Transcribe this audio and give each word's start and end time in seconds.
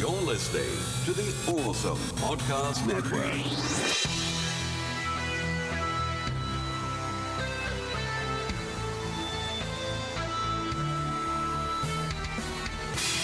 You're 0.00 0.08
listening 0.22 0.64
to 1.04 1.12
the 1.12 1.60
Awesome 1.60 1.98
Podcast 2.16 2.86
Network. 2.86 3.34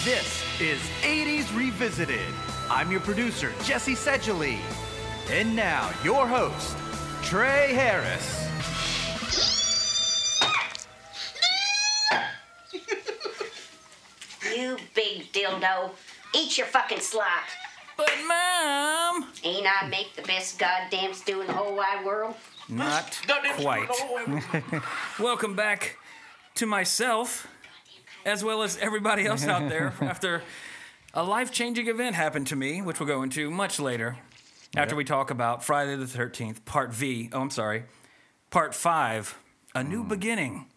This 0.05 0.43
is 0.61 0.79
80s 1.01 1.57
Revisited. 1.57 2.19
I'm 2.69 2.91
your 2.91 2.99
producer, 2.99 3.51
Jesse 3.63 3.95
Seidule. 3.95 4.59
And 5.31 5.55
now, 5.55 5.89
your 6.03 6.27
host, 6.27 6.77
Trey 7.23 7.73
Harris. 7.73 8.47
You 14.55 14.77
big 14.93 15.31
dildo. 15.33 15.89
Eat 16.33 16.57
your 16.57 16.67
fucking 16.67 16.99
slop. 16.99 17.45
But, 17.95 18.11
Mom! 18.27 19.31
Ain't 19.43 19.65
I 19.65 19.87
make 19.87 20.15
the 20.15 20.21
best 20.21 20.59
goddamn 20.59 21.13
stew 21.13 21.41
in 21.41 21.47
the 21.47 21.53
whole 21.53 21.75
wide 21.75 22.05
world? 22.05 22.35
Not 22.69 23.19
quite. 23.55 23.89
Welcome 25.19 25.55
back 25.55 25.97
to 26.55 26.65
myself, 26.65 27.47
as 28.25 28.43
well 28.43 28.61
as 28.61 28.77
everybody 28.77 29.25
else 29.25 29.47
out 29.47 29.69
there, 29.69 29.93
after 30.01 30.43
a 31.13 31.23
life 31.23 31.51
changing 31.51 31.87
event 31.87 32.15
happened 32.15 32.47
to 32.47 32.55
me, 32.55 32.81
which 32.81 32.99
we'll 32.99 33.07
go 33.07 33.23
into 33.23 33.49
much 33.49 33.79
later, 33.79 34.17
after 34.75 34.95
we 34.95 35.03
talk 35.03 35.31
about 35.31 35.63
Friday 35.63 35.95
the 35.95 36.05
13th, 36.05 36.65
Part 36.65 36.93
V. 36.93 37.29
Oh, 37.33 37.41
I'm 37.41 37.49
sorry. 37.49 37.85
Part 38.51 38.75
5, 38.75 39.39
A 39.73 39.83
New 39.83 40.03
Beginning. 40.03 40.67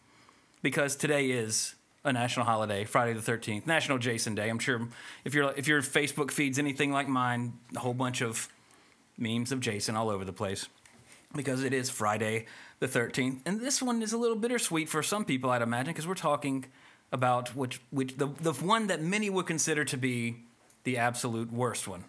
Because 0.62 0.94
today 0.94 1.30
is 1.30 1.74
a 2.04 2.12
national 2.12 2.46
holiday, 2.46 2.84
Friday 2.84 3.12
the 3.12 3.32
13th, 3.32 3.66
National 3.66 3.98
Jason 3.98 4.34
Day. 4.34 4.48
I'm 4.48 4.58
sure 4.58 4.88
if, 5.24 5.34
your 5.34 5.52
if 5.56 5.68
your 5.68 5.82
Facebook 5.82 6.30
feed's 6.30 6.58
anything 6.58 6.92
like 6.92 7.08
mine, 7.08 7.54
a 7.77 7.80
whole 7.80 7.94
bunch 7.94 8.22
of 8.22 8.48
memes 9.19 9.52
of 9.52 9.61
Jason 9.61 9.97
all 9.97 10.08
over 10.08 10.25
the 10.25 10.33
place 10.33 10.66
because 11.36 11.62
it 11.62 11.72
is 11.72 11.91
Friday 11.91 12.47
the 12.78 12.88
13th. 12.88 13.41
And 13.44 13.60
this 13.60 13.83
one 13.83 14.02
is 14.02 14.12
a 14.12 14.19
little 14.19 14.36
bittersweet 14.36 14.88
for 14.88 15.02
some 15.02 15.25
people, 15.25 15.50
I'd 15.50 15.62
imagine, 15.62 15.92
because 15.92 16.06
we're 16.06 16.14
talking 16.14 16.64
about 17.12 17.55
which, 17.55 17.80
which 17.91 18.16
the, 18.16 18.27
the 18.41 18.53
one 18.53 18.86
that 18.86 19.03
many 19.03 19.28
would 19.28 19.47
consider 19.47 19.84
to 19.84 19.97
be 19.97 20.36
the 20.84 20.97
absolute 20.97 21.53
worst 21.53 21.86
one. 21.86 22.05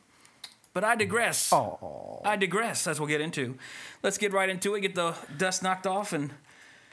But 0.74 0.86
I 0.86 0.96
digress. 0.96 1.52
I 2.24 2.38
digress, 2.38 2.88
as 2.88 3.00
we'll 3.00 3.10
get 3.10 3.20
into. 3.20 3.58
Let's 4.04 4.18
get 4.18 4.32
right 4.32 4.50
into 4.50 4.74
it, 4.76 4.82
get 4.82 4.96
the 4.96 5.16
dust 5.38 5.62
knocked 5.62 5.86
off, 5.86 6.14
and 6.14 6.32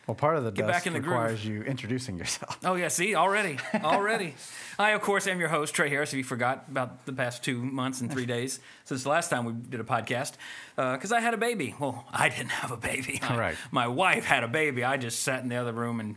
Well, 0.09 0.14
part 0.14 0.37
of 0.39 0.45
the 0.45 0.51
Get 0.51 0.67
dust 0.67 0.73
back 0.73 0.87
in 0.87 0.95
the 0.95 1.01
groove. 1.01 1.12
requires 1.12 1.45
you 1.45 1.62
introducing 1.62 2.17
yourself. 2.17 2.59
Oh 2.64 2.75
yeah, 2.77 2.89
see 2.89 3.14
already, 3.14 3.59
already. 3.84 4.34
I 4.78 4.91
of 4.92 5.03
course 5.03 5.27
am 5.27 5.39
your 5.39 5.51
host 5.51 5.75
Trey 5.75 5.91
Harris. 5.91 6.12
If 6.14 6.17
you 6.17 6.25
forgot 6.25 6.64
about 6.70 7.05
the 7.05 7.12
past 7.12 7.45
two 7.45 7.62
months 7.62 8.01
and 8.01 8.11
three 8.11 8.25
days 8.36 8.59
since 8.86 9.03
the 9.03 9.11
last 9.11 9.29
time 9.29 9.45
we 9.45 9.53
did 9.53 9.81
a 9.81 9.84
podcast, 9.84 10.33
uh, 10.79 10.95
because 10.95 11.12
I 11.12 11.20
had 11.20 11.34
a 11.34 11.36
baby. 11.36 11.75
Well, 11.79 12.06
I 12.11 12.31
didn't 12.31 12.51
have 12.53 12.70
a 12.73 12.77
baby. 12.79 13.20
My- 13.23 13.36
Right. 13.39 13.56
My 13.70 13.86
wife 13.86 14.25
had 14.25 14.45
a 14.45 14.48
baby. 14.48 14.83
I 14.83 14.97
just 14.97 15.20
sat 15.20 15.42
in 15.42 15.51
the 15.51 15.56
other 15.56 15.73
room 15.75 16.01
and 16.01 16.17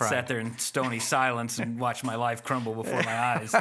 sat 0.00 0.26
there 0.26 0.40
in 0.40 0.58
stony 0.58 0.98
silence 1.14 1.60
and 1.60 1.78
watched 1.78 2.02
my 2.02 2.16
life 2.16 2.42
crumble 2.42 2.74
before 2.74 3.02
my 3.04 3.16
eyes 3.16 3.54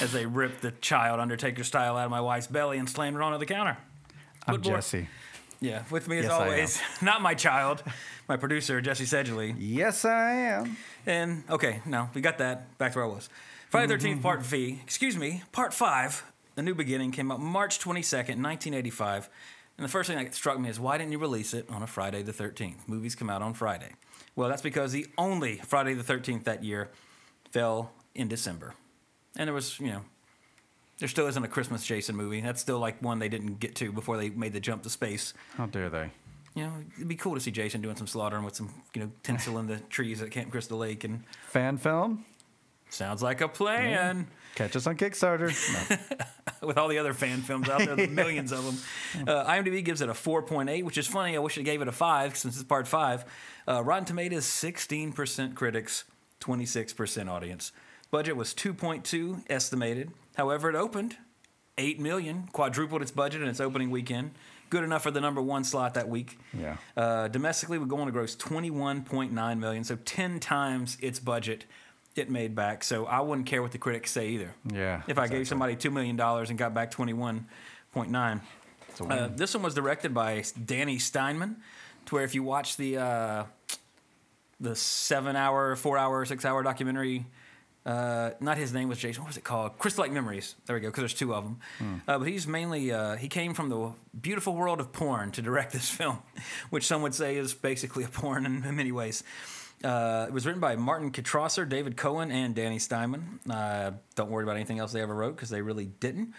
as 0.00 0.10
they 0.12 0.26
ripped 0.26 0.60
the 0.60 0.72
child 0.72 1.20
Undertaker 1.20 1.62
style 1.62 1.96
out 1.96 2.06
of 2.06 2.10
my 2.10 2.20
wife's 2.20 2.48
belly 2.48 2.78
and 2.78 2.90
slammed 2.90 3.14
it 3.16 3.22
onto 3.22 3.38
the 3.38 3.46
counter. 3.46 3.76
I'm 4.48 4.60
boy. 4.60 4.70
Jesse. 4.70 5.08
Yeah, 5.64 5.82
with 5.90 6.08
me 6.08 6.18
as 6.18 6.24
Yes, 6.24 6.32
always, 6.32 6.80
not 7.02 7.22
my 7.22 7.32
child, 7.32 7.82
my 8.28 8.36
producer 8.36 8.82
Jesse 8.82 9.06
Seidule. 9.06 9.44
Yes, 9.58 10.04
I 10.04 10.32
am. 10.32 10.76
And 11.06 11.42
okay, 11.48 11.80
no, 11.86 12.10
we 12.12 12.20
got 12.20 12.36
that. 12.38 12.76
Back 12.76 12.92
to 12.92 12.98
where 12.98 13.06
I 13.06 13.08
was. 13.08 13.30
Friday 13.70 13.86
Mm-hmm. 13.86 13.92
Thirteenth 13.92 14.22
Part 14.22 14.42
V. 14.42 14.80
Excuse 14.82 15.16
me, 15.16 15.42
Part 15.52 15.72
Five. 15.72 16.22
The 16.54 16.62
New 16.62 16.74
Beginning 16.74 17.12
came 17.12 17.32
out 17.32 17.40
March 17.40 17.78
twenty 17.78 18.02
second, 18.02 18.42
nineteen 18.42 18.74
eighty 18.74 18.90
five. 18.90 19.30
And 19.78 19.84
the 19.86 19.88
first 19.90 20.08
thing 20.08 20.22
that 20.22 20.34
struck 20.34 20.60
me 20.60 20.68
is 20.68 20.78
why 20.78 20.98
didn't 20.98 21.12
you 21.12 21.18
release 21.18 21.54
it 21.54 21.66
on 21.70 21.82
a 21.82 21.86
Friday 21.86 22.22
the 22.22 22.34
Thirteenth? 22.34 22.86
Movies 22.86 23.14
come 23.14 23.30
out 23.30 23.40
on 23.40 23.54
Friday. 23.54 23.92
Well, 24.36 24.50
that's 24.50 24.62
because 24.62 24.92
the 24.92 25.06
only 25.16 25.56
Friday 25.56 25.94
the 25.94 26.02
Thirteenth 26.02 26.44
that 26.44 26.62
year 26.62 26.90
fell 27.50 27.90
in 28.14 28.28
December, 28.28 28.74
and 29.38 29.48
there 29.48 29.54
was 29.54 29.80
you 29.80 29.86
know. 29.88 30.02
There 30.98 31.08
still 31.08 31.26
isn't 31.26 31.42
a 31.42 31.48
Christmas 31.48 31.84
Jason 31.84 32.16
movie. 32.16 32.40
That's 32.40 32.60
still 32.60 32.78
like 32.78 33.02
one 33.02 33.18
they 33.18 33.28
didn't 33.28 33.58
get 33.58 33.74
to 33.76 33.92
before 33.92 34.16
they 34.16 34.30
made 34.30 34.52
the 34.52 34.60
jump 34.60 34.82
to 34.84 34.90
space. 34.90 35.34
How 35.56 35.66
dare 35.66 35.90
they? 35.90 36.10
You 36.54 36.64
know, 36.64 36.72
it'd 36.96 37.08
be 37.08 37.16
cool 37.16 37.34
to 37.34 37.40
see 37.40 37.50
Jason 37.50 37.80
doing 37.80 37.96
some 37.96 38.06
slaughtering 38.06 38.44
with 38.44 38.54
some, 38.54 38.70
you 38.94 39.02
know, 39.02 39.10
tinsel 39.24 39.58
in 39.58 39.66
the 39.66 39.76
trees 39.90 40.22
at 40.22 40.30
Camp 40.30 40.52
Crystal 40.52 40.78
Lake 40.78 41.02
and 41.02 41.24
Fan 41.48 41.78
film? 41.78 42.24
Sounds 42.90 43.24
like 43.24 43.40
a 43.40 43.48
plan. 43.48 44.28
Catch 44.54 44.76
us 44.76 44.86
on 44.86 44.96
Kickstarter. 44.96 45.50
No. 45.90 46.26
With 46.68 46.78
all 46.78 46.86
the 46.86 46.98
other 46.98 47.12
fan 47.12 47.40
films 47.40 47.68
out 47.68 47.80
there, 47.80 47.96
the 47.96 48.06
millions 48.10 48.52
of 48.52 48.64
them. 48.64 49.26
Uh, 49.28 49.44
IMDb 49.50 49.84
gives 49.84 50.00
it 50.00 50.08
a 50.08 50.12
4.8, 50.12 50.84
which 50.84 50.96
is 50.96 51.06
funny. 51.08 51.34
I 51.34 51.40
wish 51.40 51.58
it 51.58 51.64
gave 51.64 51.82
it 51.82 51.88
a 51.88 51.92
5 51.92 52.36
since 52.36 52.54
it's 52.54 52.62
part 52.62 52.86
5. 52.86 53.24
Uh, 53.66 53.82
Rotten 53.82 54.04
Tomatoes, 54.04 54.44
16% 54.44 55.56
critics, 55.56 56.04
26% 56.40 57.28
audience. 57.28 57.72
Budget 58.12 58.36
was 58.36 58.54
2.2 58.54 59.42
estimated. 59.50 60.12
However, 60.34 60.68
it 60.70 60.76
opened 60.76 61.16
8 61.78 61.98
million, 62.00 62.48
quadrupled 62.52 63.02
its 63.02 63.10
budget 63.10 63.42
in 63.42 63.48
its 63.48 63.60
opening 63.60 63.90
weekend. 63.90 64.32
Good 64.70 64.84
enough 64.84 65.02
for 65.02 65.10
the 65.10 65.20
number 65.20 65.40
one 65.42 65.62
slot 65.64 65.94
that 65.94 66.08
week. 66.08 66.38
Yeah. 66.52 66.76
Uh, 66.96 67.28
domestically, 67.28 67.78
we're 67.78 67.86
going 67.86 68.06
to 68.06 68.12
gross 68.12 68.34
21.9 68.36 69.58
million, 69.58 69.84
so 69.84 69.96
10 70.04 70.40
times 70.40 70.96
its 71.00 71.20
budget 71.20 71.64
it 72.16 72.30
made 72.30 72.54
back. 72.54 72.84
So 72.84 73.06
I 73.06 73.20
wouldn't 73.20 73.46
care 73.46 73.60
what 73.62 73.72
the 73.72 73.78
critics 73.78 74.10
say 74.12 74.28
either. 74.30 74.54
Yeah, 74.72 75.02
If 75.08 75.18
I 75.18 75.22
exactly. 75.24 75.38
gave 75.38 75.48
somebody 75.48 75.76
$2 75.76 75.92
million 75.92 76.18
and 76.20 76.58
got 76.58 76.72
back 76.74 76.90
21.9. 76.92 78.40
It's 78.88 79.00
a 79.00 79.04
Uh, 79.04 79.28
this 79.34 79.54
one 79.54 79.62
was 79.64 79.74
directed 79.74 80.14
by 80.14 80.42
Danny 80.64 80.98
Steinmann, 80.98 81.56
to 82.06 82.14
where 82.14 82.24
if 82.24 82.34
you 82.34 82.42
watch 82.44 82.76
the 82.76 82.98
uh, 82.98 83.44
the 84.60 84.76
seven 84.76 85.34
hour, 85.36 85.74
four 85.76 85.98
hour, 85.98 86.24
six 86.24 86.44
hour 86.44 86.62
documentary, 86.62 87.26
uh, 87.86 88.30
not 88.40 88.56
his 88.56 88.72
name 88.72 88.88
was 88.88 88.98
Jason. 88.98 89.22
What 89.22 89.28
was 89.28 89.36
it 89.36 89.44
called? 89.44 89.78
Crystal 89.78 90.02
Lake 90.02 90.12
Memories. 90.12 90.54
There 90.66 90.74
we 90.74 90.80
go. 90.80 90.88
Because 90.88 91.02
there's 91.02 91.14
two 91.14 91.34
of 91.34 91.44
them. 91.44 91.58
Hmm. 91.78 91.94
Uh, 92.08 92.18
but 92.18 92.28
he's 92.28 92.46
mainly 92.46 92.92
uh, 92.92 93.16
he 93.16 93.28
came 93.28 93.52
from 93.52 93.68
the 93.68 93.92
beautiful 94.18 94.54
world 94.54 94.80
of 94.80 94.92
porn 94.92 95.30
to 95.32 95.42
direct 95.42 95.72
this 95.72 95.90
film, 95.98 96.18
which 96.70 96.86
some 96.86 97.02
would 97.02 97.14
say 97.14 97.36
is 97.36 97.52
basically 97.54 98.04
a 98.04 98.08
porn 98.08 98.46
in, 98.46 98.64
in 98.64 98.76
many 98.76 98.92
ways. 98.92 99.22
Uh, 99.82 100.24
it 100.28 100.32
was 100.32 100.46
written 100.46 100.60
by 100.60 100.76
Martin 100.76 101.10
Kitrosser, 101.10 101.68
David 101.68 101.96
Cohen, 101.96 102.30
and 102.30 102.54
Danny 102.54 102.78
Steinmann. 102.78 103.38
Uh, 103.50 103.92
don't 104.14 104.30
worry 104.30 104.44
about 104.44 104.56
anything 104.56 104.78
else 104.78 104.92
they 104.92 105.02
ever 105.02 105.14
wrote 105.14 105.36
because 105.36 105.50
they 105.50 105.60
really 105.60 105.86
didn't. 105.86 106.32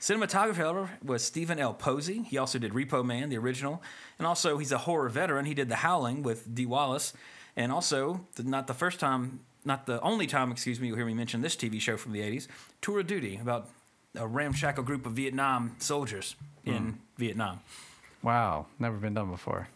Cinematographer 0.00 0.56
however, 0.56 0.90
was 1.02 1.24
Stephen 1.24 1.58
L. 1.58 1.74
Posey. 1.74 2.22
He 2.22 2.38
also 2.38 2.58
did 2.58 2.72
Repo 2.72 3.04
Man, 3.04 3.28
the 3.28 3.38
original, 3.38 3.82
and 4.18 4.26
also 4.26 4.58
he's 4.58 4.72
a 4.72 4.78
horror 4.78 5.08
veteran. 5.08 5.46
He 5.46 5.54
did 5.54 5.68
The 5.68 5.76
Howling 5.76 6.22
with 6.22 6.52
Dee 6.54 6.66
Wallace, 6.66 7.12
and 7.56 7.72
also 7.72 8.26
not 8.42 8.66
the 8.66 8.74
first 8.74 9.00
time, 9.00 9.40
not 9.64 9.86
the 9.86 10.00
only 10.00 10.26
time, 10.26 10.50
excuse 10.50 10.80
me, 10.80 10.88
you'll 10.88 10.96
hear 10.96 11.06
me 11.06 11.14
mention 11.14 11.40
this 11.40 11.56
TV 11.56 11.80
show 11.80 11.96
from 11.96 12.12
the 12.12 12.20
'80s, 12.20 12.48
Tour 12.80 13.00
of 13.00 13.06
Duty, 13.06 13.38
about 13.40 13.68
a 14.16 14.26
ramshackle 14.26 14.84
group 14.84 15.06
of 15.06 15.12
Vietnam 15.12 15.76
soldiers 15.78 16.36
in 16.64 16.98
Vietnam. 17.16 17.60
Wow. 18.22 18.66
Never 18.78 18.96
been 18.96 19.14
done 19.14 19.30
before. 19.30 19.68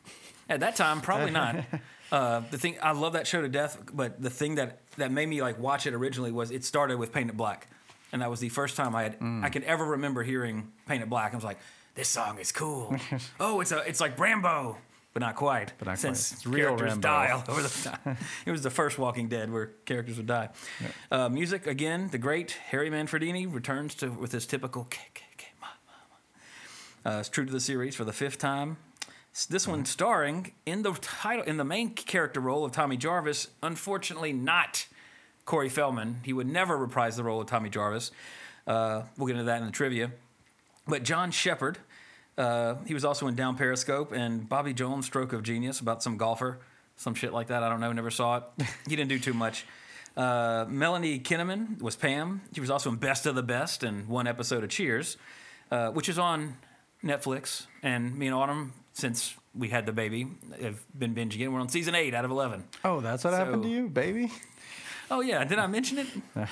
At 0.49 0.61
that 0.61 0.77
time, 0.77 1.01
probably 1.01 1.31
not. 1.31 1.57
Uh, 2.13 2.41
the 2.53 2.57
thing 2.57 2.77
I 2.81 2.93
love 2.93 3.15
that 3.15 3.27
show 3.27 3.43
to 3.43 3.49
death, 3.49 3.83
but 3.93 4.23
the 4.23 4.31
thing 4.31 4.55
that 4.55 4.79
that 4.97 5.11
made 5.11 5.29
me 5.29 5.43
like 5.43 5.59
watch 5.59 5.89
it 5.89 5.93
originally 5.93 6.31
was 6.31 6.53
it 6.53 6.65
started 6.65 6.99
with 6.99 7.13
Paint 7.13 7.31
It 7.31 7.37
Black, 7.37 7.67
and 8.13 8.23
that 8.23 8.31
was 8.31 8.39
the 8.39 8.49
first 8.49 8.77
time 8.77 8.95
I 8.95 9.03
had 9.03 9.17
I 9.43 9.49
can 9.49 9.65
ever 9.65 9.85
remember 9.85 10.23
hearing 10.23 10.71
Paint 10.87 11.03
It 11.03 11.11
Black. 11.11 11.33
I 11.33 11.35
was 11.35 11.45
like, 11.45 11.59
this 11.97 12.09
song 12.09 12.39
is 12.39 12.53
cool. 12.53 12.95
oh, 13.41 13.61
it's 13.61 13.73
a 13.73 13.79
it's 13.89 14.01
like 14.01 14.17
Rambo, 14.21 14.79
but 15.17 15.23
not 15.23 15.35
quite. 15.35 15.73
But 15.79 15.89
not 15.89 15.99
since 15.99 16.43
quite. 16.43 16.57
Characters 16.57 16.91
Rambo. 16.91 17.01
die 17.09 17.31
all 17.31 17.43
over 17.49 17.63
the 17.63 17.69
time. 18.05 18.19
it 18.45 18.51
was 18.51 18.61
the 18.61 18.69
first 18.69 18.99
Walking 18.99 19.29
Dead 19.29 19.51
where 19.51 19.69
characters 19.87 20.19
would 20.19 20.27
die. 20.27 20.51
Uh, 21.11 21.31
music 21.31 21.67
again, 21.67 22.09
the 22.13 22.19
great 22.19 22.51
Harry 22.69 22.91
Manfredini 22.91 23.51
returns 23.51 23.95
to 23.95 24.11
with 24.11 24.33
his 24.33 24.45
typical 24.45 24.85
K 24.85 25.01
K 25.15 25.25
K 25.39 25.47
ma 25.59 25.69
ma 25.87 27.13
ma. 27.13 27.17
Uh, 27.17 27.21
it's 27.21 27.31
true 27.31 27.47
to 27.47 27.51
the 27.51 27.61
series 27.61 27.97
for 27.97 28.05
the 28.05 28.13
fifth 28.13 28.37
time. 28.37 28.77
This 29.49 29.67
one 29.67 29.87
starring 29.87 30.53
in 30.67 30.83
the 30.83 30.93
title 30.93 31.47
in 31.47 31.57
the 31.57 31.65
main 31.65 31.95
character 31.95 32.41
role 32.41 32.67
of 32.67 32.73
Tommy 32.73 32.99
Jarvis. 32.99 33.49
Unfortunately, 33.63 34.35
not 34.35 34.85
Corey 35.47 35.71
Feldman. 35.71 36.21
He 36.25 36.35
would 36.35 36.47
never 36.47 36.77
reprise 36.77 37.17
the 37.17 37.25
role 37.25 37.41
of 37.41 37.47
Tommy 37.47 37.71
Jarvis. 37.71 38.11
Uh, 38.67 39.05
we'll 39.17 39.29
get 39.29 39.37
into 39.37 39.45
that 39.45 39.61
in 39.61 39.65
the 39.65 39.73
trivia. 39.73 40.11
But 40.87 41.05
John 41.05 41.31
Shepherd, 41.31 41.79
uh, 42.39 42.75
he 42.87 42.95
was 42.95 43.05
also 43.05 43.27
in 43.27 43.35
Down 43.35 43.57
Periscope 43.57 44.13
and 44.13 44.49
Bobby 44.49 44.75
Jones' 44.75 45.07
Stroke 45.07 45.33
of 45.33 45.43
Genius 45.43 45.81
about 45.81 46.03
some 46.03 46.17
golfer, 46.17 46.59
some 46.97 47.15
shit 47.15 47.33
like 47.33 47.49
that. 47.49 47.63
I 47.63 47.69
don't 47.69 47.81
know, 47.81 47.93
never 47.93 48.11
saw 48.11 48.39
it. 48.39 48.45
he 48.89 48.97
didn't 48.97 49.09
do 49.09 49.19
too 49.19 49.35
much. 49.35 49.65
Uh, 50.17 50.65
Melanie 50.69 51.19
Kinnaman 51.21 51.81
was 51.81 51.95
Pam. 51.97 52.41
She 52.55 52.61
was 52.61 52.71
also 52.71 52.91
in 52.91 52.97
Best 52.97 53.27
of 53.27 53.35
the 53.35 53.43
Best 53.43 53.83
and 53.83 54.09
one 54.09 54.27
episode 54.27 54.65
of 54.65 54.71
Cheers, 54.71 55.17
uh, 55.71 55.91
which 55.91 56.09
is 56.09 56.19
on 56.19 56.57
Netflix. 57.05 57.67
And 57.83 58.17
me 58.19 58.27
and 58.27 58.35
Autumn, 58.35 58.73
since 58.95 59.35
we 59.55 59.69
had 59.69 59.85
the 59.85 59.93
baby, 59.93 60.27
have 60.61 60.83
been 60.99 61.15
binging 61.15 61.41
it. 61.41 61.49
We're 61.49 61.61
on 61.61 61.69
season 61.69 61.95
eight 61.95 62.15
out 62.15 62.25
of 62.25 62.31
11. 62.31 62.65
Oh, 62.85 63.01
that's 63.01 63.25
what 63.25 63.35
happened 63.35 63.63
to 63.65 63.69
you, 63.69 63.89
baby? 63.89 64.33
Oh 65.11 65.21
yeah, 65.21 65.45
did 65.45 65.59
I 65.59 65.67
mention 65.67 65.99
it? 65.99 66.07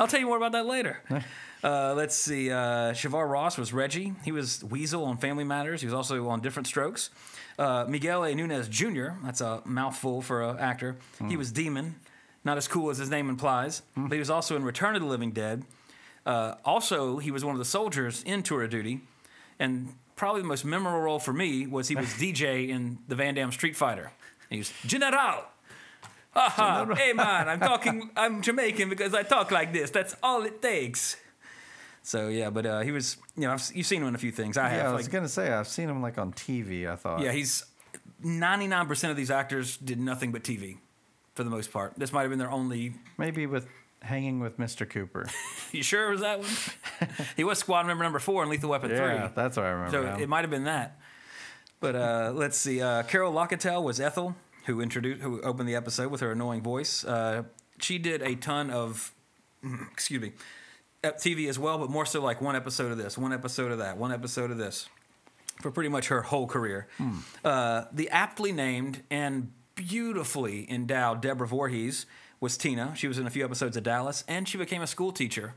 I'll 0.00 0.08
tell 0.08 0.18
you 0.20 0.26
more 0.26 0.36
about 0.36 0.52
that 0.52 0.66
later. 0.66 1.00
Uh, 1.62 1.94
let's 1.96 2.16
see. 2.16 2.50
Uh, 2.50 2.92
Shavar 2.92 3.30
Ross 3.30 3.56
was 3.56 3.72
Reggie. 3.72 4.14
He 4.24 4.32
was 4.32 4.64
Weasel 4.64 5.04
on 5.04 5.16
Family 5.16 5.44
Matters. 5.44 5.80
He 5.80 5.86
was 5.86 5.94
also 5.94 6.28
on 6.28 6.40
Diff'rent 6.40 6.66
Strokes. 6.66 7.10
Uh, 7.58 7.84
Miguel 7.88 8.24
A. 8.24 8.34
Nunez 8.34 8.68
Jr. 8.68 9.10
That's 9.22 9.40
a 9.40 9.62
mouthful 9.64 10.22
for 10.22 10.42
an 10.42 10.58
actor. 10.58 10.96
He 11.28 11.36
was 11.36 11.52
Demon. 11.52 11.96
Not 12.44 12.56
as 12.56 12.66
cool 12.66 12.90
as 12.90 12.98
his 12.98 13.08
name 13.08 13.28
implies, 13.28 13.82
but 13.96 14.12
he 14.12 14.18
was 14.18 14.30
also 14.30 14.56
in 14.56 14.64
Return 14.64 14.96
of 14.96 15.02
the 15.02 15.06
Living 15.06 15.30
Dead. 15.30 15.62
Uh, 16.26 16.56
also, 16.64 17.18
he 17.18 17.30
was 17.30 17.44
one 17.44 17.54
of 17.54 17.58
the 17.60 17.64
soldiers 17.64 18.22
in 18.24 18.42
Tour 18.42 18.64
of 18.64 18.70
Duty, 18.70 19.00
and 19.60 19.94
probably 20.16 20.42
the 20.42 20.48
most 20.48 20.64
memorable 20.64 21.00
role 21.00 21.18
for 21.20 21.32
me 21.32 21.68
was 21.68 21.86
he 21.86 21.94
was 21.94 22.06
DJ 22.14 22.68
in 22.68 22.98
the 23.06 23.14
Van 23.14 23.34
Damme 23.34 23.52
Street 23.52 23.76
Fighter. 23.76 24.10
He 24.50 24.58
was 24.58 24.72
General. 24.86 25.44
Haha, 26.34 26.94
hey 26.94 27.12
man, 27.12 27.48
I'm 27.48 27.60
talking, 27.60 28.10
I'm 28.16 28.40
Jamaican 28.42 28.88
because 28.88 29.14
I 29.14 29.22
talk 29.22 29.50
like 29.50 29.72
this. 29.72 29.90
That's 29.90 30.16
all 30.22 30.42
it 30.44 30.62
takes. 30.62 31.16
So 32.02 32.28
yeah, 32.28 32.50
but 32.50 32.66
uh, 32.66 32.80
he 32.80 32.90
was, 32.90 33.16
you 33.36 33.42
know, 33.42 33.52
I've, 33.52 33.62
you've 33.74 33.86
seen 33.86 34.02
him 34.02 34.08
in 34.08 34.14
a 34.14 34.18
few 34.18 34.32
things. 34.32 34.56
I 34.56 34.68
have. 34.68 34.86
I 34.86 34.92
was 34.92 35.04
like, 35.04 35.12
gonna 35.12 35.28
say 35.28 35.52
I've 35.52 35.68
seen 35.68 35.88
him 35.88 36.02
like 36.02 36.18
on 36.18 36.32
TV. 36.32 36.88
I 36.88 36.96
thought. 36.96 37.20
yeah, 37.20 37.32
he's 37.32 37.64
99% 38.24 39.10
of 39.10 39.16
these 39.16 39.30
actors 39.30 39.76
did 39.76 40.00
nothing 40.00 40.32
but 40.32 40.42
TV 40.42 40.78
for 41.34 41.44
the 41.44 41.50
most 41.50 41.72
part. 41.72 41.94
This 41.96 42.12
might 42.12 42.22
have 42.22 42.30
been 42.30 42.38
their 42.38 42.50
only. 42.50 42.94
maybe 43.18 43.46
with 43.46 43.66
hanging 44.02 44.40
with 44.40 44.58
Mr. 44.58 44.88
Cooper. 44.88 45.28
You 45.72 45.82
sure 45.82 46.08
it 46.08 46.10
was 46.10 46.20
that 46.20 46.38
one? 46.38 46.48
he 47.36 47.44
was 47.44 47.58
squad 47.58 47.86
member 47.86 48.04
number 48.04 48.18
four 48.18 48.42
in 48.42 48.50
Lethal 48.50 48.68
Weapon 48.68 48.90
yeah, 48.90 49.28
3. 49.28 49.32
that's 49.34 49.56
what 49.56 49.64
I 49.64 49.70
remember. 49.70 49.90
So 49.90 50.02
now. 50.02 50.18
it 50.18 50.28
might 50.28 50.42
have 50.42 50.50
been 50.50 50.64
that. 50.64 50.98
But 51.80 51.96
uh, 51.96 52.32
let's 52.34 52.58
see. 52.58 52.82
Uh, 52.82 53.04
Carol 53.04 53.32
Locatell 53.32 53.82
was 53.82 53.98
Ethel, 53.98 54.36
who 54.66 54.82
introduced, 54.82 55.22
who 55.22 55.40
opened 55.40 55.70
the 55.70 55.74
episode 55.74 56.10
with 56.10 56.20
her 56.20 56.32
annoying 56.32 56.60
voice. 56.60 57.06
Uh, 57.06 57.44
she 57.80 57.96
did 57.96 58.20
a 58.20 58.34
ton 58.34 58.68
of, 58.68 59.14
excuse 59.92 60.20
me, 60.20 60.32
TV 61.02 61.48
as 61.48 61.58
well, 61.58 61.78
but 61.78 61.90
more 61.90 62.06
so 62.06 62.22
like 62.22 62.40
one 62.40 62.54
episode 62.56 62.92
of 62.92 62.98
this, 62.98 63.18
one 63.18 63.32
episode 63.32 63.72
of 63.72 63.78
that, 63.78 63.96
one 63.98 64.12
episode 64.12 64.50
of 64.50 64.58
this, 64.58 64.88
for 65.60 65.70
pretty 65.70 65.88
much 65.88 66.08
her 66.08 66.22
whole 66.22 66.46
career. 66.46 66.86
Uh, 67.44 67.84
the 67.92 68.08
aptly 68.10 68.52
named 68.52 69.02
and 69.10 69.50
beautifully 69.74 70.70
endowed 70.70 71.20
Deborah 71.20 71.46
Voorhees 71.48 72.06
was 72.40 72.56
Tina. 72.56 72.92
She 72.96 73.08
was 73.08 73.18
in 73.18 73.26
a 73.26 73.30
few 73.30 73.44
episodes 73.44 73.76
of 73.76 73.82
Dallas, 73.82 74.22
and 74.28 74.48
she 74.48 74.56
became 74.58 74.82
a 74.82 74.86
school 74.86 75.12
teacher 75.12 75.54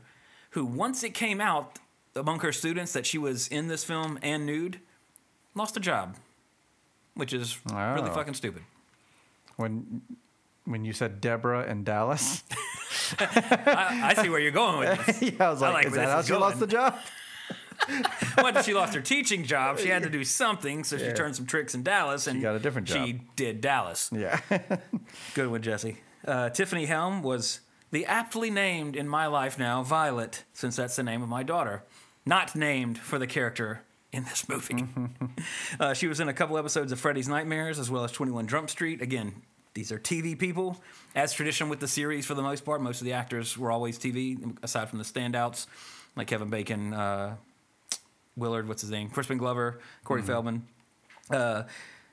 who, 0.50 0.64
once 0.64 1.02
it 1.04 1.14
came 1.14 1.40
out 1.40 1.78
among 2.16 2.40
her 2.40 2.52
students 2.52 2.92
that 2.92 3.06
she 3.06 3.18
was 3.18 3.46
in 3.48 3.68
this 3.68 3.84
film 3.84 4.18
and 4.22 4.46
nude, 4.46 4.80
lost 5.54 5.76
a 5.76 5.80
job, 5.80 6.16
which 7.14 7.32
is 7.32 7.58
really 7.70 8.10
Oh. 8.10 8.14
fucking 8.14 8.34
stupid. 8.34 8.62
when 9.56 10.02
when 10.66 10.84
you 10.84 10.92
said 10.92 11.20
Deborah 11.20 11.64
and 11.66 11.84
Dallas, 11.84 12.42
I, 13.18 14.14
I 14.16 14.22
see 14.22 14.28
where 14.28 14.40
you're 14.40 14.52
going 14.52 14.78
with 14.80 15.06
this. 15.06 15.22
yeah, 15.38 15.48
I 15.48 15.50
was 15.50 15.62
I 15.62 15.68
like, 15.68 15.74
like 15.74 15.86
is 15.86 15.92
where 15.92 16.00
that 16.00 16.06
this 16.06 16.12
how 16.12 16.20
is 16.20 16.26
she 16.26 16.34
lost 16.34 16.58
the 16.60 16.66
job? 16.66 16.98
Once 18.38 18.64
she 18.64 18.74
lost 18.74 18.94
her 18.94 19.00
teaching 19.00 19.44
job, 19.44 19.78
she 19.78 19.88
had 19.88 20.02
to 20.02 20.10
do 20.10 20.24
something, 20.24 20.82
so 20.84 20.98
she 20.98 21.12
turned 21.12 21.36
some 21.36 21.46
tricks 21.46 21.74
in 21.74 21.82
Dallas, 21.82 22.26
and 22.26 22.38
she 22.38 22.42
got 22.42 22.56
a 22.56 22.58
different 22.58 22.88
job. 22.88 23.06
She 23.06 23.20
did 23.36 23.60
Dallas. 23.60 24.10
Yeah. 24.12 24.40
Good 25.34 25.50
one, 25.50 25.62
Jesse. 25.62 25.98
Uh, 26.24 26.50
Tiffany 26.50 26.86
Helm 26.86 27.22
was 27.22 27.60
the 27.90 28.04
aptly 28.06 28.50
named 28.50 28.96
in 28.96 29.08
my 29.08 29.26
life 29.26 29.58
now 29.58 29.82
Violet, 29.82 30.44
since 30.52 30.76
that's 30.76 30.96
the 30.96 31.02
name 31.02 31.22
of 31.22 31.28
my 31.28 31.42
daughter, 31.42 31.84
not 32.24 32.56
named 32.56 32.98
for 32.98 33.18
the 33.18 33.26
character 33.26 33.82
in 34.12 34.24
this 34.24 34.48
movie. 34.48 34.86
uh, 35.78 35.94
she 35.94 36.06
was 36.08 36.18
in 36.18 36.28
a 36.28 36.32
couple 36.32 36.58
episodes 36.58 36.90
of 36.90 36.98
Freddy's 36.98 37.28
Nightmares 37.28 37.78
as 37.78 37.90
well 37.90 38.04
as 38.04 38.10
21 38.12 38.48
Jump 38.48 38.70
Street. 38.70 39.02
Again, 39.02 39.42
these 39.76 39.92
are 39.92 39.98
TV 39.98 40.36
people, 40.38 40.82
as 41.14 41.34
tradition 41.34 41.68
with 41.68 41.80
the 41.80 41.86
series 41.86 42.24
for 42.24 42.32
the 42.32 42.40
most 42.40 42.64
part. 42.64 42.80
Most 42.80 43.02
of 43.02 43.04
the 43.04 43.12
actors 43.12 43.58
were 43.58 43.70
always 43.70 43.98
TV, 43.98 44.56
aside 44.62 44.88
from 44.88 44.98
the 44.98 45.04
standouts 45.04 45.66
like 46.16 46.28
Kevin 46.28 46.48
Bacon, 46.48 46.94
uh, 46.94 47.36
Willard, 48.38 48.68
what's 48.68 48.80
his 48.80 48.90
name, 48.90 49.10
Crispin 49.10 49.36
Glover, 49.36 49.78
Corey 50.02 50.22
Feldman. 50.22 50.66
Uh, 51.30 51.64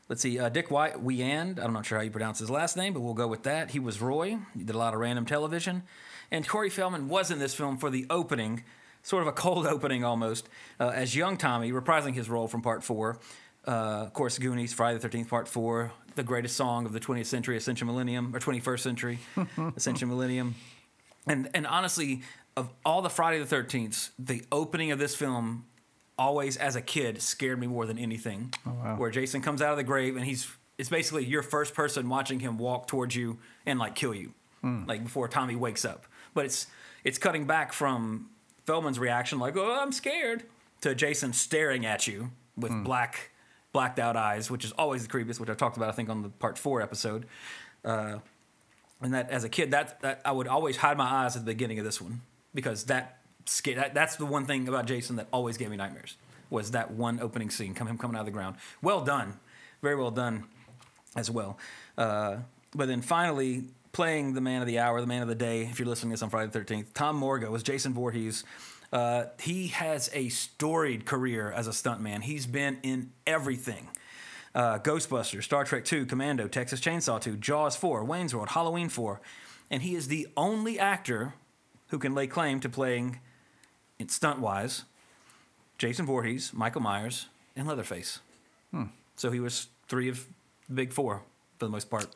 let's 0.10 0.22
see, 0.22 0.38
uh, 0.40 0.50
Dick 0.50 0.72
White, 0.72 1.02
Wieand. 1.06 1.58
I'm 1.58 1.72
not 1.72 1.86
sure 1.86 1.98
how 1.98 2.04
you 2.04 2.12
pronounce 2.12 2.40
his 2.40 2.50
last 2.50 2.76
name, 2.76 2.94
but 2.94 3.00
we'll 3.00 3.14
go 3.14 3.28
with 3.28 3.44
that. 3.44 3.72
He 3.72 3.80
was 3.80 4.02
Roy. 4.02 4.38
He 4.54 4.66
did 4.66 4.76
a 4.76 4.78
lot 4.78 4.94
of 4.94 5.00
random 5.00 5.26
television. 5.26 5.84
And 6.32 6.46
Corey 6.46 6.70
Feldman 6.70 7.08
was 7.08 7.32
in 7.32 7.40
this 7.40 7.56
film 7.56 7.78
for 7.78 7.90
the 7.90 8.06
opening, 8.10 8.66
sort 9.04 9.22
of 9.22 9.28
a 9.28 9.32
cold 9.32 9.66
opening 9.68 10.04
almost, 10.04 10.50
uh, 10.82 10.90
as 10.90 11.16
young 11.16 11.38
Tommy, 11.38 11.72
reprising 11.72 12.14
his 12.14 12.30
role 12.30 12.50
from 12.50 12.62
part 12.62 12.84
four. 12.84 13.20
Uh, 13.66 14.04
of 14.04 14.12
course, 14.12 14.38
Goonies, 14.38 14.74
Friday 14.74 15.00
the 15.00 15.08
13th, 15.08 15.30
part 15.30 15.48
four, 15.48 15.94
the 16.16 16.24
greatest 16.24 16.56
song 16.56 16.86
of 16.86 16.94
the 16.94 17.00
20th 17.00 17.26
century, 17.26 17.58
Ascension 17.58 17.88
Millennium, 17.88 18.36
or 18.36 18.40
21st 18.40 18.80
century, 18.80 19.20
Ascension 19.76 20.10
Millennium. 20.10 20.56
And 21.26 21.50
and 21.54 21.66
honestly, 21.66 22.22
of 22.58 22.70
all 22.86 23.02
the 23.02 23.10
Friday 23.10 23.40
the 23.40 23.46
Thirteenth, 23.46 24.10
the 24.20 24.44
opening 24.52 24.92
of 24.92 25.00
this 25.00 25.16
film 25.16 25.66
always, 26.18 26.58
as 26.58 26.76
a 26.76 26.82
kid, 26.82 27.22
scared 27.22 27.60
me 27.60 27.68
more 27.68 27.86
than 27.86 27.98
anything. 27.98 28.54
Oh, 28.68 28.72
wow. 28.72 28.96
Where 28.98 29.10
Jason 29.10 29.42
comes 29.42 29.62
out 29.62 29.72
of 29.72 29.78
the 29.78 29.84
grave 29.84 30.16
and 30.16 30.26
he's 30.26 30.48
it's 30.78 30.90
basically 30.90 31.24
your 31.26 31.44
first 31.44 31.74
person 31.74 32.10
watching 32.10 32.40
him 32.40 32.58
walk 32.58 32.88
towards 32.88 33.16
you 33.16 33.38
and 33.66 33.80
like 33.80 33.96
kill 33.96 34.14
you, 34.14 34.34
hmm. 34.62 34.84
like 34.88 35.04
before 35.04 35.28
Tommy 35.28 35.56
wakes 35.56 35.86
up. 35.86 36.06
But 36.34 36.46
it's 36.46 36.68
it's 37.04 37.18
cutting 37.18 37.46
back 37.46 37.74
from 37.74 38.30
Feldman's 38.66 39.00
reaction, 39.00 39.40
like 39.40 39.56
"Oh, 39.56 39.80
I'm 39.80 39.92
scared," 39.92 40.44
to 40.82 40.96
Jason 40.96 41.34
staring 41.34 41.86
at 41.86 42.08
you 42.08 42.32
with 42.58 42.72
hmm. 42.72 42.84
black 42.84 43.32
blacked 43.74 44.00
out 44.00 44.16
eyes, 44.16 44.50
which 44.50 44.64
is 44.64 44.72
always 44.74 45.06
the 45.06 45.12
creepiest, 45.12 45.40
which 45.40 45.50
I 45.50 45.56
talked 45.56 45.76
about 45.76 45.90
I 45.90 45.92
think 45.92 46.10
on 46.10 46.22
the 46.22 46.30
part 46.30 46.58
four 46.58 46.82
episode. 46.82 47.26
Uh, 47.84 48.20
and 49.02 49.14
that 49.14 49.30
as 49.30 49.44
a 49.44 49.50
kid, 49.50 49.72
that, 49.72 50.00
that 50.02 50.22
I 50.24 50.32
would 50.32 50.48
always 50.48 50.78
hide 50.78 50.98
my 50.98 51.04
eyes 51.26 51.36
at 51.36 51.44
the 51.44 51.52
beginning 51.52 51.80
of 51.80 51.86
this 51.86 52.00
one 52.00 52.22
because 52.54 52.86
that, 52.86 53.20
that 53.66 53.94
that's 53.94 54.16
the 54.16 54.26
one 54.26 54.46
thing 54.46 54.68
about 54.70 54.86
Jason 54.86 55.18
that 55.18 55.28
always 55.34 55.58
gave 55.58 55.70
me 55.70 55.76
nightmares 55.76 56.16
was 56.50 56.72
that 56.72 56.92
one 56.92 57.20
opening 57.20 57.50
scene, 57.50 57.74
come 57.74 57.88
him 57.88 57.98
coming 57.98 58.16
out 58.16 58.22
of 58.22 58.26
the 58.28 58.32
ground. 58.32 58.56
Well 58.82 59.02
done, 59.02 59.34
very 59.82 59.96
well 59.96 60.12
done, 60.12 60.46
as 61.16 61.30
well. 61.30 61.58
Uh, 61.98 62.38
but 62.76 62.88
then 62.88 63.02
finally, 63.02 63.66
playing 63.92 64.34
the 64.34 64.42
man 64.42 64.62
of 64.62 64.68
the 64.68 64.80
hour, 64.80 65.02
the 65.02 65.08
man 65.08 65.22
of 65.22 65.28
the 65.28 65.36
day, 65.36 65.64
if 65.64 65.80
you're 65.80 65.88
listening 65.88 66.12
to 66.12 66.14
this 66.14 66.24
on 66.24 66.30
Friday 66.30 66.48
the 66.48 66.54
Thirteenth, 66.54 66.94
Tom 66.94 67.16
Morga 67.16 67.50
was 67.50 67.64
Jason 67.64 67.94
Voorhees. 67.94 68.44
Uh, 68.94 69.26
he 69.42 69.68
has 69.70 70.10
a 70.14 70.30
storied 70.30 71.04
career 71.04 71.52
as 71.52 71.68
a 71.68 71.72
stuntman. 71.72 72.22
He's 72.22 72.46
been 72.46 72.78
in 72.84 73.12
everything 73.26 73.90
uh, 74.56 74.78
Ghostbusters, 74.78 75.44
Star 75.44 75.64
Trek 75.64 75.92
II, 75.92 76.06
Commando, 76.06 76.48
Texas 76.48 76.80
Chainsaw 76.80 77.20
2, 77.20 77.38
Jaws 77.38 77.76
4, 77.76 78.04
Wayne's 78.04 78.36
World, 78.36 78.50
Halloween 78.50 78.90
4. 78.90 79.20
And 79.72 79.82
he 79.82 79.96
is 79.96 80.08
the 80.08 80.28
only 80.38 80.78
actor 80.78 81.34
who 81.88 81.98
can 81.98 82.14
lay 82.14 82.28
claim 82.28 82.60
to 82.60 82.70
playing, 82.70 83.20
in 83.98 84.10
stunt 84.10 84.40
wise, 84.40 84.84
Jason 85.80 86.06
Voorhees, 86.06 86.54
Michael 86.54 86.82
Myers, 86.82 87.28
and 87.56 87.68
Leatherface. 87.68 88.20
So 89.16 89.32
he 89.32 89.40
was 89.40 89.68
three 89.88 90.10
of 90.10 90.28
the 90.68 90.76
big 90.76 90.94
four 90.94 91.24
for 91.58 91.66
the 91.66 91.72
most 91.72 91.90
part. 91.90 92.08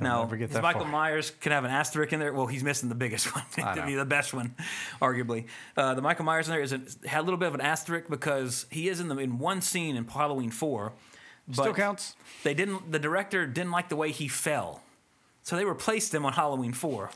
now, 0.00 0.24
get 0.26 0.50
that 0.50 0.62
Michael 0.62 0.82
far. 0.82 0.90
Myers 0.90 1.30
can 1.40 1.52
have 1.52 1.64
an 1.64 1.70
asterisk 1.70 2.12
in 2.12 2.20
there. 2.20 2.32
Well, 2.32 2.46
he's 2.46 2.64
missing 2.64 2.88
the 2.88 2.94
biggest 2.94 3.26
one, 3.34 3.44
to 3.76 3.84
be 3.86 3.94
the 3.94 4.04
best 4.04 4.34
one, 4.34 4.54
arguably. 5.00 5.46
Uh, 5.76 5.94
the 5.94 6.02
Michael 6.02 6.24
Myers 6.24 6.48
in 6.48 6.54
there 6.54 6.62
is 6.62 6.72
a, 6.72 6.80
had 7.06 7.20
a 7.20 7.22
little 7.22 7.38
bit 7.38 7.48
of 7.48 7.54
an 7.54 7.60
asterisk 7.60 8.08
because 8.08 8.66
he 8.70 8.88
is 8.88 9.00
in 9.00 9.08
the 9.08 9.16
in 9.18 9.38
one 9.38 9.60
scene 9.60 9.96
in 9.96 10.06
Halloween 10.06 10.50
four. 10.50 10.92
Still 11.52 11.66
but 11.66 11.76
counts. 11.76 12.14
They 12.42 12.54
didn't. 12.54 12.92
The 12.92 12.98
director 12.98 13.46
didn't 13.46 13.70
like 13.70 13.88
the 13.88 13.96
way 13.96 14.10
he 14.10 14.28
fell, 14.28 14.82
so 15.42 15.56
they 15.56 15.64
replaced 15.64 16.12
him 16.12 16.26
on 16.26 16.34
Halloween 16.34 16.72
four. 16.72 17.10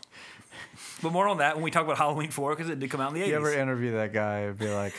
But 1.03 1.13
more 1.13 1.29
on 1.29 1.39
that 1.39 1.55
when 1.57 1.65
we 1.65 1.71
talk 1.71 1.85
about 1.85 1.99
Halloween 1.99 2.31
four 2.31 2.55
because 2.55 2.71
it 2.71 2.79
did 2.79 2.91
come 2.91 3.01
out 3.01 3.09
in 3.09 3.15
the 3.15 3.21
eighties. 3.21 3.33
You 3.33 3.37
ever 3.37 3.53
interview 3.53 3.93
that 3.93 4.13
guy 4.13 4.41
and 4.41 4.59
be 4.59 4.71
like, 4.71 4.95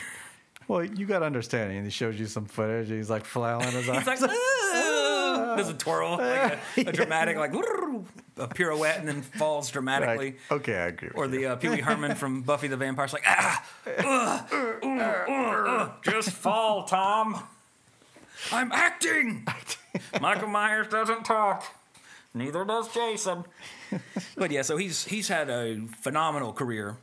well, 0.68 0.84
you 0.84 1.06
got 1.06 1.20
to 1.20 1.26
understand. 1.26 1.72
And 1.72 1.84
he 1.84 1.90
shows 1.90 2.18
you 2.18 2.26
some 2.26 2.46
footage. 2.46 2.88
And 2.88 2.98
he's 2.98 3.10
like 3.10 3.24
flailing 3.24 3.70
his 3.70 3.88
arms. 3.88 4.06
He's 4.08 4.20
like, 4.20 4.30
does 5.56 5.68
a 5.68 5.74
twirl, 5.74 6.18
like 6.18 6.58
a, 6.76 6.80
a 6.88 6.92
dramatic, 6.92 7.36
like 7.36 7.52
a 8.36 8.48
pirouette, 8.48 8.98
and 8.98 9.08
then 9.08 9.22
falls 9.22 9.70
dramatically. 9.70 10.36
Like, 10.50 10.60
okay, 10.60 10.74
I 10.74 10.86
agree. 10.86 11.10
Or 11.14 11.26
you. 11.26 11.30
the 11.30 11.46
uh, 11.46 11.56
Pee 11.56 11.68
Wee 11.68 11.80
Herman 11.80 12.14
from 12.14 12.42
Buffy 12.42 12.68
the 12.68 12.76
Vampire's 12.76 13.12
like, 13.12 13.24
ah, 13.26 13.64
ooh, 14.82 14.86
ooh, 14.86 15.00
ugh, 15.00 15.92
just 16.02 16.30
fall, 16.30 16.84
Tom. 16.84 17.42
I'm 18.52 18.72
acting. 18.72 19.46
Michael 20.20 20.48
Myers 20.48 20.88
doesn't 20.88 21.24
talk. 21.24 21.64
Neither 22.34 22.64
does 22.64 22.92
Jason. 22.92 23.44
but 24.36 24.50
yeah, 24.50 24.62
so 24.62 24.76
he's 24.76 25.04
he's 25.04 25.28
had 25.28 25.48
a 25.48 25.86
phenomenal 26.00 26.52
career. 26.52 26.96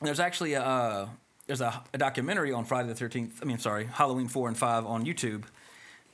There's 0.00 0.20
actually 0.20 0.54
a 0.54 0.62
uh, 0.62 1.08
there's 1.46 1.60
a, 1.60 1.82
a 1.92 1.98
documentary 1.98 2.52
on 2.52 2.64
Friday 2.64 2.88
the 2.88 2.94
Thirteenth. 2.94 3.40
I 3.42 3.44
mean, 3.44 3.58
sorry, 3.58 3.86
Halloween 3.86 4.28
four 4.28 4.48
and 4.48 4.56
five 4.56 4.86
on 4.86 5.04
YouTube, 5.04 5.44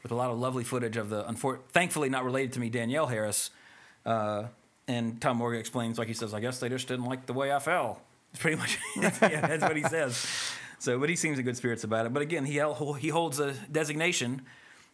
with 0.02 0.12
a 0.12 0.14
lot 0.14 0.30
of 0.30 0.38
lovely 0.38 0.64
footage 0.64 0.96
of 0.96 1.10
the. 1.10 1.24
Unfor- 1.24 1.60
thankfully, 1.70 2.08
not 2.08 2.24
related 2.24 2.52
to 2.54 2.60
me, 2.60 2.70
Danielle 2.70 3.06
Harris. 3.06 3.50
Uh, 4.04 4.44
and 4.88 5.20
Tom 5.20 5.36
Morgan 5.36 5.60
explains, 5.60 5.98
like 5.98 6.08
he 6.08 6.14
says, 6.14 6.34
I 6.34 6.40
guess 6.40 6.58
they 6.58 6.68
just 6.68 6.88
didn't 6.88 7.04
like 7.04 7.26
the 7.26 7.32
way 7.32 7.52
I 7.52 7.58
fell. 7.58 8.00
It's 8.32 8.40
pretty 8.40 8.56
much 8.56 8.78
yeah, 8.96 9.10
that's 9.46 9.62
what 9.62 9.76
he 9.76 9.82
says. 9.82 10.26
So, 10.78 10.98
but 10.98 11.08
he 11.08 11.16
seems 11.16 11.38
in 11.38 11.44
good 11.44 11.56
spirits 11.56 11.84
about 11.84 12.06
it. 12.06 12.14
But 12.14 12.22
again, 12.22 12.44
he 12.44 12.62
he 12.98 13.08
holds 13.08 13.38
a 13.38 13.52
designation 13.70 14.42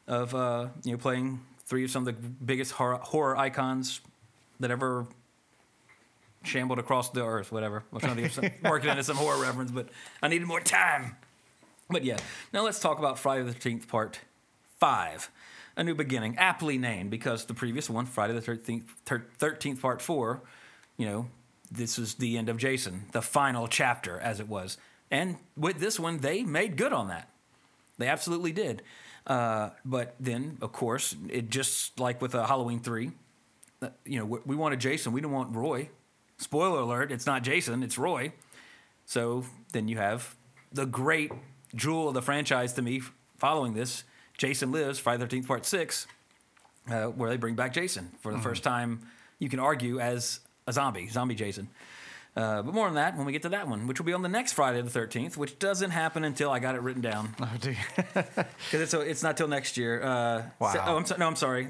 of 0.07 0.35
uh, 0.35 0.69
you 0.85 0.93
know 0.93 0.99
playing 0.99 1.41
three 1.65 1.85
of 1.85 1.91
some 1.91 2.07
of 2.07 2.15
the 2.15 2.29
biggest 2.45 2.73
horror, 2.73 2.97
horror 2.97 3.37
icons 3.37 4.01
that 4.61 4.71
ever 4.71 5.07
shambled 6.45 6.79
across 6.79 7.11
the 7.11 7.25
earth, 7.25 7.53
whatever. 7.53 7.83
I'm 7.93 8.01
trying 8.01 8.17
to 8.17 8.23
get 8.23 8.33
some, 8.33 8.51
working 8.71 8.91
into 8.91 9.05
some 9.05 9.17
horror 9.17 9.41
reference, 9.41 9.71
but 9.71 9.89
I 10.23 10.29
needed 10.29 10.47
more 10.47 10.61
time. 10.61 11.17
But 11.89 12.05
yeah, 12.05 12.19
now 12.53 12.63
let's 12.63 12.81
talk 12.81 12.99
about 12.99 13.19
Friday 13.19 13.45
the 13.45 13.53
13th 13.53 13.89
Part 13.89 14.21
5. 14.79 15.31
A 15.79 15.85
New 15.85 15.95
Beginning, 15.95 16.37
aptly 16.39 16.79
named 16.79 17.11
because 17.11 17.45
the 17.45 17.53
previous 17.53 17.91
one, 17.91 18.07
Friday 18.07 18.33
the 18.33 18.41
13th, 18.41 18.85
13th 19.05 19.81
Part 19.81 20.01
4, 20.01 20.41
you 20.97 21.05
know, 21.05 21.27
this 21.71 21.99
was 21.99 22.15
the 22.15 22.39
end 22.39 22.49
of 22.49 22.57
Jason, 22.57 23.05
the 23.13 23.21
final 23.21 23.69
chapter, 23.69 24.19
as 24.19 24.41
it 24.41 24.49
was. 24.49 24.79
And 25.11 25.37
with 25.57 25.79
this 25.79 26.01
one, 26.01 26.19
they 26.19 26.45
made 26.45 26.77
good 26.77 26.93
on 26.95 27.09
that. 27.09 27.29
They 27.99 28.09
absolutely 28.09 28.53
did. 28.53 28.83
Uh, 29.27 29.71
but 29.85 30.15
then, 30.21 30.57
of 30.63 30.73
course, 30.73 31.15
it 31.29 31.51
just 31.51 31.99
like 31.99 32.23
with 32.23 32.35
uh, 32.35 32.47
Halloween 32.47 32.81
3, 32.81 33.11
uh, 33.83 33.89
you 34.05 34.19
know, 34.19 34.25
we, 34.25 34.39
we 34.47 34.57
wanted 34.57 34.81
Jason, 34.81 35.13
we 35.13 35.21
didn't 35.21 35.33
want 35.33 35.55
Roy. 35.55 35.91
Spoiler 36.39 36.81
alert, 36.81 37.11
it's 37.11 37.27
not 37.27 37.43
Jason, 37.43 37.83
it's 37.83 37.99
Roy. 37.99 38.33
So 39.05 39.45
then 39.73 39.89
you 39.89 39.97
have 39.99 40.37
the 40.73 40.87
great 40.87 41.33
jewel 41.75 42.09
of 42.09 42.15
the 42.15 42.23
franchise 42.23 42.73
to 42.75 42.83
me 42.83 43.03
following 43.37 43.75
this 43.75 44.05
Jason 44.39 44.73
Lives, 44.73 44.99
Friday 44.99 45.25
the 45.25 45.37
13th, 45.37 45.47
Part 45.47 45.67
6, 45.67 46.07
uh, 46.91 47.05
where 47.07 47.31
they 47.31 47.37
bring 47.37 47.55
back 47.55 47.73
Jason 47.73 48.11
for 48.21 48.33
the 48.33 48.39
first 48.39 48.63
time, 48.63 49.01
you 49.39 49.49
can 49.49 49.59
argue, 49.59 49.99
as 50.01 50.41
a 50.67 50.73
zombie, 50.73 51.09
zombie 51.09 51.35
Jason. 51.35 51.69
Uh, 52.37 52.61
but 52.63 52.75
more 52.75 52.87
on 52.87 52.95
that 52.95 53.17
when 53.17 53.25
we 53.25 53.33
get 53.33 53.41
to 53.43 53.49
that 53.49 53.67
one, 53.67 53.87
which 53.87 53.99
will 53.99 54.05
be 54.05 54.13
on 54.13 54.21
the 54.21 54.29
next 54.29 54.53
Friday 54.53 54.83
the 54.83 54.91
13th, 54.91 55.39
which 55.39 55.59
doesn't 55.59 55.91
happen 55.91 56.23
until 56.23 56.51
I 56.51 56.59
got 56.59 56.75
it 56.75 56.83
written 56.83 57.01
down. 57.01 57.35
Oh, 57.41 57.51
dear. 57.61 57.77
Because 58.17 58.81
it's, 58.83 58.93
it's 58.95 59.23
not 59.23 59.37
till 59.39 59.49
next 59.49 59.77
year. 59.79 60.03
Uh, 60.03 60.43
Wow. 60.59 60.73
Se- 60.73 60.81
oh, 60.85 60.97
I'm 60.97 61.07
so, 61.07 61.17
no, 61.17 61.27
I'm 61.27 61.37
sorry. 61.37 61.69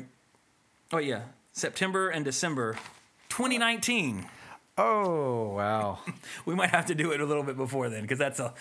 Oh, 0.93 0.99
yeah. 0.99 1.21
September 1.53 2.09
and 2.09 2.25
December 2.25 2.77
2019. 3.29 4.27
oh, 4.77 5.51
wow. 5.51 6.01
We 6.47 6.57
might 6.57 6.71
have 6.71 6.87
to 6.87 6.95
do 6.97 7.13
it 7.13 7.21
a 7.21 7.25
little 7.25 7.45
bit 7.45 7.57
before 7.57 7.89
then 7.89 8.03
because 8.03 8.19
that's 8.19 8.41
a, 8.41 8.53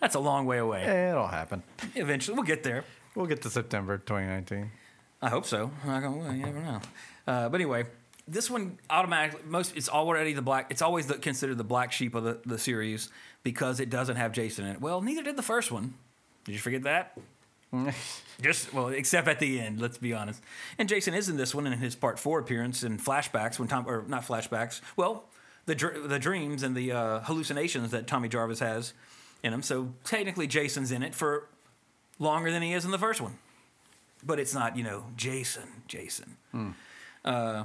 that's 0.00 0.14
a 0.14 0.20
long 0.20 0.46
way 0.46 0.58
away. 0.58 1.08
It'll 1.10 1.26
happen. 1.26 1.64
Eventually, 1.96 2.34
we'll 2.36 2.44
get 2.46 2.62
there. 2.62 2.84
We'll 3.14 3.26
get 3.26 3.42
to 3.42 3.50
September 3.50 3.98
2019. 3.98 4.70
I 5.20 5.28
hope 5.28 5.46
so. 5.46 5.70
I 5.86 6.00
well, 6.00 6.34
you 6.34 6.44
never 6.44 6.60
know. 6.60 6.80
Uh, 7.26 7.48
but 7.48 7.56
anyway, 7.56 7.84
this 8.26 8.50
one 8.50 8.78
automatically 8.90 9.42
most 9.46 9.76
it's 9.76 9.88
already 9.88 10.32
the 10.32 10.42
black. 10.42 10.66
It's 10.70 10.82
always 10.82 11.06
the, 11.06 11.14
considered 11.14 11.58
the 11.58 11.64
black 11.64 11.92
sheep 11.92 12.14
of 12.14 12.24
the, 12.24 12.40
the 12.44 12.58
series 12.58 13.08
because 13.42 13.80
it 13.80 13.90
doesn't 13.90 14.16
have 14.16 14.32
Jason 14.32 14.64
in 14.64 14.72
it. 14.72 14.80
Well, 14.80 15.02
neither 15.02 15.22
did 15.22 15.36
the 15.36 15.42
first 15.42 15.70
one. 15.70 15.94
Did 16.44 16.52
you 16.52 16.58
forget 16.58 16.82
that? 16.82 17.16
Just 18.42 18.72
well, 18.74 18.88
except 18.88 19.28
at 19.28 19.38
the 19.38 19.60
end. 19.60 19.80
Let's 19.80 19.98
be 19.98 20.12
honest. 20.12 20.42
And 20.78 20.88
Jason 20.88 21.14
is 21.14 21.28
in 21.28 21.36
this 21.36 21.54
one 21.54 21.66
in 21.66 21.72
his 21.78 21.94
part 21.94 22.18
four 22.18 22.38
appearance 22.38 22.82
in 22.82 22.98
flashbacks 22.98 23.58
when 23.58 23.68
Tom 23.68 23.86
or 23.86 24.04
not 24.06 24.26
flashbacks. 24.26 24.80
Well, 24.96 25.24
the 25.66 25.74
dr- 25.74 26.08
the 26.08 26.18
dreams 26.18 26.62
and 26.62 26.76
the 26.76 26.92
uh, 26.92 27.20
hallucinations 27.20 27.90
that 27.92 28.06
Tommy 28.06 28.28
Jarvis 28.28 28.58
has 28.58 28.92
in 29.42 29.52
him. 29.52 29.62
So 29.62 29.94
technically, 30.04 30.46
Jason's 30.46 30.92
in 30.92 31.02
it 31.02 31.14
for 31.14 31.48
longer 32.22 32.50
than 32.50 32.62
he 32.62 32.72
is 32.72 32.84
in 32.84 32.90
the 32.90 32.98
first 32.98 33.20
one. 33.20 33.36
But 34.24 34.38
it's 34.38 34.54
not, 34.54 34.76
you 34.76 34.84
know, 34.84 35.04
Jason, 35.16 35.64
Jason. 35.88 36.36
Uh, 37.24 37.64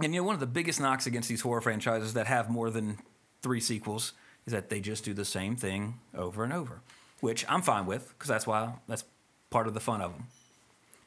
and 0.00 0.14
you 0.14 0.20
know, 0.20 0.24
one 0.26 0.34
of 0.34 0.40
the 0.40 0.46
biggest 0.46 0.80
knocks 0.80 1.06
against 1.06 1.28
these 1.28 1.40
horror 1.40 1.60
franchises 1.60 2.14
that 2.14 2.26
have 2.26 2.50
more 2.50 2.70
than 2.70 2.98
three 3.42 3.60
sequels 3.60 4.12
is 4.46 4.52
that 4.52 4.70
they 4.70 4.80
just 4.80 5.04
do 5.04 5.14
the 5.14 5.24
same 5.24 5.56
thing 5.56 5.94
over 6.16 6.42
and 6.44 6.52
over, 6.52 6.80
which 7.20 7.44
I'm 7.48 7.62
fine 7.62 7.86
with 7.86 8.08
because 8.10 8.28
that's 8.28 8.46
why 8.46 8.72
that's 8.88 9.04
part 9.50 9.66
of 9.66 9.74
the 9.74 9.80
fun 9.80 10.00
of 10.00 10.12
them. 10.12 10.26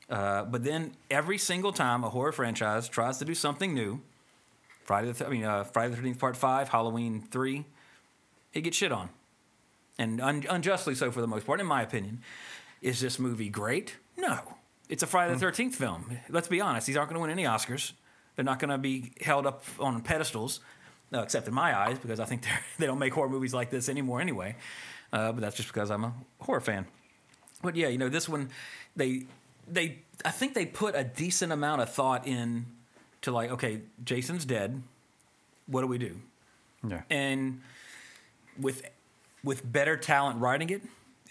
Uh, 0.09 0.43
but 0.43 0.63
then 0.63 0.91
every 1.09 1.37
single 1.37 1.71
time 1.71 2.03
a 2.03 2.09
horror 2.09 2.31
franchise 2.33 2.89
tries 2.89 3.17
to 3.19 3.25
do 3.25 3.33
something 3.33 3.73
new, 3.73 4.01
Friday 4.83 5.07
the 5.07 5.13
th- 5.13 5.27
I 5.27 5.31
mean 5.31 5.43
uh, 5.43 5.63
Friday 5.63 5.91
the 5.91 5.95
Thirteenth 5.97 6.19
Part 6.19 6.35
Five, 6.35 6.69
Halloween 6.69 7.21
Three, 7.31 7.65
it 8.53 8.61
gets 8.61 8.75
shit 8.77 8.91
on, 8.91 9.09
and 9.97 10.19
un- 10.19 10.45
unjustly 10.49 10.95
so 10.95 11.11
for 11.11 11.21
the 11.21 11.27
most 11.27 11.45
part, 11.45 11.59
in 11.61 11.65
my 11.65 11.81
opinion. 11.81 12.21
Is 12.81 12.99
this 12.99 13.19
movie 13.19 13.49
great? 13.49 13.97
No. 14.17 14.39
It's 14.89 15.03
a 15.03 15.07
Friday 15.07 15.33
the 15.33 15.39
Thirteenth 15.39 15.75
film. 15.75 16.17
Let's 16.29 16.47
be 16.47 16.59
honest; 16.59 16.87
these 16.87 16.97
aren't 16.97 17.09
going 17.09 17.15
to 17.15 17.21
win 17.21 17.29
any 17.31 17.43
Oscars. 17.43 17.93
They're 18.35 18.45
not 18.45 18.59
going 18.59 18.71
to 18.71 18.77
be 18.77 19.13
held 19.21 19.45
up 19.45 19.63
on 19.79 20.01
pedestals, 20.01 20.59
uh, 21.13 21.21
except 21.21 21.47
in 21.47 21.53
my 21.53 21.77
eyes, 21.77 21.97
because 21.99 22.19
I 22.19 22.25
think 22.25 22.43
they're, 22.77 22.87
don't 22.87 22.99
make 22.99 23.13
horror 23.13 23.29
movies 23.29 23.53
like 23.53 23.69
this 23.69 23.87
anymore 23.87 24.19
anyway. 24.19 24.55
Uh, 25.13 25.31
but 25.31 25.41
that's 25.41 25.55
just 25.55 25.69
because 25.69 25.91
I'm 25.91 26.03
a 26.03 26.13
horror 26.41 26.61
fan. 26.61 26.85
But 27.61 27.75
yeah, 27.75 27.87
you 27.87 27.97
know, 27.97 28.09
this 28.09 28.27
one, 28.27 28.49
they 28.95 29.23
they 29.67 29.99
I 30.25 30.31
think 30.31 30.53
they 30.55 30.65
put 30.65 30.95
a 30.95 31.03
decent 31.03 31.51
amount 31.51 31.81
of 31.81 31.93
thought 31.93 32.27
in 32.27 32.65
to 33.21 33.31
like, 33.31 33.51
okay, 33.51 33.81
Jason's 34.03 34.45
dead. 34.45 34.81
What 35.67 35.81
do 35.81 35.87
we 35.87 35.97
do? 35.97 36.17
Yeah. 36.87 37.01
and 37.11 37.61
with 38.59 38.81
with 39.43 39.71
better 39.71 39.95
talent 39.97 40.39
writing 40.39 40.69
it, 40.71 40.81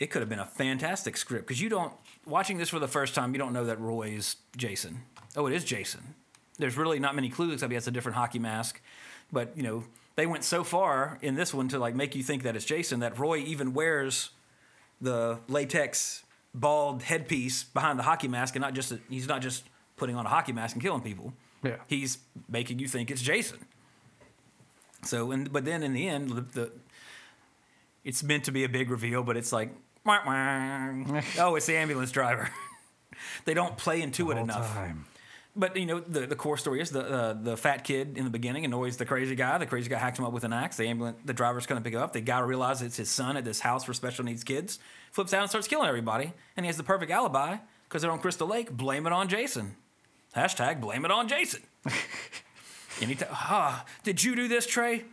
it 0.00 0.11
could 0.11 0.23
have 0.23 0.28
been 0.28 0.40
a 0.40 0.47
fantastic 0.47 1.16
script 1.16 1.47
because 1.47 1.61
you 1.61 1.69
don't 1.69 1.92
watching 2.26 2.59
this 2.59 2.71
for 2.71 2.78
the 2.78 2.88
first 2.88 3.14
time, 3.14 3.33
you 3.33 3.38
don't 3.38 3.52
know 3.52 3.66
that 3.66 3.78
Roy 3.78 4.09
is 4.09 4.37
Jason. 4.57 5.02
Oh, 5.37 5.47
it 5.47 5.52
is 5.52 5.62
Jason. 5.62 6.14
There's 6.59 6.76
really 6.76 6.99
not 6.99 7.14
many 7.14 7.28
clues 7.28 7.54
except 7.54 7.71
he 7.71 7.75
has 7.75 7.87
a 7.87 7.90
different 7.90 8.16
hockey 8.16 8.38
mask, 8.38 8.80
but 9.30 9.57
you 9.57 9.62
know 9.62 9.85
they 10.16 10.26
went 10.26 10.42
so 10.42 10.64
far 10.64 11.19
in 11.23 11.35
this 11.35 11.54
one 11.54 11.69
to 11.69 11.78
like 11.78 11.95
make 11.95 12.14
you 12.14 12.23
think 12.23 12.42
that 12.42 12.57
it's 12.57 12.64
Jason 12.64 13.00
that 13.00 13.19
Roy 13.19 13.38
even 13.38 13.75
wears 13.75 14.30
the 15.00 15.38
latex 15.49 16.25
bald 16.54 17.02
headpiece 17.02 17.62
behind 17.62 17.99
the 17.99 18.02
hockey 18.02 18.26
mask 18.26 18.57
and 18.57 18.62
not 18.62 18.75
just 18.75 18.92
he's 19.09 19.28
not 19.28 19.42
just 19.42 19.64
putting 19.97 20.16
on 20.16 20.26
a 20.26 20.28
hockey 20.30 20.52
mask 20.52 20.75
and 20.75 20.83
killing 20.83 21.02
people. 21.02 21.33
Yeah. 21.62 21.76
He's 21.87 22.19
making 22.49 22.78
you 22.78 22.88
think 22.88 23.11
it's 23.11 23.23
Jason. 23.23 23.59
So, 25.02 25.30
and 25.30 25.52
but 25.52 25.64
then 25.66 25.83
in 25.83 25.92
the 25.92 26.09
end, 26.09 26.30
the, 26.30 26.40
the 26.40 26.73
it's 28.02 28.23
meant 28.23 28.45
to 28.45 28.50
be 28.50 28.64
a 28.64 28.69
big 28.69 28.90
reveal, 28.90 29.23
but 29.23 29.37
it's 29.37 29.52
like. 29.52 29.75
Oh, 31.38 31.57
it's 31.57 31.66
the 31.66 31.76
ambulance 31.76 32.11
driver. 32.11 32.50
they 33.45 33.54
don't 33.54 33.76
play 33.76 34.00
into 34.02 34.30
it 34.30 34.38
enough. 34.38 34.73
time. 34.75 35.07
But 35.57 35.76
you 35.76 35.85
know, 35.85 36.00
the, 36.00 36.26
the 36.26 36.37
core 36.37 36.57
story 36.57 36.80
is 36.80 36.90
the 36.90 37.00
uh, 37.00 37.33
the 37.35 37.57
fat 37.57 37.83
kid 37.85 38.16
in 38.16 38.25
the 38.25 38.30
beginning 38.30 38.64
annoys 38.64 38.97
the 38.97 39.04
crazy 39.04 39.35
guy. 39.35 39.59
The 39.59 39.66
crazy 39.66 39.90
guy 39.90 39.99
hacks 39.99 40.19
him 40.19 40.25
up 40.25 40.33
with 40.33 40.45
an 40.45 40.52
axe. 40.52 40.76
The 40.76 40.87
ambulance, 40.87 41.19
the 41.25 41.35
driver's 41.35 41.66
going 41.66 41.80
to 41.80 41.85
pick 41.85 41.95
him 41.95 42.00
up. 42.00 42.12
The 42.12 42.21
guy 42.21 42.38
realizes 42.40 42.83
it's 42.87 42.97
his 42.97 43.11
son 43.11 43.37
at 43.37 43.45
this 43.45 43.61
house 43.61 43.85
for 43.85 43.92
special 43.92 44.25
needs 44.25 44.45
kids. 44.45 44.78
Flips 45.11 45.35
out 45.35 45.42
and 45.42 45.50
starts 45.50 45.66
killing 45.66 45.88
everybody. 45.88 46.33
And 46.57 46.64
he 46.64 46.69
has 46.69 46.76
the 46.76 46.85
perfect 46.85 47.11
alibi 47.11 47.57
because 47.88 48.02
they're 48.02 48.12
on 48.12 48.21
Crystal 48.21 48.47
Lake. 48.47 48.71
Blame 48.71 49.07
it 49.07 49.12
on 49.12 49.28
Jason. 49.28 49.75
Hashtag 50.37 50.80
blame 50.80 51.04
it 51.04 51.11
on 51.11 51.26
Jason. 51.26 51.62
Anytime, 53.02 53.28
ah, 53.33 53.85
did 54.04 54.23
you 54.23 54.37
do 54.37 54.47
this, 54.47 54.66
Trey? 54.66 55.04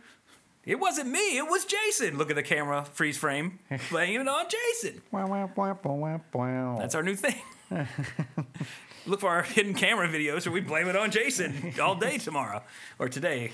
It 0.68 0.78
wasn't 0.78 1.08
me. 1.08 1.38
It 1.38 1.48
was 1.48 1.64
Jason. 1.64 2.18
Look 2.18 2.28
at 2.28 2.36
the 2.36 2.42
camera, 2.42 2.84
freeze 2.84 3.16
frame. 3.16 3.58
Blame 3.90 4.20
it 4.20 4.28
on 4.28 4.44
Jason. 4.50 5.00
Wow, 5.10 5.26
wow, 5.26 5.50
wow, 5.56 5.78
wow, 5.82 5.94
wow, 5.96 6.20
wow. 6.34 6.76
That's 6.78 6.94
our 6.94 7.02
new 7.02 7.16
thing. 7.16 7.36
Look 9.06 9.20
for 9.20 9.30
our 9.30 9.42
hidden 9.42 9.72
camera 9.72 10.06
videos, 10.08 10.46
or 10.46 10.50
we 10.50 10.60
blame 10.60 10.86
it 10.86 10.94
on 10.96 11.10
Jason 11.10 11.72
all 11.80 11.94
day 11.94 12.18
tomorrow 12.18 12.62
or 12.98 13.08
today. 13.08 13.52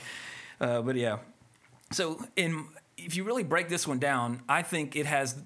Uh, 0.60 0.82
but 0.82 0.96
yeah, 0.96 1.18
so 1.92 2.20
in 2.34 2.66
if 2.96 3.14
you 3.14 3.22
really 3.22 3.44
break 3.44 3.68
this 3.68 3.86
one 3.86 4.00
down, 4.00 4.42
I 4.48 4.62
think 4.62 4.96
it 4.96 5.06
has 5.06 5.36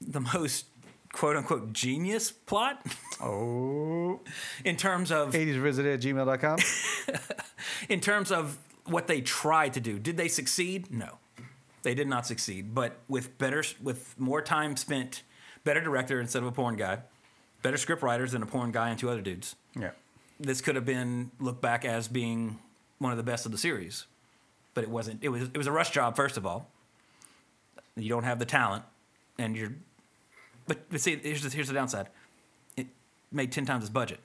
the 0.00 0.20
most 0.20 0.66
quote 1.12 1.36
unquote 1.36 1.72
genius 1.72 2.32
plot 2.32 2.84
Oh. 3.20 4.20
in 4.64 4.76
terms 4.76 5.12
of 5.12 5.32
80s 5.32 5.60
visited 5.60 5.94
at 5.94 6.00
gmail.com. 6.00 6.58
in 7.88 8.00
terms 8.00 8.32
of 8.32 8.58
what 8.90 9.06
they 9.06 9.20
tried 9.20 9.74
to 9.74 9.80
do. 9.80 9.98
Did 9.98 10.16
they 10.16 10.28
succeed? 10.28 10.90
No, 10.90 11.18
they 11.82 11.94
did 11.94 12.08
not 12.08 12.26
succeed. 12.26 12.74
But 12.74 12.98
with 13.08 13.36
better, 13.38 13.64
with 13.82 14.18
more 14.18 14.42
time 14.42 14.76
spent, 14.76 15.22
better 15.64 15.80
director 15.80 16.20
instead 16.20 16.42
of 16.42 16.48
a 16.48 16.52
porn 16.52 16.76
guy, 16.76 16.98
better 17.62 17.76
script 17.76 18.02
writers 18.02 18.32
than 18.32 18.42
a 18.42 18.46
porn 18.46 18.72
guy 18.72 18.90
and 18.90 18.98
two 18.98 19.10
other 19.10 19.20
dudes. 19.22 19.56
yeah. 19.78 19.90
This 20.40 20.60
could 20.60 20.76
have 20.76 20.84
been 20.84 21.32
looked 21.40 21.60
back 21.60 21.84
as 21.84 22.06
being 22.06 22.60
one 23.00 23.10
of 23.10 23.18
the 23.18 23.24
best 23.24 23.44
of 23.44 23.50
the 23.50 23.58
series, 23.58 24.06
but 24.72 24.84
it 24.84 24.90
wasn't. 24.90 25.18
It 25.24 25.30
was 25.30 25.42
it 25.42 25.58
was 25.58 25.66
a 25.66 25.72
rush 25.72 25.90
job 25.90 26.14
first 26.14 26.36
of 26.36 26.46
all. 26.46 26.70
You 27.96 28.08
don't 28.08 28.22
have 28.22 28.38
the 28.38 28.44
talent, 28.44 28.84
and 29.36 29.56
you're. 29.56 29.72
But, 30.68 30.88
but 30.90 31.00
see, 31.00 31.16
here's 31.16 31.42
the, 31.42 31.50
here's 31.50 31.66
the 31.66 31.74
downside. 31.74 32.08
It 32.76 32.86
made 33.32 33.50
ten 33.50 33.66
times 33.66 33.82
its 33.82 33.90
budget. 33.90 34.20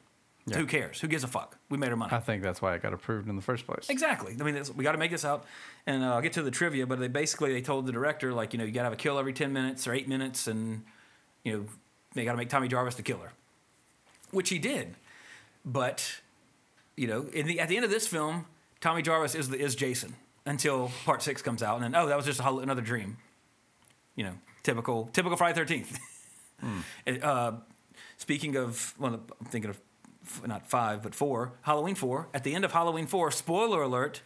Yeah. 0.45 0.57
Who 0.57 0.65
cares? 0.65 0.99
Who 0.99 1.07
gives 1.07 1.23
a 1.23 1.27
fuck? 1.27 1.57
We 1.69 1.77
made 1.77 1.89
our 1.89 1.95
money. 1.95 2.11
I 2.13 2.19
think 2.19 2.43
that's 2.43 2.61
why 2.61 2.75
it 2.75 2.81
got 2.81 2.91
approved 2.91 3.29
in 3.29 3.37
the 3.37 3.41
first 3.41 3.65
place. 3.65 3.89
Exactly. 3.89 4.35
I 4.37 4.43
mean, 4.43 4.61
we 4.75 4.83
got 4.83 4.91
to 4.91 4.97
make 4.97 5.11
this 5.11 5.23
out, 5.23 5.45
and 5.87 6.03
uh, 6.03 6.15
I'll 6.15 6.21
get 6.21 6.33
to 6.33 6.41
the 6.43 6.51
trivia. 6.51 6.85
But 6.85 6.99
they 6.99 7.07
basically 7.07 7.53
they 7.53 7.61
told 7.61 7.85
the 7.85 7.93
director 7.93 8.33
like, 8.33 8.51
you 8.51 8.59
know, 8.59 8.65
you 8.65 8.71
got 8.71 8.81
to 8.81 8.85
have 8.85 8.93
a 8.93 8.97
kill 8.97 9.17
every 9.17 9.31
ten 9.31 9.53
minutes 9.53 9.87
or 9.87 9.93
eight 9.93 10.07
minutes, 10.07 10.47
and 10.47 10.83
you 11.45 11.53
know, 11.53 11.65
they 12.13 12.25
got 12.25 12.31
to 12.31 12.37
make 12.37 12.49
Tommy 12.49 12.67
Jarvis 12.67 12.95
the 12.95 13.03
killer, 13.03 13.31
which 14.31 14.49
he 14.49 14.59
did. 14.59 14.95
But 15.63 16.19
you 16.97 17.07
know, 17.07 17.25
in 17.33 17.47
the, 17.47 17.61
at 17.61 17.69
the 17.69 17.77
end 17.77 17.85
of 17.85 17.91
this 17.91 18.05
film, 18.05 18.45
Tommy 18.81 19.01
Jarvis 19.01 19.35
is 19.35 19.47
the, 19.47 19.57
is 19.57 19.75
Jason 19.75 20.15
until 20.45 20.91
Part 21.05 21.21
Six 21.21 21.41
comes 21.41 21.63
out, 21.63 21.75
and 21.75 21.85
then 21.85 21.95
oh, 21.95 22.07
that 22.07 22.17
was 22.17 22.25
just 22.25 22.41
another 22.41 22.81
dream. 22.81 23.15
You 24.17 24.25
know, 24.25 24.33
typical 24.61 25.09
typical 25.13 25.37
Friday 25.37 25.55
Thirteenth. 25.55 25.99
Uh, 27.21 27.51
speaking 28.15 28.55
of, 28.55 28.93
well, 28.97 29.15
I'm 29.15 29.47
thinking 29.47 29.69
of 29.69 29.81
f- 30.25 30.45
not 30.47 30.69
five, 30.69 31.01
but 31.01 31.13
four, 31.15 31.53
Halloween 31.61 31.95
four. 31.95 32.27
At 32.33 32.43
the 32.43 32.53
end 32.55 32.65
of 32.65 32.71
Halloween 32.71 33.07
four, 33.07 33.31
spoiler 33.31 33.81
alert. 33.81 34.21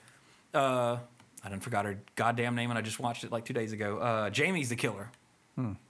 Uh, 0.54 0.98
I 1.44 1.50
done 1.50 1.60
forgot 1.60 1.86
her 1.86 2.00
goddamn 2.16 2.56
name, 2.56 2.70
and 2.70 2.78
I 2.78 2.82
just 2.82 3.00
watched 3.00 3.24
it 3.24 3.32
like 3.32 3.46
two 3.46 3.54
days 3.54 3.72
ago. 3.72 3.98
Uh, 3.98 4.30
Jamie's 4.30 4.70
the 4.70 4.76
killer. 4.76 5.12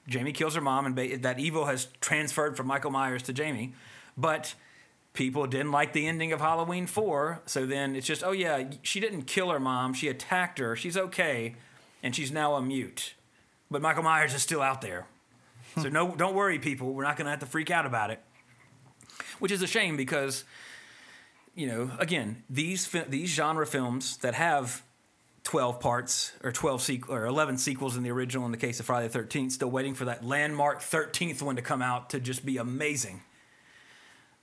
Jamie 0.07 0.31
kills 0.31 0.55
her 0.55 0.61
mom, 0.61 0.85
and 0.85 0.95
ba- 0.95 1.17
that 1.17 1.39
evil 1.39 1.65
has 1.65 1.89
transferred 1.99 2.55
from 2.55 2.67
Michael 2.67 2.91
Myers 2.91 3.21
to 3.23 3.33
Jamie. 3.33 3.73
But 4.17 4.55
people 5.11 5.45
didn't 5.45 5.71
like 5.71 5.91
the 5.91 6.07
ending 6.07 6.31
of 6.31 6.39
Halloween 6.39 6.87
4, 6.87 7.41
so 7.45 7.65
then 7.65 7.93
it's 7.95 8.07
just, 8.07 8.23
oh 8.23 8.31
yeah, 8.31 8.69
she 8.81 9.01
didn't 9.01 9.23
kill 9.23 9.49
her 9.49 9.59
mom, 9.59 9.93
she 9.93 10.07
attacked 10.07 10.59
her, 10.59 10.75
she's 10.77 10.95
okay, 10.95 11.55
and 12.01 12.15
she's 12.15 12.31
now 12.31 12.55
a 12.55 12.61
mute. 12.61 13.13
But 13.69 13.81
Michael 13.81 14.03
Myers 14.03 14.33
is 14.33 14.41
still 14.41 14.61
out 14.61 14.79
there. 14.81 15.05
So 15.81 15.89
no, 15.89 16.15
don't 16.15 16.33
worry, 16.33 16.59
people. 16.59 16.93
We're 16.93 17.03
not 17.03 17.17
going 17.17 17.25
to 17.25 17.31
have 17.31 17.41
to 17.41 17.45
freak 17.45 17.69
out 17.69 17.85
about 17.85 18.09
it. 18.09 18.21
Which 19.39 19.51
is 19.51 19.61
a 19.61 19.67
shame 19.67 19.97
because, 19.97 20.43
you 21.55 21.67
know, 21.67 21.91
again, 21.99 22.43
these 22.49 22.87
these 23.09 23.29
genre 23.29 23.65
films 23.65 24.17
that 24.17 24.33
have 24.35 24.83
12 25.43 25.79
parts 25.79 26.33
or 26.43 26.51
12 26.51 26.81
sequ- 26.81 27.09
or 27.09 27.25
11 27.25 27.57
sequels 27.57 27.95
in 27.95 28.03
the 28.03 28.11
original 28.11 28.45
in 28.45 28.51
the 28.51 28.57
case 28.57 28.79
of 28.79 28.85
Friday 28.85 29.07
the 29.07 29.19
13th, 29.19 29.51
still 29.53 29.71
waiting 29.71 29.93
for 29.93 30.05
that 30.05 30.25
landmark 30.25 30.81
13th 30.81 31.41
one 31.41 31.55
to 31.55 31.61
come 31.61 31.81
out 31.81 32.09
to 32.09 32.19
just 32.19 32.45
be 32.45 32.57
amazing. 32.57 33.21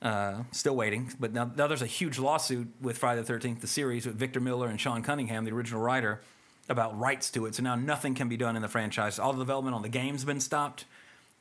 Uh, 0.03 0.43
still 0.53 0.77
waiting, 0.77 1.11
but 1.19 1.33
now, 1.33 1.51
now 1.57 1.67
there's 1.67 1.81
a 1.81 1.87
huge 1.87 2.19
lawsuit 2.19 2.69
with 2.81 2.99
Friday 2.99 3.23
the 3.23 3.33
13th, 3.33 3.61
the 3.63 3.67
series, 3.67 4.05
with 4.05 4.17
Victor 4.17 4.39
Miller 4.39 4.69
and 4.69 4.79
Sean 4.79 5.03
Cunningham, 5.03 5.47
the 5.47 5.51
original 5.53 5.81
writer, 5.81 6.21
about 6.69 6.99
rights 6.99 7.31
to 7.31 7.47
it. 7.47 7.55
So 7.55 7.63
now 7.63 7.75
nothing 7.75 8.15
can 8.15 8.29
be 8.29 8.37
done 8.37 8.55
in 8.55 8.61
the 8.61 8.69
franchise. 8.69 9.19
All 9.19 9.33
the 9.33 9.39
development 9.39 9.75
on 9.75 9.81
the 9.81 9.89
game's 9.89 10.23
been 10.25 10.41
stopped, 10.41 10.85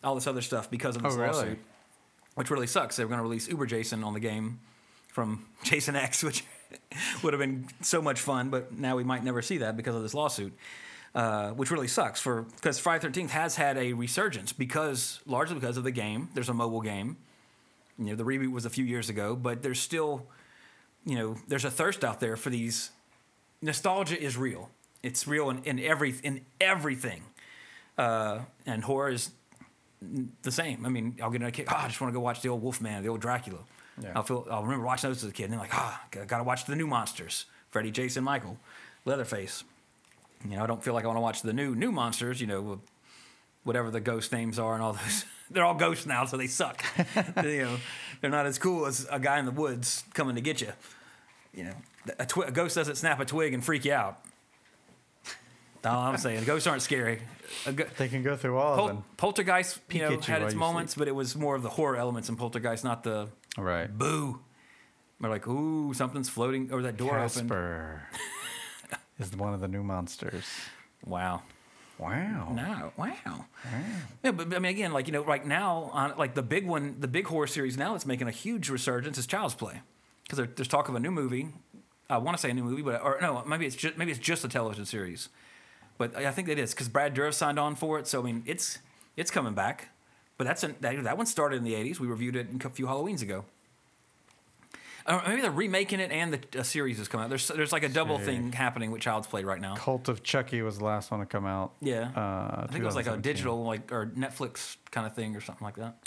all 0.02 0.16
this 0.16 0.28
other 0.28 0.42
stuff 0.42 0.70
because 0.72 0.96
of 0.96 1.04
this 1.04 1.14
Oh, 1.14 1.18
really? 1.18 1.34
lawsuit, 1.34 1.60
which 2.36 2.50
really 2.50 2.68
sucks. 2.68 2.96
They 2.96 3.04
were 3.04 3.10
going 3.10 3.20
to 3.20 3.24
release 3.24 3.48
Uber 3.48 3.66
Jason 3.66 4.04
on 4.04 4.14
the 4.14 4.20
game 4.20 4.60
from 5.08 5.46
Jason 5.64 5.96
X, 5.96 6.24
which 6.24 6.44
would 7.24 7.34
have 7.34 7.40
been 7.40 7.68
so 7.82 8.02
much 8.02 8.20
fun, 8.20 8.50
but 8.50 8.74
now 8.74 8.96
we 8.96 9.04
might 9.04 9.24
never 9.24 9.42
see 9.42 9.60
that 9.60 9.78
because 9.78 9.96
of 9.96 10.02
this 10.04 10.14
lawsuit. 10.14 10.54
Uh, 11.16 11.52
which 11.52 11.70
really 11.70 11.88
sucks 11.88 12.20
for 12.20 12.42
because 12.56 12.80
Friday 12.80 13.04
Thirteenth 13.04 13.30
has 13.30 13.56
had 13.56 13.78
a 13.78 13.94
resurgence 13.94 14.52
because 14.52 15.20
largely 15.28 15.54
because 15.54 15.78
of 15.78 15.84
the 15.84 15.92
game. 15.92 16.30
There's 16.34 16.50
a 16.50 16.56
mobile 16.56 16.82
game. 16.82 17.18
You 18.00 18.06
know, 18.06 18.16
the 18.16 18.24
reboot 18.24 18.52
was 18.52 18.66
a 18.66 18.70
few 18.72 18.84
years 18.84 19.10
ago, 19.10 19.36
but 19.36 19.62
there's 19.62 19.80
still, 19.80 20.26
you 21.06 21.16
know, 21.16 21.38
there's 21.48 21.66
a 21.66 21.70
thirst 21.70 22.04
out 22.04 22.20
there 22.20 22.36
for 22.36 22.50
these. 22.50 22.90
Nostalgia 23.62 24.20
is 24.20 24.38
real. 24.38 24.72
It's 25.04 25.28
real 25.28 25.52
in, 25.52 25.64
in 25.66 25.80
every 25.80 26.16
in 26.24 26.42
everything, 26.60 27.22
uh, 27.96 28.40
and 28.66 28.84
horror 28.84 29.10
is 29.10 29.30
the 30.42 30.52
same. 30.52 30.86
I 30.86 30.90
mean, 30.90 31.18
I'll 31.22 31.30
get 31.32 31.42
in 31.42 31.48
a 31.48 31.52
kick. 31.52 31.72
Oh, 31.72 31.76
I 31.78 31.88
just 31.88 32.00
want 32.02 32.14
to 32.14 32.18
go 32.18 32.22
watch 32.22 32.42
the 32.42 32.50
old 32.50 32.62
Wolfman, 32.62 33.04
the 33.04 33.10
old 33.10 33.22
Dracula. 33.22 33.60
Yeah. 34.02 34.14
I'll 34.16 34.24
feel. 34.24 34.48
I'll 34.50 34.64
remember 34.64 34.86
watching 34.86 35.10
those 35.10 35.24
as 35.24 35.30
a 35.30 35.34
kid, 35.34 35.46
and 35.46 35.54
then 35.54 35.60
like, 35.60 35.74
ah, 35.74 36.02
got 36.12 36.38
to 36.38 36.44
watch 36.44 36.66
the 36.66 36.76
new 36.76 36.88
monsters: 36.88 37.46
Freddy, 37.70 37.92
Jason, 37.92 38.24
Michael, 38.24 38.58
Leatherface. 39.06 39.64
You 40.44 40.58
know, 40.58 40.64
I 40.64 40.68
don't 40.68 40.84
feel 40.84 40.94
like 40.94 41.04
I 41.04 41.08
want 41.08 41.18
to 41.18 41.22
watch 41.22 41.42
the 41.42 41.54
new 41.54 41.76
new 41.76 41.92
monsters. 41.92 42.42
You 42.42 42.48
know, 42.48 42.82
whatever 43.64 43.92
the 43.92 44.00
ghost 44.00 44.32
names 44.32 44.60
are 44.60 44.74
and 44.74 44.84
all 44.84 44.94
those. 44.94 45.26
They're 45.52 45.66
all 45.66 45.76
ghosts 45.76 46.08
now, 46.08 46.26
so 46.26 46.38
they 46.38 46.48
suck. 46.48 46.84
you 47.44 47.64
know, 47.64 47.78
they're 48.22 48.32
not 48.32 48.48
as 48.48 48.58
cool 48.58 48.88
as 48.88 49.06
a 49.12 49.20
guy 49.20 49.38
in 49.38 49.46
the 49.46 49.52
woods 49.52 50.04
coming 50.16 50.34
to 50.34 50.42
get 50.42 50.62
you. 50.62 50.72
You 51.54 51.66
know, 51.66 51.74
a, 52.18 52.26
twi- 52.26 52.48
a 52.48 52.52
ghost 52.52 52.76
doesn't 52.76 52.96
snap 52.96 53.20
a 53.20 53.26
twig 53.26 53.54
and 53.54 53.64
freak 53.64 53.86
you 53.86 53.94
out. 53.94 54.20
That's 55.84 55.94
all 55.96 56.02
I'm 56.02 56.18
saying. 56.18 56.44
Ghosts 56.46 56.66
aren't 56.66 56.82
scary. 56.82 57.20
Go- 57.76 57.86
They 57.98 58.08
can 58.08 58.24
go 58.24 58.36
through 58.36 58.58
all 58.58 58.80
of 58.80 58.88
them. 58.88 59.04
Poltergeist, 59.18 59.76
you 59.78 59.82
Peek 59.88 60.02
know, 60.02 60.10
you 60.12 60.20
had 60.22 60.42
its 60.42 60.56
moments, 60.56 60.96
but 60.96 61.08
it 61.08 61.14
was 61.14 61.36
more 61.36 61.56
of 61.56 61.62
the 61.62 61.70
horror 61.70 61.98
elements 61.98 62.30
in 62.30 62.36
Poltergeist, 62.38 62.84
not 62.84 63.04
the 63.04 63.28
Right. 63.58 63.96
boo. 63.96 64.40
We're 65.20 65.30
like, 65.30 65.48
ooh, 65.48 65.94
something's 65.94 66.30
floating, 66.30 66.72
or 66.74 66.82
that 66.82 66.98
door 66.98 67.18
opened. 67.20 67.50
Casper 67.50 68.02
is 69.20 69.36
one 69.36 69.54
of 69.54 69.60
the 69.62 69.68
new 69.68 69.84
monsters. 69.84 70.46
Wow. 71.06 71.44
Wow. 72.00 72.52
No, 72.54 72.92
wow. 72.98 73.46
Yeah, 74.24 74.32
but, 74.32 74.50
but 74.50 74.56
I 74.56 74.60
mean, 74.60 74.72
again, 74.72 74.92
like 74.94 75.08
you 75.08 75.14
know, 75.14 75.24
right 75.24 75.46
now, 75.46 75.90
on 75.94 76.18
like 76.18 76.34
the 76.34 76.42
big 76.42 76.66
one, 76.66 76.96
the 77.00 77.08
big 77.08 77.28
horror 77.28 77.48
series 77.48 77.78
now 77.78 77.92
that's 77.94 78.06
making 78.06 78.28
a 78.28 78.32
huge 78.32 78.70
resurgence 78.70 79.18
is 79.18 79.28
Child's 79.28 79.54
Play, 79.56 79.82
because 80.24 80.48
there's 80.56 80.68
talk 80.68 80.90
of 80.90 80.96
a 80.96 81.00
new 81.00 81.12
movie. 81.12 81.50
I 82.10 82.18
want 82.18 82.36
to 82.36 82.42
say 82.42 82.50
a 82.50 82.54
new 82.54 82.64
movie, 82.64 82.82
but 82.82 83.02
or 83.02 83.18
no, 83.22 83.44
maybe 83.46 83.66
it's 83.66 83.76
just 83.76 83.98
maybe 83.98 84.12
it's 84.12 84.20
just 84.20 84.44
a 84.44 84.48
television 84.50 84.86
series, 84.86 85.30
but 86.12 86.16
I 86.26 86.32
think 86.32 86.50
it 86.50 86.60
is 86.60 86.74
because 86.74 86.88
Brad 86.90 87.16
Dourif 87.16 87.34
signed 87.34 87.60
on 87.60 87.76
for 87.76 88.00
it. 88.00 88.08
So 88.08 88.22
I 88.22 88.24
mean, 88.24 88.44
it's 88.46 88.80
it's 89.16 89.32
coming 89.32 89.54
back. 89.54 89.90
But 90.38 90.48
that's 90.48 90.64
an, 90.64 90.76
that, 90.82 91.04
that 91.04 91.18
one 91.18 91.26
started 91.28 91.58
in 91.58 91.64
the 91.64 91.74
'80s. 91.74 92.00
We 92.00 92.08
reviewed 92.08 92.36
it 92.36 92.48
a 92.66 92.70
few 92.70 92.88
Halloweens 92.88 93.22
ago. 93.22 93.46
Or 95.06 95.22
maybe 95.28 95.42
they're 95.42 95.52
remaking 95.52 96.00
it 96.00 96.12
and 96.12 96.34
the 96.34 96.60
a 96.60 96.64
series 96.64 96.98
is 96.98 97.10
coming 97.10 97.26
out. 97.26 97.30
There's 97.30 97.48
there's 97.50 97.74
like 97.74 97.84
a 97.84 97.90
double 97.90 98.18
thing 98.20 98.54
happening 98.54 98.90
with 98.90 99.02
Child's 99.02 99.28
Play 99.28 99.44
right 99.44 99.60
now. 99.60 99.76
Cult 99.76 100.08
of 100.08 100.24
Chucky 100.24 100.62
was 100.62 100.78
the 100.78 100.86
last 100.86 101.12
one 101.12 101.20
to 101.20 101.26
come 101.26 101.46
out. 101.46 101.74
Yeah, 101.82 102.10
Uh, 102.16 102.64
I 102.64 102.68
think 102.70 102.84
it 102.84 102.86
was 102.86 102.96
like 102.96 103.08
a 103.08 103.18
digital, 103.18 103.64
like 103.66 103.92
or 103.92 104.06
Netflix 104.08 104.78
kind 104.92 105.06
of 105.06 105.14
thing 105.14 105.36
or 105.36 105.42
something 105.42 105.66
like 105.66 105.76
that. 105.76 105.98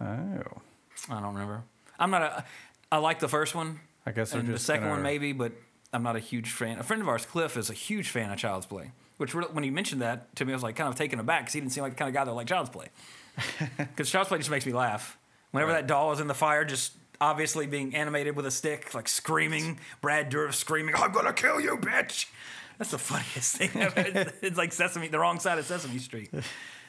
Oh. 0.00 0.60
I 1.10 1.20
don't 1.20 1.34
remember. 1.34 1.62
I'm 1.98 2.10
not 2.10 2.22
a. 2.22 2.44
I 2.90 2.96
like 2.98 3.18
the 3.18 3.28
first 3.28 3.54
one. 3.54 3.80
I 4.06 4.12
guess 4.12 4.32
and 4.32 4.48
the 4.48 4.58
second 4.58 4.86
one 4.88 4.98
gonna- 4.98 5.02
maybe, 5.02 5.32
but 5.32 5.52
I'm 5.92 6.02
not 6.02 6.16
a 6.16 6.20
huge 6.20 6.50
fan. 6.50 6.78
A 6.78 6.82
friend 6.82 7.02
of 7.02 7.08
ours, 7.08 7.26
Cliff, 7.26 7.56
is 7.58 7.68
a 7.68 7.74
huge 7.74 8.08
fan 8.08 8.30
of 8.30 8.38
Child's 8.38 8.66
Play. 8.66 8.92
Which 9.18 9.34
really- 9.34 9.52
when 9.52 9.64
he 9.64 9.70
mentioned 9.70 10.02
that 10.02 10.34
to 10.36 10.44
me, 10.44 10.52
I 10.52 10.56
was 10.56 10.62
like 10.62 10.76
kind 10.76 10.88
of 10.88 10.94
taken 10.96 11.18
aback 11.18 11.42
because 11.42 11.54
he 11.54 11.60
didn't 11.60 11.72
seem 11.72 11.82
like 11.82 11.92
the 11.92 11.98
kind 11.98 12.08
of 12.08 12.14
guy 12.14 12.24
that 12.24 12.32
liked 12.32 12.48
Child's 12.48 12.70
Play. 12.70 12.88
Because 13.78 14.10
Child's 14.10 14.28
Play 14.28 14.38
just 14.38 14.50
makes 14.50 14.66
me 14.66 14.72
laugh. 14.72 15.16
Whenever 15.52 15.72
that 15.72 15.86
doll 15.86 16.12
is 16.12 16.20
in 16.20 16.26
the 16.26 16.34
fire, 16.34 16.64
just 16.64 16.92
obviously 17.20 17.66
being 17.66 17.94
animated 17.94 18.36
with 18.36 18.44
a 18.46 18.50
stick, 18.50 18.94
like 18.94 19.08
screaming, 19.08 19.78
Brad 20.02 20.30
Dourif 20.30 20.54
screaming, 20.54 20.94
"I'm 20.96 21.12
gonna 21.12 21.32
kill 21.32 21.60
you, 21.60 21.76
bitch!" 21.78 22.26
That's 22.78 22.90
the 22.90 22.98
funniest 22.98 23.56
thing 23.56 23.70
ever. 23.80 24.00
It's, 24.00 24.32
it's 24.42 24.58
like 24.58 24.72
Sesame, 24.72 25.08
the 25.08 25.18
wrong 25.18 25.38
side 25.40 25.58
of 25.58 25.64
Sesame 25.64 25.98
Street. 25.98 26.30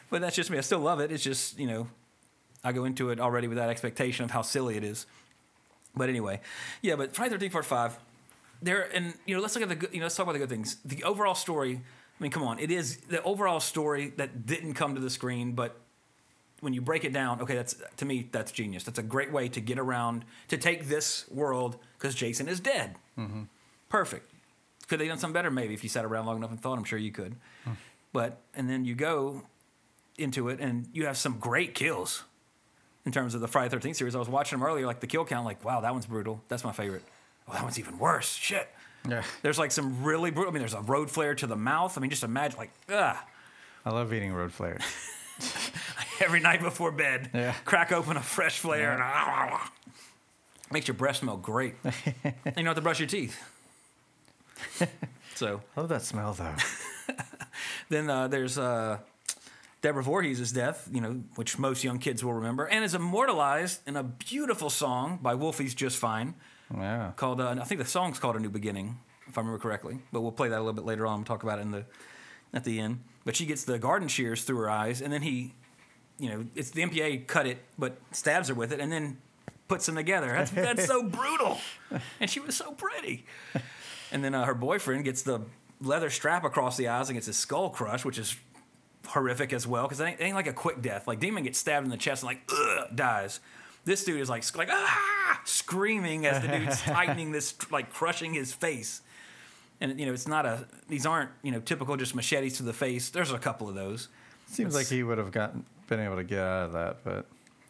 But 0.09 0.21
that's 0.21 0.35
just 0.35 0.49
me. 0.49 0.57
I 0.57 0.61
still 0.61 0.79
love 0.79 0.99
it. 0.99 1.11
It's 1.11 1.23
just 1.23 1.57
you 1.59 1.67
know, 1.67 1.87
I 2.63 2.71
go 2.73 2.83
into 2.85 3.09
it 3.09 3.19
already 3.21 3.47
with 3.47 3.57
that 3.57 3.69
expectation 3.69 4.25
of 4.25 4.31
how 4.31 4.41
silly 4.41 4.75
it 4.75 4.83
is. 4.83 5.05
But 5.95 6.09
anyway, 6.09 6.41
yeah. 6.81 6.95
But 6.95 7.15
Friday 7.15 7.31
Thirteenth 7.31 7.53
Part 7.53 7.65
Five, 7.65 7.97
there 8.61 8.83
and 8.93 9.13
you 9.25 9.35
know, 9.35 9.41
let's 9.41 9.55
look 9.55 9.63
at 9.63 9.69
the 9.69 9.75
good. 9.75 9.89
You 9.93 9.99
know, 9.99 10.05
let's 10.05 10.15
talk 10.15 10.25
about 10.25 10.33
the 10.33 10.39
good 10.39 10.49
things. 10.49 10.77
The 10.83 11.03
overall 11.03 11.35
story. 11.35 11.81
I 12.19 12.23
mean, 12.23 12.32
come 12.32 12.43
on, 12.43 12.60
it 12.60 12.71
is 12.71 12.97
the 12.97 13.21
overall 13.23 13.60
story 13.60 14.13
that 14.17 14.45
didn't 14.45 14.73
come 14.73 14.95
to 14.95 15.01
the 15.01 15.10
screen, 15.10 15.51
but 15.51 15.80
when 16.62 16.73
you 16.73 16.82
break 16.82 17.06
it 17.06 17.13
down, 17.13 17.41
okay, 17.41 17.56
that's 17.56 17.75
to 17.97 18.06
me 18.06 18.27
that's 18.32 18.51
genius. 18.51 18.84
That's 18.84 18.97
a 18.97 19.03
great 19.03 19.32
way 19.32 19.47
to 19.49 19.62
get 19.62 19.77
around 19.77 20.25
to 20.47 20.58
take 20.58 20.88
this 20.88 21.30
world 21.30 21.77
because 21.97 22.15
Jason 22.15 22.47
is 22.47 22.60
dead. 22.60 22.95
Mm-hmm. 23.17 23.43
Perfect. 23.89 24.32
Could 24.88 24.99
they 24.99 25.08
done 25.08 25.19
something 25.19 25.34
better? 25.34 25.51
Maybe 25.51 25.73
if 25.73 25.84
you 25.84 25.89
sat 25.89 26.06
around 26.06 26.25
long 26.25 26.38
enough 26.38 26.49
and 26.49 26.60
thought, 26.60 26.77
I'm 26.77 26.84
sure 26.84 26.97
you 26.97 27.12
could. 27.12 27.36
Hmm. 27.63 27.73
But 28.13 28.41
and 28.56 28.69
then 28.69 28.86
you 28.86 28.95
go 28.95 29.43
into 30.17 30.49
it 30.49 30.60
and 30.60 30.88
you 30.93 31.06
have 31.06 31.17
some 31.17 31.38
great 31.38 31.75
kills 31.75 32.23
in 33.06 33.12
terms 33.12 33.36
of 33.36 33.41
the 33.41 33.47
Friday 33.47 33.69
Thirteenth 33.69 33.97
series. 33.97 34.15
I 34.15 34.19
was 34.19 34.30
watching 34.30 34.58
them 34.58 34.67
earlier, 34.67 34.88
like 34.88 35.01
the 35.01 35.08
kill 35.08 35.25
count, 35.25 35.45
like 35.45 35.63
wow, 35.63 35.82
that 35.82 35.93
one's 35.93 36.08
brutal. 36.08 36.41
That's 36.47 36.63
my 36.63 36.71
favorite. 36.71 37.03
Oh, 37.47 37.53
that 37.53 37.63
one's 37.63 37.77
even 37.77 37.99
worse. 37.99 38.34
Shit. 38.34 38.67
Yeah. 39.07 39.23
There's 39.41 39.60
like 39.60 39.71
some 39.71 40.03
really 40.03 40.31
brutal. 40.31 40.51
I 40.51 40.53
mean, 40.53 40.62
there's 40.62 40.73
a 40.73 40.81
road 40.81 41.10
flare 41.10 41.36
to 41.36 41.47
the 41.47 41.55
mouth. 41.55 41.97
I 41.97 42.01
mean, 42.01 42.10
just 42.10 42.23
imagine 42.23 42.57
like 42.57 42.71
ah. 42.89 43.25
I 43.86 43.91
love 43.91 44.13
eating 44.13 44.33
road 44.33 44.51
flares. 44.51 44.83
every 46.21 46.39
night 46.39 46.62
before 46.62 46.91
bed. 46.91 47.29
Yeah. 47.33 47.53
Crack 47.65 47.91
open 47.91 48.17
a 48.17 48.21
fresh 48.21 48.60
flare 48.60 48.93
and 48.93 49.01
ah, 49.03 49.71
makes 50.71 50.88
your 50.88 50.95
breath 50.95 51.17
smell 51.17 51.38
great. 51.38 51.75
and 51.83 51.93
you 52.23 52.51
don't 52.55 52.65
have 52.65 52.75
to 52.75 52.81
brush 52.81 52.99
your 52.99 53.07
teeth. 53.07 53.38
so 55.36 55.62
I 55.75 55.79
love 55.79 55.89
that 55.89 56.01
smell 56.01 56.33
though. 56.33 56.55
then 57.89 58.10
uh, 58.10 58.27
there's 58.27 58.57
uh, 58.57 58.97
Deborah 59.81 60.03
Voorhees' 60.03 60.51
death, 60.51 60.89
you 60.91 61.01
know, 61.01 61.21
which 61.36 61.60
most 61.60 61.83
young 61.83 61.99
kids 61.99 62.23
will 62.23 62.33
remember, 62.33 62.65
and 62.65 62.83
is 62.83 62.95
immortalized 62.95 63.81
in 63.88 63.95
a 63.95 64.03
beautiful 64.03 64.69
song 64.69 65.19
by 65.21 65.36
Wolfie's 65.36 65.75
Just 65.75 65.97
Fine 65.97 66.33
Yeah. 66.73 67.12
called, 67.15 67.39
uh, 67.41 67.56
I 67.60 67.63
think 67.63 67.80
the 67.80 67.88
song's 67.88 68.19
called 68.19 68.36
A 68.36 68.39
New 68.39 68.49
Beginning, 68.49 68.99
if 69.27 69.38
I 69.38 69.41
remember 69.41 69.60
correctly. 69.60 69.99
But 70.12 70.21
we'll 70.21 70.32
play 70.32 70.49
that 70.49 70.58
a 70.58 70.60
little 70.60 70.73
bit 70.73 70.86
later 70.86 71.08
on. 71.08 71.19
We'll 71.19 71.25
talk 71.25 71.43
about 71.43 71.60
it 71.60 71.63
in 71.63 71.71
the 71.71 71.86
at 72.53 72.63
the 72.63 72.80
end. 72.80 73.03
But 73.25 73.36
she 73.36 73.45
gets 73.45 73.63
the 73.65 73.77
garden 73.80 74.08
shears 74.08 74.43
through 74.43 74.58
her 74.58 74.69
eyes, 74.69 75.01
and 75.01 75.12
then 75.12 75.21
he, 75.21 75.53
you 76.17 76.30
know, 76.30 76.45
it's 76.56 76.71
the 76.71 76.82
MPA 76.82 77.27
cut 77.27 77.45
it, 77.45 77.58
but 77.77 77.97
stabs 78.12 78.49
her 78.49 78.56
with 78.56 78.71
it, 78.71 78.80
and 78.80 78.91
then 78.91 79.17
puts 79.67 79.86
them 79.86 79.95
together. 79.95 80.27
That's, 80.27 80.51
that's 80.51 80.86
so 80.86 81.03
brutal. 81.10 81.58
And 82.19 82.30
she 82.30 82.39
was 82.39 82.56
so 82.56 82.71
pretty. 82.71 83.25
And 84.12 84.23
then 84.23 84.34
uh, 84.34 84.45
her 84.45 84.53
boyfriend 84.53 85.03
gets 85.03 85.21
the 85.23 85.41
leather 85.82 86.10
strap 86.10 86.43
across 86.45 86.77
the 86.77 86.88
eyes 86.88 87.10
and 87.10 87.15
gets 87.15 87.27
his 87.27 87.38
skull 87.38 87.69
crushed, 87.69 88.06
which 88.06 88.17
is 88.17 88.36
horrific 89.08 89.53
as 89.53 89.67
well 89.67 89.84
because 89.84 89.99
it 89.99 90.06
ain't, 90.06 90.19
it 90.19 90.23
ain't 90.23 90.36
like 90.36 90.47
a 90.47 90.53
quick 90.53 90.82
death. 90.82 91.08
Like 91.08 91.19
Demon 91.19 91.43
gets 91.43 91.58
stabbed 91.60 91.86
in 91.86 91.91
the 91.91 91.97
chest 91.97 92.23
and 92.23 92.27
like 92.27 92.41
ugh, 92.51 92.88
dies. 92.95 93.39
This 93.88 94.04
dude 94.04 94.21
is 94.21 94.30
like 94.30 94.43
like 94.56 94.69
ah, 94.71 95.41
screaming 95.45 96.26
as 96.26 96.41
the 96.43 96.50
dude's 96.50 96.82
tightening 96.84 97.32
this, 97.32 97.56
like 97.71 97.91
crushing 97.91 98.34
his 98.34 98.54
face. 98.54 99.02
And 99.82 100.00
you 100.00 100.06
know, 100.06 100.13
it's 100.13 100.28
not 100.28 100.45
a. 100.45 100.67
These 100.89 101.06
aren't 101.06 101.32
you 101.41 101.52
know 101.52 101.60
typical 101.62 101.95
just 101.97 102.13
machetes 102.13 102.58
to 102.58 102.63
the 102.63 102.73
face. 102.73 103.10
There's 103.10 103.32
a 103.32 103.39
couple 103.39 103.69
of 103.69 103.76
those. 103.76 104.10
Seems 104.47 104.76
like 104.76 104.88
he 104.88 105.04
would 105.04 105.17
have 105.17 105.32
gotten 105.32 105.65
been 105.88 106.00
able 106.02 106.17
to 106.17 106.23
get 106.23 106.39
out 106.39 106.65
of 106.65 106.73
that, 106.73 106.97
but 107.04 107.26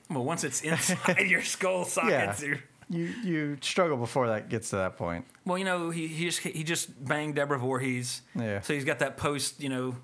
Well, 0.10 0.24
once 0.24 0.44
it's 0.44 0.62
inside 0.72 1.28
your 1.28 1.44
skull 1.44 1.86
sockets, 1.86 2.42
Yeah. 2.44 2.56
you 2.90 3.04
you 3.24 3.58
struggle 3.62 3.98
before 3.98 4.28
that 4.28 4.50
gets 4.50 4.72
to 4.72 4.78
that 4.78 4.98
point. 4.98 5.26
Well, 5.46 5.58
you 5.58 5.66
know, 5.66 5.92
he 5.92 6.08
he 6.08 6.26
just 6.26 6.40
he 6.40 6.64
just 6.64 7.04
banged 7.06 7.36
Deborah 7.36 7.60
Voorhees. 7.60 8.22
Yeah. 8.36 8.62
So 8.62 8.74
he's 8.74 8.86
got 8.86 9.00
that 9.00 9.18
post, 9.18 9.62
you 9.62 9.70
know, 9.70 9.96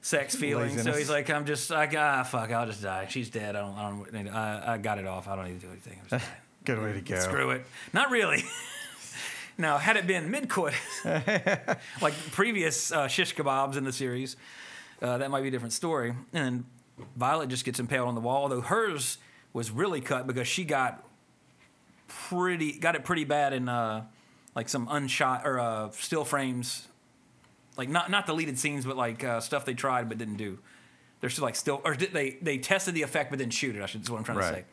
sex 0.00 0.34
feeling. 0.34 0.78
So 0.78 0.92
he's 0.92 1.10
like, 1.10 1.30
I'm 1.30 1.44
just 1.46 1.70
like, 1.70 1.94
ah, 1.96 2.22
fuck, 2.22 2.50
I'll 2.50 2.66
just 2.66 2.82
die. 2.82 3.06
She's 3.08 3.30
dead. 3.30 3.56
I 3.56 3.60
don't, 3.60 3.76
I 3.76 3.90
don't, 3.90 4.12
need- 4.12 4.28
I, 4.30 4.74
I 4.74 4.78
got 4.78 4.98
it 4.98 5.06
off. 5.06 5.28
I 5.28 5.36
don't 5.36 5.46
need 5.46 5.60
to 5.60 5.66
do 5.66 5.72
anything. 5.72 5.98
I'm 6.02 6.08
just 6.08 6.10
dying. 6.28 6.40
Good 6.64 6.82
way 6.82 6.92
to 6.92 7.00
go. 7.00 7.18
Screw 7.18 7.50
it. 7.50 7.64
Not 7.92 8.10
really. 8.10 8.44
now, 9.58 9.78
had 9.78 9.96
it 9.96 10.06
been 10.06 10.30
mid 10.30 10.48
coitus, 10.48 10.78
like 12.02 12.14
previous 12.32 12.92
uh, 12.92 13.08
shish 13.08 13.34
kebabs 13.34 13.76
in 13.76 13.84
the 13.84 13.92
series, 13.92 14.36
uh, 15.00 15.18
that 15.18 15.30
might 15.30 15.42
be 15.42 15.48
a 15.48 15.50
different 15.50 15.72
story. 15.72 16.14
And 16.32 16.64
Violet 17.16 17.48
just 17.48 17.64
gets 17.64 17.80
impaled 17.80 18.08
on 18.08 18.14
the 18.14 18.20
wall, 18.20 18.42
although 18.42 18.60
hers 18.60 19.18
was 19.52 19.70
really 19.70 20.00
cut 20.00 20.26
because 20.26 20.46
she 20.46 20.64
got 20.64 21.04
pretty 22.06 22.78
got 22.78 22.94
it 22.94 23.04
pretty 23.04 23.24
bad 23.24 23.52
in 23.52 23.68
uh, 23.68 24.04
like 24.54 24.68
some 24.68 24.86
unshot 24.88 25.44
or 25.44 25.58
uh, 25.60 25.90
still 25.92 26.24
frames, 26.24 26.86
like 27.78 27.88
not 27.88 28.10
not 28.10 28.26
deleted 28.26 28.58
scenes, 28.58 28.84
but 28.84 28.96
like 28.96 29.24
uh, 29.24 29.40
stuff 29.40 29.64
they 29.64 29.74
tried 29.74 30.08
but 30.08 30.18
didn't 30.18 30.36
do. 30.36 30.58
They're 31.20 31.30
still 31.30 31.44
like 31.44 31.56
still 31.56 31.80
or 31.84 31.94
did 31.94 32.12
they 32.12 32.36
they 32.42 32.58
tested 32.58 32.94
the 32.94 33.02
effect 33.02 33.30
but 33.30 33.38
didn't 33.38 33.54
shoot 33.54 33.76
it. 33.76 33.82
I 33.82 33.86
should. 33.86 34.02
Is 34.02 34.10
what 34.10 34.18
I'm 34.18 34.24
trying 34.24 34.38
to 34.38 34.48
say. 34.48 34.64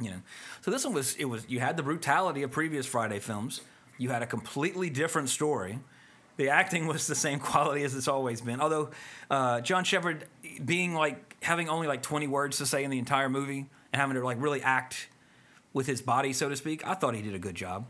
You 0.00 0.10
know, 0.10 0.22
so 0.60 0.70
this 0.70 0.84
one 0.84 0.94
was 0.94 1.16
it 1.16 1.24
was 1.24 1.44
you 1.48 1.58
had 1.58 1.76
the 1.76 1.82
brutality 1.82 2.42
of 2.42 2.52
previous 2.52 2.86
Friday 2.86 3.18
films. 3.18 3.62
You 3.96 4.10
had 4.10 4.22
a 4.22 4.26
completely 4.26 4.90
different 4.90 5.28
story. 5.28 5.80
The 6.36 6.50
acting 6.50 6.86
was 6.86 7.08
the 7.08 7.16
same 7.16 7.40
quality 7.40 7.82
as 7.82 7.96
it's 7.96 8.06
always 8.06 8.40
been. 8.40 8.60
Although 8.60 8.90
uh, 9.28 9.60
John 9.62 9.82
Shepherd 9.82 10.26
being 10.64 10.94
like 10.94 11.36
having 11.42 11.68
only 11.68 11.88
like 11.88 12.02
20 12.02 12.28
words 12.28 12.58
to 12.58 12.66
say 12.66 12.84
in 12.84 12.90
the 12.90 12.98
entire 12.98 13.28
movie 13.28 13.66
and 13.92 14.00
having 14.00 14.14
to 14.14 14.24
like 14.24 14.40
really 14.40 14.62
act 14.62 15.08
with 15.72 15.86
his 15.86 16.00
body, 16.00 16.32
so 16.32 16.48
to 16.48 16.56
speak, 16.56 16.86
I 16.86 16.94
thought 16.94 17.16
he 17.16 17.22
did 17.22 17.34
a 17.34 17.38
good 17.40 17.56
job. 17.56 17.86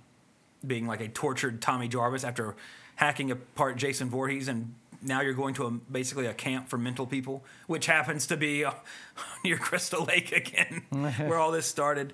Being 0.66 0.86
like 0.86 1.00
a 1.00 1.08
tortured 1.08 1.60
Tommy 1.60 1.88
Jarvis 1.88 2.24
after 2.24 2.56
hacking 2.98 3.30
apart 3.30 3.76
Jason 3.76 4.10
Voorhees, 4.10 4.48
and 4.48 4.74
now 5.00 5.20
you're 5.20 5.32
going 5.32 5.54
to 5.54 5.66
a, 5.66 5.70
basically 5.70 6.26
a 6.26 6.34
camp 6.34 6.68
for 6.68 6.76
mental 6.76 7.06
people, 7.06 7.44
which 7.68 7.86
happens 7.86 8.26
to 8.26 8.36
be 8.36 8.64
uh, 8.64 8.72
near 9.44 9.56
Crystal 9.56 10.04
Lake 10.04 10.32
again, 10.32 10.82
where 10.90 11.38
all 11.38 11.52
this 11.52 11.66
started. 11.66 12.12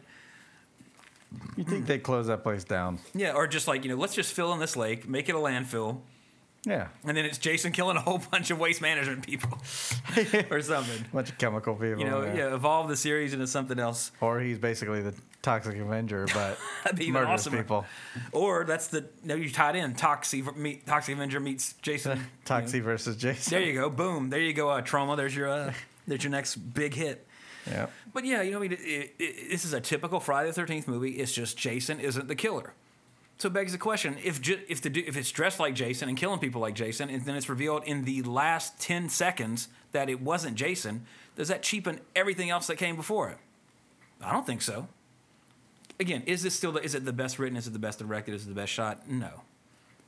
You 1.56 1.64
think 1.64 1.86
they 1.86 1.98
close 1.98 2.26
that 2.26 2.42
place 2.42 2.64
down? 2.64 2.98
Yeah, 3.14 3.32
or 3.32 3.46
just 3.46 3.66
like 3.66 3.82
you 3.82 3.90
know, 3.90 3.96
let's 3.96 4.14
just 4.14 4.32
fill 4.34 4.52
in 4.52 4.60
this 4.60 4.76
lake, 4.76 5.08
make 5.08 5.28
it 5.28 5.34
a 5.34 5.38
landfill, 5.38 6.00
Yeah. 6.66 6.88
and 7.06 7.16
then 7.16 7.24
it's 7.24 7.38
Jason 7.38 7.72
killing 7.72 7.96
a 7.96 8.00
whole 8.00 8.18
bunch 8.30 8.50
of 8.50 8.58
waste 8.58 8.80
management 8.80 9.26
people 9.26 9.58
or 10.50 10.60
something. 10.60 11.04
A 11.10 11.14
bunch 11.14 11.30
of 11.30 11.38
chemical 11.38 11.74
people. 11.74 11.98
You 11.98 12.06
know, 12.08 12.22
in 12.22 12.36
yeah, 12.36 12.54
evolve 12.54 12.88
the 12.88 12.96
series 12.96 13.32
into 13.34 13.46
something 13.46 13.78
else. 13.78 14.10
Or 14.20 14.40
he's 14.40 14.58
basically 14.58 15.02
the 15.02 15.14
Toxic 15.42 15.78
Avenger, 15.78 16.26
but 16.34 16.58
murders 17.12 17.46
awesomer. 17.46 17.58
people. 17.58 17.84
Or 18.32 18.64
that's 18.64 18.88
the 18.88 19.04
no, 19.22 19.34
you 19.34 19.50
tied 19.50 19.76
in 19.76 19.94
Toxic 19.94 20.56
meet, 20.56 20.86
Toxic 20.86 21.14
Avenger 21.14 21.40
meets 21.40 21.74
Jason. 21.82 22.18
you 22.48 22.80
know. 22.80 22.84
Versus 22.84 23.16
Jason. 23.16 23.50
There 23.50 23.62
you 23.66 23.74
go. 23.74 23.90
Boom. 23.90 24.30
There 24.30 24.40
you 24.40 24.52
go. 24.54 24.70
Uh, 24.70 24.80
Troma. 24.82 25.16
There's 25.16 25.36
your 25.36 25.48
uh, 25.48 25.72
there's 26.06 26.24
your 26.24 26.30
next 26.30 26.56
big 26.56 26.94
hit. 26.94 27.26
Yeah. 27.66 27.86
But 28.12 28.24
yeah, 28.26 28.42
you 28.42 28.50
know, 28.50 28.58
I 28.58 28.60
mean, 28.60 28.72
it, 28.72 28.80
it, 28.80 29.14
it, 29.18 29.50
this 29.50 29.64
is 29.64 29.72
a 29.72 29.80
typical 29.80 30.20
Friday 30.20 30.48
the 30.48 30.52
Thirteenth 30.54 30.86
movie. 30.88 31.12
It's 31.12 31.32
just 31.32 31.56
Jason 31.56 32.00
isn't 32.00 32.28
the 32.28 32.34
killer. 32.34 32.74
So 33.44 33.48
it 33.48 33.52
begs 33.52 33.72
the 33.72 33.78
question: 33.78 34.16
if 34.24 34.40
ju- 34.40 34.62
if 34.70 34.80
the 34.80 35.06
if 35.06 35.18
it's 35.18 35.30
dressed 35.30 35.60
like 35.60 35.74
Jason 35.74 36.08
and 36.08 36.16
killing 36.16 36.38
people 36.38 36.62
like 36.62 36.74
Jason, 36.74 37.10
and 37.10 37.26
then 37.26 37.34
it's 37.36 37.50
revealed 37.50 37.84
in 37.84 38.06
the 38.06 38.22
last 38.22 38.80
ten 38.80 39.10
seconds 39.10 39.68
that 39.92 40.08
it 40.08 40.22
wasn't 40.22 40.56
Jason, 40.56 41.04
does 41.36 41.48
that 41.48 41.62
cheapen 41.62 42.00
everything 42.16 42.48
else 42.48 42.66
that 42.68 42.76
came 42.76 42.96
before 42.96 43.28
it? 43.28 43.36
I 44.22 44.32
don't 44.32 44.46
think 44.46 44.62
so. 44.62 44.88
Again, 46.00 46.22
is 46.24 46.42
this 46.42 46.54
still 46.54 46.72
the, 46.72 46.80
is 46.82 46.94
it 46.94 47.04
the 47.04 47.12
best 47.12 47.38
written? 47.38 47.54
Is 47.58 47.66
it 47.66 47.74
the 47.74 47.78
best 47.78 47.98
directed? 47.98 48.32
Is 48.32 48.46
it 48.46 48.48
the 48.48 48.54
best 48.54 48.72
shot? 48.72 49.10
No, 49.10 49.42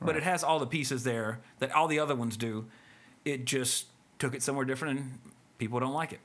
but 0.01 0.15
it 0.17 0.23
has 0.23 0.43
all 0.43 0.57
the 0.57 0.65
pieces 0.65 1.03
there 1.03 1.39
that 1.59 1.71
all 1.73 1.87
the 1.87 1.99
other 1.99 2.15
ones 2.15 2.37
do. 2.37 2.65
It 3.23 3.45
just 3.45 3.85
took 4.17 4.33
it 4.33 4.41
somewhere 4.41 4.65
different, 4.65 4.99
and 4.99 5.19
people 5.59 5.79
don't 5.79 5.93
like 5.93 6.11
it. 6.11 6.21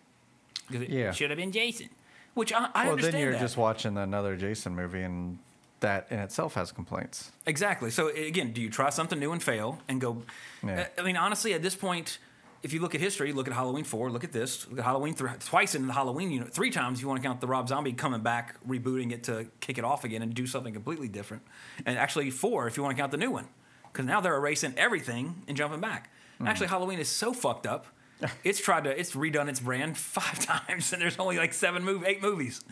'Cause 0.72 0.80
it 0.80 0.88
Yeah. 0.88 1.12
should 1.12 1.28
have 1.28 1.36
been 1.36 1.52
Jason. 1.52 1.90
Which 2.32 2.54
I, 2.54 2.70
I 2.74 2.84
well, 2.84 2.92
understand 2.92 3.12
then 3.16 3.20
you're 3.20 3.32
that. 3.32 3.40
just 3.40 3.58
watching 3.58 3.98
another 3.98 4.34
Jason 4.34 4.74
movie, 4.74 5.02
and 5.02 5.38
that 5.82 6.06
in 6.10 6.18
itself 6.18 6.54
has 6.54 6.72
complaints. 6.72 7.30
Exactly. 7.46 7.90
So 7.90 8.08
again, 8.08 8.52
do 8.52 8.60
you 8.60 8.70
try 8.70 8.90
something 8.90 9.18
new 9.18 9.32
and 9.32 9.42
fail 9.42 9.78
and 9.88 10.00
go? 10.00 10.22
Yeah. 10.66 10.88
I 10.98 11.02
mean, 11.02 11.16
honestly, 11.16 11.52
at 11.54 11.62
this 11.62 11.76
point, 11.76 12.18
if 12.62 12.72
you 12.72 12.80
look 12.80 12.94
at 12.94 13.00
history, 13.00 13.32
look 13.32 13.48
at 13.48 13.52
Halloween 13.52 13.84
four, 13.84 14.10
look 14.10 14.24
at 14.24 14.32
this, 14.32 14.68
look 14.68 14.78
at 14.78 14.84
Halloween 14.84 15.14
three, 15.14 15.30
twice 15.40 15.74
in 15.74 15.86
the 15.86 15.92
Halloween 15.92 16.30
unit, 16.30 16.52
three 16.52 16.70
times. 16.70 16.98
If 16.98 17.02
you 17.02 17.08
want 17.08 17.20
to 17.20 17.26
count 17.26 17.40
the 17.40 17.46
Rob 17.46 17.68
Zombie 17.68 17.92
coming 17.92 18.22
back, 18.22 18.56
rebooting 18.66 19.12
it 19.12 19.24
to 19.24 19.46
kick 19.60 19.78
it 19.78 19.84
off 19.84 20.04
again 20.04 20.22
and 20.22 20.32
do 20.32 20.46
something 20.46 20.72
completely 20.72 21.08
different, 21.08 21.42
and 21.84 21.98
actually 21.98 22.30
four 22.30 22.66
if 22.66 22.76
you 22.76 22.82
want 22.82 22.96
to 22.96 23.00
count 23.00 23.10
the 23.10 23.18
new 23.18 23.30
one, 23.30 23.48
because 23.92 24.06
now 24.06 24.20
they're 24.20 24.36
erasing 24.36 24.74
everything 24.76 25.42
and 25.48 25.56
jumping 25.56 25.80
back. 25.80 26.10
Hmm. 26.38 26.46
Actually, 26.46 26.68
Halloween 26.68 26.98
is 26.98 27.08
so 27.08 27.32
fucked 27.32 27.66
up. 27.66 27.86
It's 28.44 28.60
tried 28.60 28.84
to, 28.84 28.96
it's 28.96 29.16
redone 29.16 29.48
its 29.48 29.58
brand 29.58 29.98
five 29.98 30.38
times, 30.46 30.92
and 30.92 31.02
there's 31.02 31.18
only 31.18 31.38
like 31.38 31.52
seven 31.52 31.82
move, 31.82 32.04
eight 32.04 32.22
movies. 32.22 32.62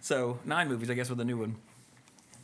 So 0.00 0.40
nine 0.44 0.66
movies, 0.68 0.90
I 0.90 0.94
guess, 0.94 1.08
with 1.08 1.18
the 1.18 1.24
new 1.24 1.38
one. 1.38 1.54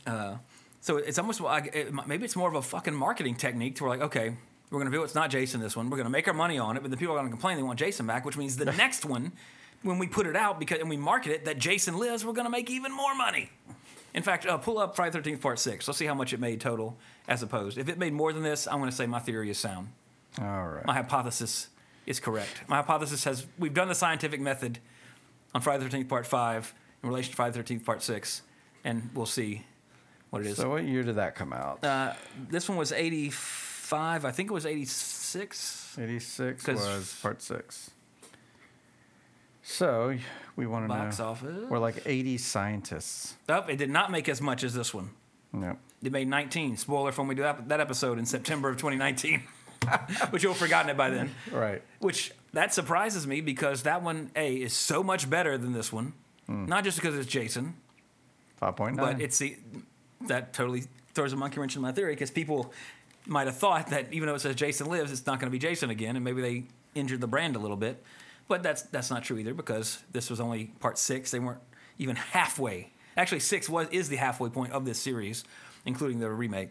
Uh, 0.05 0.37
so 0.79 0.97
it's 0.97 1.19
almost 1.19 1.41
like 1.41 1.75
it, 1.75 1.93
maybe 2.07 2.25
it's 2.25 2.35
more 2.35 2.49
of 2.49 2.55
a 2.55 2.61
fucking 2.61 2.93
marketing 2.93 3.35
technique 3.35 3.75
to 3.75 3.83
where 3.83 3.91
like, 3.91 4.01
okay, 4.01 4.35
we're 4.69 4.79
gonna 4.79 4.89
reveal 4.89 5.03
it's 5.03 5.15
not 5.15 5.29
Jason 5.29 5.59
this 5.61 5.75
one. 5.75 5.89
We're 5.89 5.97
gonna 5.97 6.09
make 6.09 6.27
our 6.27 6.33
money 6.33 6.57
on 6.57 6.77
it, 6.77 6.81
but 6.81 6.91
the 6.91 6.97
people 6.97 7.13
are 7.13 7.17
gonna 7.17 7.29
complain 7.29 7.57
they 7.57 7.63
want 7.63 7.77
Jason 7.77 8.07
back, 8.07 8.25
which 8.25 8.37
means 8.37 8.57
the 8.57 8.65
next 8.65 9.05
one, 9.05 9.33
when 9.83 9.99
we 9.99 10.07
put 10.07 10.25
it 10.25 10.35
out 10.35 10.59
because 10.59 10.79
and 10.79 10.89
we 10.89 10.97
market 10.97 11.31
it 11.31 11.45
that 11.45 11.59
Jason 11.59 11.97
lives, 11.97 12.25
we're 12.25 12.33
gonna 12.33 12.49
make 12.49 12.69
even 12.69 12.91
more 12.91 13.13
money. 13.15 13.51
In 14.13 14.23
fact, 14.23 14.45
uh, 14.45 14.57
pull 14.57 14.77
up 14.77 14.95
Friday 14.95 15.11
Thirteenth 15.11 15.41
Part 15.41 15.59
Six. 15.59 15.87
Let's 15.87 15.97
see 15.97 16.05
how 16.05 16.13
much 16.13 16.33
it 16.33 16.39
made 16.39 16.59
total 16.61 16.97
as 17.27 17.43
opposed. 17.43 17.77
If 17.77 17.89
it 17.89 17.97
made 17.97 18.13
more 18.13 18.33
than 18.33 18.43
this, 18.43 18.67
I'm 18.67 18.79
gonna 18.79 18.91
say 18.91 19.05
my 19.05 19.19
theory 19.19 19.49
is 19.49 19.57
sound. 19.57 19.89
All 20.39 20.67
right. 20.67 20.85
My 20.85 20.93
hypothesis 20.93 21.67
is 22.05 22.19
correct. 22.19 22.63
My 22.67 22.77
hypothesis 22.77 23.23
has 23.25 23.45
we've 23.59 23.73
done 23.73 23.87
the 23.87 23.95
scientific 23.95 24.39
method 24.39 24.79
on 25.53 25.61
Friday 25.61 25.83
Thirteenth 25.83 26.09
Part 26.09 26.25
Five 26.25 26.73
in 27.03 27.09
relation 27.09 27.31
to 27.31 27.35
Friday 27.35 27.55
Thirteenth 27.55 27.85
Part 27.85 28.01
Six, 28.01 28.41
and 28.83 29.09
we'll 29.13 29.25
see 29.25 29.65
what 30.31 30.41
it 30.41 30.47
is. 30.47 30.57
so 30.57 30.69
what 30.69 30.83
year 30.83 31.03
did 31.03 31.15
that 31.15 31.35
come 31.35 31.53
out? 31.53 31.83
Uh, 31.83 32.13
this 32.49 32.67
one 32.67 32.77
was 32.77 32.91
85. 32.91 34.25
I 34.25 34.31
think 34.31 34.49
it 34.49 34.53
was 34.53 34.65
eighty 34.65 34.85
six. 34.85 35.95
Eighty 35.99 36.19
six 36.19 36.65
was 36.67 37.15
part 37.21 37.41
six. 37.41 37.91
So 39.63 40.17
we 40.55 40.65
want 40.65 40.85
to 40.85 40.89
Box 40.89 41.19
know. 41.19 41.25
office. 41.27 41.69
We're 41.69 41.79
like 41.79 42.01
80 42.05 42.37
scientists. 42.39 43.35
Oh, 43.47 43.59
it 43.69 43.77
did 43.77 43.89
not 43.89 44.11
make 44.11 44.27
as 44.27 44.41
much 44.41 44.63
as 44.63 44.73
this 44.73 44.93
one. 44.93 45.11
Yep. 45.53 45.77
It 46.03 46.11
made 46.11 46.27
19. 46.27 46.77
Spoiler 46.77 47.11
from 47.11 47.27
when 47.27 47.35
we 47.37 47.39
do 47.39 47.43
that, 47.43 47.69
that 47.69 47.79
episode 47.79 48.17
in 48.17 48.25
September 48.25 48.69
of 48.69 48.77
2019, 48.77 49.43
which 50.31 50.43
you'll 50.43 50.53
have 50.53 50.59
forgotten 50.61 50.89
it 50.89 50.97
by 50.97 51.09
then. 51.11 51.29
Right. 51.51 51.81
Which 51.99 52.31
that 52.53 52.73
surprises 52.73 53.27
me 53.27 53.41
because 53.41 53.83
that 53.83 54.01
one 54.01 54.31
A 54.35 54.55
is 54.55 54.73
so 54.73 55.03
much 55.03 55.29
better 55.29 55.57
than 55.57 55.73
this 55.73 55.91
one. 55.93 56.13
Not 56.47 56.83
just 56.83 56.97
because 56.97 57.15
it's 57.15 57.29
Jason, 57.29 57.75
5.9. 58.61 58.97
but 58.97 59.21
it's 59.21 59.37
the 59.39 59.55
that 60.27 60.53
totally 60.53 60.83
throws 61.13 61.33
a 61.33 61.35
monkey 61.35 61.59
wrench 61.59 61.75
in 61.75 61.81
my 61.81 61.91
theory 61.91 62.13
because 62.13 62.31
people 62.31 62.73
might 63.25 63.47
have 63.47 63.57
thought 63.57 63.89
that 63.89 64.11
even 64.13 64.27
though 64.27 64.35
it 64.35 64.41
says 64.41 64.55
Jason 64.55 64.87
lives, 64.87 65.11
it's 65.11 65.25
not 65.25 65.39
going 65.39 65.47
to 65.47 65.51
be 65.51 65.59
Jason 65.59 65.89
again, 65.89 66.15
and 66.15 66.25
maybe 66.25 66.41
they 66.41 66.63
injured 66.95 67.21
the 67.21 67.27
brand 67.27 67.55
a 67.55 67.59
little 67.59 67.77
bit. 67.77 68.03
But 68.47 68.63
that's 68.63 68.81
that's 68.83 69.09
not 69.09 69.23
true 69.23 69.37
either 69.37 69.53
because 69.53 69.99
this 70.11 70.29
was 70.29 70.39
only 70.41 70.65
part 70.79 70.97
six. 70.97 71.31
They 71.31 71.39
weren't 71.39 71.61
even 71.99 72.15
halfway. 72.15 72.91
Actually, 73.15 73.39
six 73.39 73.69
was 73.69 73.87
is 73.89 74.09
the 74.09 74.17
halfway 74.17 74.49
point 74.49 74.73
of 74.73 74.83
this 74.85 74.99
series, 74.99 75.43
including 75.85 76.19
the 76.19 76.29
remake. 76.29 76.69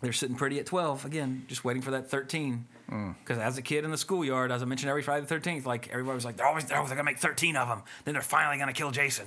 They're 0.00 0.12
sitting 0.12 0.36
pretty 0.36 0.60
at 0.60 0.66
twelve 0.66 1.04
again, 1.04 1.44
just 1.48 1.64
waiting 1.64 1.82
for 1.82 1.90
that 1.92 2.08
thirteen. 2.08 2.66
Mm. 2.90 3.16
Because 3.18 3.38
as 3.38 3.58
a 3.58 3.62
kid 3.62 3.84
in 3.84 3.90
the 3.90 3.98
schoolyard, 3.98 4.52
as 4.52 4.62
I 4.62 4.64
mentioned 4.64 4.90
every 4.90 5.02
Friday 5.02 5.22
the 5.22 5.26
Thirteenth, 5.26 5.66
like 5.66 5.88
everybody 5.90 6.14
was 6.14 6.24
like, 6.24 6.36
they're 6.36 6.46
always 6.46 6.66
they're, 6.66 6.76
always 6.76 6.90
gonna 6.90 7.02
make 7.02 7.18
thirteen 7.18 7.56
of 7.56 7.68
them. 7.68 7.82
Then 8.04 8.14
they're 8.14 8.22
finally 8.22 8.58
gonna 8.58 8.72
kill 8.72 8.92
Jason. 8.92 9.26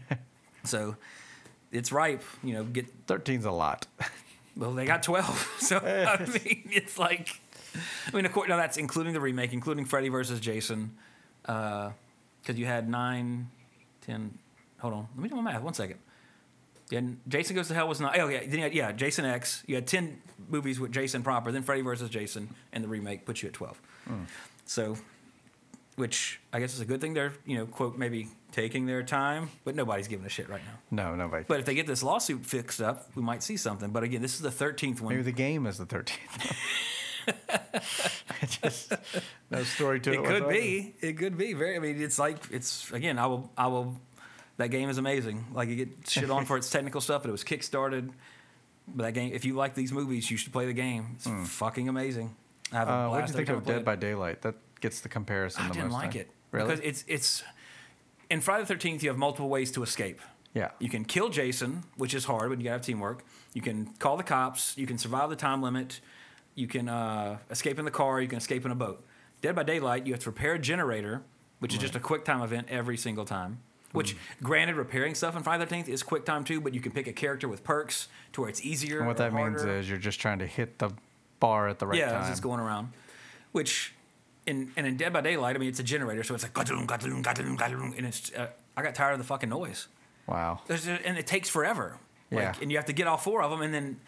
so 0.64 0.96
it's 1.72 1.92
ripe, 1.92 2.22
you 2.42 2.54
know. 2.54 2.64
Get 2.64 3.06
13's 3.06 3.44
a 3.44 3.50
lot. 3.50 3.86
well, 4.56 4.72
they 4.72 4.84
got 4.86 5.02
12. 5.02 5.48
So, 5.60 5.78
I 5.78 6.18
mean, 6.44 6.68
it's 6.72 6.98
like, 6.98 7.40
I 8.06 8.16
mean, 8.16 8.26
of 8.26 8.32
course, 8.32 8.48
no, 8.48 8.56
that's 8.56 8.76
including 8.76 9.12
the 9.12 9.20
remake, 9.20 9.52
including 9.52 9.84
Freddy 9.84 10.08
versus 10.08 10.40
Jason. 10.40 10.96
Uh, 11.44 11.90
because 12.40 12.58
you 12.58 12.66
had 12.66 12.88
9, 12.88 13.50
10, 14.06 14.38
hold 14.78 14.94
on, 14.94 15.08
let 15.14 15.22
me 15.22 15.28
do 15.28 15.34
my 15.36 15.42
math, 15.52 15.62
one 15.62 15.74
second. 15.74 15.98
Had 16.90 17.16
Jason 17.28 17.54
Goes 17.54 17.68
to 17.68 17.74
Hell 17.74 17.86
was 17.86 18.00
not, 18.00 18.18
oh, 18.18 18.28
yeah, 18.28 18.40
then 18.40 18.54
you 18.54 18.62
had, 18.62 18.74
yeah, 18.74 18.92
Jason 18.92 19.24
X. 19.24 19.62
You 19.66 19.74
had 19.76 19.86
10 19.86 20.20
movies 20.48 20.80
with 20.80 20.90
Jason 20.90 21.22
proper, 21.22 21.52
then 21.52 21.62
Freddy 21.62 21.82
versus 21.82 22.08
Jason, 22.10 22.48
and 22.72 22.82
the 22.82 22.88
remake 22.88 23.26
put 23.26 23.42
you 23.42 23.48
at 23.48 23.52
12. 23.52 23.80
Hmm. 24.08 24.14
So, 24.64 24.96
which 25.96 26.40
I 26.52 26.58
guess 26.60 26.74
is 26.74 26.80
a 26.80 26.84
good 26.84 27.00
thing 27.00 27.14
they're, 27.14 27.34
you 27.46 27.58
know, 27.58 27.66
quote, 27.66 27.96
maybe 27.96 28.28
taking 28.52 28.86
their 28.86 29.02
time, 29.02 29.50
but 29.64 29.74
nobody's 29.74 30.08
giving 30.08 30.26
a 30.26 30.28
shit 30.28 30.48
right 30.48 30.62
now. 30.64 30.78
No, 30.90 31.14
nobody. 31.16 31.44
But 31.46 31.60
if 31.60 31.66
they 31.66 31.74
get 31.74 31.86
this 31.86 32.02
lawsuit 32.02 32.44
fixed 32.44 32.80
up, 32.80 33.08
we 33.14 33.22
might 33.22 33.42
see 33.42 33.56
something. 33.56 33.90
But 33.90 34.02
again, 34.02 34.22
this 34.22 34.34
is 34.34 34.40
the 34.40 34.50
13th 34.50 35.00
one. 35.00 35.14
Maybe 35.14 35.22
the 35.22 35.32
game 35.32 35.66
is 35.66 35.78
the 35.78 35.86
13th. 35.86 36.56
Just 38.62 38.92
no 39.50 39.62
story 39.64 40.00
to 40.00 40.12
it. 40.12 40.20
it 40.20 40.24
could 40.24 40.48
be. 40.48 40.94
It 41.00 41.18
could 41.18 41.36
be 41.36 41.52
very. 41.52 41.76
I 41.76 41.78
mean, 41.78 42.00
it's 42.00 42.18
like 42.18 42.38
it's 42.50 42.90
again. 42.92 43.18
I 43.18 43.26
will. 43.26 43.50
I 43.56 43.66
will 43.66 44.00
That 44.56 44.68
game 44.70 44.88
is 44.88 44.98
amazing. 44.98 45.46
Like 45.52 45.68
you 45.68 45.76
get 45.76 46.08
shit 46.08 46.30
on 46.30 46.46
for 46.46 46.56
its 46.56 46.70
technical 46.76 47.00
stuff, 47.00 47.22
but 47.22 47.28
it 47.28 47.32
was 47.32 47.44
kickstarted. 47.44 48.10
But 48.88 49.04
that 49.04 49.12
game, 49.12 49.32
if 49.32 49.44
you 49.44 49.54
like 49.54 49.74
these 49.74 49.92
movies, 49.92 50.30
you 50.30 50.36
should 50.36 50.52
play 50.52 50.66
the 50.66 50.72
game. 50.72 51.16
It's 51.16 51.28
fucking 51.50 51.88
amazing. 51.88 52.34
I 52.72 52.76
have 52.76 52.88
a 52.88 52.92
Uh, 52.92 53.08
what 53.10 53.26
do 53.26 53.32
you 53.32 53.36
think 53.36 53.48
of 53.50 53.64
Dead 53.64 53.84
by 53.84 53.96
Daylight? 53.96 54.42
That 54.42 54.56
gets 54.80 55.00
the 55.00 55.08
comparison 55.08 55.64
I 55.64 55.68
the 55.68 55.74
didn't 55.74 55.90
most. 55.90 56.02
like 56.02 56.12
time. 56.12 56.20
it 56.22 56.30
Really? 56.52 56.66
because 56.68 56.80
it's 56.84 57.04
it's 57.06 57.44
in 58.30 58.40
Friday 58.40 58.62
the 58.62 58.66
Thirteenth. 58.66 59.02
You 59.02 59.10
have 59.10 59.18
multiple 59.18 59.48
ways 59.48 59.70
to 59.72 59.82
escape. 59.82 60.20
yeah. 60.54 60.70
You 60.78 60.88
can 60.88 61.04
kill 61.04 61.28
Jason, 61.28 61.84
which 61.96 62.14
is 62.14 62.24
hard, 62.24 62.48
but 62.50 62.58
you 62.58 62.64
gotta 62.64 62.74
have 62.74 62.82
teamwork. 62.82 63.24
You 63.54 63.62
can 63.62 63.86
call 63.98 64.16
the 64.16 64.22
cops. 64.22 64.76
You 64.78 64.86
can 64.86 64.98
survive 64.98 65.30
the 65.30 65.36
time 65.36 65.62
limit. 65.62 66.00
You 66.54 66.66
can 66.66 66.88
uh, 66.88 67.38
escape 67.50 67.78
in 67.78 67.84
the 67.84 67.90
car. 67.90 68.20
You 68.20 68.28
can 68.28 68.38
escape 68.38 68.64
in 68.64 68.70
a 68.70 68.74
boat. 68.76 69.04
Dead 69.42 69.54
by 69.54 69.62
Daylight, 69.62 70.06
you 70.06 70.12
have 70.12 70.22
to 70.22 70.30
repair 70.30 70.54
a 70.54 70.58
generator, 70.58 71.22
which 71.60 71.72
is 71.72 71.78
just 71.80 71.94
a 71.96 72.00
quick 72.00 72.24
time 72.24 72.42
event 72.42 72.66
every 72.70 72.96
single 72.96 73.24
time. 73.24 73.60
Which, 73.92 74.12
Hmm. 74.12 74.44
granted, 74.44 74.76
repairing 74.76 75.14
stuff 75.16 75.34
in 75.36 75.42
Friday 75.42 75.64
the 75.64 75.74
13th 75.74 75.88
is 75.88 76.02
quick 76.04 76.24
time 76.24 76.44
too, 76.44 76.60
but 76.60 76.74
you 76.74 76.80
can 76.80 76.92
pick 76.92 77.06
a 77.08 77.12
character 77.12 77.48
with 77.48 77.64
perks 77.64 78.06
to 78.34 78.40
where 78.42 78.50
it's 78.50 78.64
easier. 78.64 78.98
And 78.98 79.06
what 79.08 79.16
that 79.16 79.32
means 79.32 79.62
is 79.64 79.88
you're 79.88 79.98
just 79.98 80.20
trying 80.20 80.38
to 80.40 80.46
hit 80.46 80.78
the 80.78 80.90
bar 81.40 81.66
at 81.68 81.78
the 81.80 81.86
right 81.86 81.98
time. 82.00 82.08
yeah, 82.10 82.30
it's 82.30 82.38
going 82.40 82.60
around. 82.60 82.92
Which, 83.52 83.94
in 84.50 84.72
and 84.76 84.86
in 84.86 84.96
Dead 84.96 85.12
by 85.12 85.20
Daylight, 85.22 85.56
I 85.56 85.58
mean, 85.58 85.68
it's 85.68 85.80
a 85.80 85.84
generator, 85.84 86.22
so 86.22 86.34
it's 86.34 86.42
like 86.44 86.52
gadaloom, 86.52 86.86
gadaloom, 86.86 87.22
gadaloom, 87.22 87.56
gadaloom, 87.56 87.96
and 87.96 88.06
it's. 88.06 88.32
Uh, 88.34 88.48
I 88.76 88.82
got 88.82 88.94
tired 88.94 89.12
of 89.12 89.18
the 89.18 89.24
fucking 89.24 89.48
noise. 89.48 89.88
wow. 90.26 90.60
There's 90.66 90.86
and 90.86 91.16
it 91.18 91.26
takes 91.26 91.48
forever. 91.48 91.98
Like, 92.30 92.42
Yeah. 92.42 92.54
And 92.62 92.70
you 92.70 92.76
have 92.78 92.86
to 92.86 92.92
get 92.92 93.06
all 93.06 93.16
four 93.16 93.42
of 93.42 93.50
them, 93.50 93.62
and 93.62 93.72
then 93.72 94.00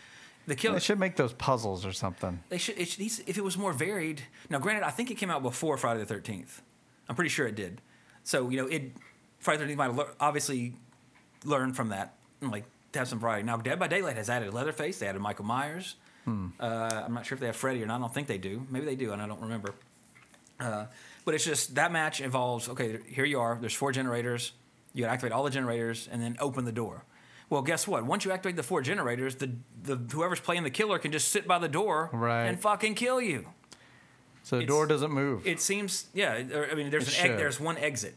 the 0.47 0.55
killer. 0.55 0.75
They 0.75 0.81
should 0.81 0.99
make 0.99 1.17
those 1.17 1.33
puzzles 1.33 1.87
or 1.87 1.93
something. 1.93 2.41
They 2.49 2.59
should. 2.59 2.79
It 2.79 2.89
should 2.89 3.01
if 3.27 3.39
it 3.39 3.45
was 3.45 3.57
more 3.57 3.73
varied. 3.73 4.23
Now, 4.51 4.59
granted, 4.59 4.85
I 4.87 4.91
think 4.91 5.11
it 5.11 5.15
came 5.17 5.31
out 5.31 5.43
before 5.43 5.77
Friday 5.77 6.01
the 6.01 6.07
Thirteenth. 6.07 6.63
I'm 7.09 7.15
pretty 7.17 7.31
sure 7.31 7.47
it 7.47 7.55
did. 7.55 7.81
So 8.25 8.49
you 8.51 8.57
know, 8.59 8.67
it 8.67 8.93
Friday 9.39 9.59
the 9.59 9.65
Thirteenth 9.65 9.79
might 9.79 9.87
have 9.87 9.97
lear- 9.97 10.15
obviously 10.21 10.75
learned 11.45 11.77
from 11.77 11.89
that 11.89 12.15
and 12.41 12.51
like 12.53 12.65
to 12.93 12.99
have 13.01 13.09
some 13.09 13.19
variety. 13.19 13.45
Now, 13.45 13.57
Dead 13.57 13.79
by 13.79 13.89
Daylight 13.89 14.17
has 14.17 14.29
added 14.31 14.53
Leatherface. 14.53 14.99
They 14.99 15.07
added 15.09 15.21
Michael 15.23 15.45
Myers. 15.45 15.97
Hmm. 16.25 16.49
Uh, 16.61 17.03
I'm 17.07 17.15
not 17.15 17.27
sure 17.27 17.35
if 17.35 17.41
they 17.41 17.47
have 17.47 17.57
Freddy 17.57 17.83
or 17.83 17.87
not. 17.87 17.97
I 17.97 17.99
don't 17.99 18.15
think 18.15 18.29
they 18.29 18.39
do. 18.39 18.65
Maybe 18.71 18.85
they 18.87 18.95
do, 18.95 19.13
and 19.13 19.21
I 19.21 19.27
don't 19.27 19.41
remember. 19.41 19.75
Uh, 20.63 20.87
but 21.25 21.35
it's 21.35 21.45
just 21.45 21.75
that 21.75 21.91
match 21.93 22.21
involves 22.21 22.69
okay. 22.69 22.99
Here 23.07 23.25
you 23.25 23.41
are. 23.41 23.59
There's 23.61 23.75
four 23.75 23.93
generators. 23.93 24.53
You 24.95 25.07
activate 25.07 25.33
all 25.33 25.43
the 25.45 25.51
generators 25.51 26.09
and 26.11 26.23
then 26.23 26.37
open 26.39 26.65
the 26.65 26.73
door. 26.73 27.05
Well, 27.51 27.63
guess 27.63 27.87
what? 27.89 28.05
Once 28.05 28.25
you 28.25 28.33
activate 28.33 28.57
the 28.57 28.63
four 28.63 28.81
generators, 28.83 29.35
the 29.37 29.51
the 29.83 29.97
whoever's 29.97 30.41
playing 30.41 30.63
the 30.63 30.71
killer 30.71 30.99
can 30.99 31.13
just 31.13 31.29
sit 31.29 31.47
by 31.47 31.59
the 31.59 31.69
door 31.69 32.09
Right. 32.13 32.45
and 32.47 32.61
fucking 32.61 32.95
kill 32.95 33.21
you. 33.21 33.47
So 34.45 34.57
the 34.57 34.63
It's- 34.63 34.75
door 34.75 34.87
doesn't 34.87 35.13
move. 35.13 35.47
It 35.47 35.61
seems, 35.61 36.07
yeah. 36.15 36.33
I 36.71 36.75
mean, 36.75 36.91
there's 36.91 37.09
It 37.09 37.19
an 37.21 37.31
should. 37.31 37.39
there's 37.39 37.61
one 37.61 37.77
exit. 37.79 38.17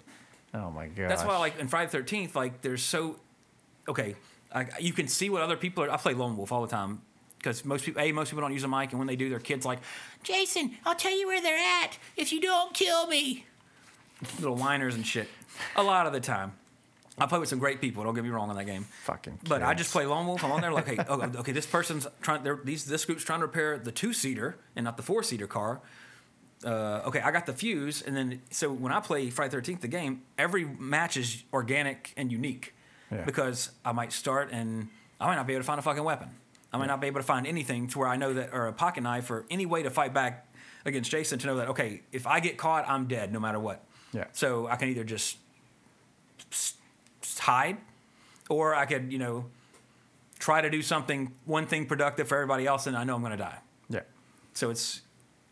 oh 0.54 0.72
my 0.72 0.88
god. 0.88 1.10
That's 1.10 1.24
why, 1.24 1.38
like 1.38 1.60
in 1.60 1.68
Friday 1.68 1.90
Thirteenth, 1.92 2.36
like 2.36 2.62
there's 2.62 2.84
so 2.84 3.20
okay. 3.88 4.16
I, 4.54 4.68
you 4.80 4.94
can 4.94 5.08
see 5.08 5.30
what 5.30 5.42
other 5.42 5.58
people 5.58 5.84
are. 5.84 5.92
I 5.92 5.98
play 5.98 6.14
Lone 6.14 6.38
Wolf 6.38 6.52
all 6.52 6.62
the 6.62 6.68
time 6.72 7.02
because 7.46 7.64
most 7.64 7.86
people, 7.86 8.02
a 8.02 8.12
most 8.12 8.30
people 8.32 8.42
don't 8.42 8.54
use 8.54 8.64
a 8.64 8.68
mic, 8.68 8.90
and 8.90 8.98
when 8.98 9.08
they 9.08 9.16
do, 9.16 9.30
their 9.30 9.40
kids 9.40 9.68
like, 9.68 9.78
Jason, 10.24 10.72
I'll 10.84 10.96
tell 10.96 11.16
you 11.16 11.28
where 11.28 11.40
they're 11.40 11.56
at 11.84 12.00
if 12.18 12.34
you 12.34 12.42
don't 12.42 12.74
kill 12.74 13.06
me. 13.06 13.46
Little 14.40 14.56
whiners 14.56 14.96
and 14.96 15.06
shit. 15.06 15.28
A 15.76 15.84
lot 15.84 16.08
of 16.08 16.14
the 16.14 16.20
time, 16.20 16.54
I 17.20 17.28
play 17.28 17.38
with 17.38 17.48
some 17.50 17.60
great 17.60 17.82
people. 17.82 18.04
Don't 18.04 18.16
get 18.16 18.24
me 18.24 18.32
wrong 18.32 18.50
on 18.50 18.56
that 18.56 18.66
game. 18.66 18.88
fucking. 19.04 19.42
But 19.48 19.62
I 19.62 19.76
just 19.76 19.92
play 19.92 20.08
lone 20.08 20.26
wolf. 20.26 20.44
I'm 20.44 20.52
on 20.52 20.62
there 20.62 20.72
like, 20.72 20.88
hey, 20.88 20.98
oh, 21.08 21.22
okay, 21.22 21.52
this 21.52 21.68
person's 21.68 22.08
trying. 22.24 22.42
These 22.64 22.86
this 22.86 23.06
group's 23.06 23.24
trying 23.24 23.42
to 23.42 23.46
repair 23.46 23.78
the 23.78 23.92
two 23.92 24.12
seater 24.12 24.58
and 24.76 24.84
not 24.84 24.98
the 24.98 25.04
four 25.04 25.22
seater 25.22 25.46
car. 25.48 25.82
Uh, 26.66 27.04
okay, 27.06 27.22
I 27.22 27.30
got 27.30 27.46
the 27.46 27.54
fuse, 27.54 28.02
and 28.02 28.18
then 28.18 28.42
so 28.50 28.72
when 28.74 28.92
I 28.92 29.02
play 29.02 29.30
Friday 29.30 29.52
Thirteenth, 29.52 29.82
the 29.82 29.88
game, 29.88 30.24
every 30.40 30.66
match 30.66 31.16
is 31.16 31.44
organic 31.54 32.12
and 32.18 32.32
unique 32.32 32.74
Yeah. 33.12 33.24
because 33.24 33.70
I 33.84 33.92
might 33.92 34.12
start 34.12 34.50
and 34.52 34.88
I 35.22 35.28
might 35.28 35.36
not 35.36 35.46
be 35.46 35.54
able 35.54 35.62
to 35.62 35.68
find 35.68 35.78
a 35.78 35.84
fucking 35.84 36.04
weapon. 36.04 36.30
I 36.76 36.78
might 36.78 36.88
not 36.88 37.00
be 37.00 37.08
able 37.08 37.22
to 37.22 37.26
find 37.26 37.48
anything 37.48 37.88
to 37.88 38.00
where 38.00 38.08
I 38.08 38.18
know 38.18 38.34
that, 38.34 38.50
or 38.54 38.68
a 38.68 38.74
pocket 38.74 39.02
knife, 39.02 39.32
or 39.32 39.46
any 39.50 39.66
way 39.66 39.82
to 39.84 39.90
fight 39.90 40.14
back 40.14 40.54
against 40.84 41.10
Jason 41.10 41.40
to 41.40 41.48
know 41.48 41.56
that 41.56 41.70
okay, 41.70 42.02
if 42.12 42.28
I 42.28 42.42
get 42.42 42.58
caught, 42.58 42.88
I'm 42.88 43.08
dead 43.08 43.32
no 43.32 43.40
matter 43.40 43.60
what. 43.60 43.82
Yeah. 44.12 44.26
So 44.34 44.68
I 44.68 44.76
can 44.76 44.90
either 44.90 45.06
just 45.06 45.38
hide, 47.40 47.78
or 48.50 48.76
I 48.76 48.86
could, 48.86 49.14
you 49.14 49.20
know, 49.20 49.46
try 50.38 50.60
to 50.62 50.70
do 50.70 50.82
something, 50.82 51.34
one 51.46 51.66
thing 51.66 51.86
productive 51.86 52.28
for 52.28 52.36
everybody 52.36 52.68
else, 52.68 52.88
and 52.88 52.98
I 52.98 53.06
know 53.06 53.16
I'm 53.16 53.22
going 53.22 53.32
to 53.32 53.38
die. 53.38 53.60
Yeah. 53.90 54.02
So 54.54 54.70
it's, 54.70 55.02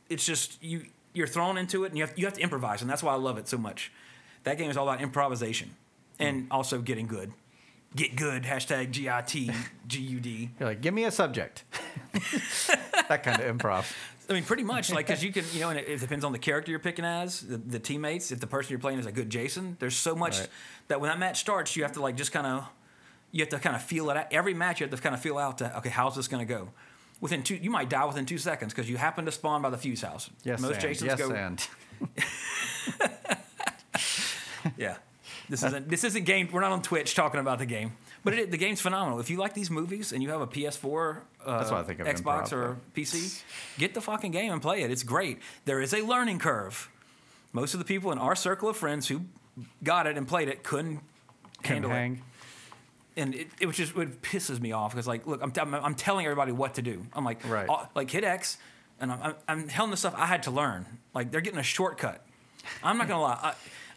it's 0.09 0.25
just 0.25 0.61
you, 0.61 0.87
you're 1.13 1.27
thrown 1.27 1.57
into 1.57 1.85
it, 1.85 1.87
and 1.87 1.97
you 1.97 2.05
have 2.05 2.17
you 2.17 2.25
have 2.25 2.33
to 2.33 2.41
improvise, 2.41 2.81
and 2.81 2.89
that's 2.91 3.01
why 3.01 3.13
I 3.13 3.17
love 3.17 3.37
it 3.37 3.47
so 3.47 3.57
much. 3.57 3.93
That 4.43 4.57
game 4.57 4.69
is 4.69 4.75
all 4.75 4.89
about 4.89 5.01
improvisation, 5.01 5.75
and 6.19 6.43
mm. 6.43 6.47
also 6.51 6.81
getting 6.81 7.07
good. 7.07 7.31
Get 7.95 8.15
good. 8.15 8.43
Hashtag 8.43 8.91
G 8.91 9.09
I 9.09 9.21
T 9.21 9.51
G 9.87 9.99
U 10.01 10.19
D. 10.19 10.49
You're 10.59 10.69
like, 10.69 10.81
give 10.81 10.93
me 10.93 11.03
a 11.05 11.11
subject. 11.11 11.63
that 13.09 13.21
kind 13.23 13.39
of 13.41 13.57
improv. 13.57 13.91
I 14.29 14.33
mean, 14.33 14.43
pretty 14.43 14.63
much, 14.63 14.89
like, 14.91 15.07
because 15.07 15.23
you 15.23 15.33
can, 15.33 15.43
you 15.51 15.59
know, 15.59 15.69
and 15.69 15.77
it, 15.77 15.87
it 15.87 15.99
depends 15.99 16.23
on 16.23 16.31
the 16.31 16.39
character 16.39 16.71
you're 16.71 16.79
picking 16.79 17.03
as, 17.03 17.41
the, 17.41 17.57
the 17.57 17.77
teammates. 17.77 18.31
If 18.31 18.39
the 18.39 18.47
person 18.47 18.71
you're 18.71 18.79
playing 18.79 18.99
is 18.99 19.05
a 19.05 19.11
good 19.11 19.29
Jason, 19.29 19.75
there's 19.79 19.97
so 19.97 20.15
much 20.15 20.39
Right. 20.39 20.47
that 20.87 21.01
when 21.01 21.09
that 21.09 21.19
match 21.19 21.41
starts, 21.41 21.75
you 21.75 21.83
have 21.83 21.91
to, 21.93 22.01
like, 22.01 22.15
just 22.15 22.31
kind 22.31 22.47
of, 22.47 22.65
you 23.31 23.41
have 23.41 23.49
to 23.49 23.59
kind 23.59 23.75
of 23.75 23.81
feel 23.83 24.09
it 24.09 24.15
out. 24.17 24.27
Every 24.31 24.53
match, 24.53 24.79
you 24.79 24.87
have 24.87 24.95
to 24.95 25.01
kind 25.01 25.13
of 25.13 25.21
feel 25.21 25.37
out, 25.37 25.57
to, 25.57 25.77
okay, 25.79 25.89
how's 25.89 26.15
this 26.15 26.29
going 26.29 26.45
to 26.45 26.51
go? 26.51 26.69
Within 27.19 27.43
two, 27.43 27.55
you 27.55 27.69
might 27.69 27.89
die 27.89 28.05
within 28.05 28.25
two 28.25 28.37
seconds 28.37 28.73
because 28.73 28.89
you 28.89 28.95
happen 28.95 29.25
to 29.25 29.31
spawn 29.31 29.61
by 29.61 29.69
the 29.69 29.77
fuse 29.77 30.01
house. 30.01 30.29
Yes, 30.43 30.61
Most 30.61 30.73
and. 30.75 30.81
Jasons 30.81 31.07
yes, 31.09 31.19
go, 31.19 31.31
and. 31.31 31.67
yeah. 34.77 34.95
This 35.49 35.63
isn't 35.63 35.89
this 35.89 36.03
isn't 36.03 36.23
game. 36.25 36.49
We're 36.51 36.61
not 36.61 36.71
on 36.71 36.81
Twitch 36.81 37.15
talking 37.15 37.39
about 37.39 37.59
the 37.59 37.65
game, 37.65 37.93
but 38.23 38.33
it, 38.33 38.51
the 38.51 38.57
game's 38.57 38.81
phenomenal. 38.81 39.19
If 39.19 39.29
you 39.29 39.37
like 39.37 39.53
these 39.53 39.69
movies 39.69 40.11
and 40.13 40.23
you 40.23 40.29
have 40.29 40.41
a 40.41 40.47
PS4, 40.47 41.17
uh, 41.45 41.57
That's 41.57 41.71
what 41.71 41.79
I 41.79 41.83
think 41.83 41.99
of 41.99 42.07
Xbox 42.07 42.49
improv, 42.49 42.53
or. 42.53 42.77
PC, 42.95 43.43
get 43.77 43.93
the 43.93 44.01
fucking 44.01 44.31
game 44.31 44.51
and 44.53 44.61
play 44.61 44.81
it. 44.83 44.91
It's 44.91 45.03
great. 45.03 45.39
There 45.65 45.81
is 45.81 45.93
a 45.93 46.01
learning 46.01 46.39
curve. 46.39 46.89
Most 47.51 47.73
of 47.73 47.79
the 47.79 47.85
people 47.85 48.11
in 48.11 48.17
our 48.17 48.35
circle 48.35 48.69
of 48.69 48.77
friends 48.77 49.07
who 49.09 49.21
got 49.83 50.07
it 50.07 50.17
and 50.17 50.27
played 50.27 50.47
it 50.47 50.63
couldn't 50.63 51.01
Can 51.61 51.83
handle 51.83 51.91
it 51.91 52.17
and 53.15 53.35
it, 53.35 53.47
it 53.59 53.67
was 53.67 53.77
just 53.77 53.95
it 53.95 54.21
pisses 54.23 54.59
me 54.59 54.71
off 54.71 54.91
because 54.91 55.05
like 55.07 55.27
look 55.27 55.41
I'm, 55.43 55.53
I'm, 55.55 55.75
I'm 55.85 55.95
telling 55.95 56.25
everybody 56.25 56.51
what 56.51 56.73
to 56.73 56.81
do 56.81 57.05
i'm 57.13 57.23
like 57.23 57.47
Right. 57.47 57.69
like 57.93 58.09
hit 58.09 58.23
x 58.23 58.57
and 58.99 59.11
I'm, 59.11 59.21
I'm, 59.21 59.35
I'm 59.47 59.67
telling 59.67 59.91
the 59.91 59.97
stuff 59.97 60.15
i 60.17 60.25
had 60.25 60.41
to 60.43 60.51
learn 60.51 60.87
like 61.13 61.29
they're 61.29 61.41
getting 61.41 61.59
a 61.59 61.63
shortcut 61.63 62.25
i'm 62.83 62.97
not 62.97 63.07
gonna 63.07 63.21
lie 63.21 63.39
I, 63.43 63.53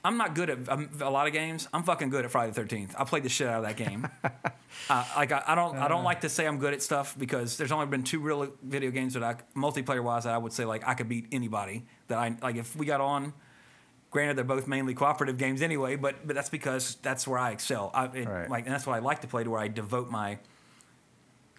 i'm 0.07 0.17
not 0.17 0.35
good 0.35 0.51
at 0.51 0.69
um, 0.69 0.89
a 1.01 1.11
lot 1.11 1.27
of 1.27 1.33
games 1.33 1.69
i'm 1.73 1.83
fucking 1.83 2.09
good 2.11 2.25
at 2.25 2.31
friday 2.31 2.53
the 2.53 2.61
13th 2.61 2.95
i 2.99 3.05
played 3.05 3.23
the 3.23 3.29
shit 3.29 3.47
out 3.47 3.65
of 3.65 3.65
that 3.65 3.77
game 3.77 4.07
uh, 4.25 5.05
like 5.17 5.33
I, 5.33 5.43
I 5.49 5.55
don't 5.55 5.77
i 5.77 5.89
don't 5.89 6.05
like 6.05 6.21
to 6.23 6.29
say 6.29 6.47
i'm 6.47 6.59
good 6.59 6.75
at 6.75 6.83
stuff 6.83 7.17
because 7.19 7.57
there's 7.57 7.73
only 7.73 7.87
been 7.87 8.03
two 8.03 8.21
real 8.21 8.53
video 8.63 8.91
games 8.91 9.15
that 9.15 9.23
i 9.23 9.37
multiplayer 9.57 10.03
wise 10.03 10.25
that 10.25 10.35
i 10.35 10.39
would 10.39 10.53
say 10.53 10.65
like 10.65 10.87
i 10.87 10.95
could 10.95 11.09
beat 11.09 11.27
anybody 11.33 11.85
that 12.09 12.19
i 12.19 12.37
like 12.43 12.57
if 12.57 12.77
we 12.77 12.87
got 12.87 13.01
on 13.01 13.33
Granted, 14.11 14.37
they're 14.37 14.45
both 14.45 14.67
mainly 14.69 14.95
cooperative 14.95 15.37
games 15.37 15.61
anyway, 15.61 15.97
but 15.97 16.27
but 16.27 16.35
that's 16.35 16.49
because 16.49 16.95
that's 17.03 17.27
where 17.27 17.39
I 17.39 17.51
excel. 17.51 17.91
I, 17.93 18.07
it, 18.07 18.27
Right. 18.27 18.49
Like, 18.49 18.65
and 18.65 18.73
that's 18.73 18.87
what 18.87 18.95
I 18.95 19.01
like 19.01 19.21
to 19.23 19.27
play, 19.27 19.45
to 19.45 19.51
where 19.51 19.61
I 19.61 19.69
devote 19.69 20.09
my 20.11 20.39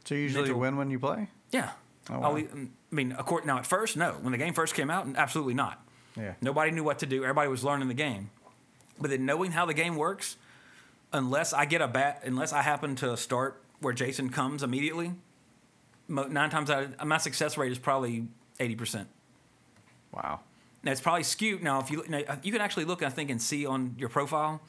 So 0.05 0.15
you 0.15 0.21
usually 0.21 0.43
mental- 0.43 0.59
win 0.61 0.77
when 0.77 0.89
you 0.89 0.97
play? 0.97 1.27
yeah. 1.51 1.71
Oh, 2.09 2.19
wow. 2.19 2.37
I 2.37 2.45
mean, 2.89 3.11
of 3.11 3.25
course, 3.25 3.45
now 3.45 3.57
at 3.57 3.65
first, 3.65 3.97
no. 3.97 4.13
When 4.21 4.31
the 4.31 4.37
game 4.37 4.53
first 4.53 4.73
came 4.75 4.89
out, 4.89 5.05
absolutely 5.17 5.55
not. 5.55 5.85
Yeah. 6.15 6.33
Nobody 6.41 6.71
knew 6.71 6.83
what 6.83 6.99
to 6.99 7.05
do. 7.05 7.21
Everybody 7.23 7.49
was 7.49 7.65
learning 7.65 7.89
the 7.89 7.93
game. 7.93 8.31
But 8.99 9.11
then 9.11 9.25
knowing 9.25 9.51
how 9.51 9.65
the 9.65 9.73
game 9.73 9.95
works, 9.95 10.37
unless 11.13 11.53
I 11.53 11.65
get 11.65 11.81
a 11.81 11.87
bat, 11.87 12.21
unless 12.25 12.53
I 12.53 12.61
happen 12.61 12.95
to 12.97 13.15
start 13.17 13.61
where 13.79 13.93
Jason 13.93 14.29
comes 14.29 14.63
immediately, 14.63 15.13
nine 16.07 16.49
times 16.49 16.69
out 16.69 16.83
of 16.99 17.07
my 17.07 17.17
success 17.17 17.57
rate 17.57 17.71
is 17.71 17.79
probably 17.79 18.27
eighty 18.59 18.75
percent. 18.75 19.07
Wow. 20.11 20.41
Now 20.83 20.91
it's 20.91 21.01
probably 21.01 21.23
skewed. 21.23 21.61
Now 21.61 21.79
if 21.79 21.91
you 21.91 22.03
now, 22.07 22.19
you 22.43 22.51
can 22.51 22.61
actually 22.61 22.85
look, 22.85 23.03
I 23.03 23.09
think, 23.09 23.29
and 23.29 23.41
see 23.41 23.65
on 23.65 23.95
your 23.97 24.09
profile. 24.09 24.61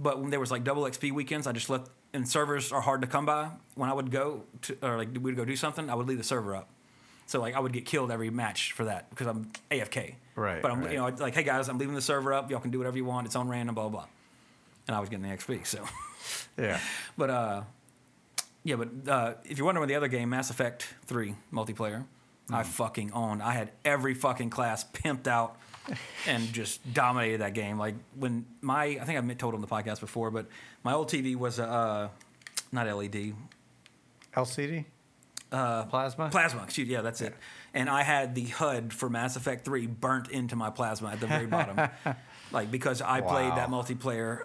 But 0.00 0.20
when 0.20 0.30
there 0.30 0.40
was 0.40 0.50
like 0.50 0.64
double 0.64 0.82
XP 0.84 1.12
weekends, 1.12 1.46
I 1.46 1.52
just 1.52 1.70
left. 1.70 1.90
And 2.14 2.26
servers 2.26 2.72
are 2.72 2.80
hard 2.80 3.02
to 3.02 3.06
come 3.06 3.26
by. 3.26 3.50
When 3.74 3.90
I 3.90 3.92
would 3.92 4.10
go 4.10 4.44
to, 4.62 4.78
or 4.80 4.96
like 4.96 5.08
we'd 5.20 5.36
go 5.36 5.44
do 5.44 5.56
something, 5.56 5.90
I 5.90 5.94
would 5.94 6.06
leave 6.06 6.16
the 6.16 6.24
server 6.24 6.56
up. 6.56 6.70
So 7.28 7.40
like 7.40 7.54
I 7.54 7.60
would 7.60 7.72
get 7.72 7.84
killed 7.84 8.10
every 8.10 8.30
match 8.30 8.72
for 8.72 8.86
that 8.86 9.08
because 9.10 9.26
I'm 9.26 9.52
AFK. 9.70 10.14
Right, 10.34 10.62
But 10.62 10.70
I'm 10.70 10.80
right. 10.82 10.92
you 10.92 10.98
know 10.98 11.08
like 11.18 11.34
hey 11.34 11.42
guys, 11.42 11.68
I'm 11.68 11.78
leaving 11.78 11.94
the 11.94 12.00
server 12.00 12.32
up. 12.32 12.50
Y'all 12.50 12.58
can 12.58 12.70
do 12.70 12.78
whatever 12.78 12.96
you 12.96 13.04
want. 13.04 13.26
It's 13.26 13.36
on 13.36 13.48
random. 13.48 13.74
Blah 13.74 13.84
blah. 13.90 14.00
blah. 14.00 14.08
And 14.86 14.96
I 14.96 15.00
was 15.00 15.08
getting 15.10 15.28
the 15.28 15.36
XP. 15.36 15.64
So. 15.66 15.84
Yeah. 16.58 16.80
But 17.16 17.30
uh, 17.30 17.62
yeah, 18.64 18.76
but 18.76 18.88
uh, 19.08 19.34
if 19.44 19.58
you're 19.58 19.64
wondering 19.66 19.88
the 19.88 19.94
other 19.94 20.08
game, 20.08 20.30
Mass 20.30 20.50
Effect 20.50 20.86
Three 21.06 21.34
multiplayer, 21.52 22.04
I 22.50 22.62
fucking 22.62 23.12
owned. 23.12 23.42
I 23.42 23.52
had 23.52 23.70
every 23.84 24.14
fucking 24.14 24.50
class 24.50 24.84
pimped 24.84 25.26
out 25.26 25.56
and 26.26 26.52
just 26.52 26.92
dominated 26.94 27.40
that 27.40 27.54
game. 27.54 27.78
Like 27.78 27.94
when 28.14 28.46
my, 28.60 28.84
I 28.84 29.04
think 29.04 29.18
I've 29.18 29.38
told 29.38 29.54
on 29.54 29.60
the 29.60 29.66
podcast 29.66 30.00
before, 30.00 30.30
but 30.30 30.46
my 30.82 30.92
old 30.92 31.08
TV 31.08 31.36
was 31.36 31.58
a 31.58 31.66
uh, 31.66 32.08
not 32.72 32.86
LED, 32.86 33.34
LCD? 34.34 34.84
Uh, 35.50 35.84
Plasma? 35.86 36.28
plasma. 36.30 36.62
Excuse, 36.62 36.88
yeah, 36.88 37.00
that's 37.00 37.20
it. 37.22 37.34
And 37.72 37.88
I 37.88 38.02
had 38.02 38.34
the 38.34 38.44
HUD 38.44 38.92
for 38.92 39.08
Mass 39.08 39.36
Effect 39.36 39.64
Three 39.64 39.86
burnt 39.86 40.28
into 40.30 40.56
my 40.56 40.68
plasma 40.70 41.10
at 41.10 41.20
the 41.20 41.26
very 41.26 41.46
bottom, 41.46 41.88
like 42.52 42.70
because 42.70 43.00
I 43.00 43.20
played 43.22 43.52
that 43.52 43.70
multiplayer 43.70 44.44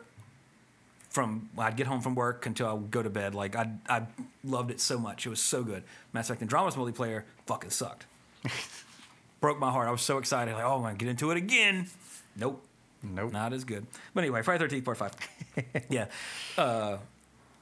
from 1.09 1.49
I'd 1.57 1.75
get 1.77 1.87
home 1.87 2.01
from 2.01 2.15
work 2.15 2.45
until 2.45 2.67
I 2.67 2.73
would 2.73 2.89
go 2.89 3.03
to 3.03 3.09
bed. 3.09 3.35
Like 3.35 3.55
I 3.55 3.69
I 3.87 4.03
loved 4.43 4.71
it 4.71 4.79
so 4.79 4.97
much. 4.97 5.25
It 5.25 5.29
was 5.29 5.41
so 5.41 5.63
good. 5.63 5.83
Mass 6.13 6.29
Effect 6.29 6.41
Andromeda's 6.41 6.75
multiplayer 6.75 7.23
fucking 7.45 7.69
sucked. 7.69 8.05
Broke 9.41 9.59
my 9.59 9.71
heart. 9.71 9.87
I 9.87 9.91
was 9.91 10.01
so 10.01 10.17
excited. 10.17 10.53
Like, 10.53 10.63
oh, 10.63 10.75
I'm 10.77 10.81
gonna 10.83 10.95
get 10.95 11.09
into 11.09 11.31
it 11.31 11.37
again. 11.37 11.87
Nope. 12.35 12.65
Nope. 13.03 13.33
Not 13.33 13.51
as 13.53 13.63
good. 13.65 13.85
But 14.13 14.21
anyway, 14.23 14.41
Friday 14.41 14.59
Thirteenth 14.63 14.85
Part 14.85 14.97
Five. 14.97 15.11
yeah. 15.89 16.05
Uh, 16.57 16.97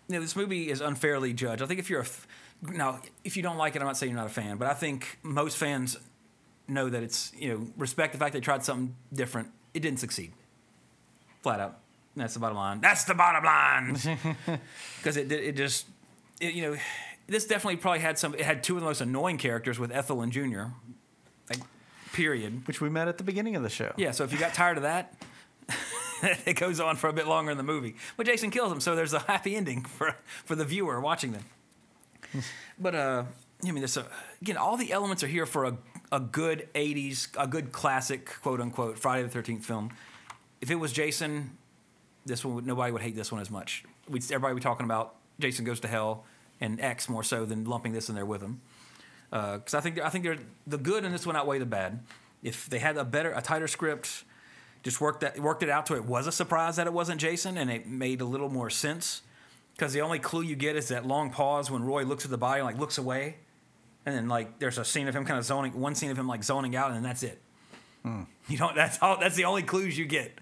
you 0.08 0.16
know, 0.16 0.22
this 0.22 0.36
movie 0.36 0.70
is 0.70 0.80
unfairly 0.82 1.34
judged. 1.34 1.62
I 1.62 1.66
think 1.66 1.80
if 1.80 1.90
you're 1.90 2.02
a 2.02 2.06
f- 2.06 2.28
now, 2.62 3.02
if 3.24 3.38
you 3.38 3.44
don't 3.44 3.58
like 3.58 3.76
it, 3.76 3.82
I'm 3.82 3.88
not 3.88 3.98
saying 3.98 4.12
you're 4.12 4.20
not 4.20 4.30
a 4.30 4.34
fan, 4.34 4.58
but 4.58 4.68
I 4.68 4.74
think 4.74 5.20
most 5.24 5.58
fans 5.58 5.98
know 6.68 6.90
that 6.90 7.04
it's 7.04 7.32
you 7.38 7.50
know 7.50 7.68
respect 7.78 8.14
the 8.14 8.20
fact 8.20 8.34
they 8.34 8.40
tried 8.40 8.64
something 8.64 8.96
different. 9.14 9.50
It 9.74 9.82
didn't 9.82 10.00
succeed. 10.00 10.32
Flat 11.42 11.60
out. 11.60 11.80
That's 12.16 12.34
the 12.34 12.40
bottom 12.40 12.58
line. 12.58 12.82
That's 12.82 13.06
the 13.06 13.16
bottom 13.16 13.44
line. 13.44 14.60
Because 14.98 15.18
it 15.18 15.32
it 15.32 15.56
just 15.56 15.88
it, 16.40 16.54
you 16.54 16.64
know 16.64 16.78
this 17.28 17.46
definitely 17.46 17.78
probably 17.78 18.00
had 18.00 18.20
some. 18.20 18.36
It 18.36 18.42
had 18.42 18.64
two 18.64 18.76
of 18.76 18.82
the 18.82 18.86
most 18.86 19.02
annoying 19.02 19.38
characters 19.38 19.80
with 19.80 19.92
Ethel 19.92 20.22
and 20.22 20.32
Junior. 20.32 20.72
Like, 21.50 21.60
period. 22.14 22.68
Which 22.68 22.82
we 22.82 22.90
met 22.90 23.08
at 23.08 23.18
the 23.18 23.24
beginning 23.24 23.56
of 23.56 23.64
the 23.64 23.70
show. 23.70 23.94
Yeah, 23.96 24.12
so 24.12 24.24
if 24.24 24.34
you 24.34 24.38
got 24.38 24.54
tired 24.54 24.78
of 24.78 24.84
that, 24.84 25.14
it 26.46 26.58
goes 26.58 26.80
on 26.80 26.98
for 26.98 27.08
a 27.10 27.14
bit 27.14 27.28
longer 27.28 27.52
in 27.52 27.58
the 27.58 27.64
movie. 27.64 27.96
But 28.18 28.26
Jason 28.26 28.52
kills 28.52 28.72
him, 28.72 28.82
so 28.82 28.96
there's 28.96 29.14
a 29.14 29.20
happy 29.20 29.56
ending 29.56 29.84
for 29.84 30.16
for 30.46 30.56
the 30.56 30.66
viewer 30.66 31.00
watching 31.00 31.32
them. 31.32 31.46
but 32.80 32.96
uh, 32.96 33.24
I 33.66 33.72
mean, 33.72 33.84
a, 33.84 34.06
again, 34.42 34.58
all 34.58 34.78
the 34.78 34.92
elements 34.92 35.24
are 35.24 35.28
here 35.28 35.46
for 35.46 35.66
a 35.66 35.78
a 36.12 36.20
good 36.20 36.68
'80s, 36.76 37.30
a 37.38 37.48
good 37.48 37.72
classic, 37.72 38.30
quote 38.42 38.60
unquote, 38.60 39.00
Friday 39.00 39.24
the 39.24 39.30
Thirteenth 39.30 39.66
film. 39.66 39.92
If 40.60 40.70
it 40.70 40.76
was 40.76 40.92
Jason, 40.92 41.58
this 42.26 42.44
one 42.44 42.66
nobody 42.66 42.92
would 42.92 43.02
hate 43.02 43.16
this 43.16 43.32
one 43.32 43.42
as 43.42 43.50
much. 43.50 43.84
We'd 44.10 44.24
everybody 44.26 44.54
would 44.54 44.62
be 44.62 44.64
talking 44.64 44.86
about 44.86 45.16
Jason 45.40 45.66
Goes 45.66 45.80
to 45.82 45.88
Hell 45.88 46.26
and 46.60 46.80
X 46.82 47.10
more 47.10 47.24
so 47.24 47.46
than 47.46 47.66
lumping 47.66 47.94
this 47.94 48.10
in 48.10 48.16
there 48.16 48.26
with 48.26 48.42
him 48.42 48.62
because 49.32 49.74
I 49.74 49.80
think 49.80 50.00
I 50.00 50.10
think 50.10 50.28
the 50.68 50.78
good 50.78 51.06
in 51.06 51.12
this 51.12 51.26
one 51.26 51.36
outweigh 51.36 51.60
the 51.60 51.66
bad. 51.66 52.02
If 52.44 52.70
they 52.70 52.80
had 52.80 52.98
a 52.98 53.06
better, 53.06 53.32
a 53.32 53.42
tighter 53.42 53.68
script, 53.68 54.24
just 54.84 55.00
worked 55.00 55.22
that 55.22 55.40
worked 55.40 55.64
it 55.64 55.70
out 55.70 55.86
to 55.88 55.96
it 55.96 56.06
was 56.06 56.28
a 56.28 56.32
surprise 56.32 56.76
that 56.76 56.88
it 56.88 56.94
wasn't 56.94 57.22
Jason, 57.22 57.58
and 57.58 57.72
it 57.72 57.88
made 57.88 58.20
a 58.20 58.26
little 58.26 58.50
more 58.50 58.70
sense. 58.70 59.22
Because 59.82 59.94
the 59.94 60.02
only 60.02 60.20
clue 60.20 60.44
you 60.44 60.56
get 60.56 60.76
is 60.76 60.90
that 60.90 61.08
long 61.08 61.32
pause 61.32 61.72
when 61.72 61.84
Roy 61.84 62.04
looks 62.04 62.24
at 62.24 62.30
the 62.30 62.38
body, 62.38 62.60
and, 62.60 62.68
like 62.68 62.78
looks 62.78 63.00
away, 63.00 63.38
and 64.06 64.14
then 64.16 64.28
like 64.28 64.60
there's 64.60 64.78
a 64.78 64.86
scene 64.86 65.08
of 65.08 65.16
him 65.16 65.26
kind 65.26 65.40
of 65.40 65.44
zoning, 65.44 65.74
one 65.74 65.96
scene 65.96 66.12
of 66.12 66.20
him 66.20 66.28
like 66.28 66.44
zoning 66.44 66.76
out, 66.76 66.90
and 66.92 66.98
then 66.98 67.02
that's 67.02 67.24
it. 67.24 67.42
You 68.06 68.58
don't. 68.60 68.76
That's 68.76 69.00
all. 69.02 69.20
That's 69.20 69.36
the 69.36 69.46
only 69.46 69.64
clues 69.64 69.98
you 69.98 70.06
get. 70.06 70.38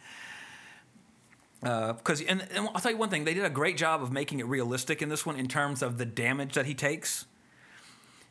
Because 1.61 2.19
and, 2.21 2.45
and 2.53 2.67
I'll 2.75 2.81
tell 2.81 2.91
you 2.91 2.97
one 2.97 3.09
thing, 3.09 3.23
they 3.23 3.33
did 3.33 3.45
a 3.45 3.49
great 3.49 3.77
job 3.77 4.03
of 4.03 4.11
making 4.11 4.41
it 4.41 4.45
realistic 4.45 5.01
in 5.01 5.07
this 5.07 5.25
one 5.25 5.37
in 5.37 5.47
terms 5.47 5.81
of 5.81 5.97
the 5.97 6.05
damage 6.05 6.55
that 6.55 6.65
he 6.65 6.73
takes. 6.73 7.25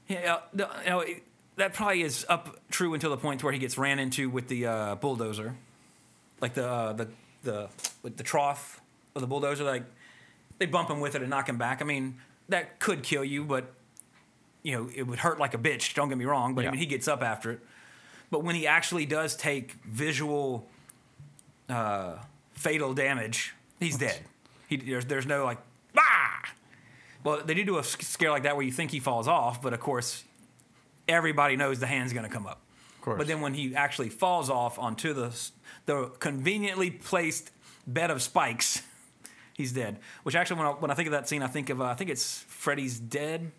Yeah, 0.08 0.40
the- 0.52 0.68
you 0.84 0.90
know, 0.90 1.00
it- 1.00 1.22
that 1.56 1.72
probably 1.72 2.02
is 2.02 2.26
up 2.28 2.54
true 2.70 2.92
until 2.92 3.08
the 3.08 3.16
point 3.16 3.42
where 3.42 3.52
he 3.54 3.58
gets 3.58 3.78
ran 3.78 3.98
into 3.98 4.28
with 4.28 4.48
the 4.48 4.66
uh, 4.66 4.94
bulldozer, 4.96 5.56
like 6.42 6.52
the 6.52 6.68
uh, 6.68 6.92
the 6.92 7.08
the 7.44 7.68
with 8.02 8.18
the 8.18 8.22
trough 8.24 8.82
of 9.14 9.22
the 9.22 9.26
bulldozer. 9.26 9.64
Like 9.64 9.84
they 10.58 10.66
bump 10.66 10.90
him 10.90 11.00
with 11.00 11.14
it 11.14 11.22
and 11.22 11.30
knock 11.30 11.48
him 11.48 11.58
back. 11.58 11.80
I 11.80 11.84
mean, 11.84 12.18
that 12.48 12.78
could 12.78 13.02
kill 13.02 13.24
you, 13.24 13.44
but 13.44 13.72
you 14.62 14.72
know 14.72 14.90
it 14.94 15.04
would 15.04 15.20
hurt 15.20 15.38
like 15.38 15.54
a 15.54 15.58
bitch. 15.58 15.94
Don't 15.94 16.08
get 16.08 16.18
me 16.18 16.24
wrong, 16.24 16.54
but 16.54 16.66
I 16.66 16.70
mean 16.70 16.80
he 16.80 16.86
gets 16.86 17.08
up 17.08 17.22
after 17.22 17.52
it. 17.52 17.60
But 18.30 18.44
when 18.44 18.54
he 18.54 18.66
actually 18.66 19.06
does 19.06 19.36
take 19.36 19.72
visual 19.84 20.66
uh, 21.68 22.16
fatal 22.52 22.92
damage, 22.94 23.54
he's 23.80 23.96
dead. 23.96 24.20
He, 24.68 24.76
there's 24.76 25.06
there's 25.06 25.26
no 25.26 25.44
like 25.44 25.58
ah. 25.96 26.42
Well, 27.24 27.42
they 27.44 27.54
do 27.54 27.64
do 27.64 27.78
a 27.78 27.84
scare 27.84 28.30
like 28.30 28.44
that 28.44 28.56
where 28.56 28.64
you 28.64 28.72
think 28.72 28.90
he 28.90 29.00
falls 29.00 29.26
off, 29.26 29.60
but 29.60 29.72
of 29.72 29.80
course, 29.80 30.24
everybody 31.08 31.56
knows 31.56 31.80
the 31.80 31.86
hand's 31.86 32.12
going 32.12 32.24
to 32.24 32.32
come 32.32 32.46
up. 32.46 32.60
Of 32.96 33.02
course. 33.02 33.18
But 33.18 33.26
then 33.26 33.40
when 33.40 33.54
he 33.54 33.74
actually 33.74 34.08
falls 34.08 34.50
off 34.50 34.78
onto 34.78 35.12
the 35.12 35.36
the 35.86 36.10
conveniently 36.18 36.90
placed 36.90 37.50
bed 37.86 38.10
of 38.10 38.22
spikes, 38.22 38.82
he's 39.58 39.72
dead. 39.72 39.98
Which 40.22 40.34
actually, 40.34 40.60
when 40.60 40.66
I, 40.68 40.70
when 40.70 40.90
I 40.90 40.94
think 40.94 41.08
of 41.08 41.12
that 41.12 41.28
scene, 41.28 41.42
I 41.42 41.48
think 41.48 41.68
of 41.68 41.82
uh, 41.82 41.84
I 41.84 41.94
think 41.94 42.08
it's 42.08 42.44
Freddy's 42.48 42.98
Dead, 42.98 43.52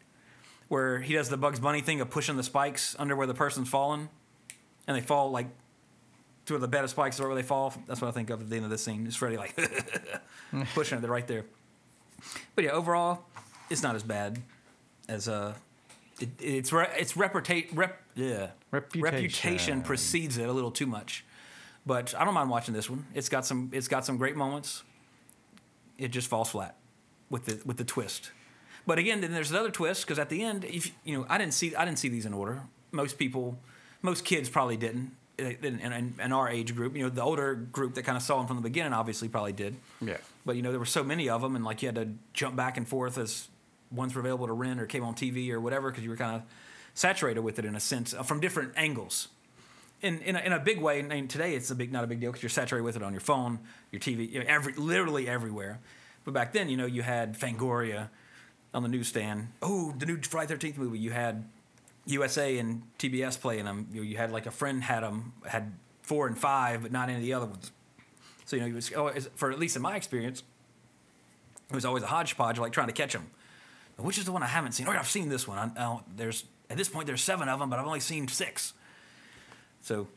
where 0.67 0.99
he 0.99 1.13
does 1.13 1.29
the 1.29 1.37
Bugs 1.37 1.59
Bunny 1.59 1.81
thing 1.81 2.01
of 2.01 2.09
pushing 2.09 2.35
the 2.37 2.43
spikes 2.43 2.95
under 2.97 3.15
where 3.15 3.27
the 3.27 3.35
person's 3.35 3.69
fallen, 3.69 4.09
and 4.87 4.97
they 4.97 5.01
fall 5.01 5.29
like 5.29 5.47
to 6.47 6.53
where 6.53 6.59
the 6.59 6.67
bed 6.67 6.83
of 6.83 6.89
spikes 6.89 7.19
right 7.19 7.27
where 7.27 7.35
they 7.35 7.43
fall. 7.43 7.75
That's 7.85 8.01
what 8.01 8.07
I 8.07 8.11
think 8.11 8.31
of 8.31 8.41
at 8.41 8.49
the 8.49 8.55
end 8.55 8.65
of 8.65 8.71
this 8.71 8.83
scene. 8.83 9.05
Is 9.05 9.15
Freddy 9.15 9.37
like 9.37 9.55
pushing 10.73 10.97
it 10.97 11.01
They're 11.01 11.11
right 11.11 11.27
there. 11.27 11.45
But 12.55 12.63
yeah, 12.63 12.71
overall, 12.71 13.25
it's 13.69 13.83
not 13.83 13.95
as 13.95 14.01
bad 14.03 14.41
as 15.07 15.27
uh, 15.29 15.53
it, 16.19 16.29
it's 16.39 16.73
re- 16.73 16.89
it's 16.97 17.13
reputa- 17.13 17.67
rep 17.73 18.01
yeah 18.15 18.47
Reputation. 18.71 19.01
reputation 19.03 19.81
precedes 19.81 20.37
it 20.37 20.49
a 20.49 20.51
little 20.53 20.71
too 20.71 20.87
much. 20.87 21.23
But 21.85 22.13
I 22.17 22.25
don't 22.25 22.33
mind 22.33 22.49
watching 22.49 22.73
this 22.73 22.89
one. 22.89 23.05
It's 23.13 23.29
got 23.29 23.45
some 23.45 23.69
it's 23.73 23.87
got 23.87 24.05
some 24.05 24.17
great 24.17 24.35
moments. 24.35 24.83
It 25.99 26.09
just 26.09 26.27
falls 26.27 26.49
flat 26.49 26.75
with 27.29 27.45
the 27.45 27.61
with 27.65 27.77
the 27.77 27.83
twist. 27.83 28.31
But 28.87 28.97
again, 28.97 29.21
then 29.21 29.33
there's 29.33 29.51
another 29.51 29.69
twist 29.69 30.05
because 30.05 30.17
at 30.17 30.29
the 30.29 30.43
end, 30.43 30.65
if 30.65 30.91
you 31.03 31.17
know, 31.17 31.25
I 31.29 31.37
didn't 31.37 31.53
see 31.53 31.75
I 31.75 31.85
didn't 31.85 31.99
see 31.99 32.09
these 32.09 32.25
in 32.25 32.33
order. 32.33 32.63
Most 32.91 33.19
people, 33.19 33.59
most 34.01 34.25
kids 34.25 34.49
probably 34.49 34.77
didn't. 34.77 35.11
In, 35.37 35.79
in, 35.79 36.13
in 36.21 36.33
our 36.33 36.49
age 36.49 36.75
group, 36.75 36.97
you 36.97 37.03
know, 37.03 37.09
the 37.09 37.21
older 37.21 37.55
group 37.55 37.93
that 37.93 38.03
kind 38.03 38.17
of 38.17 38.21
saw 38.21 38.39
them 38.39 38.47
from 38.47 38.57
the 38.57 38.61
beginning 38.61 38.91
obviously 38.91 39.29
probably 39.29 39.53
did. 39.53 39.77
Yeah. 40.01 40.17
But 40.45 40.57
you 40.57 40.61
know, 40.61 40.71
there 40.71 40.79
were 40.79 40.85
so 40.85 41.01
many 41.01 41.29
of 41.29 41.41
them, 41.41 41.55
and 41.55 41.63
like 41.63 41.81
you 41.81 41.87
had 41.87 41.95
to 41.95 42.09
jump 42.33 42.57
back 42.57 42.75
and 42.75 42.85
forth 42.85 43.17
as 43.17 43.47
ones 43.91 44.13
were 44.15 44.19
available 44.19 44.47
to 44.47 44.53
rent 44.53 44.81
or 44.81 44.85
came 44.85 45.03
on 45.03 45.15
TV 45.15 45.51
or 45.51 45.61
whatever 45.61 45.91
because 45.91 46.03
you 46.03 46.09
were 46.09 46.17
kind 46.17 46.35
of 46.35 46.41
saturated 46.93 47.39
with 47.39 47.57
it 47.57 47.63
in 47.63 47.75
a 47.75 47.79
sense 47.79 48.13
uh, 48.13 48.23
from 48.23 48.39
different 48.39 48.73
angles. 48.75 49.29
In 50.01 50.19
in 50.19 50.35
a, 50.35 50.39
in 50.39 50.53
a 50.53 50.59
big 50.59 50.79
way, 50.79 51.01
mean, 51.01 51.27
today 51.27 51.55
it's 51.55 51.69
a 51.71 51.75
big 51.75 51.91
not 51.91 52.03
a 52.03 52.07
big 52.07 52.19
deal 52.19 52.31
because 52.31 52.43
you're 52.43 52.49
saturated 52.49 52.83
with 52.83 52.95
it 52.95 53.03
on 53.03 53.11
your 53.11 53.21
phone, 53.21 53.59
your 53.91 53.99
TV, 53.99 54.31
you 54.31 54.39
know, 54.39 54.45
every 54.47 54.73
literally 54.73 55.27
everywhere. 55.27 55.79
But 56.23 56.33
back 56.33 56.53
then, 56.53 56.69
you 56.69 56.77
know, 56.77 56.85
you 56.85 57.01
had 57.01 57.37
Fangoria 57.37 58.09
on 58.73 58.83
the 58.83 58.89
newsstand. 58.89 59.49
Oh, 59.61 59.93
the 59.97 60.05
new 60.05 60.21
Friday 60.21 60.47
Thirteenth 60.47 60.77
movie. 60.77 60.99
You 60.99 61.11
had 61.11 61.45
USA 62.05 62.57
and 62.57 62.83
TBS 62.97 63.39
playing 63.39 63.65
them. 63.65 63.87
You, 63.91 64.03
you 64.03 64.17
had 64.17 64.31
like 64.31 64.45
a 64.45 64.51
friend 64.51 64.83
had 64.83 65.03
them 65.03 65.33
had 65.45 65.73
four 66.01 66.27
and 66.27 66.37
five, 66.37 66.81
but 66.81 66.91
not 66.91 67.09
any 67.09 67.17
of 67.17 67.23
the 67.23 67.33
other 67.33 67.45
ones. 67.45 67.71
So 68.45 68.55
you 68.55 68.63
know, 68.63 68.67
it 68.67 68.73
was 68.73 68.91
always, 68.93 69.29
for 69.35 69.51
at 69.51 69.59
least 69.59 69.75
in 69.75 69.81
my 69.81 69.95
experience, 69.95 70.43
it 71.69 71.75
was 71.75 71.85
always 71.85 72.03
a 72.03 72.07
hodgepodge, 72.07 72.57
like 72.57 72.71
trying 72.71 72.87
to 72.87 72.93
catch 72.93 73.13
them. 73.13 73.29
Which 73.97 74.17
is 74.17 74.25
the 74.25 74.31
one 74.31 74.41
I 74.41 74.47
haven't 74.47 74.71
seen? 74.71 74.87
Oh, 74.87 74.91
I've 74.91 75.07
seen 75.09 75.29
this 75.29 75.47
one. 75.47 75.57
I, 75.57 75.83
I 75.83 75.99
there's 76.15 76.45
at 76.69 76.77
this 76.77 76.89
point 76.89 77.05
there's 77.05 77.21
seven 77.21 77.47
of 77.49 77.59
them, 77.59 77.69
but 77.69 77.79
I've 77.79 77.85
only 77.85 77.99
seen 77.99 78.27
six. 78.27 78.73
So, 79.81 80.07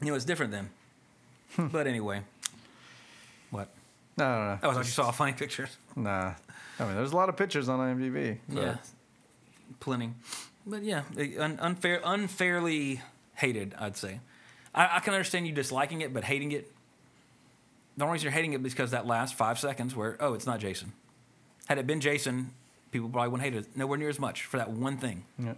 you 0.00 0.08
know, 0.08 0.14
it's 0.14 0.24
different 0.24 0.52
then. 0.52 0.70
Hmm. 1.56 1.66
but 1.68 1.86
anyway, 1.86 2.22
what? 3.50 3.68
No, 4.16 4.24
no, 4.24 4.44
no. 4.44 4.58
Oh, 4.62 4.70
I 4.70 4.74
thought 4.74 4.84
you 4.84 4.90
saw 4.90 5.10
funny 5.10 5.32
pictures. 5.32 5.76
Nah. 5.96 6.34
I 6.78 6.84
mean, 6.84 6.94
there's 6.94 7.12
a 7.12 7.16
lot 7.16 7.28
of 7.28 7.36
pictures 7.36 7.68
on 7.68 7.78
IMDb. 7.78 8.38
Yeah, 8.48 8.76
plenty. 9.80 10.12
But 10.66 10.82
yeah, 10.82 11.02
eh, 11.18 11.32
un- 11.38 11.58
unfair, 11.60 12.00
unfairly 12.04 13.02
hated. 13.34 13.74
I'd 13.78 13.96
say. 13.96 14.20
I, 14.74 14.96
I 14.96 15.00
can 15.00 15.14
understand 15.14 15.46
you 15.46 15.52
disliking 15.52 16.00
it, 16.00 16.14
but 16.14 16.24
hating 16.24 16.52
it. 16.52 16.72
The 17.96 18.04
only 18.04 18.14
reason 18.14 18.26
you're 18.26 18.32
hating 18.32 18.52
it 18.52 18.64
is 18.64 18.72
because 18.72 18.92
that 18.92 19.06
last 19.06 19.34
five 19.34 19.58
seconds 19.58 19.94
where 19.96 20.16
oh, 20.20 20.34
it's 20.34 20.46
not 20.46 20.60
Jason. 20.60 20.92
Had 21.68 21.78
it 21.78 21.86
been 21.86 22.00
Jason, 22.00 22.52
people 22.90 23.08
probably 23.08 23.28
wouldn't 23.30 23.52
hate 23.52 23.58
it 23.58 23.76
nowhere 23.76 23.98
near 23.98 24.08
as 24.08 24.18
much 24.18 24.44
for 24.44 24.56
that 24.56 24.70
one 24.70 24.96
thing. 24.96 25.24
Yeah. 25.38 25.54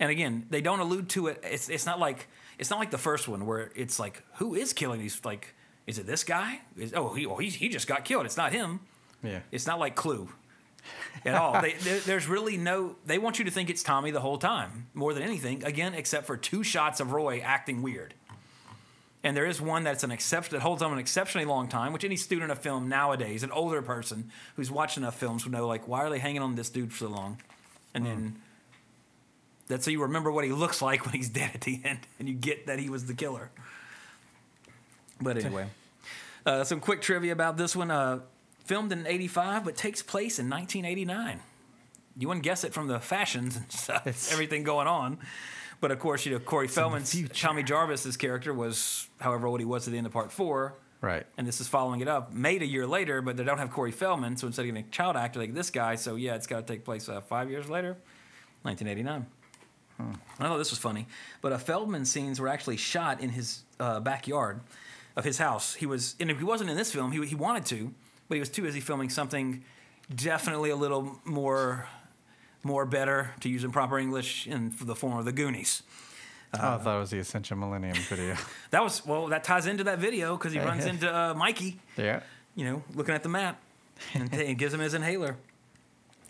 And 0.00 0.10
again, 0.10 0.46
they 0.50 0.60
don't 0.60 0.80
allude 0.80 1.08
to 1.10 1.28
it. 1.28 1.40
It's 1.42 1.68
it's 1.68 1.86
not 1.86 1.98
like 1.98 2.28
it's 2.58 2.70
not 2.70 2.78
like 2.78 2.90
the 2.90 2.98
first 2.98 3.28
one 3.28 3.46
where 3.46 3.70
it's 3.74 3.98
like 3.98 4.22
who 4.34 4.54
is 4.54 4.72
killing 4.72 5.00
these? 5.00 5.24
Like, 5.24 5.54
is 5.86 5.98
it 5.98 6.06
this 6.06 6.24
guy? 6.24 6.60
Is, 6.76 6.92
oh, 6.94 7.14
he, 7.14 7.26
well, 7.26 7.38
he 7.38 7.48
he 7.48 7.68
just 7.68 7.86
got 7.86 8.04
killed. 8.04 8.26
It's 8.26 8.36
not 8.36 8.52
him. 8.52 8.80
Yeah. 9.22 9.40
It's 9.50 9.66
not 9.66 9.78
like 9.78 9.94
Clue 9.94 10.28
at 11.24 11.34
all. 11.34 11.60
they, 11.60 11.72
there, 11.80 12.00
there's 12.00 12.26
really 12.26 12.56
no. 12.56 12.96
They 13.06 13.18
want 13.18 13.38
you 13.38 13.44
to 13.44 13.50
think 13.50 13.70
it's 13.70 13.82
Tommy 13.82 14.10
the 14.10 14.20
whole 14.20 14.38
time, 14.38 14.86
more 14.94 15.14
than 15.14 15.22
anything. 15.22 15.64
Again, 15.64 15.94
except 15.94 16.26
for 16.26 16.36
two 16.36 16.62
shots 16.62 17.00
of 17.00 17.12
Roy 17.12 17.40
acting 17.40 17.82
weird. 17.82 18.14
And 19.24 19.36
there 19.36 19.46
is 19.46 19.60
one 19.60 19.82
that's 19.82 20.04
an 20.04 20.12
exception 20.12 20.54
that 20.54 20.62
holds 20.62 20.80
on 20.80 20.92
an 20.92 20.98
exceptionally 20.98 21.44
long 21.44 21.68
time, 21.68 21.92
which 21.92 22.04
any 22.04 22.16
student 22.16 22.52
of 22.52 22.60
film 22.60 22.88
nowadays, 22.88 23.42
an 23.42 23.50
older 23.50 23.82
person 23.82 24.30
who's 24.54 24.70
watched 24.70 24.96
enough 24.96 25.16
films 25.16 25.44
would 25.44 25.52
know. 25.52 25.66
Like, 25.66 25.88
why 25.88 26.00
are 26.00 26.10
they 26.10 26.20
hanging 26.20 26.40
on 26.40 26.54
this 26.54 26.70
dude 26.70 26.92
for 26.92 26.98
so 26.98 27.08
long? 27.08 27.38
And 27.94 28.06
then 28.06 28.36
that's 29.68 29.84
so 29.84 29.90
you 29.90 30.02
remember 30.02 30.30
what 30.32 30.44
he 30.44 30.52
looks 30.52 30.82
like 30.82 31.04
when 31.04 31.14
he's 31.14 31.28
dead 31.40 31.52
at 31.54 31.62
the 31.62 31.80
end, 31.84 32.00
and 32.18 32.28
you 32.28 32.34
get 32.34 32.66
that 32.66 32.78
he 32.78 32.88
was 32.88 33.06
the 33.06 33.14
killer. 33.14 33.50
But 35.20 35.38
anyway, 35.38 35.66
uh, 36.46 36.64
some 36.64 36.80
quick 36.80 37.00
trivia 37.00 37.32
about 37.32 37.56
this 37.56 37.74
one. 37.76 37.90
Uh, 37.90 38.20
filmed 38.64 38.92
in 38.92 39.06
'85, 39.06 39.64
but 39.64 39.76
takes 39.76 40.02
place 40.02 40.38
in 40.38 40.50
1989. 40.50 41.40
You 42.16 42.28
wouldn't 42.28 42.44
guess 42.44 42.64
it 42.64 42.74
from 42.74 42.88
the 42.88 43.00
fashions 43.00 43.56
and 43.56 43.70
stuff, 43.72 44.32
everything 44.32 44.62
going 44.64 44.86
on. 44.86 45.18
But 45.80 45.92
of 45.92 46.00
course, 46.00 46.26
you 46.26 46.32
know 46.32 46.40
Corey 46.40 46.68
Feldman's. 46.68 47.16
Tommy 47.32 47.62
Jarvis's 47.62 48.16
character 48.16 48.52
was, 48.52 49.08
however 49.20 49.46
old 49.46 49.60
he 49.60 49.66
was 49.66 49.86
at 49.86 49.92
the 49.92 49.98
end 49.98 50.06
of 50.06 50.12
Part 50.12 50.32
Four, 50.32 50.74
Right. 51.00 51.26
And 51.36 51.46
this 51.46 51.60
is 51.60 51.68
following 51.68 52.00
it 52.00 52.08
up, 52.08 52.32
made 52.32 52.62
a 52.62 52.66
year 52.66 52.86
later, 52.86 53.22
but 53.22 53.36
they 53.36 53.44
don't 53.44 53.58
have 53.58 53.70
Corey 53.70 53.92
Feldman, 53.92 54.36
so 54.36 54.46
instead 54.46 54.62
of 54.62 54.66
getting 54.66 54.84
a 54.84 54.90
child 54.90 55.16
actor 55.16 55.38
like 55.38 55.54
this 55.54 55.70
guy, 55.70 55.94
so 55.94 56.16
yeah, 56.16 56.34
it's 56.34 56.46
got 56.46 56.66
to 56.66 56.72
take 56.72 56.84
place 56.84 57.08
uh, 57.08 57.20
five 57.20 57.50
years 57.50 57.68
later, 57.68 57.96
1989. 58.62 59.26
I 59.98 60.42
thought 60.44 60.58
this 60.58 60.70
was 60.70 60.78
funny, 60.78 61.06
but 61.42 61.52
uh, 61.52 61.58
Feldman 61.58 62.04
scenes 62.04 62.40
were 62.40 62.48
actually 62.48 62.76
shot 62.76 63.20
in 63.20 63.30
his 63.30 63.62
uh, 63.80 64.00
backyard 64.00 64.60
of 65.16 65.24
his 65.24 65.38
house. 65.38 65.74
He 65.74 65.86
was, 65.86 66.14
and 66.20 66.30
if 66.30 66.38
he 66.38 66.44
wasn't 66.44 66.70
in 66.70 66.76
this 66.76 66.92
film, 66.92 67.10
he, 67.10 67.24
he 67.26 67.34
wanted 67.34 67.66
to, 67.66 67.92
but 68.28 68.36
he 68.36 68.40
was 68.40 68.48
too 68.48 68.62
busy 68.62 68.80
filming 68.80 69.08
something 69.10 69.64
definitely 70.14 70.70
a 70.70 70.76
little 70.76 71.18
more, 71.24 71.88
more 72.62 72.86
better 72.86 73.32
to 73.40 73.48
use 73.48 73.64
in 73.64 73.72
proper 73.72 73.98
English 73.98 74.46
in 74.46 74.72
the 74.80 74.94
form 74.94 75.18
of 75.18 75.24
the 75.24 75.32
Goonies. 75.32 75.82
oh, 76.54 76.58
I 76.58 76.78
thought 76.78 76.96
it 76.96 77.00
was 77.00 77.10
the 77.10 77.18
Ascension 77.18 77.58
Millennium 77.58 77.96
video. 78.08 78.36
That 78.70 78.82
was 78.84 79.04
well, 79.04 79.26
that 79.28 79.44
ties 79.44 79.66
into 79.66 79.84
that 79.84 79.98
video 79.98 80.36
because 80.36 80.52
he 80.52 80.60
runs 80.60 80.84
into 80.86 81.12
uh, 81.12 81.34
Mikey. 81.34 81.80
yeah. 81.96 82.20
you 82.54 82.64
know, 82.64 82.82
looking 82.94 83.14
at 83.14 83.22
the 83.22 83.28
map 83.28 83.60
and, 84.14 84.30
t- 84.32 84.46
and 84.46 84.56
gives 84.58 84.72
him 84.72 84.80
his 84.80 84.94
inhaler. 84.94 85.36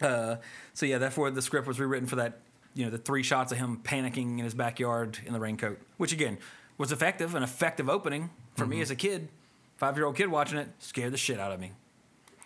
Uh, 0.01 0.37
so 0.75 0.87
yeah, 0.87 0.99
therefore 0.99 1.31
the 1.31 1.43
script 1.43 1.67
was 1.67 1.79
rewritten 1.81 2.09
for 2.09 2.17
that, 2.17 2.41
you 2.79 2.85
know, 2.85 2.91
the 2.93 2.99
three 2.99 3.25
shots 3.25 3.51
of 3.51 3.59
him 3.59 3.81
panicking 3.83 4.39
in 4.39 4.45
his 4.45 4.55
backyard 4.55 5.19
in 5.27 5.33
the 5.33 5.41
raincoat, 5.41 5.81
which 5.97 6.13
again 6.13 6.39
was 6.79 6.93
effective, 6.93 7.35
an 7.35 7.43
effective 7.43 7.89
opening 7.89 8.31
for 8.57 8.67
me 8.67 8.81
as 8.81 8.89
a 8.91 8.95
kid, 8.95 9.29
five 9.77 9.97
year 9.97 10.07
old 10.07 10.15
kid 10.17 10.29
watching 10.29 10.59
it, 10.59 10.69
scared 10.79 11.13
the 11.13 11.17
shit 11.17 11.41
out 11.41 11.51
of 11.51 11.59
me. 11.59 11.73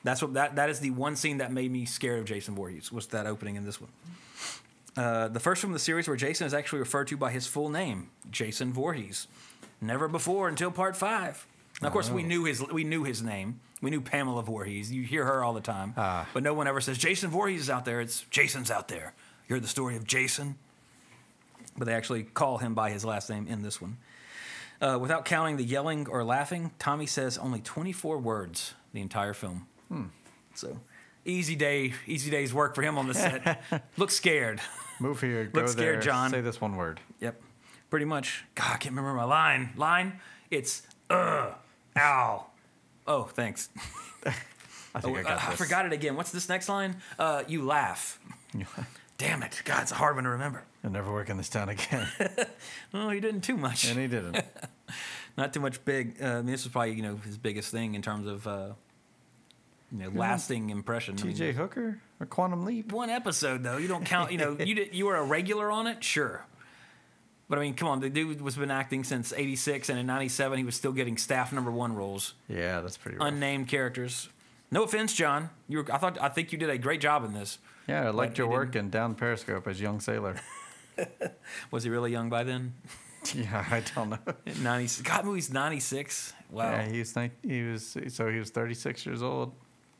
That's 0.05 0.23
what 0.23 0.33
that 0.35 0.57
that 0.57 0.71
is 0.71 0.81
the 0.81 0.91
one 0.91 1.17
scene 1.17 1.37
that 1.39 1.53
made 1.53 1.71
me 1.71 1.85
scared 1.85 2.19
of 2.19 2.25
Jason 2.25 2.55
Voorhees 2.55 2.91
was 2.91 3.09
that 3.09 3.27
opening 3.27 3.57
in 3.57 3.65
this 3.67 3.79
one. 3.79 3.91
Uh, 4.97 5.29
the 5.29 5.41
first 5.41 5.61
from 5.61 5.73
the 5.73 5.79
series 5.79 6.09
where 6.09 6.17
Jason 6.17 6.47
is 6.47 6.55
actually 6.55 6.79
referred 6.81 7.09
to 7.09 7.17
by 7.17 7.31
his 7.31 7.47
full 7.47 7.69
name, 7.69 8.09
Jason 8.31 8.73
Voorhees. 8.73 9.27
Never 9.81 10.09
before 10.09 10.49
until 10.49 10.71
part 10.71 10.97
five. 10.97 11.47
Now, 11.81 11.89
of 11.89 11.93
course, 11.93 12.09
we 12.11 12.23
knew 12.23 12.45
his 12.45 12.67
we 12.69 12.85
knew 12.85 13.05
his 13.05 13.23
name. 13.23 13.61
We 13.83 13.91
knew 13.91 14.01
Pamela 14.01 14.43
Voorhees. 14.43 14.91
You 14.93 15.03
hear 15.03 15.25
her 15.27 15.43
all 15.45 15.53
the 15.53 15.61
time, 15.61 15.93
Ah. 15.97 16.27
but 16.33 16.43
no 16.43 16.55
one 16.55 16.69
ever 16.69 16.81
says 16.81 16.97
Jason 16.99 17.31
Voorhees 17.31 17.63
is 17.63 17.71
out 17.71 17.85
there. 17.85 18.01
It's 18.01 18.23
Jason's 18.31 18.71
out 18.71 18.89
there. 18.89 19.13
You 19.49 19.55
heard 19.57 19.63
the 19.65 19.69
story 19.69 19.97
of 19.97 20.07
Jason, 20.07 20.57
but 21.77 21.87
they 21.87 21.95
actually 21.95 22.23
call 22.25 22.59
him 22.59 22.75
by 22.75 22.91
his 22.91 23.05
last 23.05 23.29
name 23.31 23.47
in 23.47 23.63
this 23.63 23.81
one. 23.81 23.99
Uh, 24.81 24.99
without 25.01 25.25
counting 25.25 25.57
the 25.57 25.65
yelling 25.65 26.09
or 26.09 26.25
laughing, 26.25 26.73
Tommy 26.79 27.07
says 27.07 27.39
only 27.39 27.61
24 27.61 28.19
words 28.19 28.75
the 28.93 29.01
entire 29.01 29.35
film. 29.35 29.67
So, 30.55 30.79
easy 31.25 31.55
day, 31.55 31.93
easy 32.07 32.31
day's 32.31 32.53
work 32.53 32.75
for 32.75 32.83
him 32.83 32.99
on 32.99 33.07
the 33.09 33.15
set. 33.15 33.63
Look 33.97 34.11
scared. 34.11 34.61
Move 35.01 35.21
here. 35.21 35.45
Go 35.47 35.61
Look 35.61 35.69
scared, 35.71 35.97
there. 35.97 36.03
John. 36.03 36.31
Say 36.31 36.41
this 36.41 36.61
one 36.61 36.77
word. 36.77 37.01
Yep, 37.21 37.41
pretty 37.91 38.07
much. 38.07 38.45
God, 38.55 38.67
I 38.75 38.77
can't 38.77 38.95
remember 38.95 39.15
my 39.15 39.25
line. 39.25 39.71
Line? 39.77 40.21
It's 40.51 40.83
uh, 41.11 41.53
ow. 41.97 42.47
Oh, 43.07 43.25
thanks. 43.25 43.69
I 44.95 45.01
think 45.01 45.19
I 45.19 45.23
got 45.23 45.33
Uh, 45.33 45.51
I 45.53 45.57
forgot 45.57 45.87
it 45.87 45.93
again. 45.93 46.17
What's 46.17 46.33
this 46.33 46.49
next 46.49 46.69
line? 46.69 46.97
Uh, 47.19 47.43
you 47.47 47.65
laugh. 47.65 48.19
Damn 49.23 49.43
it. 49.45 49.63
God, 49.65 49.83
it's 49.83 49.93
a 49.93 49.95
hard 49.95 50.17
one 50.17 50.25
to 50.25 50.31
remember. 50.31 50.65
You'll 50.83 50.93
never 50.93 51.13
work 51.13 51.31
in 51.31 51.37
this 51.37 51.49
town 51.49 51.69
again. 51.69 52.09
well, 52.93 53.09
he 53.11 53.21
didn't 53.21 53.43
too 53.43 53.57
much. 53.57 53.89
and 53.89 53.97
he 53.99 54.09
didn't. 54.09 54.43
Not 55.39 55.55
too 55.55 55.61
much 55.61 55.85
big. 55.85 56.17
Uh, 56.21 56.27
I 56.27 56.35
mean, 56.39 56.47
this 56.47 56.65
was 56.65 56.73
probably 56.73 56.95
you 56.95 57.03
know 57.03 57.17
his 57.25 57.39
biggest 57.39 57.71
thing 57.71 57.95
in 57.95 58.03
terms 58.03 58.27
of 58.27 58.47
uh, 58.49 58.71
you 59.93 59.99
know 59.99 60.09
lasting 60.11 60.71
impression. 60.71 61.15
I 61.21 61.23
mean, 61.25 61.35
T.J. 61.35 61.53
Hooker 61.53 62.01
or 62.19 62.27
Quantum 62.27 62.65
Leap. 62.65 62.93
one 62.93 63.11
episode 63.11 63.63
though. 63.63 63.77
You 63.77 63.87
don't 63.87 64.05
count. 64.05 64.33
You 64.33 64.39
know, 64.39 64.57
you 64.59 64.75
did, 64.75 64.95
you 64.95 65.07
were 65.07 65.17
a 65.17 65.25
regular 65.25 65.71
on 65.71 65.87
it, 65.87 66.03
sure. 66.03 66.45
But 67.49 67.59
I 67.59 67.63
mean, 67.63 67.75
come 67.75 67.89
on, 67.89 68.01
the 68.01 68.11
dude 68.11 68.41
was 68.41 68.57
been 68.57 68.73
acting 68.73 69.05
since 69.05 69.33
'86, 69.33 69.89
and 69.89 69.99
in 70.01 70.07
'97 70.07 70.59
he 70.59 70.65
was 70.65 70.75
still 70.75 70.93
getting 70.93 71.17
staff 71.17 71.53
number 71.53 71.71
one 71.71 71.95
roles, 71.95 72.35
Yeah, 72.49 72.81
that's 72.81 72.97
pretty 72.97 73.19
rough. 73.19 73.29
unnamed 73.29 73.69
characters. 73.69 74.29
No 74.73 74.83
offense, 74.83 75.13
John. 75.15 75.51
You 75.69 75.79
were, 75.79 75.93
I 75.95 75.99
thought 75.99 76.19
I 76.21 76.29
think 76.29 76.51
you 76.51 76.59
did 76.59 76.71
a 76.71 76.79
great 76.79 77.01
job 77.01 77.25
in 77.25 77.35
this. 77.35 77.59
Yeah, 77.89 78.07
I 78.07 78.11
liked 78.11 78.39
your 78.39 78.49
work 78.49 78.77
in 78.77 78.91
Down 78.91 79.15
Periscope 79.15 79.67
as 79.67 79.81
young 79.81 80.01
sailor. 80.01 80.37
Was 81.71 81.85
he 81.85 81.91
really 81.91 82.13
young 82.13 82.29
by 82.29 82.45
then? 82.45 82.75
yeah, 83.35 83.65
I 83.71 83.83
don't 83.95 84.11
know. 84.11 84.19
'90. 84.63 85.03
God, 85.05 85.25
movie's 85.25 85.53
'96. 85.53 86.33
Wow. 86.51 86.71
Yeah, 86.71 86.89
he 86.89 86.99
was 86.99 87.15
he 87.43 87.63
was 87.63 87.97
so 88.09 88.29
he 88.31 88.39
was 88.39 88.51
36 88.51 89.07
years 89.07 89.23
old. 89.23 89.53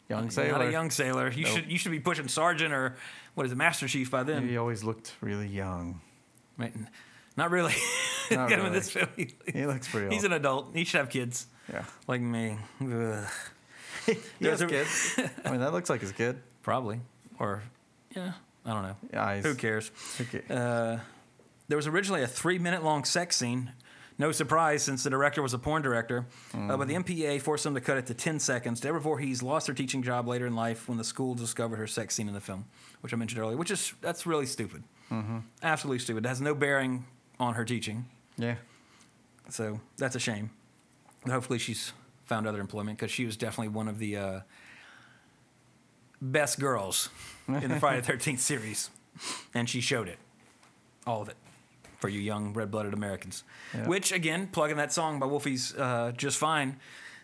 Young 0.09 0.31
sailor. 0.31 0.59
Not 0.59 0.67
a 0.69 0.71
young 0.71 0.91
sailor. 0.91 1.31
You 1.31 1.45
Nope. 1.45 1.55
should 1.55 1.73
you 1.73 1.79
should 1.79 1.93
be 1.93 2.01
pushing 2.01 2.29
sergeant 2.29 2.75
or 2.75 2.97
what 3.35 3.47
is 3.47 3.53
it, 3.53 3.55
master 3.57 3.89
chief 3.89 4.11
by 4.11 4.23
then. 4.23 4.47
He 4.47 4.57
always 4.59 4.85
looked 4.85 5.15
really 5.23 5.47
young. 5.49 6.01
Right. 6.59 6.75
Not 7.37 7.51
really. 7.51 7.73
Not 8.31 8.49
Get 8.51 8.59
him 8.59 8.67
in 8.67 8.73
really. 8.73 8.79
this 8.79 8.91
film. 8.91 9.09
He- 9.17 9.67
looks 9.67 9.89
pretty 9.89 10.15
He's 10.15 10.25
an 10.25 10.33
adult. 10.33 10.75
He 10.75 10.85
should 10.85 10.99
have 10.99 11.09
kids. 11.09 11.47
Yeah. 11.73 11.85
Like 12.07 12.21
me. 12.21 12.59
He 12.79 14.47
has 14.47 14.61
a- 14.61 14.67
kids. 14.67 15.19
I 15.45 15.51
mean, 15.51 15.61
that 15.61 15.73
looks 15.73 15.89
like 15.89 16.01
his 16.03 16.13
kid. 16.13 16.43
Probably. 16.63 17.01
Or, 17.39 17.63
yeah, 18.15 18.33
I 18.65 18.71
don't 18.73 18.83
know. 18.83 19.19
Eyes. 19.21 19.45
Who 19.45 19.55
cares? 19.55 19.91
Okay. 20.21 20.43
Uh, 20.51 20.99
there 21.69 21.77
was 21.77 21.87
originally 21.87 22.23
a 22.23 22.27
three 22.27 22.59
minute 22.59 22.83
long 22.85 23.05
sex 23.05 23.37
scene. 23.37 23.73
No 24.19 24.31
surprise, 24.31 24.83
since 24.83 25.03
the 25.03 25.11
director 25.11 25.41
was 25.43 25.55
a 25.55 25.59
porn 25.59 25.83
director. 25.83 26.27
Uh, 26.55 26.77
but 26.77 26.87
the 26.87 26.95
MPA 26.95 27.41
forced 27.41 27.65
them 27.65 27.75
to 27.75 27.81
cut 27.81 27.97
it 27.97 28.07
to 28.07 28.15
10 28.15 28.39
seconds. 28.39 28.79
Deborah 28.79 29.01
Voorhees 29.01 29.43
lost 29.43 29.67
her 29.67 29.75
teaching 29.75 30.03
job 30.03 30.29
later 30.29 30.47
in 30.47 30.55
life 30.55 30.87
when 30.89 30.99
the 30.99 31.03
school 31.05 31.35
discovered 31.35 31.77
her 31.77 31.87
sex 31.87 32.15
scene 32.15 32.29
in 32.29 32.35
the 32.35 32.41
film, 32.41 32.67
which 33.01 33.13
I 33.15 33.17
mentioned 33.17 33.41
earlier, 33.41 33.57
which 33.57 33.71
is, 33.71 33.95
that's 34.03 34.27
really 34.27 34.47
stupid. 34.47 34.85
Absolutely 35.63 35.99
stupid. 35.99 36.25
It 36.25 36.29
has 36.29 36.41
no 36.41 36.55
bearing 36.55 37.05
on 37.41 37.55
her 37.55 37.65
teaching. 37.65 38.05
yeah. 38.37 38.57
So 39.49 39.81
that's 39.97 40.15
a 40.15 40.21
shame. 40.21 40.51
But 41.25 41.33
hopefully 41.33 41.59
she's 41.59 41.93
found 42.25 42.47
other 42.47 42.61
employment 42.61 42.99
because 42.99 43.11
she 43.11 43.25
was 43.25 43.37
definitely 43.37 43.69
one 43.69 43.89
of 43.89 43.99
the 43.99 44.17
uh, 44.17 44.41
best 46.23 46.59
girls 46.59 47.11
in 47.49 47.69
the 47.69 47.79
Friday 47.81 48.01
13th 48.07 48.39
series. 48.39 48.91
And 49.53 49.69
she 49.69 49.81
showed 49.81 50.09
it. 50.09 50.19
All 51.07 51.21
of 51.21 51.29
it. 51.29 51.37
For 52.01 52.09
you 52.09 52.21
young 52.21 52.53
red 52.55 52.71
blooded 52.71 52.95
Americans. 52.95 53.45
Yeah. 53.75 53.87
Which, 53.87 54.13
again, 54.13 54.49
plugging 54.51 54.77
that 54.79 54.93
song 54.93 55.19
by 55.19 55.27
Wolfie's 55.27 55.75
uh, 55.77 56.13
Just 56.17 56.39
Fine. 56.39 56.79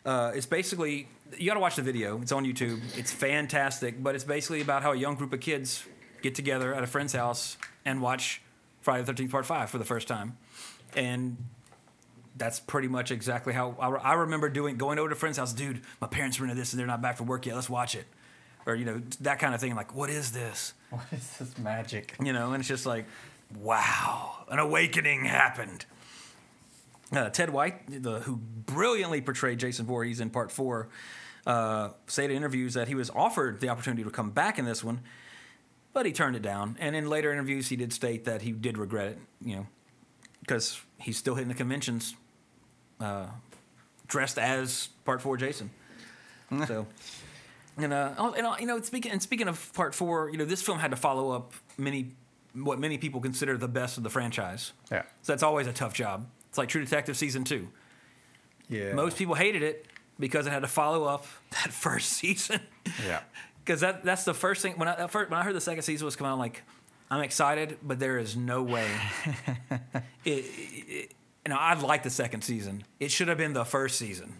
Uh, 0.04 0.32
it's 0.34 0.46
basically, 0.46 1.08
you 1.36 1.46
got 1.46 1.54
to 1.54 1.60
watch 1.60 1.76
the 1.76 1.82
video. 1.82 2.20
It's 2.20 2.32
on 2.32 2.44
YouTube. 2.44 2.80
It's 2.96 3.10
fantastic. 3.10 4.02
But 4.02 4.14
it's 4.14 4.24
basically 4.24 4.60
about 4.60 4.82
how 4.82 4.92
a 4.92 4.96
young 4.96 5.14
group 5.14 5.32
of 5.32 5.40
kids 5.40 5.84
get 6.22 6.34
together 6.34 6.74
at 6.74 6.82
a 6.82 6.86
friend's 6.86 7.12
house 7.12 7.56
and 7.84 8.02
watch 8.02 8.42
Friday 8.80 9.04
the 9.04 9.12
13th 9.12 9.30
Part 9.30 9.46
5 9.46 9.70
for 9.70 9.78
the 9.78 9.84
first 9.84 10.06
time. 10.08 10.36
And 10.94 11.36
that's 12.36 12.60
pretty 12.60 12.88
much 12.88 13.10
exactly 13.10 13.52
how 13.52 13.76
I, 13.80 13.88
I 13.88 14.14
remember 14.14 14.48
doing 14.48 14.76
going 14.76 14.98
over 14.98 15.08
to 15.08 15.14
a 15.14 15.18
friend's 15.18 15.38
house. 15.38 15.52
Dude, 15.52 15.80
my 16.00 16.06
parents 16.06 16.40
rented 16.40 16.56
this 16.56 16.72
and 16.72 16.78
they're 16.78 16.86
not 16.86 17.02
back 17.02 17.16
from 17.16 17.26
work 17.26 17.46
yet. 17.46 17.56
Let's 17.56 17.68
watch 17.68 17.94
it, 17.94 18.06
or 18.66 18.74
you 18.74 18.84
know 18.84 19.02
that 19.20 19.38
kind 19.38 19.54
of 19.54 19.60
thing. 19.60 19.74
Like, 19.74 19.94
what 19.94 20.10
is 20.10 20.32
this? 20.32 20.74
What 20.90 21.04
is 21.12 21.36
this 21.36 21.58
magic? 21.58 22.16
You 22.18 22.32
know, 22.32 22.52
and 22.52 22.60
it's 22.60 22.68
just 22.68 22.86
like, 22.86 23.04
wow, 23.54 24.46
an 24.48 24.58
awakening 24.58 25.26
happened. 25.26 25.84
Uh, 27.12 27.28
Ted 27.28 27.50
White, 27.50 28.02
the, 28.02 28.20
who 28.20 28.36
brilliantly 28.36 29.20
portrayed 29.20 29.58
Jason 29.58 29.84
Voorhees 29.84 30.18
in 30.18 30.30
Part 30.30 30.50
Four, 30.50 30.88
uh, 31.46 31.90
said 32.06 32.30
in 32.30 32.36
interviews 32.38 32.72
that 32.72 32.88
he 32.88 32.94
was 32.94 33.10
offered 33.10 33.60
the 33.60 33.68
opportunity 33.68 34.02
to 34.02 34.10
come 34.10 34.30
back 34.30 34.58
in 34.58 34.64
this 34.64 34.82
one, 34.82 35.00
but 35.92 36.06
he 36.06 36.12
turned 36.12 36.36
it 36.36 36.42
down. 36.42 36.76
And 36.80 36.96
in 36.96 37.08
later 37.08 37.30
interviews, 37.32 37.68
he 37.68 37.76
did 37.76 37.92
state 37.92 38.24
that 38.24 38.40
he 38.40 38.52
did 38.52 38.78
regret 38.78 39.08
it. 39.08 39.18
You 39.42 39.56
know, 39.56 39.66
because 40.40 40.80
he's 40.98 41.18
still 41.18 41.34
hitting 41.34 41.48
the 41.48 41.54
conventions, 41.54 42.14
uh, 43.00 43.26
dressed 44.06 44.38
as 44.38 44.88
Part 45.04 45.20
Four 45.20 45.36
Jason. 45.36 45.70
so, 46.66 46.86
and 47.78 47.92
uh, 47.92 48.14
oh, 48.18 48.32
and 48.32 48.46
uh, 48.46 48.56
you 48.60 48.66
know, 48.66 48.80
speaking 48.82 49.12
and 49.12 49.22
speaking 49.22 49.48
of 49.48 49.72
Part 49.74 49.94
Four, 49.94 50.30
you 50.30 50.36
know, 50.36 50.44
this 50.44 50.62
film 50.62 50.78
had 50.78 50.90
to 50.90 50.96
follow 50.96 51.30
up 51.30 51.52
many 51.76 52.12
what 52.54 52.78
many 52.78 52.98
people 52.98 53.20
consider 53.20 53.56
the 53.56 53.68
best 53.68 53.96
of 53.98 54.02
the 54.02 54.10
franchise. 54.10 54.72
Yeah. 54.90 55.02
So 55.22 55.32
that's 55.32 55.42
always 55.42 55.66
a 55.66 55.72
tough 55.72 55.94
job. 55.94 56.26
It's 56.48 56.58
like 56.58 56.68
True 56.68 56.82
Detective 56.82 57.16
season 57.16 57.44
two. 57.44 57.68
Yeah. 58.68 58.92
Most 58.94 59.16
people 59.16 59.34
hated 59.34 59.62
it 59.62 59.86
because 60.18 60.46
it 60.46 60.50
had 60.50 60.62
to 60.62 60.68
follow 60.68 61.04
up 61.04 61.26
that 61.50 61.72
first 61.72 62.12
season. 62.12 62.60
Yeah. 63.06 63.20
Because 63.64 63.82
that 63.82 64.02
that's 64.02 64.24
the 64.24 64.32
first 64.32 64.62
thing 64.62 64.78
when 64.78 64.88
I 64.88 65.06
first, 65.08 65.30
when 65.30 65.38
I 65.38 65.42
heard 65.44 65.54
the 65.54 65.60
second 65.60 65.82
season 65.82 66.06
was 66.06 66.16
coming 66.16 66.30
out, 66.30 66.32
I'm 66.32 66.38
like, 66.38 66.62
I'm 67.10 67.20
excited, 67.20 67.76
but 67.82 67.98
there 67.98 68.16
is 68.16 68.34
no 68.34 68.62
way. 68.62 68.88
it, 70.24 70.30
it, 70.30 70.44
it- 70.88 71.14
you 71.46 71.50
know, 71.54 71.58
I'd 71.60 71.82
like 71.82 72.02
the 72.02 72.08
second 72.10 72.42
season. 72.42 72.82
It 72.98 73.10
should 73.10 73.28
have 73.28 73.36
been 73.36 73.52
the 73.52 73.64
first 73.66 73.98
season. 73.98 74.32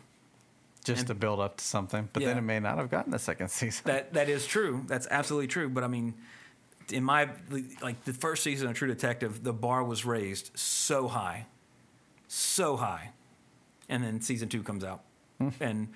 Just 0.95 1.07
to 1.09 1.15
build 1.15 1.41
up 1.41 1.57
to 1.59 1.65
something, 1.65 2.09
but 2.13 2.23
then 2.23 2.39
it 2.39 2.43
may 2.43 2.61
not 2.61 2.79
have 2.79 2.91
gotten 2.91 3.15
a 3.15 3.19
second 3.19 3.51
season. 3.51 3.83
That 3.87 4.13
that 4.15 4.29
is 4.29 4.47
true. 4.47 4.85
That's 4.87 5.07
absolutely 5.11 5.49
true. 5.49 5.69
But 5.69 5.85
I 5.85 5.89
mean, 5.89 6.15
in 6.93 7.05
my 7.05 7.29
like 7.83 8.05
the 8.05 8.13
first 8.13 8.43
season 8.43 8.69
of 8.69 8.75
True 8.75 8.89
Detective, 8.89 9.43
the 9.43 9.53
bar 9.53 9.85
was 9.85 10.05
raised 10.05 10.51
so 10.55 11.09
high, 11.09 11.47
so 12.27 12.77
high, 12.77 13.11
and 13.89 14.03
then 14.03 14.21
season 14.21 14.49
two 14.49 14.63
comes 14.63 14.85
out, 14.85 15.03
hmm. 15.39 15.51
and 15.61 15.89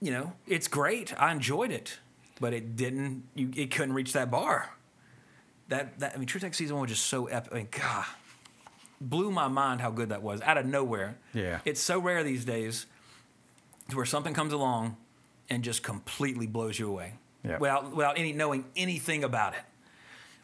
you 0.00 0.10
know 0.10 0.32
it's 0.46 0.68
great. 0.68 1.12
I 1.20 1.32
enjoyed 1.32 1.70
it, 1.70 1.98
but 2.40 2.52
it 2.52 2.76
didn't. 2.76 3.24
You 3.34 3.50
it 3.54 3.70
couldn't 3.70 3.94
reach 3.94 4.12
that 4.12 4.30
bar. 4.30 4.70
That 5.68 5.98
that 6.00 6.14
I 6.14 6.18
mean, 6.18 6.26
True 6.26 6.40
Detective 6.40 6.56
season 6.56 6.76
one 6.76 6.82
was 6.82 6.90
just 6.90 7.06
so 7.06 7.26
epic. 7.26 7.52
I 7.52 7.56
mean, 7.56 7.68
God, 7.70 8.04
blew 9.00 9.30
my 9.30 9.48
mind 9.48 9.80
how 9.80 9.90
good 9.90 10.10
that 10.10 10.22
was 10.22 10.40
out 10.42 10.58
of 10.58 10.66
nowhere. 10.66 11.18
Yeah. 11.32 11.60
it's 11.64 11.80
so 11.80 11.98
rare 11.98 12.22
these 12.22 12.44
days 12.44 12.86
where 13.94 14.06
something 14.06 14.34
comes 14.34 14.52
along 14.52 14.96
and 15.48 15.62
just 15.64 15.82
completely 15.82 16.46
blows 16.46 16.78
you 16.78 16.88
away 16.88 17.14
Yeah. 17.44 17.58
without 17.58 17.94
without 17.94 18.18
any 18.18 18.32
knowing 18.32 18.64
anything 18.76 19.24
about 19.24 19.54
it. 19.54 19.62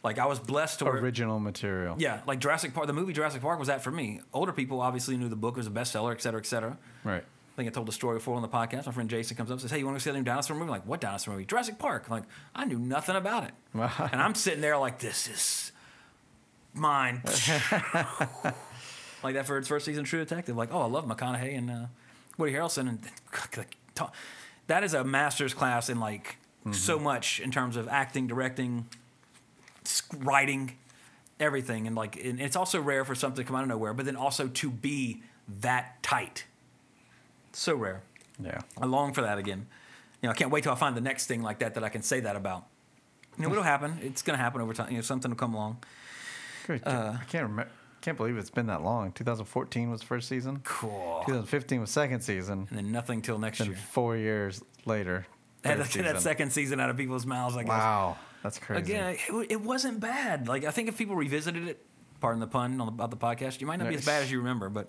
Like 0.05 0.19
I 0.19 0.27
was 0.27 0.39
blessed 0.39 0.79
to 0.81 0.85
where, 0.85 0.95
Original 0.99 1.41
material. 1.41 1.97
yeah, 1.99 2.21
like 2.27 2.39
Jurassic 2.39 2.75
Park. 2.75 2.87
The 2.87 2.93
movie 2.93 3.13
Jurassic 3.13 3.43
Park 3.43 3.59
was 3.59 3.69
that 3.69 3.83
for 3.83 3.91
me. 3.91 4.21
Older 4.33 4.53
people 4.53 4.81
obviously 4.81 5.17
knew 5.17 5.29
the 5.29 5.35
book 5.37 5.57
was 5.57 5.67
a 5.67 5.71
bestseller, 5.71 6.13
et 6.13 6.23
cetera, 6.23 6.41
et 6.41 6.47
cetera. 6.47 6.79
Right. 7.03 7.23
I 7.25 7.57
think 7.57 7.69
I 7.69 7.73
told 7.73 7.89
the 7.89 7.93
story 7.93 8.17
before 8.19 8.37
on 8.37 8.43
the 8.43 8.49
podcast. 8.49 8.87
My 8.87 8.93
friend 8.93 9.09
Jason 9.11 9.37
comes 9.37 9.51
up 9.51 9.55
and 9.55 9.63
says, 9.63 9.71
"Hey, 9.71 9.79
you 9.79 9.87
want 9.87 9.97
to 9.97 10.03
see 10.05 10.11
that 10.11 10.17
new 10.17 10.23
dinosaur 10.23 10.55
movie?" 10.57 10.65
I'm 10.67 10.71
like, 10.71 10.87
"What 10.87 11.01
dinosaur 11.01 11.33
movie?" 11.35 11.47
Jurassic 11.47 11.79
Park. 11.79 12.05
I'm 12.07 12.13
like, 12.13 12.25
I 12.55 12.67
knew 12.67 12.79
nothing 12.79 13.17
about 13.17 13.45
it, 13.45 13.53
and 13.75 14.21
I'm 14.23 14.35
sitting 14.35 14.61
there 14.61 14.77
like, 14.79 14.99
"This 15.01 15.27
is 15.29 15.73
mine." 16.75 17.23
like 19.23 19.35
that 19.35 19.47
for 19.47 19.59
its 19.59 19.69
first 19.69 19.87
season, 19.87 20.05
True 20.05 20.19
Detective. 20.21 20.57
Like, 20.57 20.73
oh, 20.73 20.81
I 20.83 20.87
love 20.87 21.07
McConaughey 21.07 21.57
and 21.57 21.71
uh, 21.71 21.87
Woody 22.39 22.53
Harrelson, 22.53 22.89
and 22.89 23.01
that 24.67 24.85
is 24.85 24.95
a 24.95 25.05
master's 25.05 25.55
class 25.55 25.89
in 25.89 26.01
like 26.01 26.37
so 26.73 26.99
much 26.99 27.41
in 27.41 27.51
terms 27.51 27.77
of 27.77 27.89
acting, 27.89 28.27
directing, 28.27 28.87
writing, 30.19 30.77
everything, 31.39 31.87
and 31.87 31.95
like, 31.95 32.17
and 32.23 32.41
it's 32.41 32.57
also 32.57 32.81
rare 32.81 33.05
for 33.05 33.15
something 33.15 33.45
to 33.45 33.47
come 33.47 33.57
out 33.57 33.63
of 33.63 33.69
nowhere, 33.69 33.95
but 33.95 34.05
then 34.07 34.17
also 34.17 34.49
to 34.49 34.71
be 34.71 35.23
that 35.61 36.03
tight. 36.03 36.45
So 37.53 37.75
rare. 37.75 38.03
Yeah. 38.43 38.61
I 38.81 38.87
long 38.87 39.13
for 39.13 39.23
that 39.23 39.39
again. 39.39 39.67
You 40.21 40.29
know, 40.29 40.33
I 40.33 40.35
can't 40.35 40.51
wait 40.51 40.65
till 40.65 40.73
I 40.73 40.77
find 40.77 40.97
the 40.97 41.01
next 41.01 41.27
thing 41.27 41.43
like 41.43 41.61
that 41.61 41.75
that 41.75 41.85
I 41.85 41.89
can 41.89 42.03
say 42.03 42.21
that 42.21 42.37
about. 42.37 42.67
You 43.39 43.45
know, 43.45 43.51
it'll 43.53 43.63
happen. 43.63 43.99
It's 44.03 44.23
going 44.23 44.37
to 44.37 44.43
happen 44.43 44.61
over 44.61 44.73
time. 44.73 44.91
You 44.91 44.97
know, 44.97 45.03
something 45.03 45.31
will 45.31 45.37
come 45.37 45.55
along. 45.55 45.79
Good. 46.67 46.83
Uh, 46.85 47.17
I 47.21 47.25
can't 47.25 47.45
remember. 47.45 47.71
Can't 48.07 48.17
believe 48.17 48.39
it's 48.39 48.51
been 48.51 48.69
that 48.69 48.85
long. 48.85 49.11
2014 49.11 49.91
was 49.91 50.01
first 50.01 50.29
season. 50.29 50.61
Cool. 50.63 51.25
2015 51.27 51.81
was 51.81 51.91
second 51.91 52.21
season. 52.21 52.69
And 52.71 52.79
then 52.79 52.93
nothing 52.93 53.21
till 53.21 53.37
next 53.37 53.59
Then 53.59 53.67
year. 53.67 53.77
four 53.77 54.17
years 54.17 54.63
later. 54.85 55.27
To 55.65 55.71
get 55.71 56.05
that 56.05 56.21
second 56.23 56.53
season 56.53 56.79
out 56.79 56.89
of 56.89 56.97
people's 56.97 57.27
mouths. 57.27 57.57
I 57.57 57.63
guess. 57.65 57.71
Wow, 57.71 58.17
that's 58.45 58.61
crazy. 58.61 58.81
Again, 58.81 59.17
it, 59.29 59.47
it 59.51 59.61
wasn't 59.61 59.99
bad. 59.99 60.47
Like 60.47 60.65
I 60.65 60.71
think 60.71 60.89
if 60.89 60.97
people 60.97 61.17
revisited 61.17 61.67
it, 61.67 61.85
pardon 62.21 62.39
the 62.39 62.47
pun 62.47 62.81
on 62.81 62.87
the, 62.87 62.93
about 62.93 63.11
the 63.11 63.17
podcast, 63.17 63.61
you 63.61 63.67
might 63.67 63.81
not 63.81 63.89
be 63.89 63.97
as 63.97 64.07
bad 64.07 64.23
as 64.23 64.31
you 64.31 64.39
remember. 64.39 64.69
But 64.69 64.89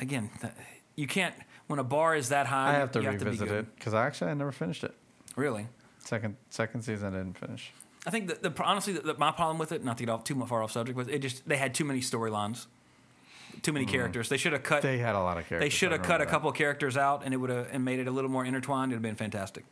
again, 0.00 0.30
that, 0.40 0.56
you 0.96 1.06
can't. 1.06 1.34
When 1.66 1.78
a 1.78 1.84
bar 1.84 2.16
is 2.16 2.30
that 2.30 2.46
high, 2.46 2.70
I 2.70 2.72
have 2.76 2.92
to 2.92 3.02
revisit 3.02 3.28
be 3.28 3.36
good. 3.36 3.50
it 3.66 3.76
because 3.76 3.92
I 3.92 4.06
actually 4.06 4.30
I 4.30 4.34
never 4.34 4.50
finished 4.50 4.82
it. 4.82 4.94
Really. 5.36 5.66
Second 5.98 6.36
second 6.48 6.80
season 6.84 7.14
I 7.14 7.18
didn't 7.18 7.36
finish. 7.36 7.70
I 8.06 8.10
think 8.10 8.28
that 8.28 8.42
the 8.42 8.52
honestly 8.62 8.94
the, 8.94 9.00
the, 9.00 9.14
my 9.18 9.30
problem 9.30 9.58
with 9.58 9.72
it, 9.72 9.84
not 9.84 9.98
to 9.98 10.04
get 10.04 10.10
off 10.10 10.24
too 10.24 10.34
far 10.46 10.62
off 10.62 10.72
subject, 10.72 10.96
was 10.96 11.08
it 11.08 11.18
just 11.20 11.46
they 11.48 11.56
had 11.56 11.74
too 11.74 11.84
many 11.84 12.00
storylines, 12.00 12.66
too 13.62 13.72
many 13.72 13.84
characters. 13.84 14.28
They 14.28 14.38
should 14.38 14.52
have 14.52 14.62
cut. 14.62 14.80
Mm. 14.80 14.82
They 14.82 14.98
had 14.98 15.14
a 15.14 15.20
lot 15.20 15.38
of 15.38 15.46
characters. 15.46 15.66
They 15.66 15.70
should 15.70 15.92
have 15.92 16.02
cut 16.02 16.20
a 16.20 16.24
that. 16.24 16.30
couple 16.30 16.50
characters 16.52 16.96
out, 16.96 17.22
and 17.24 17.34
it 17.34 17.36
would 17.36 17.50
have 17.50 17.68
and 17.72 17.84
made 17.84 17.98
it 17.98 18.06
a 18.06 18.10
little 18.10 18.30
more 18.30 18.44
intertwined. 18.44 18.92
It'd 18.92 18.96
have 18.96 19.02
been 19.02 19.16
fantastic. 19.16 19.64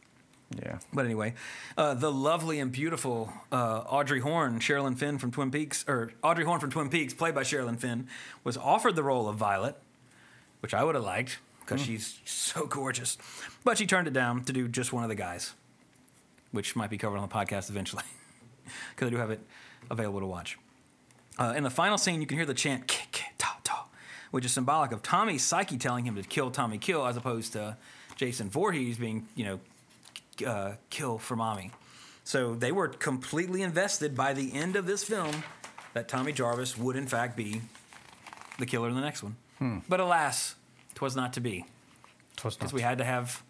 Yeah. 0.56 0.78
But 0.92 1.04
anyway, 1.04 1.34
uh, 1.76 1.94
the 1.94 2.10
lovely 2.10 2.58
and 2.58 2.72
beautiful 2.72 3.32
uh, 3.52 3.84
Audrey 3.86 4.20
Horne, 4.20 4.60
Sherilyn 4.60 4.96
Fenn 4.96 5.18
from 5.18 5.30
Twin 5.30 5.50
Peaks, 5.50 5.84
or 5.86 6.12
Audrey 6.22 6.44
Horne 6.44 6.60
from 6.60 6.70
Twin 6.70 6.88
Peaks, 6.88 7.12
played 7.12 7.34
by 7.34 7.42
Sherilyn 7.42 7.78
Fenn, 7.78 8.08
was 8.44 8.56
offered 8.56 8.96
the 8.96 9.02
role 9.02 9.28
of 9.28 9.36
Violet, 9.36 9.76
which 10.60 10.72
I 10.72 10.84
would 10.84 10.94
have 10.94 11.04
liked 11.04 11.38
because 11.60 11.82
she's 11.82 12.20
so 12.24 12.66
gorgeous. 12.66 13.18
But 13.62 13.76
she 13.76 13.86
turned 13.86 14.08
it 14.08 14.14
down 14.14 14.44
to 14.44 14.52
do 14.52 14.68
just 14.68 14.92
one 14.92 15.02
of 15.02 15.10
the 15.10 15.14
guys, 15.14 15.52
which 16.50 16.74
might 16.74 16.88
be 16.88 16.96
covered 16.96 17.18
on 17.18 17.28
the 17.28 17.34
podcast 17.34 17.68
eventually 17.68 18.04
because 18.90 19.08
I 19.08 19.10
do 19.10 19.16
have 19.16 19.30
it 19.30 19.40
available 19.90 20.20
to 20.20 20.26
watch. 20.26 20.58
Uh, 21.38 21.54
in 21.56 21.62
the 21.62 21.70
final 21.70 21.98
scene, 21.98 22.20
you 22.20 22.26
can 22.26 22.36
hear 22.36 22.46
the 22.46 22.54
chant 22.54 22.86
"K 22.88 23.04
K 23.12 23.24
Ta 23.38 23.58
Ta," 23.64 23.86
which 24.30 24.44
is 24.44 24.52
symbolic 24.52 24.92
of 24.92 25.02
Tommy's 25.02 25.42
psyche 25.44 25.78
telling 25.78 26.04
him 26.04 26.14
to 26.16 26.22
kill 26.22 26.50
Tommy 26.50 26.78
Kill, 26.78 27.06
as 27.06 27.16
opposed 27.16 27.52
to 27.52 27.76
Jason 28.16 28.50
Voorhees 28.50 28.98
being, 28.98 29.28
you 29.36 29.44
know, 29.44 30.46
uh, 30.46 30.74
kill 30.90 31.18
for 31.18 31.36
mommy. 31.36 31.70
So 32.24 32.54
they 32.54 32.72
were 32.72 32.88
completely 32.88 33.62
invested 33.62 34.16
by 34.16 34.34
the 34.34 34.52
end 34.52 34.76
of 34.76 34.86
this 34.86 35.02
film 35.04 35.44
that 35.94 36.08
Tommy 36.08 36.32
Jarvis 36.32 36.76
would 36.76 36.96
in 36.96 37.06
fact 37.06 37.36
be 37.36 37.62
the 38.58 38.66
killer 38.66 38.88
in 38.88 38.94
the 38.94 39.00
next 39.00 39.22
one. 39.22 39.36
But 39.88 40.00
alas, 40.00 40.54
'twas 40.94 41.16
not 41.16 41.32
to 41.34 41.40
be 41.40 41.64
Twas 42.36 42.54
not. 42.54 42.58
because 42.58 42.72
we 42.72 42.82
had 42.82 42.98
to 42.98 43.04
have 43.04 43.42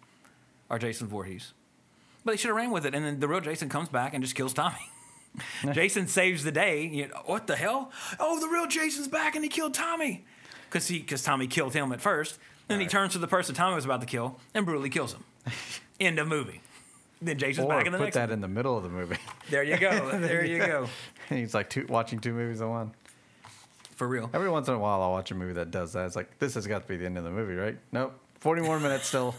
our 0.69 0.77
Jason 0.79 1.07
Voorhees. 1.07 1.53
But 2.23 2.31
they 2.31 2.37
should 2.37 2.47
have 2.49 2.55
ran 2.57 2.71
with 2.71 2.85
it, 2.85 2.93
and 2.95 3.03
then 3.03 3.19
the 3.19 3.27
real 3.27 3.41
Jason 3.41 3.69
comes 3.69 3.89
back 3.89 4.13
and 4.13 4.23
just 4.23 4.35
kills 4.35 4.53
Tommy. 4.53 4.77
Jason 5.71 6.07
saves 6.07 6.43
the 6.43 6.51
day. 6.51 6.85
You 6.85 7.07
know, 7.07 7.21
what 7.25 7.47
the 7.47 7.55
hell? 7.55 7.91
Oh, 8.19 8.39
the 8.39 8.47
real 8.47 8.67
Jason's 8.67 9.07
back, 9.07 9.35
and 9.35 9.43
he 9.43 9.49
killed 9.49 9.73
Tommy 9.73 10.25
because 10.69 10.87
he 10.87 10.99
because 10.99 11.23
Tommy 11.23 11.47
killed 11.47 11.73
him 11.73 11.91
at 11.91 12.01
first. 12.01 12.39
Then 12.67 12.79
he 12.79 12.85
turns 12.85 13.13
to 13.13 13.19
the 13.19 13.27
person 13.27 13.55
Tommy 13.55 13.75
was 13.75 13.85
about 13.85 14.01
to 14.01 14.07
kill 14.07 14.39
and 14.53 14.63
brutally 14.65 14.89
kills 14.89 15.13
him. 15.13 15.23
End 15.99 16.19
of 16.19 16.27
movie. 16.27 16.61
Then 17.21 17.37
Jason's 17.37 17.65
or 17.65 17.69
back 17.69 17.85
in 17.85 17.91
the 17.91 17.97
put 17.97 18.05
next. 18.05 18.15
Put 18.15 18.19
that 18.19 18.29
one. 18.29 18.33
in 18.35 18.41
the 18.41 18.47
middle 18.47 18.77
of 18.77 18.83
the 18.83 18.89
movie. 18.89 19.17
There 19.49 19.63
you 19.63 19.77
go. 19.77 19.89
There 20.19 20.45
you 20.45 20.59
go. 20.59 20.87
He's 21.27 21.53
like 21.53 21.69
two, 21.69 21.85
watching 21.89 22.19
two 22.19 22.33
movies 22.33 22.61
in 22.61 22.69
one. 22.69 22.91
For 23.95 24.07
real. 24.07 24.29
Every 24.33 24.49
once 24.49 24.67
in 24.69 24.75
a 24.75 24.79
while, 24.79 25.01
I'll 25.01 25.11
watch 25.11 25.31
a 25.31 25.35
movie 25.35 25.53
that 25.53 25.71
does 25.71 25.93
that. 25.93 26.05
It's 26.05 26.15
like 26.15 26.37
this 26.39 26.53
has 26.53 26.67
got 26.67 26.83
to 26.83 26.87
be 26.87 26.95
the 26.95 27.05
end 27.05 27.17
of 27.17 27.23
the 27.23 27.31
movie, 27.31 27.55
right? 27.55 27.77
Nope. 27.91 28.13
Forty 28.39 28.61
more 28.61 28.79
minutes 28.79 29.07
still. 29.07 29.35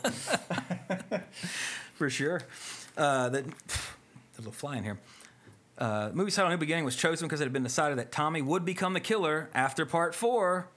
For 1.95 2.11
sure. 2.11 2.43
Uh, 2.97 3.31
that 3.31 3.45
there's 4.37 4.47
a 4.47 4.53
fly 4.53 4.77
in 4.77 4.85
here. 4.85 4.99
Uh, 5.81 6.11
movie 6.13 6.31
title 6.31 6.51
New 6.51 6.59
Beginning 6.59 6.85
was 6.85 6.95
chosen 6.95 7.27
because 7.27 7.41
it 7.41 7.45
had 7.45 7.53
been 7.55 7.63
decided 7.63 7.97
that 7.99 8.13
Tommy 8.13 8.43
would 8.43 8.65
become 8.67 8.93
the 8.93 9.01
killer 9.01 9.49
after 9.55 9.87
part 9.87 10.15
four, 10.15 10.69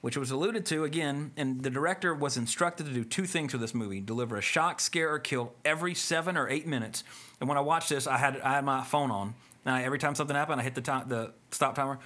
which 0.00 0.16
was 0.16 0.30
alluded 0.30 0.64
to 0.66 0.84
again. 0.84 1.32
And 1.36 1.62
the 1.64 1.70
director 1.70 2.14
was 2.14 2.36
instructed 2.36 2.86
to 2.86 2.92
do 2.92 3.02
two 3.04 3.26
things 3.26 3.52
with 3.52 3.60
this 3.60 3.74
movie: 3.74 4.00
deliver 4.00 4.36
a 4.36 4.40
shock, 4.40 4.78
scare, 4.80 5.12
or 5.12 5.18
kill 5.18 5.52
every 5.64 5.94
seven 5.94 6.36
or 6.36 6.48
eight 6.48 6.66
minutes. 6.68 7.02
And 7.40 7.48
when 7.48 7.58
I 7.58 7.62
watched 7.62 7.88
this, 7.88 8.06
I 8.06 8.16
had 8.16 8.40
I 8.42 8.52
had 8.54 8.64
my 8.64 8.84
phone 8.84 9.10
on, 9.10 9.34
and 9.64 9.74
I, 9.74 9.82
every 9.82 9.98
time 9.98 10.14
something 10.14 10.36
happened, 10.36 10.60
I 10.60 10.64
hit 10.64 10.76
the 10.76 10.80
time, 10.82 11.08
the 11.08 11.32
stop 11.50 11.74
timer. 11.74 11.98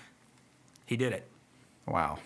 He 0.86 0.96
did 0.96 1.12
it. 1.12 1.28
Wow. 1.86 2.18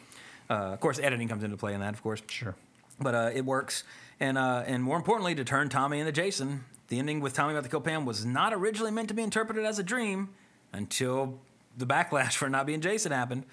Uh, 0.48 0.54
of 0.72 0.78
course, 0.80 1.00
editing 1.00 1.26
comes 1.26 1.42
into 1.42 1.56
play 1.56 1.74
in 1.74 1.80
that, 1.80 1.94
of 1.94 2.02
course 2.02 2.22
Sure. 2.28 2.54
but 3.00 3.14
uh, 3.14 3.30
it 3.34 3.44
works. 3.44 3.82
And 4.20 4.38
uh, 4.38 4.62
and 4.66 4.84
more 4.84 4.96
importantly, 4.96 5.34
to 5.34 5.44
turn 5.44 5.68
Tommy 5.68 5.98
into 5.98 6.12
Jason, 6.12 6.62
the 6.88 6.98
ending 6.98 7.20
with 7.20 7.34
Tommy 7.34 7.54
about 7.54 7.68
the 7.68 7.80
Pam 7.80 8.04
was 8.04 8.24
not 8.24 8.52
originally 8.52 8.90
meant 8.90 9.08
to 9.08 9.14
be 9.14 9.22
interpreted 9.22 9.64
as 9.64 9.78
a 9.78 9.82
dream 9.82 10.30
until 10.72 11.38
the 11.76 11.86
backlash 11.86 12.34
for 12.34 12.48
not 12.48 12.66
being 12.66 12.80
Jason 12.80 13.12
happened. 13.12 13.44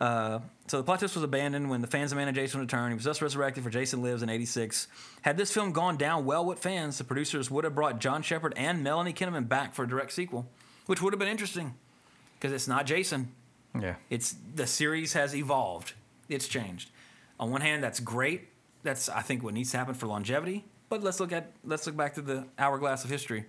Uh, 0.00 0.40
so 0.66 0.76
the 0.76 0.82
plot 0.82 0.98
twist 0.98 1.14
was 1.14 1.24
abandoned 1.24 1.70
when 1.70 1.80
the 1.80 1.86
fans 1.86 2.10
demanded 2.10 2.34
Jason 2.34 2.60
return. 2.60 2.90
He 2.90 2.94
was 2.94 3.04
thus 3.04 3.22
resurrected 3.22 3.64
for 3.64 3.70
Jason 3.70 4.02
Lives 4.02 4.22
in 4.22 4.28
'86. 4.28 4.88
Had 5.22 5.36
this 5.36 5.52
film 5.52 5.72
gone 5.72 5.96
down 5.96 6.26
well 6.26 6.44
with 6.44 6.58
fans, 6.58 6.98
the 6.98 7.04
producers 7.04 7.50
would 7.50 7.64
have 7.64 7.74
brought 7.74 7.98
John 7.98 8.22
Shepherd 8.22 8.52
and 8.56 8.82
Melanie 8.84 9.14
Kinnaman 9.14 9.48
back 9.48 9.74
for 9.74 9.84
a 9.84 9.88
direct 9.88 10.12
sequel, 10.12 10.46
which 10.84 11.00
would 11.00 11.12
have 11.12 11.18
been 11.18 11.28
interesting 11.28 11.74
because 12.38 12.52
it's 12.52 12.68
not 12.68 12.84
Jason. 12.84 13.32
Yeah. 13.78 13.94
It's 14.10 14.34
the 14.54 14.66
series 14.66 15.14
has 15.14 15.34
evolved. 15.34 15.94
It's 16.28 16.48
changed. 16.48 16.90
On 17.40 17.50
one 17.50 17.60
hand, 17.60 17.82
that's 17.82 18.00
great. 18.00 18.48
That's 18.82 19.08
I 19.08 19.22
think 19.22 19.42
what 19.42 19.54
needs 19.54 19.70
to 19.72 19.78
happen 19.78 19.94
for 19.94 20.06
longevity. 20.06 20.64
But 20.88 21.02
let's 21.02 21.20
look 21.20 21.32
at 21.32 21.52
let's 21.64 21.86
look 21.86 21.96
back 21.96 22.14
to 22.14 22.22
the 22.22 22.46
hourglass 22.58 23.04
of 23.04 23.10
history. 23.10 23.46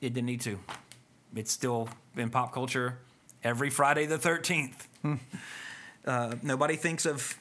It 0.00 0.14
didn't 0.14 0.26
need 0.26 0.40
to. 0.42 0.58
It's 1.34 1.52
still 1.52 1.88
in 2.16 2.30
pop 2.30 2.52
culture 2.52 2.98
every 3.44 3.70
Friday 3.70 4.06
the 4.06 4.18
thirteenth. 4.18 4.88
uh, 6.06 6.34
nobody 6.42 6.76
thinks 6.76 7.06
of 7.06 7.38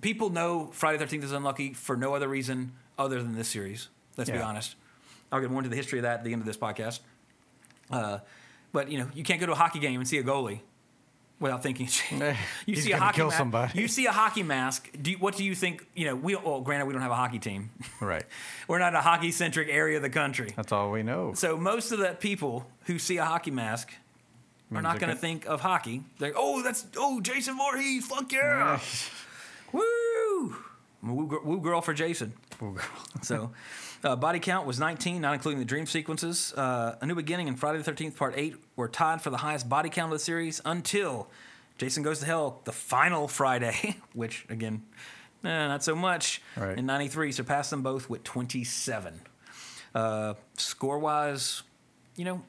people 0.00 0.30
know 0.30 0.70
Friday 0.72 0.98
the 0.98 1.04
thirteenth 1.04 1.24
is 1.24 1.32
unlucky 1.32 1.74
for 1.74 1.96
no 1.96 2.14
other 2.14 2.28
reason 2.28 2.72
other 2.98 3.22
than 3.22 3.36
this 3.36 3.48
series. 3.48 3.88
Let's 4.16 4.30
be 4.30 4.38
honest. 4.38 4.74
I'll 5.32 5.40
get 5.40 5.50
more 5.50 5.60
into 5.60 5.70
the 5.70 5.76
history 5.76 6.00
of 6.00 6.02
that 6.02 6.18
at 6.18 6.24
the 6.24 6.32
end 6.32 6.42
of 6.42 6.46
this 6.46 6.56
podcast. 6.56 7.00
Uh, 7.90 8.18
but 8.72 8.90
you 8.90 8.98
know, 8.98 9.08
you 9.14 9.22
can't 9.22 9.40
go 9.40 9.46
to 9.46 9.52
a 9.52 9.56
hockey 9.56 9.78
game 9.78 10.00
and 10.00 10.08
see 10.08 10.18
a 10.18 10.24
goalie 10.24 10.60
without 11.40 11.62
thinking. 11.62 11.88
Eh, 12.12 12.36
you 12.66 12.74
He's 12.74 12.84
see 12.84 12.92
a 12.92 12.98
hockey 12.98 13.16
kill 13.16 13.26
ma- 13.30 13.36
somebody. 13.36 13.80
You 13.80 13.88
see 13.88 14.06
a 14.06 14.12
hockey 14.12 14.42
mask. 14.42 14.90
Do 15.00 15.10
you, 15.10 15.18
what 15.18 15.36
do 15.36 15.42
you 15.42 15.54
think? 15.54 15.86
You 15.94 16.04
know, 16.06 16.14
we 16.16 16.36
well, 16.36 16.60
granted, 16.60 16.86
we 16.86 16.92
don't 16.92 17.02
have 17.02 17.10
a 17.10 17.16
hockey 17.16 17.38
team. 17.38 17.70
Right. 18.00 18.24
We're 18.66 18.78
not 18.78 18.94
a 18.94 19.00
hockey 19.02 19.30
centric 19.30 19.68
area 19.70 19.96
of 19.96 20.02
the 20.02 20.10
country. 20.10 20.52
That's 20.56 20.72
all 20.72 20.90
we 20.90 21.02
know. 21.02 21.34
So 21.34 21.56
most 21.56 21.92
of 21.92 21.98
the 21.98 22.16
people 22.18 22.66
who 22.84 22.98
see 22.98 23.18
a 23.18 23.24
hockey 23.24 23.50
mask 23.50 23.90
are 24.70 24.74
Means 24.74 24.84
not 24.84 25.00
going 25.00 25.10
to 25.12 25.18
think 25.18 25.46
of 25.46 25.60
hockey. 25.60 26.02
They're 26.18 26.32
oh, 26.36 26.62
that's 26.62 26.86
oh, 26.96 27.20
Jason 27.20 27.56
Voorhees, 27.56 28.06
fuck 28.06 28.32
yeah, 28.32 28.80
woo, 29.72 30.56
woo, 31.02 31.26
gir- 31.28 31.42
woo 31.44 31.60
girl 31.60 31.80
for 31.80 31.92
Jason. 31.92 32.32
Woo 32.60 32.74
girl. 32.74 32.84
So, 33.22 33.50
uh, 34.04 34.16
body 34.16 34.38
count 34.38 34.66
was 34.66 34.78
19, 34.78 35.20
not 35.20 35.34
including 35.34 35.58
the 35.58 35.64
dream 35.64 35.86
sequences. 35.86 36.52
Uh, 36.54 36.96
a 37.00 37.06
New 37.06 37.14
Beginning 37.14 37.48
and 37.48 37.58
Friday 37.58 37.80
the 37.82 37.90
13th 37.90 38.16
Part 38.16 38.34
8 38.36 38.56
were 38.76 38.88
tied 38.88 39.20
for 39.20 39.30
the 39.30 39.38
highest 39.38 39.68
body 39.68 39.90
count 39.90 40.12
of 40.12 40.18
the 40.18 40.24
series 40.24 40.60
until 40.64 41.28
Jason 41.78 42.02
Goes 42.02 42.20
to 42.20 42.26
Hell, 42.26 42.60
the 42.64 42.72
final 42.72 43.28
Friday, 43.28 43.96
which, 44.14 44.46
again, 44.48 44.82
eh, 45.44 45.48
not 45.48 45.82
so 45.84 45.94
much. 45.94 46.40
Right. 46.56 46.78
In 46.78 46.86
93, 46.86 47.32
surpassed 47.32 47.70
them 47.70 47.82
both 47.82 48.08
with 48.08 48.24
27. 48.24 49.20
Uh, 49.94 50.34
score 50.56 50.98
wise, 50.98 51.62
you 52.16 52.24
know, 52.24 52.42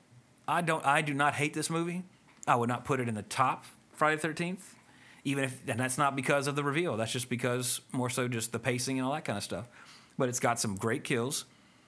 I 0.48 0.62
don't, 0.62 0.86
I 0.86 1.02
do 1.02 1.14
not 1.14 1.34
hate 1.34 1.54
this 1.54 1.70
movie. 1.70 2.04
I 2.48 2.56
would 2.56 2.70
not 2.70 2.86
put 2.86 3.00
it 3.00 3.08
in 3.08 3.16
the 3.16 3.24
top 3.24 3.66
Friday 3.94 4.20
the 4.20 4.28
13th, 4.28 4.60
even 5.24 5.44
if, 5.44 5.62
and 5.68 5.80
that's 5.80 5.98
not 5.98 6.16
because 6.16 6.48
of 6.48 6.56
the 6.56 6.64
reveal. 6.64 6.98
That's 6.98 7.12
just 7.12 7.30
because 7.30 7.82
more 7.92 8.10
so 8.10 8.28
just 8.28 8.52
the 8.52 8.60
pacing 8.60 9.00
and 9.00 9.06
all 9.06 9.14
that 9.14 9.26
kind 9.26 9.38
of 9.38 9.44
stuff. 9.44 9.68
But 10.22 10.30
it's 10.30 10.40
got 10.40 10.60
some 10.60 10.76
great 10.76 11.04
kills, 11.04 11.46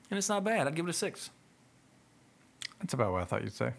and 0.09 0.17
it's 0.17 0.27
not 0.27 0.43
bad. 0.43 0.65
I'd 0.65 0.73
give 0.73 0.87
it 0.87 0.89
a 0.89 0.93
six. 0.93 1.29
That's 2.79 2.95
about 2.95 3.11
what 3.11 3.21
I 3.21 3.25
thought 3.25 3.43
you'd 3.43 3.53
say. 3.53 3.73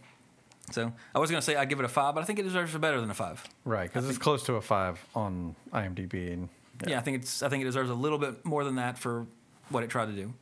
So 0.71 0.93
I 1.13 1.19
was 1.19 1.29
gonna 1.29 1.43
say 1.43 1.57
I'd 1.57 1.69
give 1.69 1.81
it 1.81 1.85
a 1.85 1.89
five, 1.89 2.15
but 2.15 2.21
I 2.23 2.25
think 2.25 2.39
it 2.39 2.45
deserves 2.45 2.73
a 2.73 2.79
better 2.79 3.01
than 3.01 3.11
a 3.11 3.15
five. 3.15 3.43
Right, 3.65 3.93
because 3.93 4.09
it's 4.09 4.17
close 4.17 4.45
to 4.45 4.53
a 4.55 4.61
five 4.61 5.05
on 5.13 5.57
IMDb. 5.73 6.33
And 6.33 6.49
Yeah. 6.87 6.99
I 6.99 7.01
think 7.01 7.17
it's 7.17 7.43
I 7.43 7.49
think 7.49 7.63
it 7.63 7.65
deserves 7.65 7.91
a 7.91 7.95
little 7.95 8.17
bit 8.17 8.45
more 8.45 8.63
than 8.63 8.77
that 8.77 8.97
for 8.97 9.27
what 9.71 9.83
it 9.83 9.91
tried 9.91 10.07
to 10.07 10.13
do. 10.13 10.33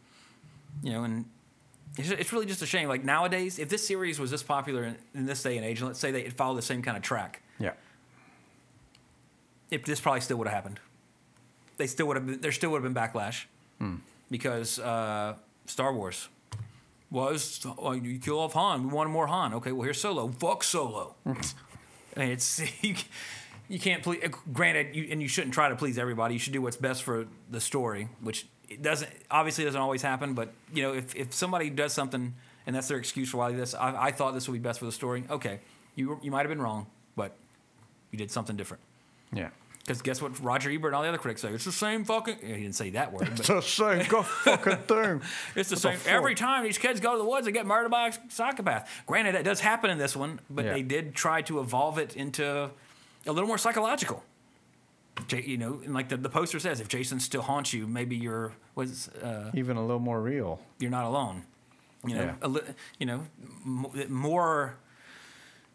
You 0.83 0.93
know, 0.93 1.05
and 1.05 1.25
it's, 1.97 2.11
it's 2.11 2.35
really 2.35 2.45
just 2.45 2.61
a 2.61 2.67
shame. 2.67 2.89
Like 2.91 3.05
nowadays, 3.05 3.59
if 3.59 3.71
this 3.71 3.87
series 3.87 4.21
was 4.21 4.31
this 4.31 4.43
popular 4.43 4.85
in, 4.85 4.99
in 5.15 5.25
this 5.25 5.43
day 5.43 5.57
and 5.57 5.65
age, 5.65 5.79
and 5.79 5.89
let's 5.89 5.99
say 5.99 6.11
they 6.11 6.21
it 6.21 6.35
followed 6.35 6.57
the 6.57 6.63
same 6.63 6.83
kind 6.83 6.99
of 6.99 7.03
track, 7.03 7.41
yeah. 7.59 7.73
if 9.71 9.87
this 9.87 10.03
probably 10.03 10.21
still 10.21 10.37
would 10.37 10.49
have 10.49 10.55
happened. 10.55 10.81
They 11.79 11.87
still 11.87 12.07
would 12.09 12.19
have 12.19 12.27
been, 12.27 12.41
there 12.43 12.53
still 12.53 12.69
would 12.73 12.85
have 12.85 12.93
been 12.93 13.03
backlash 13.03 13.47
because 14.31 14.79
uh, 14.79 15.35
Star 15.67 15.93
Wars 15.95 16.29
was 17.11 17.65
well, 17.79 17.95
you 17.95 18.19
kill 18.19 18.39
off 18.39 18.55
Han. 18.55 18.85
We 18.85 18.89
wanted 18.89 19.11
more 19.11 19.27
Han. 19.27 19.55
Okay, 19.55 19.73
well 19.73 19.83
here's 19.83 20.01
Solo. 20.01 20.29
Fuck 20.29 20.65
Solo. 20.65 21.15
I 21.27 21.31
mean, 22.21 22.31
it's 22.31 22.61
you, 22.83 22.95
you 23.69 23.79
can't 23.79 24.03
please. 24.03 24.23
Granted, 24.53 24.95
you, 24.97 25.09
and 25.11 25.21
you 25.23 25.29
shouldn't 25.29 25.55
try 25.55 25.69
to 25.69 25.77
please 25.77 25.99
everybody. 25.99 26.35
You 26.35 26.41
should 26.41 26.53
do 26.53 26.63
what's 26.63 26.77
best 26.77 27.03
for 27.03 27.27
the 27.51 27.61
story, 27.61 28.09
which 28.21 28.47
it 28.69 28.83
doesn't 28.83 29.11
obviously 29.31 29.65
doesn't 29.65 29.81
always 29.81 30.03
happen. 30.03 30.35
But 30.35 30.53
you 30.73 30.83
know, 30.83 30.95
if 30.95 31.15
if 31.15 31.33
somebody 31.35 31.71
does 31.71 31.93
something 31.93 32.35
and 32.67 32.77
that's 32.77 32.89
their 32.89 32.99
excuse 32.99 33.31
for 33.31 33.39
why 33.39 33.53
this, 33.53 33.75
I, 33.75 34.07
I 34.07 34.11
thought 34.13 34.35
this 34.35 34.49
would 34.49 34.55
be 34.55 34.59
best 34.61 34.79
for 34.79 34.87
the 34.87 34.93
story. 34.93 35.25
Okay, 35.31 35.61
you 35.95 36.19
you 36.23 36.31
might 36.31 36.41
have 36.41 36.49
been 36.49 36.63
wrong, 36.63 36.87
but 37.17 37.33
you 38.11 38.19
did 38.19 38.31
something 38.31 38.57
different. 38.57 38.83
Yeah. 39.33 39.49
Because 39.85 40.01
guess 40.01 40.23
what 40.23 40.39
Roger 40.41 40.71
Ebert 40.71 40.89
and 40.91 40.95
all 40.95 41.03
the 41.03 41.09
other 41.09 41.19
critics 41.19 41.43
say? 41.43 41.49
It's 41.51 41.65
the 41.65 41.73
same 41.73 42.05
fucking. 42.05 42.37
He 42.41 42.47
didn't 42.53 42.75
say 42.77 42.91
that 42.91 43.13
word, 43.13 43.29
It's 43.29 43.49
but 43.49 43.57
the 43.57 43.61
same 43.63 44.07
go 44.09 44.23
fucking 44.23 44.77
thing. 44.87 45.23
it's 45.57 45.71
the 45.71 45.75
What 45.75 45.81
same. 45.83 45.97
fuck? 45.99 46.13
Every 46.13 46.37
time 46.37 46.63
these 46.63 46.79
kids 46.79 47.01
go 47.01 47.13
to 47.13 47.19
the 47.19 47.25
woods, 47.25 47.47
they 47.47 47.53
get 47.53 47.67
murdered 47.67 47.91
by 47.91 48.09
a 48.09 48.13
psychopath. 48.29 48.89
Granted, 49.09 49.35
that 49.35 49.45
does 49.45 49.59
happen 49.61 49.91
in 49.91 49.99
this 49.99 50.15
one, 50.15 50.39
but 50.49 50.65
Yeah. 50.67 50.75
they 50.75 50.83
did 50.83 51.17
try 51.17 51.43
to 51.43 51.59
evolve 51.59 51.99
it 51.99 52.15
into 52.17 52.71
a 53.27 53.33
little 53.33 53.49
more 53.49 53.59
psychological. 53.59 54.23
You 55.31 55.59
know, 55.59 55.81
and 55.85 55.93
like 55.93 56.09
the, 56.09 56.17
the 56.17 56.31
poster 56.31 56.59
says, 56.61 56.81
if 56.81 56.89
Jason 56.89 57.19
still 57.21 57.43
haunts 57.43 57.73
you, 57.73 57.87
maybe 57.87 58.17
you're 58.17 58.53
was 58.77 59.09
uh, 59.09 59.51
Even 59.53 59.77
a 59.77 59.81
little 59.83 59.99
more 60.01 60.21
real. 60.23 60.61
you're 60.79 60.91
not 60.91 61.05
alone. 61.05 61.43
You 62.07 62.15
know, 62.15 62.23
Yeah. 62.25 62.35
a 62.41 62.49
li- 62.49 62.61
you 62.99 63.07
know, 63.07 63.25
m- 63.67 63.87
more 64.09 64.77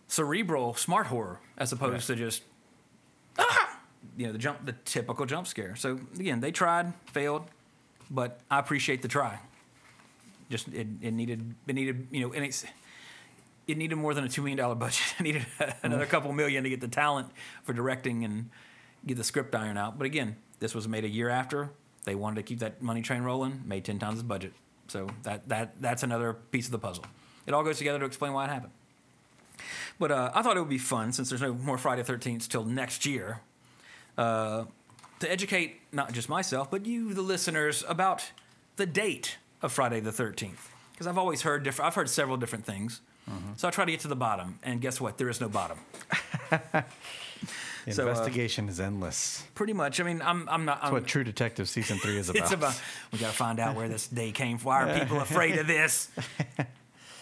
cerebral, 0.07 0.73
smart 0.75 1.07
horror 1.07 1.39
as 1.57 1.71
opposed 1.71 2.07
to 2.07 2.15
just 2.15 2.41
you 4.17 4.25
know, 4.25 4.33
the 4.33 4.39
jump, 4.39 4.65
the 4.65 4.73
typical 4.83 5.25
jump 5.25 5.47
scare. 5.47 5.75
So 5.75 5.99
again, 6.19 6.41
they 6.41 6.51
tried, 6.51 6.91
failed, 7.05 7.43
but 8.09 8.39
I 8.49 8.59
appreciate 8.59 9.03
the 9.03 9.07
try. 9.07 9.39
Just 10.49 10.67
it, 10.69 10.87
it 11.01 11.11
needed, 11.11 11.55
it 11.67 11.75
needed, 11.75 12.07
you 12.11 12.21
know, 12.21 12.33
and 12.33 12.43
it's. 12.43 12.65
It 13.67 13.77
needed 13.77 13.97
more 13.97 14.13
than 14.13 14.23
a 14.23 14.29
two 14.29 14.41
million 14.41 14.57
dollar 14.57 14.75
budget. 14.85 15.03
It 15.19 15.23
needed 15.23 15.45
another 15.83 16.05
couple 16.05 16.31
million 16.31 16.63
to 16.63 16.69
get 16.69 16.79
the 16.79 16.87
talent 16.87 17.29
for 17.63 17.73
directing 17.73 18.23
and 18.23 18.49
get 19.05 19.17
the 19.17 19.25
script 19.25 19.53
iron 19.53 19.77
out. 19.77 19.97
But 19.97 20.05
again, 20.05 20.37
this 20.59 20.73
was 20.73 20.87
made 20.87 21.03
a 21.03 21.09
year 21.09 21.27
after 21.27 21.69
they 22.05 22.15
wanted 22.15 22.37
to 22.37 22.43
keep 22.43 22.59
that 22.59 22.81
money 22.81 23.01
train 23.01 23.23
rolling. 23.23 23.63
Made 23.65 23.83
ten 23.83 23.99
times 23.99 24.19
the 24.19 24.23
budget, 24.23 24.53
so 24.87 25.09
that 25.23 25.49
that 25.49 25.81
that's 25.81 26.01
another 26.01 26.33
piece 26.33 26.65
of 26.65 26.71
the 26.71 26.79
puzzle. 26.79 27.03
It 27.45 27.53
all 27.53 27.63
goes 27.63 27.77
together 27.77 27.99
to 27.99 28.05
explain 28.05 28.31
why 28.31 28.45
it 28.45 28.49
happened. 28.49 28.71
But 29.99 30.11
uh, 30.11 30.31
I 30.33 30.41
thought 30.41 30.55
it 30.55 30.61
would 30.61 30.69
be 30.69 30.77
fun 30.77 31.11
since 31.11 31.27
there's 31.27 31.41
no 31.41 31.53
more 31.53 31.77
Friday 31.77 32.03
Thirteenth 32.03 32.47
till 32.47 32.63
next 32.63 33.05
year 33.05 33.41
uh, 34.17 34.65
to 35.19 35.31
educate 35.31 35.81
not 35.91 36.11
just 36.13 36.29
myself 36.29 36.69
but 36.69 36.85
you, 36.85 37.13
the 37.13 37.21
listeners, 37.21 37.83
about 37.87 38.31
the 38.75 38.85
date 38.85 39.37
of 39.61 39.71
Friday 39.71 39.99
the 39.99 40.11
Thirteenth. 40.11 40.69
Because 40.91 41.07
I've 41.07 41.17
always 41.17 41.43
heard 41.43 41.63
different. 41.63 41.87
I've 41.87 41.95
heard 41.95 42.09
several 42.09 42.37
different 42.37 42.65
things. 42.65 43.01
So 43.57 43.67
I 43.67 43.71
try 43.71 43.83
to 43.83 43.91
get 43.91 43.99
to 44.01 44.07
the 44.07 44.15
bottom, 44.15 44.57
and 44.63 44.79
guess 44.79 45.01
what? 45.01 45.17
There 45.17 45.27
is 45.27 45.41
no 45.41 45.49
bottom. 45.49 45.79
So, 47.89 48.05
uh, 48.05 48.09
investigation 48.09 48.67
is 48.67 48.79
endless. 48.79 49.43
Pretty 49.55 49.73
much. 49.73 50.01
I 50.01 50.03
mean, 50.03 50.21
I'm 50.21 50.47
I'm 50.49 50.65
not. 50.65 50.81
That's 50.81 50.87
I'm, 50.87 50.93
what 50.93 51.07
True 51.07 51.23
Detective 51.23 51.69
season 51.69 51.97
three 51.97 52.17
is 52.17 52.29
about. 52.29 52.43
It's 52.43 52.51
about 52.51 52.81
we 53.13 53.19
gotta 53.19 53.33
find 53.33 53.59
out 53.59 53.75
where 53.75 53.87
this 53.87 54.07
day 54.07 54.31
came 54.31 54.57
from. 54.57 54.67
Why 54.67 54.83
are 54.83 54.99
people 54.99 55.17
afraid 55.21 55.57
of 55.57 55.67
this? 55.67 56.09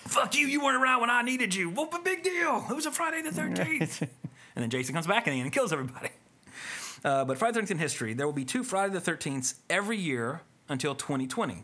Fuck 0.06 0.36
you! 0.36 0.48
You 0.48 0.64
weren't 0.64 0.82
around 0.82 1.02
when 1.02 1.10
I 1.10 1.22
needed 1.22 1.54
you. 1.54 1.70
Well, 1.70 1.88
but 1.92 2.04
big 2.04 2.24
deal. 2.24 2.66
It 2.70 2.74
was 2.74 2.86
a 2.88 2.92
Friday 2.92 3.22
the 3.22 3.32
Thirteenth, 3.32 4.02
and 4.02 4.10
then 4.56 4.70
Jason 4.70 4.96
comes 4.96 5.06
back 5.06 5.28
in 5.28 5.34
the 5.34 5.40
end 5.40 5.46
and 5.46 5.54
kills 5.54 5.72
everybody. 5.72 6.10
Uh, 7.04 7.26
but 7.26 7.38
Friday 7.38 7.54
the 7.54 7.60
Thirteenth 7.62 7.72
in 7.72 7.78
history, 7.80 8.14
there 8.14 8.26
will 8.26 8.34
be 8.34 8.46
two 8.46 8.64
Friday 8.64 8.94
the 8.94 9.02
Thirteenths 9.02 9.56
every 9.70 9.98
year 9.98 10.42
until 10.70 10.96
2020, 10.96 11.64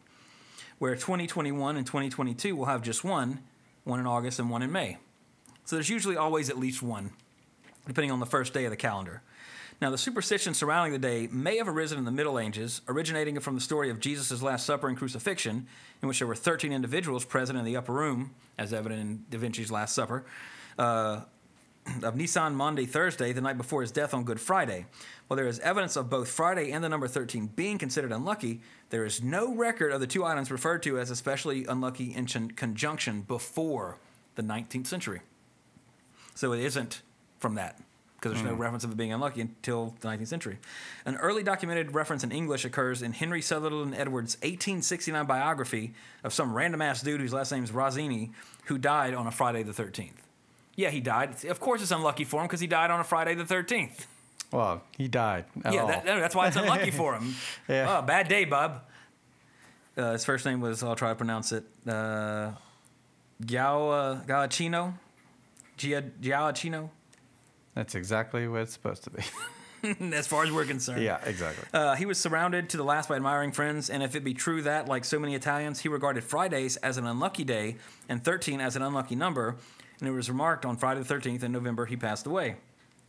where 0.79 0.95
2021 0.95 1.77
and 1.77 1.85
2022 1.85 2.55
will 2.55 2.65
have 2.65 2.81
just 2.81 3.03
one, 3.03 3.39
one 3.83 3.99
in 3.99 4.07
August 4.07 4.39
and 4.39 4.49
one 4.49 4.61
in 4.61 4.71
May. 4.71 4.97
So 5.65 5.75
there's 5.75 5.89
usually 5.89 6.17
always 6.17 6.49
at 6.49 6.57
least 6.57 6.81
one 6.81 7.11
depending 7.87 8.11
on 8.11 8.19
the 8.19 8.25
first 8.25 8.53
day 8.53 8.65
of 8.65 8.71
the 8.71 8.77
calendar. 8.77 9.21
Now, 9.81 9.89
the 9.89 9.97
superstition 9.97 10.53
surrounding 10.53 10.93
the 10.93 10.99
day 10.99 11.27
may 11.31 11.57
have 11.57 11.67
arisen 11.67 11.97
in 11.97 12.05
the 12.05 12.11
Middle 12.11 12.37
Ages, 12.37 12.81
originating 12.87 13.39
from 13.39 13.55
the 13.55 13.61
story 13.61 13.89
of 13.89 13.99
Jesus' 13.99 14.41
Last 14.41 14.65
Supper 14.65 14.87
and 14.87 14.95
crucifixion, 14.95 15.65
in 16.01 16.07
which 16.07 16.19
there 16.19 16.27
were 16.27 16.35
13 16.35 16.71
individuals 16.71 17.25
present 17.25 17.57
in 17.57 17.65
the 17.65 17.75
upper 17.75 17.91
room, 17.91 18.35
as 18.59 18.73
evident 18.73 19.01
in 19.01 19.25
Da 19.31 19.39
Vinci's 19.39 19.71
Last 19.71 19.95
Supper, 19.95 20.23
uh, 20.77 21.21
of 22.03 22.15
Nisan 22.15 22.55
Monday, 22.55 22.85
Thursday, 22.85 23.33
the 23.33 23.41
night 23.41 23.57
before 23.57 23.81
his 23.81 23.91
death 23.91 24.13
on 24.13 24.23
Good 24.23 24.39
Friday. 24.39 24.85
While 25.27 25.37
there 25.37 25.47
is 25.47 25.59
evidence 25.59 25.95
of 25.95 26.09
both 26.09 26.29
Friday 26.29 26.71
and 26.71 26.83
the 26.83 26.89
number 26.89 27.07
13 27.07 27.47
being 27.47 27.77
considered 27.77 28.11
unlucky, 28.11 28.61
there 28.89 29.05
is 29.05 29.21
no 29.21 29.53
record 29.53 29.91
of 29.91 29.99
the 29.99 30.07
two 30.07 30.25
items 30.25 30.51
referred 30.51 30.83
to 30.83 30.99
as 30.99 31.09
especially 31.09 31.65
unlucky 31.65 32.13
in 32.13 32.25
con- 32.25 32.51
conjunction 32.51 33.21
before 33.21 33.97
the 34.35 34.43
19th 34.43 34.87
century. 34.87 35.21
So 36.35 36.53
it 36.53 36.59
isn't 36.59 37.01
from 37.39 37.55
that 37.55 37.79
because 38.15 38.33
there's 38.33 38.45
no 38.45 38.53
hmm. 38.55 38.61
reference 38.61 38.83
of 38.83 38.91
it 38.91 38.97
being 38.97 39.11
unlucky 39.11 39.41
until 39.41 39.95
the 39.99 40.07
19th 40.07 40.27
century. 40.27 40.59
An 41.05 41.15
early 41.17 41.41
documented 41.41 41.95
reference 41.95 42.23
in 42.23 42.31
English 42.31 42.65
occurs 42.65 43.01
in 43.01 43.13
Henry 43.13 43.41
Sutherland 43.41 43.95
Edwards' 43.95 44.35
1869 44.37 45.25
biography 45.25 45.93
of 46.23 46.33
some 46.33 46.53
random 46.53 46.83
ass 46.83 47.01
dude 47.01 47.19
whose 47.19 47.33
last 47.33 47.51
name 47.51 47.63
is 47.63 47.71
Rossini, 47.71 48.31
who 48.65 48.77
died 48.77 49.15
on 49.15 49.25
a 49.25 49.31
Friday 49.31 49.63
the 49.63 49.71
13th. 49.71 50.11
Yeah, 50.75 50.89
he 50.89 50.99
died. 51.01 51.43
Of 51.45 51.59
course, 51.59 51.81
it's 51.81 51.91
unlucky 51.91 52.23
for 52.23 52.41
him 52.41 52.47
because 52.47 52.59
he 52.61 52.67
died 52.67 52.91
on 52.91 52.99
a 52.99 53.03
Friday 53.03 53.35
the 53.35 53.43
13th. 53.43 54.05
Well, 54.51 54.81
he 54.97 55.07
died. 55.07 55.45
at 55.63 55.73
Yeah, 55.73 55.81
all. 55.81 55.87
that, 55.87 56.05
that's 56.05 56.35
why 56.35 56.47
it's 56.47 56.55
unlucky 56.57 56.91
for 56.91 57.13
him. 57.15 57.35
Yeah. 57.67 57.97
Oh, 57.99 58.01
bad 58.01 58.27
day, 58.27 58.45
bub. 58.45 58.81
Uh, 59.97 60.13
his 60.13 60.25
first 60.25 60.45
name 60.45 60.61
was, 60.61 60.83
I'll 60.83 60.95
try 60.95 61.09
to 61.09 61.15
pronounce 61.15 61.51
it, 61.51 61.63
uh, 61.87 62.51
Giao, 63.45 64.21
Giacchino? 64.27 64.93
Gia- 65.77 66.11
Giacchino? 66.21 66.89
That's 67.75 67.95
exactly 67.95 68.47
what 68.47 68.61
it's 68.61 68.73
supposed 68.73 69.03
to 69.05 69.09
be. 69.09 69.23
as 70.15 70.27
far 70.27 70.43
as 70.43 70.51
we're 70.51 70.65
concerned. 70.65 71.01
yeah, 71.01 71.19
exactly. 71.25 71.65
Uh, 71.73 71.95
he 71.95 72.05
was 72.05 72.17
surrounded 72.17 72.69
to 72.69 72.77
the 72.77 72.83
last 72.83 73.09
by 73.09 73.15
admiring 73.15 73.51
friends, 73.51 73.89
and 73.89 74.03
if 74.03 74.15
it 74.15 74.23
be 74.23 74.33
true 74.33 74.61
that, 74.61 74.87
like 74.87 75.03
so 75.05 75.17
many 75.19 75.33
Italians, 75.35 75.79
he 75.81 75.89
regarded 75.89 76.23
Fridays 76.23 76.77
as 76.77 76.97
an 76.97 77.07
unlucky 77.07 77.43
day 77.43 77.77
and 78.07 78.23
13 78.23 78.61
as 78.61 78.75
an 78.75 78.81
unlucky 78.81 79.15
number, 79.15 79.55
and 80.01 80.09
it 80.09 80.11
was 80.11 80.29
remarked 80.29 80.65
on 80.65 80.75
Friday 80.75 81.01
the 81.01 81.13
13th 81.13 81.43
in 81.43 81.51
November 81.53 81.85
he 81.85 81.95
passed 81.95 82.25
away. 82.25 82.55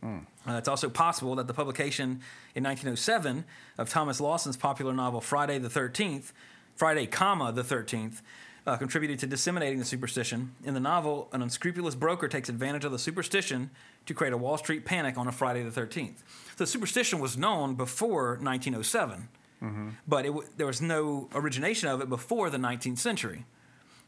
Uh, 0.03 0.57
it's 0.57 0.67
also 0.67 0.89
possible 0.89 1.35
that 1.35 1.47
the 1.47 1.53
publication 1.53 2.21
in 2.55 2.63
1907 2.63 3.45
of 3.77 3.89
Thomas 3.89 4.19
Lawson's 4.19 4.57
popular 4.57 4.93
novel 4.93 5.21
Friday 5.21 5.57
the 5.59 5.69
13th, 5.69 6.33
Friday, 6.75 7.05
comma, 7.05 7.51
the 7.53 7.63
13th, 7.63 8.21
uh, 8.67 8.75
contributed 8.77 9.17
to 9.19 9.27
disseminating 9.27 9.79
the 9.79 9.85
superstition. 9.85 10.55
In 10.63 10.73
the 10.73 10.79
novel, 10.81 11.29
an 11.31 11.41
unscrupulous 11.41 11.95
broker 11.95 12.27
takes 12.27 12.49
advantage 12.49 12.83
of 12.85 12.91
the 12.91 12.99
superstition 12.99 13.69
to 14.05 14.13
create 14.13 14.33
a 14.33 14.37
Wall 14.37 14.57
Street 14.57 14.83
panic 14.85 15.17
on 15.17 15.27
a 15.27 15.31
Friday 15.31 15.63
the 15.63 15.71
13th. 15.81 16.17
So 16.17 16.57
the 16.57 16.67
superstition 16.67 17.19
was 17.19 17.37
known 17.37 17.75
before 17.75 18.37
1907, 18.41 19.29
but 20.05 20.25
it 20.25 20.29
w- 20.29 20.47
there 20.57 20.67
was 20.67 20.81
no 20.81 21.29
origination 21.33 21.87
of 21.87 22.01
it 22.01 22.09
before 22.09 22.49
the 22.49 22.57
19th 22.57 22.97
century. 22.99 23.45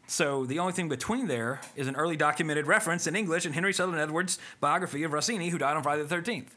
So 0.07 0.45
the 0.45 0.59
only 0.59 0.73
thing 0.73 0.87
between 0.87 1.27
there 1.27 1.61
is 1.75 1.87
an 1.87 1.95
early 1.95 2.15
documented 2.15 2.67
reference 2.67 3.07
in 3.07 3.15
English 3.15 3.45
in 3.45 3.53
Henry 3.53 3.73
Sutherland 3.73 4.01
Edwards' 4.01 4.37
biography 4.59 5.03
of 5.03 5.13
Rossini, 5.13 5.49
who 5.49 5.57
died 5.57 5.75
on 5.75 5.83
Friday 5.83 6.03
the 6.03 6.15
13th. 6.15 6.49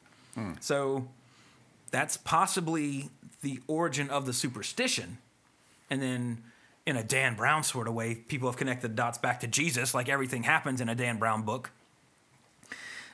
So 0.61 1.09
that's 1.90 2.16
possibly 2.16 3.11
the 3.42 3.61
origin 3.66 4.11
of 4.11 4.26
the 4.26 4.32
superstition. 4.32 5.18
And 5.90 6.03
then 6.03 6.42
in 6.86 6.96
a 6.96 7.03
Dan 7.03 7.34
Brown 7.34 7.62
sort 7.62 7.88
of 7.88 7.94
way, 7.94 8.14
people 8.14 8.49
have 8.49 8.57
connected 8.57 8.90
the 8.90 8.94
dots 8.94 9.18
back 9.18 9.40
to 9.40 9.46
Jesus, 9.46 9.94
like 9.94 10.09
everything 10.09 10.42
happens 10.42 10.80
in 10.80 10.88
a 10.88 10.94
Dan 10.94 11.18
Brown 11.18 11.42
book. 11.42 11.70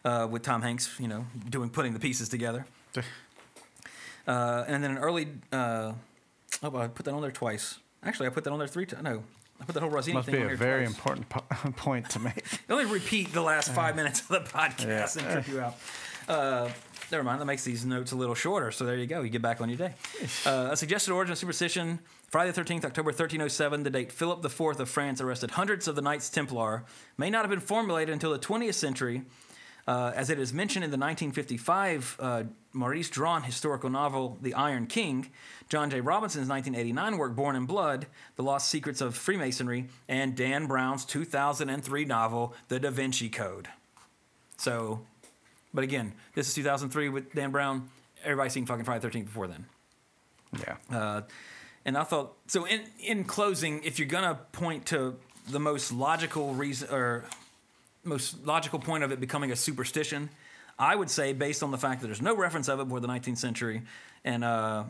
Uh, 0.05 0.29
with 0.31 0.43
Tom 0.43 0.61
Hanks, 0.61 1.01
you 1.01 1.09
know, 1.09 1.25
doing 1.49 1.71
putting 1.71 1.95
the 1.95 1.99
pieces 1.99 2.29
together. 2.29 2.67
Uh, 4.27 4.65
and 4.67 4.85
then 4.85 4.91
an 4.91 4.99
early, 4.99 5.29
uh, 5.51 5.93
oh, 6.63 6.77
I 6.77 6.89
put 6.89 7.07
that 7.07 7.15
on 7.15 7.23
there 7.23 7.31
twice. 7.31 7.79
Actually, 8.03 8.27
I 8.27 8.31
put 8.31 8.45
that 8.45 8.53
on 8.53 8.59
there 8.59 8.69
three 8.69 8.85
times. 8.85 9.03
No, 9.03 9.23
I 9.61 9.65
put 9.65 9.75
that 9.75 9.81
whole 9.81 9.91
Rossini 9.91 10.15
Must 10.15 10.27
thing 10.27 10.35
be 10.37 10.43
on 10.47 10.53
a 10.53 10.57
very 10.57 10.85
twice. 10.85 10.97
important 10.97 11.29
po- 11.29 11.45
point 11.77 12.11
to 12.11 12.19
make. 12.19 12.45
You 12.69 12.75
only 12.77 12.87
repeat 12.93 13.33
the 13.33 13.41
last 13.43 13.71
five 13.73 13.97
minutes 13.97 14.21
of 14.21 14.29
the 14.29 14.41
podcast 14.41 15.17
and 15.17 15.31
trip 15.31 15.49
you 15.49 15.61
out. 15.61 15.77
Uh, 16.29 16.69
never 17.13 17.23
mind. 17.23 17.41
That 17.41 17.45
makes 17.47 17.65
these 17.65 17.85
notes 17.85 18.13
a 18.13 18.17
little 18.17 18.35
shorter. 18.35 18.71
So 18.73 18.85
there 18.85 18.97
you 18.97 19.07
go. 19.07 19.23
You 19.23 19.31
get 19.31 19.43
back 19.43 19.61
on 19.61 19.69
your 19.69 19.79
day. 19.79 19.95
Uh, 20.45 20.69
a 20.73 20.77
suggested 20.77 21.13
origin 21.13 21.33
of 21.33 21.39
superstition: 21.39 22.01
Friday 22.29 22.51
the 22.51 22.61
13th, 22.61 22.85
October 22.85 23.09
1307, 23.11 23.83
the 23.85 23.91
date 23.91 24.11
Philip 24.11 24.45
IV 24.45 24.81
of 24.81 24.89
France 24.89 25.21
arrested 25.21 25.53
hundreds 25.53 25.87
of 25.87 25.95
the 25.97 26.03
Knights 26.03 26.29
Templar, 26.31 26.85
may 27.17 27.31
not 27.31 27.43
have 27.43 27.51
been 27.51 27.61
formulated 27.61 28.13
until 28.13 28.33
the 28.33 28.39
20th 28.39 28.75
century, 28.75 29.23
uh, 29.87 30.13
as 30.15 30.31
it 30.31 30.39
is 30.39 30.53
mentioned 30.53 30.85
in 30.85 30.91
the 30.91 30.97
1955 30.97 32.17
uh, 32.19 32.43
Maurice 32.73 33.11
Druon 33.11 33.45
historical 33.45 33.91
novel 33.91 34.39
*The 34.41 34.55
Iron 34.55 34.87
King*, 34.87 35.31
John 35.69 35.91
J. 35.91 36.01
Robinson's 36.01 36.49
1989 36.49 37.19
work 37.19 37.37
*Born 37.37 37.57
in 37.57 37.67
Blood*, 37.67 38.07
*The 38.37 38.43
Lost 38.43 38.69
Secrets 38.69 39.01
of 39.01 39.15
Freemasonry*, 39.15 39.89
and 40.09 40.35
Dan 40.35 40.67
Brown's 40.67 41.05
2003 41.05 42.05
novel 42.05 42.55
*The 42.69 42.81
Da 42.81 42.91
Vinci 42.91 43.29
Code*. 43.29 43.69
So, 44.57 45.03
but 45.73 45.85
again, 45.85 46.15
this 46.35 46.49
is 46.49 46.55
2003 46.55 47.09
with 47.09 47.33
Dan 47.35 47.51
Brown. 47.51 47.89
Everybody's 48.23 48.53
seen 48.53 48.67
fucking 48.67 48.85
Friday 48.85 49.07
the 49.07 49.19
13th 49.19 49.25
before 49.27 49.47
then. 49.47 49.67
Yeah. 50.59 50.77
Uh, 50.91 51.23
and 51.85 51.99
I 51.99 52.05
thought 52.05 52.35
so. 52.47 52.65
In 52.67 52.83
in 52.99 53.25
closing, 53.25 53.83
if 53.85 53.99
you're 53.99 54.09
gonna 54.09 54.37
point 54.53 54.87
to 54.87 55.17
the 55.49 55.61
most 55.61 55.93
logical 55.93 56.55
reason 56.55 56.89
or 56.91 57.25
most 58.05 58.47
logical 58.47 58.79
point 58.79 59.05
of 59.05 59.13
it 59.13 59.21
becoming 59.21 59.51
a 59.53 59.57
superstition, 59.57 60.31
I 60.79 60.97
would 60.97 61.11
say 61.11 61.33
based 61.33 61.63
on 61.63 61.71
the 61.71 61.79
fact 61.79 62.01
that 62.01 62.09
there's 62.09 62.23
no 62.23 62.37
reference 62.37 62.69
of 62.69 62.81
it 62.81 62.85
before 62.85 63.01
the 63.01 63.09
19th 63.09 63.39
century, 63.39 63.83
and 64.25 64.45
uh, 64.45 64.85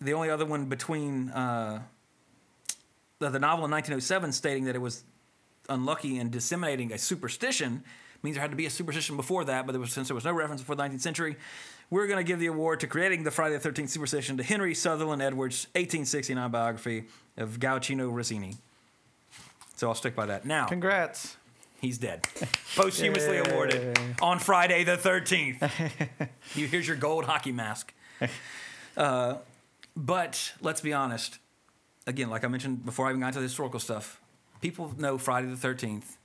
the 0.00 0.14
only 0.14 0.30
other 0.30 0.46
one 0.46 0.66
between 0.66 1.30
uh, 1.30 1.82
the, 3.18 3.30
the 3.30 3.38
novel 3.38 3.64
in 3.64 3.70
1907 3.70 4.32
stating 4.32 4.64
that 4.64 4.74
it 4.74 4.80
was 4.80 5.04
unlucky 5.68 6.18
and 6.18 6.30
disseminating 6.30 6.92
a 6.92 6.98
superstition 6.98 7.84
means 8.22 8.36
there 8.36 8.42
had 8.42 8.50
to 8.50 8.56
be 8.56 8.66
a 8.66 8.70
superstition 8.70 9.16
before 9.16 9.44
that, 9.44 9.66
but 9.66 9.72
there 9.72 9.80
was, 9.80 9.92
since 9.92 10.08
there 10.08 10.14
was 10.14 10.24
no 10.24 10.32
reference 10.32 10.60
before 10.60 10.76
the 10.76 10.82
19th 10.82 11.00
century, 11.00 11.36
we're 11.88 12.06
going 12.06 12.18
to 12.18 12.24
give 12.24 12.38
the 12.38 12.46
award 12.46 12.80
to 12.80 12.86
creating 12.86 13.24
the 13.24 13.30
Friday 13.30 13.56
the 13.56 13.68
13th 13.68 13.88
superstition 13.88 14.36
to 14.36 14.42
Henry 14.42 14.74
Sutherland 14.74 15.22
Edwards' 15.22 15.66
1869 15.74 16.50
biography 16.50 17.04
of 17.36 17.58
Gauchino 17.58 18.12
Rossini. 18.12 18.56
So 19.76 19.88
I'll 19.88 19.94
stick 19.94 20.14
by 20.14 20.26
that. 20.26 20.44
Now, 20.44 20.66
Congrats. 20.66 21.36
He's 21.80 21.98
dead. 21.98 22.26
Posthumously 22.76 23.38
awarded 23.38 23.98
on 24.22 24.38
Friday 24.38 24.84
the 24.84 24.96
13th. 24.96 25.70
you, 26.54 26.66
here's 26.66 26.86
your 26.86 26.96
gold 26.96 27.24
hockey 27.24 27.52
mask. 27.52 27.92
Uh, 28.96 29.38
but 29.96 30.52
let's 30.60 30.80
be 30.80 30.92
honest. 30.92 31.38
Again, 32.08 32.28
like 32.28 32.44
I 32.44 32.48
mentioned 32.48 32.84
before 32.84 33.06
I 33.06 33.10
even 33.10 33.20
got 33.20 33.28
into 33.28 33.38
the 33.38 33.44
historical 33.44 33.78
stuff, 33.78 34.20
people 34.60 34.92
know 34.98 35.16
Friday 35.16 35.46
the 35.46 35.54
13th 35.54 36.16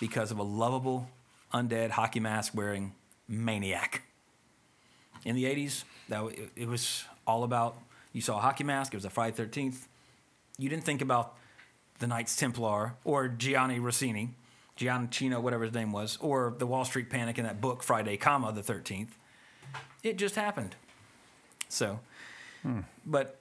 because 0.00 0.32
of 0.32 0.38
a 0.38 0.42
lovable, 0.42 1.08
undead 1.54 1.90
hockey 1.90 2.18
mask 2.18 2.52
wearing 2.54 2.94
maniac. 3.28 4.02
In 5.24 5.36
the 5.36 5.44
80s, 5.44 5.84
that 6.08 6.24
it, 6.32 6.50
it 6.56 6.68
was 6.68 7.04
all 7.26 7.44
about 7.44 7.78
you 8.12 8.20
saw 8.20 8.38
a 8.38 8.40
hockey 8.40 8.64
mask, 8.64 8.92
it 8.92 8.96
was 8.96 9.04
a 9.04 9.10
Friday 9.10 9.36
the 9.36 9.44
13th. 9.44 9.86
You 10.58 10.68
didn't 10.68 10.84
think 10.84 11.00
about 11.00 11.36
the 12.00 12.06
Knights 12.06 12.34
Templar 12.36 12.94
or 13.04 13.28
Gianni 13.28 13.78
Rossini, 13.78 14.30
Giancino, 14.80 15.42
whatever 15.42 15.64
his 15.64 15.74
name 15.74 15.92
was, 15.92 16.16
or 16.20 16.54
the 16.58 16.66
Wall 16.66 16.86
Street 16.86 17.10
Panic 17.10 17.38
in 17.38 17.44
that 17.44 17.60
book, 17.60 17.82
Friday, 17.82 18.16
comma, 18.16 18.50
the 18.50 18.62
13th. 18.62 19.10
It 20.02 20.16
just 20.16 20.34
happened. 20.36 20.74
So, 21.68 22.00
but 23.04 23.38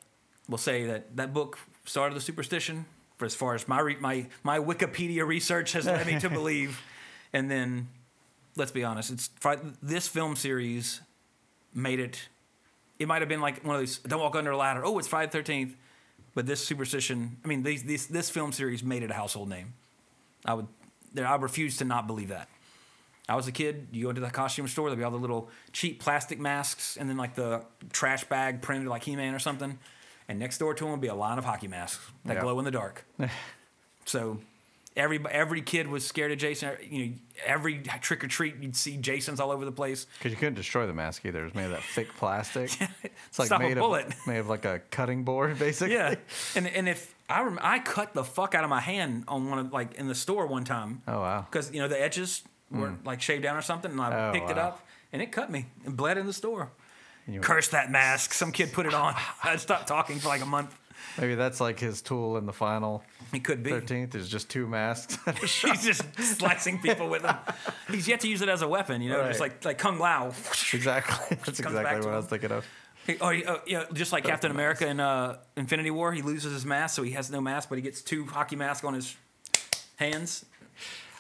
we'll 0.49 0.57
say 0.57 0.85
that 0.87 1.15
that 1.15 1.33
book 1.33 1.57
started 1.85 2.15
the 2.15 2.21
superstition 2.21 2.85
for 3.17 3.25
as 3.25 3.33
far 3.33 3.55
as 3.55 3.67
my 3.67 3.79
re- 3.79 3.97
my 3.99 4.27
my 4.43 4.59
Wikipedia 4.59 5.25
research 5.25 5.71
has 5.71 5.85
led 5.85 6.05
me 6.05 6.19
to 6.19 6.29
believe. 6.39 6.81
And 7.31 7.49
then, 7.49 7.87
let's 8.55 8.71
be 8.71 8.83
honest, 8.83 9.09
it's 9.09 9.29
this 9.81 10.07
film 10.07 10.35
series 10.35 11.01
made 11.73 11.99
it. 11.99 12.27
It 12.99 13.07
might 13.07 13.21
have 13.21 13.29
been 13.29 13.41
like 13.41 13.63
one 13.63 13.75
of 13.75 13.81
those 13.81 13.97
"Don't 13.99 14.19
walk 14.19 14.35
under 14.35 14.51
a 14.51 14.57
ladder." 14.57 14.85
Oh, 14.85 14.99
it's 14.99 15.07
Friday 15.07 15.27
the 15.27 15.37
Thirteenth, 15.37 15.75
but 16.35 16.45
this 16.45 16.63
superstition. 16.63 17.37
I 17.45 17.47
mean, 17.47 17.63
these, 17.63 17.83
this 17.83 18.05
this 18.07 18.29
film 18.29 18.51
series 18.51 18.83
made 18.83 19.03
it 19.03 19.09
a 19.11 19.13
household 19.15 19.49
name. 19.49 19.73
I 20.45 20.53
would, 20.53 20.67
there, 21.13 21.27
I 21.27 21.35
refuse 21.35 21.77
to 21.77 21.85
not 21.85 22.07
believe 22.07 22.29
that. 22.29 22.47
I 23.27 23.35
was 23.35 23.47
a 23.47 23.51
kid. 23.51 23.87
You 23.91 24.03
go 24.03 24.09
into 24.09 24.21
the 24.21 24.29
costume 24.31 24.67
store, 24.67 24.89
there'd 24.89 24.97
be 24.97 25.03
all 25.03 25.11
the 25.11 25.17
little 25.17 25.49
cheap 25.71 25.99
plastic 26.01 26.39
masks, 26.39 26.97
and 26.97 27.07
then 27.09 27.17
like 27.17 27.35
the 27.35 27.63
trash 27.91 28.23
bag 28.23 28.61
printed 28.61 28.87
like 28.87 29.03
He-Man 29.03 29.35
or 29.35 29.39
something. 29.39 29.77
And 30.27 30.39
next 30.39 30.57
door 30.57 30.73
to 30.73 30.83
them 30.83 30.91
would 30.91 31.01
be 31.01 31.07
a 31.07 31.15
line 31.15 31.37
of 31.37 31.45
hockey 31.45 31.67
masks 31.67 32.03
that 32.25 32.35
Yeah. 32.35 32.41
glow 32.41 32.57
in 32.59 32.65
the 32.65 32.71
dark. 32.71 33.05
so 34.05 34.39
every 34.95 35.19
every 35.29 35.61
kid 35.61 35.87
was 35.87 36.05
scared 36.05 36.31
of 36.31 36.37
Jason. 36.39 36.71
You 36.89 37.05
know, 37.07 37.13
every 37.45 37.79
trick 38.01 38.23
or 38.23 38.27
treat 38.27 38.55
you'd 38.57 38.75
see 38.75 38.97
Jasons 38.97 39.39
all 39.39 39.51
over 39.51 39.65
the 39.65 39.71
place. 39.71 40.05
Because 40.17 40.31
you 40.31 40.37
couldn't 40.37 40.55
destroy 40.55 40.87
the 40.87 40.93
mask 40.93 41.25
either. 41.25 41.41
It 41.41 41.45
was 41.45 41.55
made 41.55 41.65
of 41.65 41.71
that 41.71 41.83
thick 41.83 42.09
plastic. 42.17 42.71
It's 43.27 43.37
like 43.37 43.47
Stop 43.47 43.61
a 43.61 43.63
made 43.63 43.77
bullet. 43.77 44.07
of 44.07 44.27
made 44.27 44.37
of 44.39 44.49
like 44.49 44.65
a 44.65 44.79
cutting 44.89 45.23
board, 45.23 45.59
basically. 45.59 45.93
Yeah, 45.93 46.15
and 46.55 46.67
and 46.67 46.89
if 46.89 47.13
I 47.29 47.41
rem- 47.43 47.59
I 47.61 47.79
cut 47.79 48.13
the 48.13 48.23
fuck 48.23 48.55
out 48.55 48.63
of 48.63 48.69
my 48.69 48.79
hand 48.79 49.25
on 49.27 49.49
one 49.49 49.59
of 49.59 49.71
like 49.71 49.95
in 49.95 50.07
the 50.07 50.15
store 50.15 50.47
one 50.47 50.63
time. 50.63 51.01
Oh 51.07 51.19
wow. 51.19 51.45
Because 51.49 51.71
you 51.73 51.79
know 51.79 51.87
the 51.87 52.01
edges 52.01 52.43
weren't 52.71 53.03
mm. 53.03 53.05
like 53.07 53.21
shaved 53.21 53.43
down 53.43 53.55
or 53.55 53.61
something, 53.61 53.91
and 53.91 54.01
I 54.01 54.29
Oh, 54.29 54.33
picked 54.33 54.49
it 54.49 54.57
up 54.57 54.85
and 55.13 55.21
it 55.21 55.31
cut 55.31 55.51
me 55.51 55.67
and 55.85 55.95
bled 55.95 56.17
in 56.17 56.25
the 56.25 56.33
store. 56.33 56.71
Curse 57.41 57.67
that 57.69 57.91
mask! 57.91 58.33
Some 58.33 58.51
kid 58.51 58.73
put 58.73 58.87
it 58.87 58.93
on. 58.95 59.13
I 59.43 59.55
stopped 59.57 59.87
talking 59.87 60.17
for 60.17 60.29
like 60.29 60.41
a 60.41 60.47
month. 60.47 60.75
Maybe 61.17 61.35
that's 61.35 61.61
like 61.61 61.79
his 61.79 62.01
tool 62.01 62.37
in 62.37 62.45
the 62.45 62.53
final 62.53 63.03
It 63.31 63.43
could 63.43 63.61
be. 63.61 63.69
thirteenth. 63.69 64.15
Is 64.15 64.27
just 64.27 64.49
two 64.49 64.67
masks. 64.67 65.17
He's 65.61 65.85
just 65.85 66.03
slicing 66.19 66.79
people 66.79 67.07
with 67.07 67.21
them. 67.21 67.37
He's 67.89 68.07
yet 68.07 68.21
to 68.21 68.27
use 68.27 68.41
it 68.41 68.49
as 68.49 68.63
a 68.63 68.67
weapon, 68.67 69.01
you 69.01 69.09
know, 69.11 69.27
just 69.27 69.39
like 69.39 69.63
like 69.63 69.77
Kung 69.77 69.99
Lao. 69.99 70.29
exactly. 70.73 71.37
That's 71.45 71.59
exactly 71.59 71.99
what 71.99 72.13
I 72.13 72.15
was 72.15 72.25
him. 72.25 72.29
thinking 72.29 72.51
of. 72.51 72.65
Oh, 73.21 73.33
oh, 73.47 73.61
yeah, 73.65 73.85
just 73.93 74.11
like 74.11 74.23
Captain 74.23 74.51
America 74.51 74.87
in 74.87 74.99
uh, 74.99 75.37
Infinity 75.57 75.91
War, 75.91 76.11
he 76.11 76.21
loses 76.21 76.53
his 76.53 76.65
mask, 76.65 76.95
so 76.95 77.03
he 77.03 77.11
has 77.11 77.29
no 77.31 77.41
mask, 77.41 77.69
but 77.69 77.77
he 77.77 77.81
gets 77.81 78.01
two 78.01 78.25
hockey 78.25 78.55
masks 78.55 78.83
on 78.85 78.93
his 78.93 79.15
hands. 79.97 80.45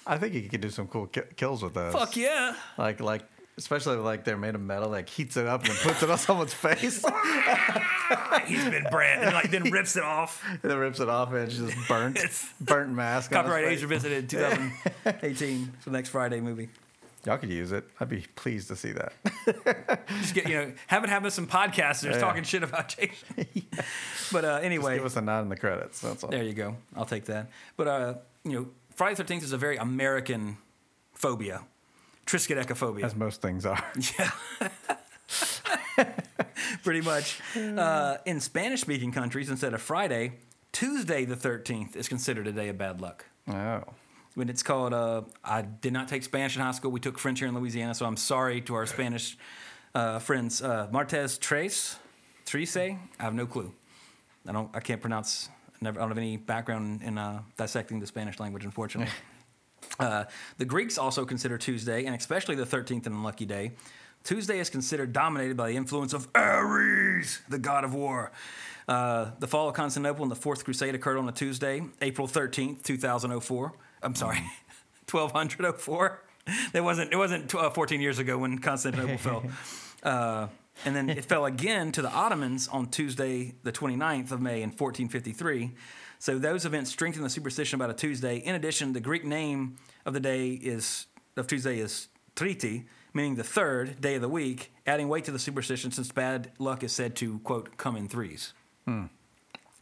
I 0.07 0.17
think 0.17 0.33
he 0.33 0.47
could 0.47 0.61
do 0.61 0.69
some 0.69 0.87
cool 0.87 1.07
ki- 1.07 1.21
kills 1.35 1.61
with 1.63 1.73
those. 1.73 1.93
Fuck 1.93 2.15
yeah! 2.17 2.55
Like 2.77 2.99
like 2.99 3.21
especially 3.57 3.97
like 3.97 4.23
they're 4.23 4.37
made 4.37 4.55
of 4.55 4.61
metal, 4.61 4.89
like 4.89 5.09
heats 5.09 5.35
it 5.37 5.45
up 5.45 5.65
and 5.65 5.73
puts 5.79 6.01
it 6.01 6.09
on 6.09 6.17
someone's 6.29 6.53
face, 6.53 7.03
He's 8.45 8.63
been 8.65 8.87
bred, 8.89 9.23
and 9.23 9.33
like 9.33 9.51
then 9.51 9.63
rips 9.69 9.95
it 9.97 10.03
off. 10.03 10.43
and 10.49 10.59
then 10.63 10.77
rips 10.77 10.99
it 10.99 11.09
off, 11.09 11.29
and 11.33 11.39
it's 11.39 11.57
just 11.57 11.75
burnt, 11.87 12.17
It's- 12.17 12.51
burnt 12.61 12.91
mask. 12.91 13.31
Copyright 13.31 13.65
age 13.65 13.81
revisited 13.81 14.29
2018. 14.29 15.73
It's 15.75 15.85
the 15.85 15.91
next 15.91 16.09
Friday 16.09 16.39
movie. 16.39 16.69
Y'all 17.25 17.37
could 17.37 17.49
use 17.49 17.71
it. 17.71 17.83
I'd 17.99 18.07
be 18.09 18.25
pleased 18.35 18.69
to 18.69 18.75
see 18.75 18.93
that. 18.93 19.13
Just 20.21 20.33
get 20.33 20.47
you 20.47 20.55
know, 20.55 20.71
have 20.87 21.03
it 21.03 21.09
happen 21.09 21.29
some 21.31 21.47
podcasters 21.47 22.11
Yeah. 22.13 22.19
talking 22.19 22.43
shit 22.43 22.63
about 22.63 22.89
Jason. 22.89 23.45
But 24.31 24.45
uh, 24.45 24.59
anyway, 24.61 24.95
Give 24.97 25.05
us 25.05 25.15
a 25.15 25.21
nod 25.21 25.41
in 25.41 25.49
the 25.49 25.55
credits. 25.57 26.01
That's 26.01 26.23
all. 26.23 26.29
There 26.29 26.43
you 26.43 26.53
go. 26.53 26.75
I'll 26.95 27.05
take 27.05 27.25
that. 27.25 27.49
But 27.77 27.87
uh, 27.87 28.13
you 28.43 28.51
know, 28.51 28.67
Friday 28.95 29.15
the 29.15 29.23
Thirteenth 29.23 29.43
is 29.43 29.53
a 29.53 29.57
very 29.57 29.75
American 29.77 30.57
phobia, 31.13 31.61
triskaidekaphobia. 32.27 33.03
As 33.03 33.15
most 33.15 33.41
things 33.41 33.65
are. 33.65 33.83
Yeah. 35.97 36.05
Pretty 36.83 37.01
much. 37.01 37.39
Uh, 37.55 38.17
in 38.25 38.39
Spanish-speaking 38.39 39.11
countries, 39.11 39.49
instead 39.49 39.73
of 39.73 39.81
Friday, 39.81 40.33
Tuesday 40.71 41.25
the 41.25 41.35
thirteenth 41.35 41.95
is 41.95 42.07
considered 42.07 42.47
a 42.47 42.51
day 42.51 42.69
of 42.69 42.77
bad 42.77 43.01
luck. 43.01 43.25
Oh. 43.47 43.83
When 44.39 44.47
it's 44.47 44.63
called, 44.63 44.93
uh, 44.93 45.23
I 45.43 45.63
did 45.63 45.91
not 45.91 46.07
take 46.07 46.23
Spanish 46.23 46.55
in 46.55 46.61
high 46.61 46.71
school. 46.71 46.91
We 46.91 47.01
took 47.01 47.19
French 47.19 47.39
here 47.39 47.49
in 47.49 47.55
Louisiana, 47.55 47.93
so 47.93 48.05
I'm 48.05 48.15
sorry 48.15 48.61
to 48.61 48.75
our 48.75 48.85
Spanish 48.85 49.37
uh, 49.93 50.19
friends. 50.19 50.61
Uh, 50.61 50.87
Martez 50.93 51.37
Tres, 51.37 51.97
Trice. 52.45 52.77
I 52.77 52.97
have 53.19 53.33
no 53.33 53.45
clue. 53.45 53.73
I 54.47 54.53
don't. 54.53 54.73
I 54.73 54.79
can't 54.79 55.01
pronounce. 55.01 55.49
Never. 55.81 55.99
I 55.99 56.03
don't 56.03 56.11
have 56.11 56.17
any 56.17 56.37
background 56.37 57.01
in 57.03 57.17
uh, 57.17 57.41
dissecting 57.57 57.99
the 57.99 58.07
Spanish 58.07 58.39
language, 58.39 58.63
unfortunately. 58.63 59.13
Uh, 59.97 60.23
the 60.57 60.65
Greeks 60.65 60.97
also 60.97 61.25
consider 61.25 61.57
Tuesday, 61.57 62.05
and 62.05 62.15
especially 62.15 62.55
the 62.55 62.65
13th, 62.65 63.07
an 63.07 63.13
unlucky 63.13 63.45
day. 63.45 63.71
Tuesday 64.23 64.59
is 64.59 64.69
considered 64.69 65.11
dominated 65.11 65.57
by 65.57 65.69
the 65.71 65.75
influence 65.75 66.13
of 66.13 66.27
Ares, 66.35 67.41
the 67.49 67.57
god 67.57 67.83
of 67.83 67.93
war. 67.93 68.31
Uh, 68.87 69.31
the 69.39 69.47
fall 69.47 69.67
of 69.67 69.75
Constantinople 69.75 70.23
and 70.23 70.31
the 70.31 70.37
Fourth 70.37 70.63
Crusade 70.63 70.95
occurred 70.95 71.17
on 71.17 71.27
a 71.27 71.31
Tuesday, 71.31 71.81
April 72.01 72.27
13th, 72.27 72.83
2004. 72.83 73.73
I'm 74.01 74.15
sorry, 74.15 74.37
1204. 75.11 76.21
It 76.73 76.81
wasn't, 76.81 77.13
it 77.13 77.17
wasn't 77.17 77.49
tw- 77.49 77.55
uh, 77.55 77.69
14 77.69 78.01
years 78.01 78.17
ago 78.19 78.37
when 78.37 78.57
Constantinople 78.59 79.17
fell. 79.17 79.43
Uh, 80.01 80.47
and 80.85 80.95
then 80.95 81.09
it 81.09 81.25
fell 81.25 81.45
again 81.45 81.91
to 81.91 82.01
the 82.01 82.09
Ottomans 82.09 82.67
on 82.69 82.87
Tuesday, 82.87 83.53
the 83.63 83.71
29th 83.71 84.31
of 84.31 84.41
May 84.41 84.61
in 84.61 84.69
1453. 84.69 85.71
So 86.19 86.39
those 86.39 86.65
events 86.65 86.89
strengthen 86.89 87.21
the 87.23 87.29
superstition 87.29 87.75
about 87.79 87.89
a 87.89 87.93
Tuesday. 87.93 88.37
In 88.37 88.55
addition, 88.55 88.93
the 88.93 88.99
Greek 88.99 89.25
name 89.25 89.75
of 90.05 90.13
the 90.13 90.19
day 90.19 90.49
is 90.51 91.05
of 91.37 91.47
Tuesday 91.47 91.79
is 91.79 92.07
Triti, 92.35 92.85
meaning 93.13 93.35
the 93.35 93.43
third 93.43 93.99
day 94.01 94.15
of 94.15 94.21
the 94.21 94.29
week, 94.29 94.73
adding 94.87 95.07
weight 95.09 95.25
to 95.25 95.31
the 95.31 95.39
superstition 95.39 95.91
since 95.91 96.11
bad 96.11 96.51
luck 96.59 96.83
is 96.83 96.91
said 96.93 97.15
to 97.17 97.39
quote 97.39 97.77
come 97.77 97.95
in 97.95 98.07
threes. 98.07 98.53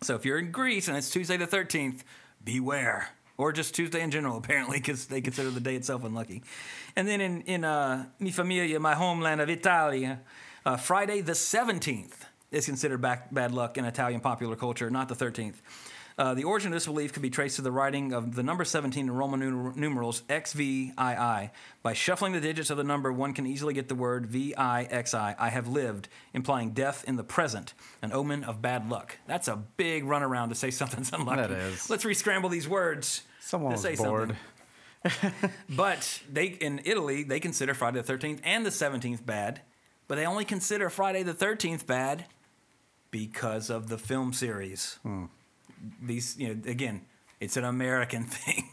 So 0.02 0.16
if 0.16 0.26
you're 0.26 0.38
in 0.38 0.52
Greece 0.52 0.88
and 0.88 0.98
it's 0.98 1.10
Tuesday 1.10 1.38
the 1.38 1.48
13th, 1.48 2.02
beware. 2.44 3.10
Or 3.38 3.52
just 3.52 3.76
Tuesday 3.76 4.02
in 4.02 4.12
general, 4.12 4.38
apparently, 4.44 4.78
because 4.78 5.06
they 5.06 5.22
consider 5.22 5.50
the 5.50 5.60
day 5.60 5.76
itself 5.76 6.04
unlucky. 6.04 6.44
And 6.96 7.08
then 7.08 7.22
in 7.22 7.42
in 7.44 7.64
uh, 7.64 8.06
mi 8.20 8.32
familia, 8.32 8.80
my 8.80 8.96
homeland 8.96 9.42
of 9.42 9.50
Italia, 9.50 10.22
uh, 10.66 10.78
Friday 10.78 11.22
the 11.22 11.36
seventeenth 11.36 12.26
is 12.52 12.66
considered 12.66 13.02
back, 13.02 13.34
bad 13.34 13.52
luck 13.52 13.78
in 13.78 13.86
Italian 13.86 14.22
popular 14.22 14.56
culture, 14.56 14.90
not 14.90 15.08
the 15.10 15.16
thirteenth. 15.16 15.62
Uh, 16.18 16.34
the 16.34 16.44
origin 16.44 16.72
of 16.72 16.76
this 16.76 16.88
belief 16.88 17.14
could 17.14 17.22
be 17.22 17.30
traced 17.30 17.58
to 17.58 17.62
the 17.62 17.72
writing 17.72 18.12
of 18.12 18.34
the 18.34 18.42
number 18.42 18.66
17 18.66 19.06
in 19.06 19.12
Roman 19.12 19.40
numer- 19.40 19.76
numerals 19.76 20.24
XVII. 20.32 21.52
By 21.84 21.94
shuffling 21.94 22.34
the 22.34 22.42
digits 22.42 22.72
of 22.72 22.78
the 22.78 22.84
number, 22.84 23.14
one 23.14 23.34
can 23.34 23.46
easily 23.46 23.76
get 23.76 23.88
the 23.88 23.94
word 23.94 24.28
VIXI, 24.28 25.36
I 25.38 25.50
have 25.50 25.68
lived, 25.68 26.08
implying 26.34 26.72
death 26.72 27.06
in 27.08 27.18
the 27.18 27.24
present, 27.24 27.76
an 28.02 28.12
omen 28.12 28.44
of 28.44 28.64
bad 28.64 28.90
luck. 28.90 29.18
That's 29.28 29.48
a 29.48 29.58
big 29.58 30.06
runaround 30.06 30.50
to 30.50 30.56
say 30.56 30.72
something's 30.72 31.14
unlucky. 31.14 31.42
That 31.42 31.52
is. 31.52 31.88
Let's 31.88 32.04
re-scramble 32.04 32.50
these 32.50 32.68
words. 32.68 33.22
Someone 33.48 33.72
to 33.72 33.78
say 33.78 33.96
bored. 33.96 34.36
something. 35.04 35.50
But 35.70 36.22
they 36.30 36.48
in 36.48 36.82
Italy, 36.84 37.24
they 37.24 37.40
consider 37.40 37.74
Friday 37.74 38.02
the 38.02 38.14
13th 38.14 38.40
and 38.44 38.66
the 38.66 38.72
17th 38.72 39.26
bad, 39.26 39.62
but 40.10 40.16
they 40.16 40.26
only 40.26 40.44
consider 40.44 40.90
Friday 40.90 41.24
the 41.24 41.34
13th 41.34 41.86
bad 41.86 42.26
because 43.10 43.70
of 43.70 43.88
the 43.88 43.98
film 43.98 44.34
series. 44.34 45.00
Hmm. 45.04 45.26
These, 46.02 46.38
you 46.38 46.56
know, 46.56 46.62
again, 46.70 47.06
it's 47.40 47.56
an 47.56 47.64
American 47.64 48.24
thing, 48.38 48.70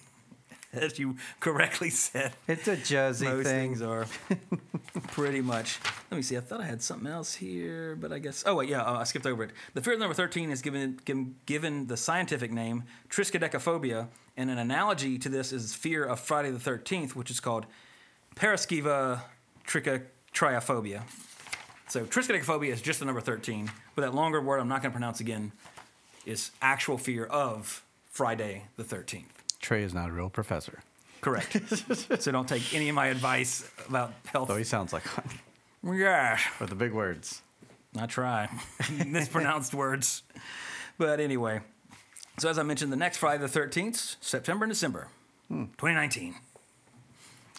as 0.80 0.98
you 0.98 1.16
correctly 1.40 1.90
said. 1.90 2.32
It's 2.48 2.68
a 2.68 2.76
Jersey 2.76 3.26
Most 3.26 3.46
thing. 3.46 3.74
things 3.74 3.82
are 3.82 4.06
pretty 5.08 5.40
much. 5.40 5.78
Let 6.10 6.16
me 6.16 6.22
see. 6.22 6.36
I 6.36 6.40
thought 6.40 6.60
I 6.60 6.64
had 6.64 6.82
something 6.82 7.06
else 7.10 7.34
here, 7.34 7.96
but 7.96 8.12
I 8.12 8.18
guess. 8.18 8.44
Oh 8.46 8.56
wait, 8.56 8.68
yeah, 8.68 8.82
uh, 8.82 8.98
I 8.98 9.04
skipped 9.04 9.26
over 9.26 9.44
it. 9.44 9.50
The 9.74 9.82
fear 9.82 9.94
of 9.94 10.00
number 10.00 10.14
thirteen 10.14 10.50
is 10.50 10.62
given 10.62 10.98
given, 11.04 11.36
given 11.46 11.86
the 11.86 11.96
scientific 11.96 12.52
name 12.52 12.84
triskaidekaphobia, 13.10 14.08
and 14.36 14.50
an 14.50 14.58
analogy 14.58 15.18
to 15.18 15.28
this 15.28 15.52
is 15.52 15.74
fear 15.74 16.04
of 16.04 16.20
Friday 16.20 16.50
the 16.50 16.60
Thirteenth, 16.60 17.14
which 17.16 17.30
is 17.30 17.40
called 17.40 17.66
paraskiva 18.36 19.22
trichophobia. 19.66 21.02
So 21.88 22.04
triskaidekaphobia 22.04 22.68
is 22.70 22.82
just 22.82 22.98
the 22.98 23.04
number 23.04 23.20
thirteen, 23.20 23.70
but 23.94 24.02
that 24.02 24.14
longer 24.14 24.40
word 24.40 24.58
I'm 24.58 24.68
not 24.68 24.82
going 24.82 24.90
to 24.90 24.94
pronounce 24.96 25.20
again 25.20 25.52
is 26.26 26.50
actual 26.62 26.98
fear 26.98 27.24
of 27.26 27.82
Friday 28.10 28.64
the 28.76 28.84
Thirteenth. 28.84 29.43
Trey 29.64 29.82
is 29.82 29.94
not 29.94 30.10
a 30.10 30.12
real 30.12 30.28
professor. 30.28 30.80
Correct. 31.22 31.58
so 32.20 32.30
don't 32.30 32.46
take 32.46 32.74
any 32.74 32.90
of 32.90 32.94
my 32.94 33.06
advice 33.06 33.66
about 33.88 34.12
health. 34.26 34.48
Though 34.48 34.58
he 34.58 34.64
sounds 34.64 34.92
like 34.92 35.04
one. 35.82 35.96
Yeah, 35.98 36.38
With 36.60 36.68
the 36.68 36.74
big 36.74 36.92
words. 36.92 37.40
I 37.98 38.04
try. 38.04 38.50
Mispronounced 39.06 39.72
words. 39.72 40.22
But 40.98 41.18
anyway, 41.18 41.60
so 42.38 42.50
as 42.50 42.58
I 42.58 42.62
mentioned, 42.62 42.92
the 42.92 42.96
next 42.96 43.16
Friday 43.16 43.40
the 43.40 43.48
13th, 43.48 44.16
September 44.20 44.66
and 44.66 44.70
December, 44.70 45.08
hmm. 45.48 45.64
2019. 45.78 46.34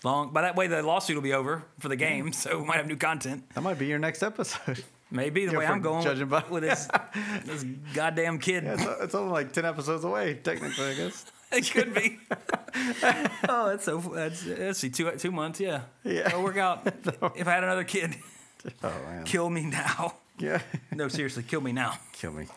Long, 0.04 0.32
by 0.32 0.44
that 0.44 0.56
way, 0.56 0.68
the 0.68 0.84
lawsuit 0.84 1.16
will 1.16 1.24
be 1.24 1.34
over 1.34 1.64
for 1.80 1.88
the 1.88 1.96
game, 1.96 2.34
so 2.34 2.60
we 2.60 2.66
might 2.66 2.78
have 2.78 2.88
new 2.88 2.98
content. 2.98 3.50
That 3.56 3.62
might 3.62 3.80
be 3.80 3.88
your 3.88 3.98
next 3.98 4.22
episode. 4.22 4.84
Maybe 5.10 5.48
the 5.48 5.58
way 5.58 5.66
I'm 5.66 5.82
going 5.82 6.04
judging 6.04 6.30
with, 6.30 6.44
by- 6.44 6.50
with 6.52 6.62
this, 6.62 6.88
this 7.46 7.64
goddamn 7.96 8.38
kid. 8.38 8.64
Yeah, 8.64 8.74
it's, 8.74 8.84
it's 9.02 9.16
only 9.16 9.32
like 9.32 9.54
10 9.54 9.66
episodes 9.66 10.04
away, 10.04 10.36
technically, 10.36 10.86
I 10.86 10.94
guess. 10.94 11.26
It 11.56 11.72
could 11.72 11.94
be. 11.94 12.20
oh, 13.50 13.70
that's 13.70 13.86
so. 13.86 14.00
That's, 14.00 14.46
let's 14.46 14.80
see, 14.80 14.90
two 14.90 15.12
two 15.12 15.32
months. 15.32 15.60
Yeah. 15.60 15.82
Yeah. 16.04 16.28
It'll 16.28 16.44
work 16.44 16.58
out. 16.58 16.86
if 17.36 17.48
I 17.48 17.52
had 17.52 17.64
another 17.64 17.84
kid, 17.86 18.16
Oh, 18.84 18.90
man. 19.06 19.24
kill 19.24 19.50
me 19.50 19.66
now. 19.66 20.16
Yeah. 20.38 20.62
No, 20.92 21.08
seriously, 21.08 21.44
kill 21.44 21.62
me 21.62 21.72
now. 21.72 21.98
Kill 22.14 22.32
me. 22.34 22.48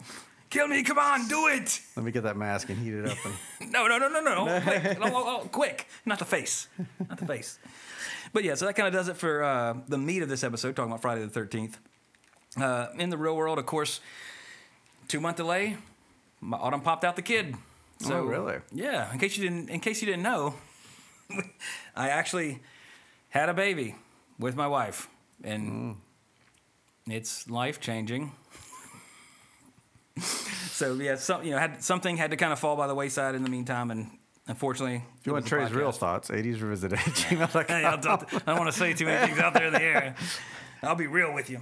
Kill 0.50 0.66
me! 0.66 0.82
Come 0.82 0.98
on, 0.98 1.28
do 1.28 1.46
it! 1.48 1.78
Let 1.94 2.06
me 2.06 2.10
get 2.10 2.22
that 2.22 2.34
mask 2.36 2.70
and 2.70 2.78
heat 2.78 2.94
it 2.94 3.06
up. 3.06 3.18
And 3.60 3.70
No, 3.72 3.86
no, 3.86 3.98
no, 3.98 4.08
no, 4.08 4.20
no! 4.22 4.60
Quick, 4.62 4.98
no, 4.98 5.06
oh, 5.06 5.40
oh, 5.42 5.48
quick! 5.52 5.86
Not 6.06 6.18
the 6.18 6.24
face, 6.24 6.68
not 7.06 7.18
the 7.18 7.26
face. 7.26 7.58
But 8.32 8.44
yeah, 8.44 8.54
so 8.54 8.64
that 8.64 8.72
kind 8.72 8.88
of 8.88 8.94
does 8.94 9.08
it 9.08 9.18
for 9.18 9.42
uh, 9.44 9.74
the 9.88 9.98
meat 9.98 10.22
of 10.22 10.30
this 10.30 10.42
episode, 10.42 10.74
talking 10.74 10.90
about 10.90 11.02
Friday 11.02 11.20
the 11.20 11.28
Thirteenth. 11.28 11.78
Uh, 12.58 12.86
in 12.98 13.10
the 13.10 13.18
real 13.18 13.36
world, 13.36 13.58
of 13.58 13.66
course, 13.66 14.00
two 15.06 15.20
month 15.20 15.36
delay. 15.36 15.76
My 16.40 16.56
autumn 16.56 16.80
popped 16.80 17.04
out 17.04 17.14
the 17.16 17.22
kid. 17.22 17.54
So, 18.00 18.14
Oh, 18.14 18.24
really? 18.24 18.58
Yeah. 18.72 19.12
In 19.12 19.18
case 19.18 19.36
you 19.36 19.48
didn't, 19.48 19.70
in 19.70 19.80
case 19.80 20.00
you 20.00 20.06
didn't 20.06 20.22
know, 20.22 20.54
I 21.96 22.10
actually 22.10 22.60
had 23.28 23.48
a 23.48 23.54
baby 23.54 23.94
with 24.38 24.56
my 24.56 24.66
wife, 24.66 25.08
and 25.42 25.96
hmm. 27.06 27.12
it's 27.12 27.48
life 27.50 27.80
changing. 27.80 28.32
so 30.20 30.94
yeah, 30.94 31.16
some 31.16 31.44
you 31.44 31.52
know 31.52 31.58
had 31.58 31.82
something 31.82 32.16
had 32.16 32.30
to 32.30 32.36
kind 32.36 32.52
of 32.52 32.58
fall 32.58 32.76
by 32.76 32.86
the 32.86 32.94
wayside 32.94 33.34
in 33.34 33.42
the 33.42 33.50
meantime, 33.50 33.90
and 33.90 34.10
unfortunately, 34.46 35.02
if 35.20 35.26
you 35.26 35.32
want 35.32 35.46
Trey's 35.46 35.72
real 35.72 35.92
thoughts, 35.92 36.30
80s 36.30 36.60
revisited 36.60 36.98
gmail.com. 36.98 37.64
Hey, 37.68 37.84
I 37.84 37.96
don't 37.96 38.58
want 38.58 38.66
to 38.66 38.72
say 38.72 38.94
too 38.94 39.06
many 39.06 39.26
things 39.26 39.38
out 39.38 39.54
there 39.54 39.66
in 39.66 39.72
the 39.72 39.82
air. 39.82 40.14
I'll 40.82 40.94
be 40.94 41.06
real 41.06 41.34
with 41.34 41.50
you. 41.50 41.60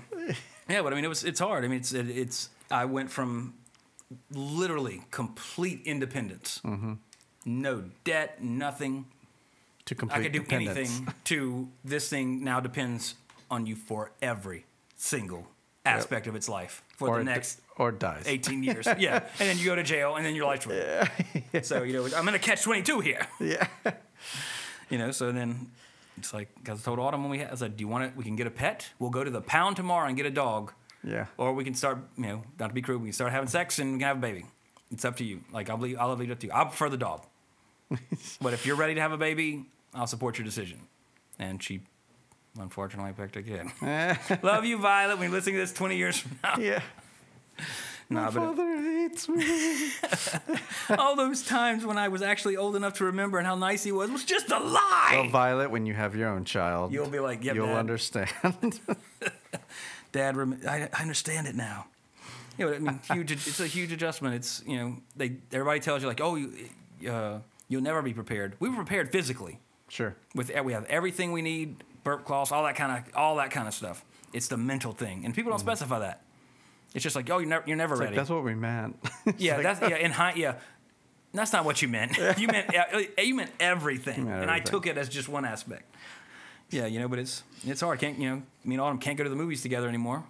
Yeah, 0.69 0.83
but 0.83 0.93
I 0.93 0.97
mean, 0.97 1.05
it 1.05 1.09
was 1.09 1.25
it's 1.25 1.41
hard. 1.41 1.65
I 1.65 1.69
mean, 1.69 1.79
it's 1.79 1.93
it, 1.93 2.09
it's 2.09 2.51
I 2.71 2.85
went 2.85 3.11
from 3.11 3.55
literally 4.31 5.03
complete 5.11 5.83
independence, 5.85 6.61
no 7.45 7.85
debt, 8.05 8.43
nothing. 8.43 9.07
To 9.87 9.95
complete 9.95 10.19
I 10.19 10.23
could 10.25 10.33
do 10.33 10.45
anything. 10.51 11.09
To 11.25 11.69
this 11.85 12.09
thing 12.09 12.43
now 12.43 12.59
depends 12.61 13.15
on 13.51 13.67
you 13.67 13.77
for 13.77 14.11
every 14.21 14.67
single 14.97 15.47
aspect 15.85 16.27
of 16.27 16.35
its 16.35 16.49
life 16.49 16.83
for 16.97 17.09
Or, 17.09 17.19
the 17.19 17.25
d- 17.25 17.31
next 17.31 17.61
or 17.77 17.93
dies. 17.93 18.25
18 18.27 18.63
years. 18.65 18.87
Yeah, 18.99 19.21
and 19.39 19.49
then 19.49 19.59
you 19.59 19.65
go 19.65 19.77
to 19.77 19.85
jail, 19.85 20.17
and 20.17 20.27
then 20.27 20.35
your 20.35 20.47
life's 20.47 20.67
ruined. 20.67 21.09
yeah. 21.53 21.61
So 21.63 21.83
you 21.85 21.93
know, 21.93 22.05
I'm 22.17 22.25
gonna 22.25 22.39
catch 22.41 22.63
22 22.65 23.01
here. 23.01 23.27
Yeah. 23.41 23.67
You 24.91 24.99
know, 24.99 25.11
so 25.13 25.31
then 25.33 25.71
it's 26.17 26.33
like, 26.35 26.49
because 26.57 26.81
I 26.81 26.85
told 26.85 26.99
Autumn 26.99 27.23
when 27.23 27.31
we 27.31 27.39
had, 27.39 27.51
I 27.51 27.55
said, 27.57 27.77
do 27.77 27.83
you 27.83 27.89
want 27.89 28.05
it? 28.05 28.13
We 28.17 28.25
can 28.25 28.35
get 28.37 28.47
a 28.47 28.51
pet. 28.51 28.89
We'll 28.99 29.11
go 29.11 29.23
to 29.25 29.31
the 29.31 29.41
pound 29.41 29.77
tomorrow 29.77 30.07
and 30.09 30.17
get 30.17 30.27
a 30.27 30.31
dog. 30.31 30.73
Yeah. 31.07 31.27
Or 31.39 31.53
we 31.55 31.65
can 31.65 31.75
start, 31.75 31.99
you 32.19 32.25
know, 32.25 32.43
not 32.59 32.69
to 32.69 32.75
be 32.75 32.83
crude, 32.83 33.01
we 33.01 33.09
can 33.09 33.13
start 33.13 33.33
having 33.33 33.49
sex 33.49 33.79
and 33.79 33.93
we 33.93 33.99
can 34.01 34.09
have 34.09 34.17
a 34.19 34.21
baby. 34.21 34.45
It's 34.91 35.05
up 35.05 35.17
to 35.17 35.25
you. 35.25 35.41
Like, 35.53 35.71
I'll 35.71 35.79
leave, 35.79 35.97
I'll 35.99 36.15
leave 36.17 36.31
it 36.31 36.33
up 36.33 36.41
to 36.41 36.47
you. 36.49 36.53
I 36.53 36.65
prefer 36.65 36.89
the 36.89 36.97
dog. 36.97 37.25
but 38.41 38.53
if 38.53 38.67
you're 38.67 38.77
ready 38.77 38.95
to 38.95 39.01
have 39.01 39.13
a 39.13 39.17
baby, 39.19 39.65
I'll 39.95 40.07
support 40.07 40.39
your 40.39 40.45
decision. 40.45 40.81
And 41.39 41.63
she, 41.63 41.81
unfortunately, 42.59 43.13
picked 43.13 43.37
a 43.37 43.43
kid. 43.43 43.67
Love 44.43 44.65
you, 44.65 44.79
Violet. 44.79 45.21
You're 45.21 45.31
listening 45.31 45.55
to 45.57 45.61
this 45.61 45.73
20 45.73 45.97
years 45.97 46.19
from 46.19 46.39
now. 46.43 46.57
Yeah. 46.59 46.83
Nah, 48.09 48.31
but 48.31 48.35
Father 48.55 48.81
hates 48.83 49.29
me. 49.29 49.91
all 50.97 51.17
those 51.17 51.45
times 51.45 51.85
when 51.85 51.99
I 51.99 52.07
was 52.07 52.23
actually 52.23 52.57
old 52.57 52.77
enough 52.77 52.95
to 52.99 53.07
remember 53.07 53.37
and 53.39 53.45
how 53.45 53.57
nice 53.57 53.83
he 53.83 53.91
was 53.91 54.13
was 54.13 54.25
just 54.25 54.49
a 54.53 54.61
lie. 54.61 55.11
Well, 55.15 55.29
Violet, 55.29 55.73
when 55.73 55.87
you 55.87 55.95
have 55.95 56.15
your 56.15 56.29
own 56.29 56.45
child, 56.45 56.93
You'll 56.93 57.09
be 57.11 57.19
like, 57.19 57.43
yep, 57.43 57.57
you'll 57.57 57.67
Dad. 57.67 57.79
understand. 57.79 58.79
Dad, 60.17 60.37
rem- 60.37 60.61
I, 60.67 60.89
I 60.93 61.03
understand 61.03 61.47
it 61.47 61.55
now. 61.55 61.87
You 62.59 62.67
know, 62.67 62.75
I 62.75 62.79
mean, 62.79 63.01
huge. 63.13 63.33
It's 63.33 63.61
a 63.61 63.67
huge 63.67 63.93
adjustment. 63.93 64.35
It's 64.35 64.63
you 64.67 64.79
know, 64.79 64.97
they 65.15 65.37
everybody 65.53 65.81
tells 65.81 66.03
you 66.03 66.09
like, 66.09 66.23
oh, 66.23 66.37
you, 66.37 66.71
uh, 67.11 67.41
you'll 67.69 67.83
never 67.83 68.01
be 68.01 68.15
prepared. 68.15 68.57
We 68.59 68.71
were 68.71 68.77
prepared 68.77 69.13
physically 69.13 69.61
sure. 69.89 70.17
with 70.35 70.51
we 70.65 70.73
have 70.73 70.87
everything 70.87 71.33
we 71.33 71.43
need, 71.43 71.85
burp 72.03 72.25
cloths, 72.25 72.53
all 72.53 72.65
that 72.65 72.77
kind 72.77 72.93
of 72.93 73.17
all 73.17 73.37
that 73.37 73.51
kind 73.51 73.69
of 73.69 73.75
stuff. 73.75 74.05
It's 74.33 74.49
the 74.49 74.57
mental 74.57 74.93
thing, 74.93 75.25
and 75.25 75.35
people 75.35 75.51
don't 75.51 75.59
specify 75.59 75.99
that. 76.01 76.23
It's 76.95 77.03
just 77.03 77.15
like, 77.15 77.29
oh, 77.29 77.39
you're 77.39 77.49
never 77.49 77.65
you're 77.67 77.77
never. 77.77 77.95
It's 77.95 78.01
like, 78.01 78.07
ready. 78.07 78.17
that's 78.17 78.31
what 78.31 78.43
we 78.43 78.55
meant. 78.55 78.97
Yeah, 79.39 79.57
like, 79.57 79.63
that's 79.63 79.81
yeah. 79.91 79.97
In 79.97 80.13
high, 80.13 80.33
yeah. 80.37 80.55
That's 81.35 81.53
not 81.53 81.67
what 81.67 81.83
you 81.83 81.89
meant. 81.89 82.17
You 82.39 82.49
meant 82.49 82.71
you 83.19 83.35
meant 83.35 83.51
everything, 83.61 84.25
meant 84.25 84.43
and 84.43 84.51
I 84.51 84.61
took 84.61 84.87
it 84.87 84.97
as 84.97 85.11
just 85.11 85.29
one 85.29 85.45
aspect. 85.45 85.95
Yeah, 86.71 86.87
you 86.87 86.99
know, 86.99 87.09
but 87.09 87.19
it's 87.19 87.43
it's 87.67 87.81
hard. 87.81 87.99
Can't 88.01 88.19
you 88.19 88.29
know? 88.31 88.43
Me 88.65 88.75
and 88.75 88.81
Autumn 88.83 88.99
can't 88.99 89.17
go 89.17 89.25
to 89.25 89.31
the 89.31 89.37
movies 89.37 89.63
together 89.63 89.89
anymore. 89.89 90.25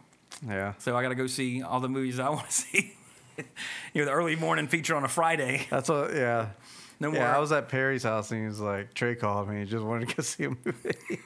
yeah. 0.47 0.75
So 0.79 0.97
I 0.97 1.03
got 1.03 1.09
to 1.09 1.15
go 1.15 1.27
see 1.27 1.63
all 1.63 1.81
the 1.81 1.89
movies 1.89 2.19
I 2.21 2.29
want 2.37 2.47
to 2.47 2.53
see. 2.53 2.95
you 3.39 4.03
know, 4.03 4.05
the 4.05 4.13
early 4.13 4.37
morning 4.37 4.67
feature 4.69 4.95
on 4.97 5.05
a 5.05 5.09
Friday. 5.09 5.67
That's 5.71 5.89
what, 5.89 6.15
yeah. 6.15 6.49
No 7.01 7.11
more. 7.11 7.21
Yeah, 7.21 7.37
I 7.37 7.39
was 7.39 7.53
at 7.53 7.69
Perry's 7.69 8.03
house 8.05 8.31
and 8.33 8.41
he 8.41 8.47
was 8.47 8.61
like, 8.61 8.95
Trey 8.95 9.15
called 9.15 9.49
me. 9.49 9.61
He 9.61 9.65
just 9.67 9.85
wanted 9.85 10.09
to 10.09 10.15
go 10.17 10.23
see 10.25 10.45
a 10.45 10.51
movie. 10.51 11.21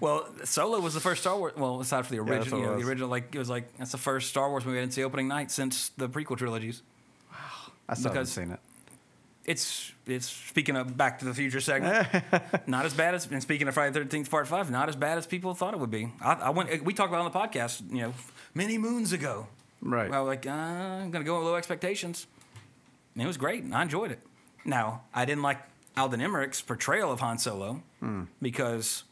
well, 0.00 0.26
Solo 0.44 0.80
was 0.80 0.94
the 0.94 1.00
first 1.00 1.22
Star 1.22 1.36
Wars. 1.38 1.52
Well, 1.56 1.80
aside 1.80 2.06
from 2.06 2.16
the 2.16 2.22
original, 2.22 2.58
what 2.60 2.64
you 2.66 2.70
know, 2.72 2.80
the 2.80 2.86
original, 2.88 3.08
like 3.08 3.34
it 3.34 3.38
was 3.38 3.50
like 3.50 3.76
that's 3.78 3.92
the 3.92 3.98
first 3.98 4.28
Star 4.30 4.48
Wars 4.50 4.64
movie 4.64 4.78
I 4.78 4.82
didn't 4.82 4.94
see 4.94 5.04
opening 5.04 5.28
night 5.28 5.50
since 5.50 5.90
the 5.90 6.08
prequel 6.08 6.36
trilogies. 6.38 6.82
Wow. 7.30 7.36
I 7.88 7.94
still 7.94 8.10
Because- 8.12 8.34
haven't 8.34 8.48
seen 8.48 8.54
it. 8.54 8.60
It's 9.44 9.92
it's 10.06 10.26
speaking 10.26 10.76
of 10.76 10.96
Back 10.96 11.18
to 11.18 11.24
the 11.24 11.34
Future 11.34 11.60
segment, 11.60 12.06
not 12.66 12.86
as 12.86 12.94
bad 12.94 13.14
as 13.14 13.26
and 13.30 13.42
speaking 13.42 13.68
of 13.68 13.74
Friday 13.74 13.92
the 13.92 14.00
Thirteenth 14.00 14.30
Part 14.30 14.48
Five, 14.48 14.70
not 14.70 14.88
as 14.88 14.96
bad 14.96 15.18
as 15.18 15.26
people 15.26 15.54
thought 15.54 15.74
it 15.74 15.80
would 15.80 15.90
be. 15.90 16.10
I, 16.20 16.32
I 16.34 16.50
went. 16.50 16.82
We 16.82 16.94
talked 16.94 17.10
about 17.10 17.18
it 17.22 17.26
on 17.26 17.32
the 17.32 17.38
podcast, 17.58 17.82
you 17.90 18.02
know, 18.02 18.14
many 18.54 18.78
moons 18.78 19.12
ago. 19.12 19.46
Right. 19.82 20.08
Well, 20.10 20.24
like 20.24 20.46
uh, 20.46 20.50
I'm 20.50 21.10
gonna 21.10 21.24
go 21.24 21.36
with 21.38 21.46
low 21.46 21.56
expectations. 21.56 22.26
And 23.14 23.22
it 23.22 23.26
was 23.26 23.36
great. 23.36 23.62
and 23.62 23.74
I 23.74 23.82
enjoyed 23.82 24.10
it. 24.10 24.20
Now 24.64 25.02
I 25.14 25.24
didn't 25.24 25.42
like 25.42 25.58
Alden 25.96 26.20
Ehrenreich's 26.20 26.62
portrayal 26.62 27.12
of 27.12 27.20
Han 27.20 27.38
Solo 27.38 27.82
because 28.42 29.04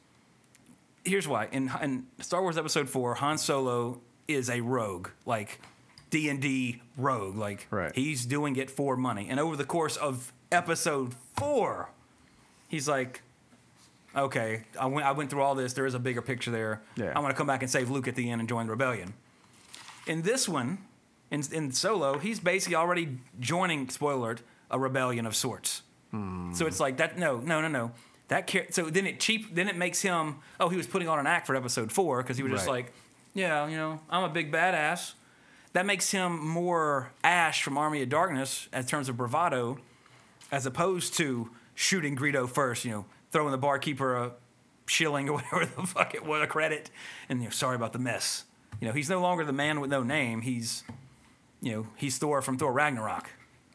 here's 1.05 1.29
why. 1.29 1.49
In, 1.53 1.71
in 1.83 2.07
Star 2.21 2.43
Wars 2.43 2.57
Episode 2.59 2.89
Four, 2.89 3.15
Han 3.17 3.39
Solo 3.39 4.01
is 4.29 4.49
a 4.51 4.61
rogue, 4.61 5.09
like 5.27 5.61
D 6.13 6.29
and 6.29 6.41
D 6.41 6.81
rogue. 6.97 7.35
Like 7.37 7.67
Right. 7.71 7.93
he's 7.97 8.25
doing 8.25 8.55
it 8.55 8.71
for 8.71 8.97
money. 8.97 9.27
And 9.29 9.41
over 9.41 9.57
the 9.57 9.65
course 9.65 9.97
of 9.97 10.33
episode 10.53 11.15
four, 11.37 11.89
he's 12.69 12.87
like, 12.89 13.23
okay, 14.15 14.65
I 14.79 14.87
went, 14.87 15.07
I 15.07 15.13
went 15.13 15.31
through 15.31 15.43
all 15.43 15.55
this. 15.55 15.73
There 15.73 15.87
is 15.87 15.95
a 15.95 15.99
bigger 15.99 16.23
picture 16.23 16.51
there. 16.51 16.83
Yeah. 16.97 17.09
I'm 17.17 17.23
going 17.23 17.33
to 17.33 17.37
come 17.37 17.47
back 17.47 17.63
and 17.63 17.71
save 17.71 17.91
Luke 17.91 18.07
at 18.07 18.15
the 18.15 18.31
end 18.31 18.41
and 18.41 18.49
join 18.49 18.67
the 18.67 18.73
rebellion. 18.73 19.15
In 20.07 20.23
this 20.23 20.49
one, 20.49 20.79
in, 21.31 21.43
in 21.53 21.73
Solo, 21.73 22.19
he's 22.19 22.39
basically 22.41 22.77
already 22.77 23.19
joining, 23.41 23.89
spoiler 23.89 24.19
alert, 24.19 24.43
a 24.71 24.79
rebellion 24.79 25.27
of 25.27 25.35
sorts. 25.35 25.83
Hmm. 26.11 26.53
So 26.53 26.67
it's 26.67 26.79
like 26.81 26.99
that. 26.99 27.17
No, 27.19 27.39
no, 27.39 27.61
no, 27.63 27.69
no. 27.69 27.93
That 28.29 28.47
char- 28.47 28.67
so 28.71 28.91
then 28.91 29.07
it 29.07 29.19
cheap. 29.19 29.55
Then 29.55 29.67
it 29.69 29.77
makes 29.77 30.03
him. 30.03 30.37
Oh, 30.61 30.69
he 30.69 30.77
was 30.77 30.87
putting 30.87 31.09
on 31.09 31.19
an 31.19 31.27
act 31.27 31.47
for 31.47 31.57
episode 31.57 31.91
four 31.91 32.23
because 32.23 32.37
he 32.37 32.43
was 32.43 32.53
just 32.53 32.67
Right. 32.67 32.85
like, 32.85 32.93
yeah, 33.35 33.67
you 33.67 33.77
know, 33.79 34.01
I'm 34.11 34.25
a 34.25 34.29
big 34.29 34.53
badass. 34.53 35.15
That 35.73 35.87
makes 35.87 36.11
him 36.11 36.47
more 36.47 37.13
Ash 37.25 37.63
from 37.63 37.79
Army 37.79 38.03
of 38.03 38.09
Darkness 38.09 38.69
in 38.73 38.85
terms 38.85 39.09
of 39.09 39.17
bravado, 39.17 39.79
as 40.51 40.67
opposed 40.67 41.15
to 41.15 41.51
shooting 41.75 42.15
Greedo 42.17 42.49
first. 42.49 42.85
You 42.85 42.91
know, 42.91 43.05
throwing 43.31 43.53
the 43.53 43.59
barkeeper 43.59 44.15
a 44.17 44.33
shilling 44.87 45.29
or 45.29 45.35
whatever 45.37 45.65
the 45.67 45.87
fuck 45.87 46.15
it 46.15 46.25
was, 46.27 46.43
a 46.43 46.47
credit, 46.47 46.91
and 47.29 47.41
you 47.41 47.47
know, 47.47 47.51
sorry 47.51 47.77
about 47.77 47.93
the 47.93 47.99
mess. 47.99 48.45
You 48.81 48.89
know, 48.89 48.95
he's 48.95 49.09
no 49.09 49.21
longer 49.21 49.45
the 49.45 49.53
man 49.53 49.81
with 49.81 49.91
no 49.91 50.03
name. 50.03 50.41
He's, 50.43 50.83
you 51.61 51.73
know, 51.73 51.87
he's 51.97 52.19
Thor 52.19 52.43
from 52.43 52.59
Thor 52.59 52.73
Ragnarok 52.73 53.31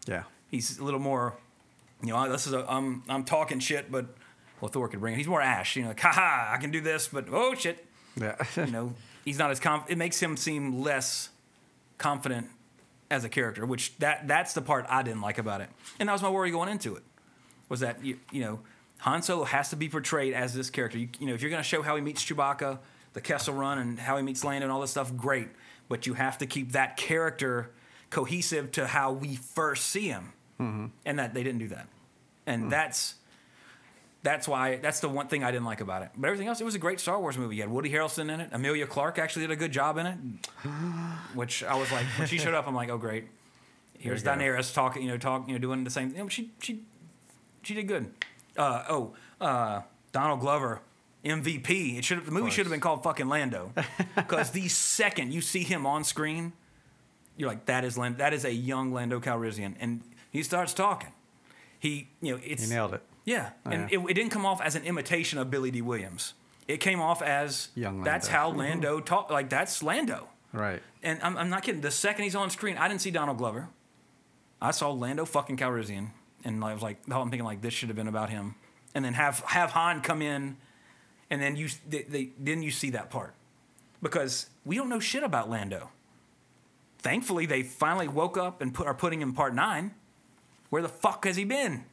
Yeah. 0.06 0.24
he's 0.52 0.80
a 0.80 0.84
little 0.84 1.00
more, 1.00 1.38
you 2.04 2.10
know, 2.10 2.30
this 2.30 2.46
is 2.46 2.52
a, 2.52 2.66
I'm, 2.70 3.04
I'm 3.08 3.24
talking 3.24 3.60
shit, 3.60 3.90
but, 3.90 4.08
well, 4.60 4.70
Thor 4.70 4.90
could 4.90 5.00
bring 5.00 5.14
it. 5.14 5.18
He's 5.18 5.28
more 5.28 5.42
Ash, 5.42 5.78
you 5.78 5.84
know, 5.84 5.90
like, 5.90 6.00
haha, 6.02 6.54
I 6.54 6.58
can 6.58 6.72
do 6.72 6.82
this, 6.82 7.08
but 7.08 7.28
oh 7.32 7.54
shit. 7.56 7.86
Yeah. 8.20 8.36
You 8.58 8.66
know, 8.68 8.94
he's 9.24 9.40
not 9.40 9.50
as 9.50 9.62
conf, 9.62 9.86
it 9.88 9.98
makes 9.98 10.22
him 10.22 10.36
seem 10.36 10.82
less 10.82 11.30
confident 11.98 12.48
as 13.10 13.24
a 13.24 13.30
character, 13.30 13.66
which 13.66 13.98
that, 14.00 14.28
that's 14.28 14.54
the 14.54 14.62
part 14.62 14.86
I 14.90 15.04
didn't 15.04 15.22
like 15.22 15.38
about 15.38 15.62
it. 15.62 15.70
And 16.00 16.10
that 16.10 16.14
was 16.14 16.22
my 16.22 16.30
worry 16.30 16.52
going 16.52 16.70
into 16.70 16.96
it, 16.96 17.04
was 17.70 17.80
that, 17.80 18.04
you, 18.04 18.20
you 18.32 18.42
know, 18.42 18.60
Han 19.00 19.22
Solo 19.22 19.44
has 19.44 19.70
to 19.70 19.76
be 19.76 19.90
portrayed 19.90 20.34
as 20.34 20.54
this 20.54 20.70
character. 20.70 20.98
You, 20.98 21.10
you 21.20 21.28
know, 21.28 21.34
if 21.34 21.42
you're 21.42 21.52
going 21.52 21.62
to 21.62 21.68
show 21.68 21.82
how 21.82 21.96
he 21.96 22.02
meets 22.02 22.26
Chewbacca, 22.26 22.80
the 23.14 23.22
Kessel 23.22 23.54
Run, 23.54 23.78
and 23.78 24.00
how 24.00 24.18
he 24.18 24.24
meets 24.24 24.44
Lando 24.44 24.66
and 24.66 24.72
all 24.72 24.82
this 24.82 24.92
stuff, 24.92 25.16
great. 25.16 25.48
But 25.88 26.06
you 26.06 26.16
have 26.16 26.38
to 26.40 26.46
keep 26.46 26.74
that 26.74 26.98
character 26.98 27.72
cohesive 28.10 28.72
to 28.74 28.88
how 28.88 29.12
we 29.12 29.36
first 29.36 29.88
see 29.88 30.08
him 30.08 30.34
mm-hmm. 30.60 30.86
and 31.06 31.20
that 31.20 31.34
they 31.34 31.44
didn't 31.44 31.60
do 31.60 31.68
that, 31.70 31.88
and 32.46 32.66
mm. 32.66 32.70
that's 32.70 33.16
that's 34.24 34.48
why 34.48 34.78
that's 34.78 35.00
the 35.00 35.10
one 35.10 35.28
thing 35.28 35.44
I 35.44 35.52
didn't 35.52 35.66
like 35.66 35.82
about 35.82 36.02
it. 36.02 36.10
But 36.18 36.28
everything 36.28 36.48
else, 36.48 36.60
it 36.60 36.64
was 36.66 36.76
a 36.76 36.80
great 36.80 37.00
Star 37.00 37.20
Wars 37.20 37.38
movie. 37.38 37.56
You 37.56 37.62
had 37.64 37.72
Woody 37.72 37.90
Harrelson 37.90 38.32
in 38.34 38.40
it. 38.42 38.50
Emilia 38.52 38.88
Clarke 38.88 39.20
actually 39.20 39.44
did 39.44 39.52
a 39.52 39.56
good 39.56 39.72
job 39.72 39.98
in 39.98 40.06
it, 40.06 40.18
which 41.34 41.64
I 41.64 41.76
was 41.76 41.92
like 41.92 42.06
when 42.18 42.28
she 42.28 42.38
showed 42.38 42.54
up, 42.54 42.68
I'm 42.68 42.76
like, 42.76 42.90
oh 42.90 42.98
great, 42.98 43.26
here's. 43.98 44.24
Daenerys 44.24 44.74
talking, 44.74 45.04
you 45.04 45.10
know, 45.10 45.18
talking, 45.18 45.50
you 45.50 45.56
know, 45.56 45.62
doing 45.62 45.84
the 45.84 45.90
same. 45.90 46.10
You 46.12 46.18
know, 46.24 46.28
she 46.30 46.52
she 46.62 46.82
she 47.64 47.74
did 47.74 47.88
good. 47.88 48.12
Uh, 48.58 48.84
oh, 48.90 49.14
uh, 49.40 49.82
Donald 50.12 50.40
Glover. 50.40 50.82
MVP. 51.26 51.98
It 51.98 52.06
should 52.06 52.26
the 52.26 52.32
movie 52.32 52.52
should 52.52 52.66
have 52.66 52.72
been 52.72 52.80
called 52.80 53.04
fucking 53.04 53.28
Lando, 53.28 53.74
because 54.16 54.52
the 54.52 54.68
second 54.70 55.34
you 55.34 55.42
see 55.42 55.64
him 55.64 55.86
on 55.86 56.06
screen, 56.06 56.54
you're 57.36 57.50
like, 57.50 57.66
that 57.66 57.84
is 57.84 57.98
Land- 57.98 58.20
that 58.20 58.34
is 58.34 58.46
a 58.46 58.54
young 58.54 58.94
Lando 58.94 59.20
Calrissian, 59.20 59.74
and 59.80 60.02
he 60.32 60.42
starts 60.42 60.74
talking. 60.74 61.12
He, 61.80 62.08
you 62.22 62.36
know, 62.36 62.42
it's 62.46 62.64
He 62.64 62.74
nailed 62.74 62.94
it. 62.94 63.02
Yeah, 63.28 63.50
oh, 63.66 63.72
and 63.72 63.92
Yeah. 63.92 64.00
It, 64.00 64.12
it 64.12 64.14
didn't 64.14 64.32
come 64.32 64.46
off 64.46 64.62
as 64.62 64.76
an 64.76 64.86
imitation 64.86 65.38
of 65.38 65.52
Billy 65.52 65.70
Dee 65.70 65.82
Williams. 65.82 66.34
It 66.66 66.78
came 66.78 67.02
off 67.02 67.22
as 67.22 67.68
Young 67.76 68.02
That's 68.02 68.30
how 68.30 68.50
Lando 68.50 69.02
talk. 69.02 69.30
Like 69.30 69.50
that's 69.50 69.84
Lando. 69.84 70.30
Right. 70.54 70.82
And 71.04 71.20
I'm, 71.22 71.38
I'm 71.38 71.50
not 71.50 71.64
kidding. 71.64 71.82
The 71.82 71.92
second 71.92 72.24
he's 72.24 72.36
on 72.36 72.50
screen, 72.50 72.78
I 72.78 72.88
didn't 72.88 73.02
see 73.02 73.12
Donald 73.12 73.38
Glover. 73.38 73.68
I 74.62 74.72
saw 74.72 74.92
Lando 74.92 75.26
fucking 75.26 75.58
Calrissian, 75.58 76.12
and 76.46 76.64
I 76.64 76.74
was 76.74 76.82
like, 76.82 77.00
oh, 77.12 77.22
I'm 77.22 77.30
thinking 77.30 77.46
like 77.46 77.62
this 77.62 77.74
should 77.74 77.90
have 77.90 77.98
been 77.98 78.08
about 78.08 78.30
him. 78.30 78.56
And 78.96 79.04
then 79.04 79.14
have 79.14 79.42
have 79.42 79.72
Han 79.72 80.02
come 80.02 80.22
in, 80.22 80.56
and 81.30 81.42
then 81.42 81.58
you 81.58 81.68
they, 81.88 82.04
they, 82.04 82.30
then 82.40 82.64
you 82.64 82.72
see 82.72 82.92
that 82.92 83.10
part 83.10 83.34
because 84.02 84.48
we 84.66 84.78
don't 84.78 84.88
know 84.88 85.02
shit 85.02 85.24
about 85.24 85.50
Lando. 85.50 85.90
Thankfully, 87.00 87.46
they 87.46 87.62
finally 87.62 88.08
woke 88.08 88.38
up 88.38 88.62
and 88.62 88.74
put 88.74 88.88
are 88.88 88.94
putting 88.94 89.22
him 89.22 89.30
in 89.30 89.36
part 89.36 89.54
nine. 89.54 89.96
Where 90.70 90.82
the 90.82 90.90
fuck 90.90 91.26
has 91.26 91.36
he 91.36 91.44
been? 91.44 91.84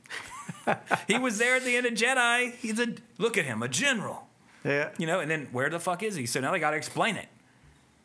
he 1.08 1.18
was 1.18 1.38
there 1.38 1.56
at 1.56 1.64
the 1.64 1.76
end 1.76 1.86
of 1.86 1.94
Jedi. 1.94 2.52
He's 2.54 2.78
a 2.80 2.88
look 3.18 3.36
at 3.38 3.44
him, 3.44 3.62
a 3.62 3.68
general 3.68 4.26
Yeah. 4.64 4.90
you 4.98 5.06
know, 5.06 5.20
and 5.20 5.30
then 5.30 5.48
where 5.52 5.68
the 5.70 5.80
fuck 5.80 6.02
is 6.02 6.14
he? 6.16 6.26
So 6.26 6.40
now 6.40 6.52
they 6.52 6.58
got 6.58 6.70
to 6.72 6.76
explain 6.76 7.16
it. 7.16 7.28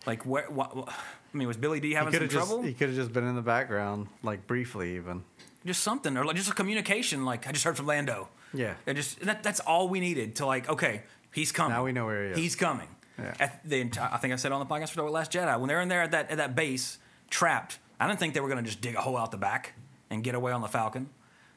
Like, 0.06 0.26
where? 0.26 0.46
What, 0.50 0.76
what- 0.76 0.90
I 1.34 1.38
mean, 1.38 1.48
was 1.48 1.58
Billy 1.58 1.80
Dee 1.80 1.94
having 1.94 2.12
could 2.12 2.18
some 2.20 2.24
have 2.24 2.32
just 2.32 2.48
trouble? 2.48 2.64
he 2.64 2.74
could 2.74 2.88
have 2.88 2.96
just 2.98 3.14
been 3.14 3.28
in 3.28 3.36
the 3.36 3.42
background, 3.44 4.08
like 4.24 4.48
briefly 4.48 4.96
even. 4.96 5.24
just 5.66 5.84
something, 5.84 6.18
or 6.18 6.26
like 6.26 6.36
just 6.36 6.50
a 6.50 6.54
communication. 6.56 7.24
Like, 7.24 7.48
I 7.48 7.52
just 7.52 7.64
heard 7.64 7.78
from 7.78 7.86
Lando. 7.86 8.30
Yeah. 8.54 8.74
And 8.88 8.98
just 8.98 9.20
that, 9.22 9.44
that's 9.44 9.60
all 9.60 9.90
we 9.90 10.00
needed 10.00 10.38
to 10.38 10.48
like. 10.48 10.68
Okay, 10.68 11.04
he's 11.32 11.52
coming. 11.52 11.74
Now 11.78 11.84
we 11.86 11.92
know 11.92 12.06
where 12.08 12.26
he 12.26 12.32
is. 12.32 12.38
He's 12.38 12.56
coming. 12.56 12.88
Yeah. 13.20 13.36
At 13.40 13.68
the 13.70 13.80
entire, 13.80 14.10
I 14.12 14.18
think 14.18 14.34
I 14.34 14.38
said 14.38 14.52
on 14.52 14.60
the 14.60 14.66
podcast 14.66 14.90
for 14.90 14.96
the 14.96 15.04
Last 15.04 15.32
Jedi 15.32 15.60
when 15.60 15.68
they're 15.68 15.82
in 15.82 15.88
there 15.90 16.02
at 16.02 16.12
that 16.12 16.32
at 16.32 16.38
that 16.38 16.56
base 16.56 16.98
trapped. 17.30 17.78
I 18.00 18.08
didn't 18.08 18.18
think 18.20 18.34
they 18.34 18.40
were 18.40 18.50
gonna 18.50 18.64
just 18.64 18.82
dig 18.82 18.96
a 18.96 19.02
hole 19.02 19.16
out 19.18 19.30
the 19.30 19.38
back 19.38 19.74
and 20.10 20.24
get 20.24 20.34
away 20.34 20.52
on 20.52 20.62
the 20.62 20.68
Falcon. 20.68 21.10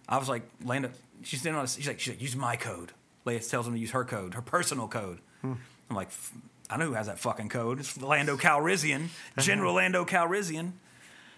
I 0.09 0.19
was 0.19 0.29
like, 0.29 0.43
Lando. 0.65 0.91
She's 1.23 1.41
standing 1.41 1.59
on. 1.59 1.65
A, 1.65 1.69
she's 1.69 1.87
like, 1.87 2.01
she's 2.01 2.15
like, 2.15 2.23
use 2.23 2.37
my 2.37 2.57
code. 2.57 2.93
Leia 3.27 3.49
tells 3.49 3.67
him 3.67 3.75
to 3.75 3.79
use 3.79 3.93
her 3.93 4.05
code, 4.05 4.35
her 4.35 4.43
personal 4.43 4.89
code. 4.89 5.19
Hmm. 5.41 5.55
I'm 5.89 5.97
like, 5.97 6.11
I 6.69 6.77
know 6.77 6.87
who 6.87 6.95
has 6.95 7.07
that 7.07 7.19
fucking 7.19 7.49
code. 7.49 7.81
It's 7.81 8.01
Lando 8.01 8.37
Calrissian, 8.37 9.09
General 9.39 9.75
Lando 9.75 10.05
Calrissian. 10.05 10.73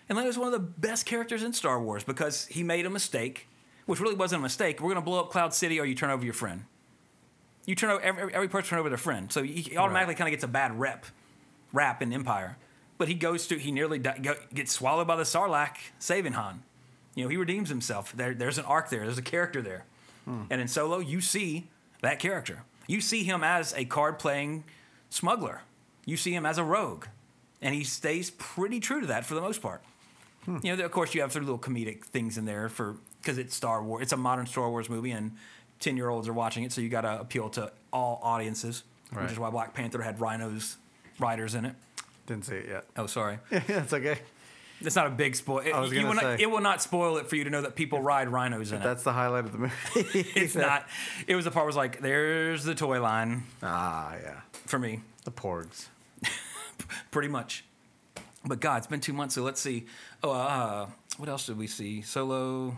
And 0.08 0.16
Lando's 0.16 0.38
one 0.38 0.46
of 0.46 0.52
the 0.52 0.58
best 0.58 1.06
characters 1.06 1.42
in 1.42 1.52
Star 1.52 1.80
Wars 1.80 2.04
because 2.04 2.46
he 2.46 2.62
made 2.62 2.86
a 2.86 2.90
mistake, 2.90 3.48
which 3.86 4.00
really 4.00 4.14
wasn't 4.14 4.40
a 4.40 4.42
mistake. 4.42 4.80
We're 4.80 4.90
gonna 4.90 5.04
blow 5.04 5.20
up 5.20 5.30
Cloud 5.30 5.52
City, 5.54 5.80
or 5.80 5.84
you 5.84 5.94
turn 5.94 6.10
over 6.10 6.24
your 6.24 6.34
friend. 6.34 6.64
You 7.66 7.74
turn 7.74 7.90
over 7.90 8.00
every, 8.02 8.34
every 8.34 8.48
person 8.48 8.70
turn 8.70 8.78
over 8.78 8.90
their 8.90 8.98
friend, 8.98 9.32
so 9.32 9.42
he 9.42 9.76
automatically 9.76 10.14
kind 10.14 10.28
of 10.28 10.32
gets 10.32 10.44
a 10.44 10.48
bad 10.48 10.78
rep, 10.78 11.06
rap 11.72 12.02
in 12.02 12.12
Empire. 12.12 12.58
But 12.98 13.08
he 13.08 13.14
goes 13.14 13.46
to 13.48 13.58
he 13.58 13.72
nearly 13.72 13.98
di- 13.98 14.18
go, 14.22 14.34
gets 14.52 14.72
swallowed 14.72 15.06
by 15.06 15.16
the 15.16 15.22
Sarlacc, 15.24 15.76
saving 15.98 16.34
Han. 16.34 16.62
You 17.14 17.24
know 17.24 17.30
he 17.30 17.36
redeems 17.36 17.68
himself. 17.68 18.12
There, 18.12 18.34
there's 18.34 18.58
an 18.58 18.64
arc 18.64 18.90
there. 18.90 19.00
There's 19.00 19.18
a 19.18 19.22
character 19.22 19.62
there, 19.62 19.84
hmm. 20.24 20.42
and 20.50 20.60
in 20.60 20.68
Solo 20.68 20.98
you 20.98 21.20
see 21.20 21.68
that 22.02 22.18
character. 22.18 22.62
You 22.86 23.00
see 23.00 23.24
him 23.24 23.42
as 23.42 23.72
a 23.74 23.84
card 23.84 24.18
playing 24.18 24.64
smuggler. 25.10 25.62
You 26.04 26.16
see 26.16 26.34
him 26.34 26.44
as 26.44 26.58
a 26.58 26.64
rogue, 26.64 27.06
and 27.62 27.74
he 27.74 27.84
stays 27.84 28.30
pretty 28.30 28.80
true 28.80 29.00
to 29.00 29.06
that 29.06 29.24
for 29.24 29.34
the 29.34 29.40
most 29.40 29.62
part. 29.62 29.82
Hmm. 30.44 30.58
You 30.62 30.76
know, 30.76 30.84
of 30.84 30.90
course, 30.90 31.14
you 31.14 31.22
have 31.22 31.32
sort 31.32 31.42
of 31.42 31.48
little 31.48 31.58
comedic 31.58 32.04
things 32.04 32.36
in 32.36 32.44
there 32.44 32.68
for 32.68 32.96
because 33.20 33.38
it's 33.38 33.54
Star 33.54 33.82
Wars. 33.82 34.02
It's 34.02 34.12
a 34.12 34.16
modern 34.16 34.46
Star 34.46 34.68
Wars 34.68 34.90
movie, 34.90 35.12
and 35.12 35.32
ten 35.80 35.96
year 35.96 36.08
olds 36.08 36.28
are 36.28 36.32
watching 36.32 36.64
it, 36.64 36.72
so 36.72 36.80
you 36.80 36.88
got 36.88 37.02
to 37.02 37.20
appeal 37.20 37.48
to 37.50 37.72
all 37.92 38.20
audiences, 38.22 38.84
which 39.12 39.32
is 39.32 39.38
why 39.38 39.50
Black 39.50 39.72
Panther 39.72 40.02
had 40.02 40.20
rhinos 40.20 40.76
riders 41.18 41.54
in 41.54 41.64
it. 41.64 41.74
Didn't 42.26 42.46
see 42.46 42.56
it 42.56 42.68
yet. 42.68 42.84
Oh, 42.96 43.06
sorry, 43.06 43.38
That's 43.50 43.92
okay. 43.92 44.18
It's 44.86 44.96
not 44.96 45.06
a 45.06 45.10
big 45.10 45.34
spoil. 45.36 45.58
It, 45.60 45.72
I 45.72 45.80
was 45.80 45.92
gonna 45.92 46.06
will 46.08 46.14
not, 46.14 46.40
it 46.40 46.50
will 46.50 46.60
not 46.60 46.82
spoil 46.82 47.16
it 47.18 47.28
for 47.28 47.36
you 47.36 47.44
to 47.44 47.50
know 47.50 47.62
that 47.62 47.74
people 47.74 48.00
ride 48.00 48.28
rhinos 48.28 48.72
in 48.72 48.80
it. 48.80 48.84
That's 48.84 49.02
the 49.02 49.12
highlight 49.12 49.44
of 49.44 49.52
the 49.52 49.58
movie. 49.58 49.72
It's 50.34 50.54
not. 50.54 50.86
It 51.26 51.34
was 51.36 51.44
the 51.44 51.50
part 51.50 51.64
where 51.64 51.68
it 51.68 51.74
was 51.74 51.76
like, 51.76 52.00
"There's 52.00 52.64
the 52.64 52.74
toy 52.74 53.00
line 53.00 53.44
Ah, 53.62 54.14
yeah. 54.22 54.40
for 54.66 54.78
me." 54.78 55.00
The 55.24 55.30
porgs. 55.32 55.86
pretty 57.10 57.28
much. 57.28 57.64
But 58.44 58.60
God, 58.60 58.78
it's 58.78 58.86
been 58.86 59.00
two 59.00 59.12
months, 59.14 59.34
so 59.34 59.42
let's 59.42 59.60
see. 59.60 59.86
Oh, 60.22 60.32
uh, 60.32 60.86
what 61.16 61.28
else 61.28 61.46
did 61.46 61.56
we 61.56 61.66
see? 61.66 62.02
Solo. 62.02 62.76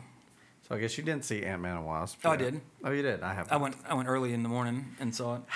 So 0.68 0.74
I 0.74 0.78
guess 0.78 0.96
you 0.98 1.04
didn't 1.04 1.24
see 1.24 1.44
Ant 1.44 1.62
Man 1.62 1.76
and 1.76 1.86
Wasp. 1.86 2.18
Oh, 2.24 2.30
I 2.30 2.36
did. 2.36 2.60
Oh, 2.84 2.90
you 2.90 3.02
did. 3.02 3.22
I 3.22 3.34
have. 3.34 3.50
I 3.52 3.56
went. 3.56 3.76
I 3.88 3.94
went 3.94 4.08
early 4.08 4.32
in 4.32 4.42
the 4.42 4.48
morning 4.48 4.94
and 5.00 5.14
saw 5.14 5.36
it. 5.36 5.42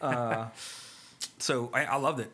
Uh, 0.00 0.46
so 1.38 1.70
I, 1.74 1.84
I 1.86 1.96
loved 1.96 2.20
it. 2.20 2.30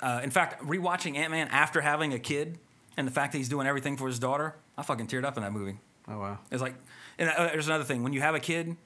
Uh, 0.00 0.20
in 0.24 0.30
fact, 0.30 0.62
rewatching 0.62 1.14
Ant 1.16 1.30
Man 1.30 1.48
after 1.48 1.82
having 1.82 2.14
a 2.14 2.18
kid 2.18 2.58
and 2.96 3.06
the 3.06 3.12
fact 3.12 3.32
that 3.32 3.38
he's 3.38 3.48
doing 3.48 3.66
everything 3.66 3.96
for 3.96 4.06
his 4.06 4.18
daughter, 4.18 4.56
I 4.76 4.82
fucking 4.82 5.06
teared 5.06 5.24
up 5.24 5.36
in 5.36 5.42
that 5.42 5.52
movie. 5.52 5.78
Oh 6.08 6.18
wow. 6.18 6.38
It's 6.50 6.62
like, 6.62 6.74
and 7.18 7.28
uh, 7.28 7.48
there's 7.48 7.66
another 7.66 7.84
thing. 7.84 8.02
When 8.02 8.12
you 8.12 8.20
have 8.20 8.34
a 8.34 8.40
kid, 8.40 8.76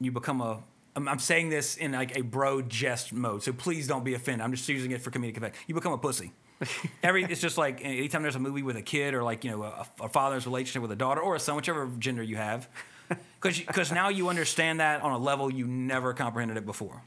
you 0.00 0.12
become 0.12 0.40
a. 0.40 0.62
I'm, 0.96 1.08
I'm 1.08 1.18
saying 1.18 1.50
this 1.50 1.76
in 1.76 1.92
like 1.92 2.16
a 2.16 2.22
bro 2.22 2.62
jest 2.62 3.12
mode, 3.12 3.42
so 3.42 3.52
please 3.52 3.86
don't 3.86 4.04
be 4.04 4.14
offended. 4.14 4.44
I'm 4.44 4.52
just 4.52 4.68
using 4.68 4.92
it 4.92 5.02
for 5.02 5.10
comedic 5.10 5.36
effect. 5.36 5.56
You 5.66 5.74
become 5.74 5.92
a 5.92 5.98
pussy. 5.98 6.32
Every 7.02 7.24
it's 7.24 7.40
just 7.40 7.58
like 7.58 7.84
anytime 7.84 8.22
there's 8.22 8.36
a 8.36 8.40
movie 8.40 8.62
with 8.62 8.76
a 8.76 8.82
kid 8.82 9.14
or 9.14 9.22
like 9.22 9.44
you 9.44 9.50
know 9.50 9.62
a, 9.64 9.86
a 10.00 10.08
father's 10.08 10.46
relationship 10.46 10.82
with 10.82 10.92
a 10.92 10.96
daughter 10.96 11.20
or 11.20 11.34
a 11.34 11.40
son, 11.40 11.56
whichever 11.56 11.90
gender 11.98 12.22
you 12.22 12.36
have, 12.36 12.68
because 13.40 13.58
because 13.58 13.92
now 13.92 14.08
you 14.08 14.28
understand 14.28 14.80
that 14.80 15.02
on 15.02 15.12
a 15.12 15.18
level 15.18 15.52
you 15.52 15.66
never 15.66 16.14
comprehended 16.14 16.56
it 16.56 16.64
before. 16.64 17.02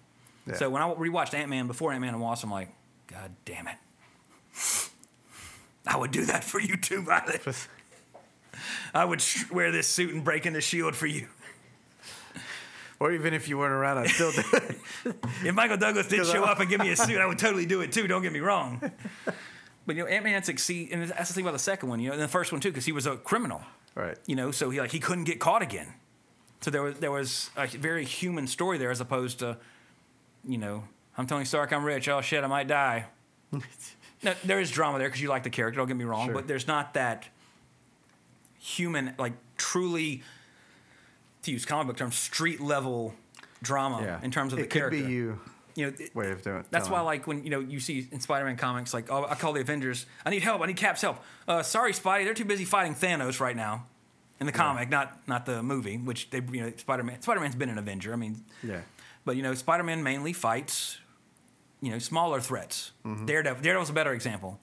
Yeah. 0.46 0.56
So 0.56 0.70
when 0.70 0.82
I 0.82 0.94
rewatched 0.94 1.34
Ant 1.34 1.50
Man 1.50 1.68
before 1.68 1.92
Ant 1.92 2.02
Man 2.02 2.14
and 2.14 2.22
Wasp, 2.22 2.44
I'm 2.44 2.52
like, 2.52 2.70
God 3.08 3.32
damn 3.46 3.68
it, 3.68 3.76
I 5.88 5.98
would 5.98 6.12
do 6.12 6.26
that 6.26 6.44
for 6.44 6.60
you 6.60 6.76
too, 6.78 7.02
Violet. 7.04 7.42
I 8.94 9.06
would 9.06 9.22
sh- 9.22 9.50
wear 9.52 9.72
this 9.72 9.88
suit 9.88 10.14
and 10.14 10.24
break 10.24 10.46
in 10.46 10.54
the 10.54 10.62
Shield 10.62 10.96
for 10.96 11.08
you. 11.08 11.28
Or 13.00 13.12
even 13.12 13.34
if 13.36 13.48
you 13.48 13.60
weren't 13.60 13.74
around, 13.74 14.00
I'd 14.00 14.10
still 14.10 14.32
do 14.32 14.42
it. 14.54 14.80
If 15.46 15.54
Michael 15.54 15.78
Douglas 15.78 16.08
did 16.08 16.20
'Cause 16.20 16.32
show 16.32 16.44
I- 16.44 16.52
up 16.52 16.60
and 16.60 16.68
give 16.70 16.80
me 16.82 16.90
a 16.92 16.96
suit, 16.98 17.20
I 17.22 17.26
would 17.28 17.38
totally 17.38 17.66
do 17.68 17.82
it 17.82 17.92
too. 17.92 18.08
Don't 18.08 18.22
get 18.24 18.34
me 18.34 18.40
wrong. 18.40 18.82
But 19.86 19.96
you 19.96 20.04
know, 20.04 20.10
Ant 20.10 20.26
Man 20.26 20.44
succeed, 20.44 20.90
and 20.92 21.04
that's 21.08 21.30
the 21.30 21.34
thing 21.36 21.44
about 21.46 21.54
the 21.54 21.60
second 21.60 21.90
one. 21.90 22.00
You 22.00 22.08
know, 22.10 22.14
and 22.14 22.22
the 22.22 22.28
first 22.28 22.52
one 22.52 22.60
too, 22.60 22.70
because 22.70 22.86
he 22.86 22.92
was 22.92 23.06
a 23.06 23.16
criminal. 23.16 23.62
Right. 23.96 24.18
You 24.26 24.36
know, 24.36 24.52
so 24.52 24.70
he 24.72 24.82
like 24.82 24.92
he 24.92 25.00
couldn't 25.00 25.24
get 25.26 25.40
caught 25.40 25.62
again. 25.62 25.94
So 26.62 26.72
there 26.72 26.82
was 26.82 26.96
there 27.00 27.12
was 27.12 27.52
a 27.56 27.68
very 27.68 28.04
human 28.04 28.48
story 28.48 28.78
there 28.80 28.90
as 28.92 29.00
opposed 29.00 29.40
to, 29.40 29.58
you 30.46 30.58
know, 30.58 30.84
I'm 31.18 31.28
Tony 31.28 31.46
Stark, 31.46 31.72
I'm 31.72 31.84
rich. 31.86 32.10
Oh 32.10 32.20
shit, 32.22 32.44
I 32.44 32.48
might 32.48 32.68
die. 32.68 33.06
now, 34.24 34.34
there 34.44 34.60
is 34.60 34.72
drama 34.72 34.98
there 35.00 35.08
because 35.08 35.22
you 35.22 35.30
like 35.30 35.44
the 35.44 35.50
character. 35.50 35.78
Don't 35.78 35.88
get 35.88 35.98
me 35.98 36.06
wrong, 36.06 36.26
Sure. 36.28 36.34
but 36.36 36.48
there's 36.48 36.68
not 36.68 36.94
that 36.96 37.28
human, 38.60 39.14
like 39.18 39.34
truly, 39.58 40.24
to 41.44 41.52
use 41.52 41.66
comic 41.66 41.88
book 41.88 41.98
terms, 41.98 42.16
street 42.16 42.60
level 42.60 43.14
drama 43.62 44.02
Yeah. 44.04 44.20
in 44.22 44.32
terms 44.32 44.54
of 44.54 44.60
it 44.60 44.64
the 44.64 44.68
could 44.68 44.80
character. 44.92 45.04
be 45.04 45.12
you 45.14 45.40
You 45.76 45.86
know, 45.88 45.94
it- 46.00 46.16
way 46.16 46.32
of 46.32 46.42
doing 46.42 46.58
it. 46.58 46.66
that's 46.72 46.90
why, 46.90 47.02
like, 47.02 47.28
when 47.28 47.44
you 47.44 47.50
know 47.50 47.60
you 47.60 47.80
see 47.80 48.08
in 48.12 48.20
Spider-Man 48.20 48.58
comics, 48.58 48.94
like, 48.94 49.12
oh, 49.12 49.26
I 49.30 49.36
call 49.36 49.54
the 49.54 49.62
Avengers. 49.62 50.06
I 50.26 50.32
need 50.32 50.42
help. 50.44 50.62
I 50.62 50.66
need 50.66 50.78
Cap's 50.78 51.02
help. 51.02 51.24
Uh, 51.48 51.62
sorry, 51.64 51.94
Spidey, 51.94 52.24
they're 52.26 52.34
too 52.34 52.46
busy 52.46 52.66
fighting 52.66 52.96
Thanos 52.96 53.40
right 53.40 53.56
now. 53.56 53.86
In 54.40 54.46
the 54.46 54.52
comic, 54.52 54.90
not 54.90 55.28
not 55.28 55.48
the 55.48 55.64
movie, 55.64 55.98
which 55.98 56.30
they 56.30 56.40
you 56.52 56.62
know 56.62 56.72
Spider-Man 56.78 57.22
Spider-Man's 57.24 57.56
been 57.56 57.70
an 57.70 57.80
Avenger. 57.80 58.14
I 58.14 58.18
mean, 58.18 58.44
Yeah. 58.62 58.82
but 59.26 59.36
you 59.36 59.42
know 59.42 59.56
Spider-Man 59.56 60.04
mainly 60.04 60.32
fights, 60.32 61.00
you 61.82 61.92
know, 61.92 62.00
smaller 62.00 62.42
threats. 62.42 62.92
Mm-hmm. 63.06 63.26
Daredevil, 63.26 63.64
Daredevil's 63.64 63.90
a 63.90 63.94
better 63.94 64.14
example. 64.14 64.60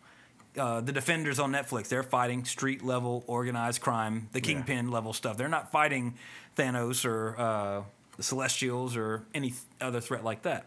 Uh, 0.59 0.81
the 0.81 0.93
Defenders 0.93 1.41
on 1.41 1.51
Netflix, 1.51 1.89
they're 1.89 2.05
fighting 2.05 2.45
street 2.45 2.85
level 2.85 3.25
organized 3.27 3.81
crime, 3.81 4.29
the 4.33 4.41
Kingpin 4.41 4.91
level 4.91 5.13
stuff. 5.13 5.37
They're 5.37 5.49
not 5.49 5.73
fighting 5.73 6.15
Thanos 6.57 7.05
or 7.05 7.39
uh, 7.39 7.83
the 8.17 8.23
Celestials 8.23 8.97
or 8.97 9.25
any 9.35 9.51
th- 9.51 9.63
other 9.81 10.01
threat 10.01 10.23
like 10.23 10.43
that. 10.43 10.67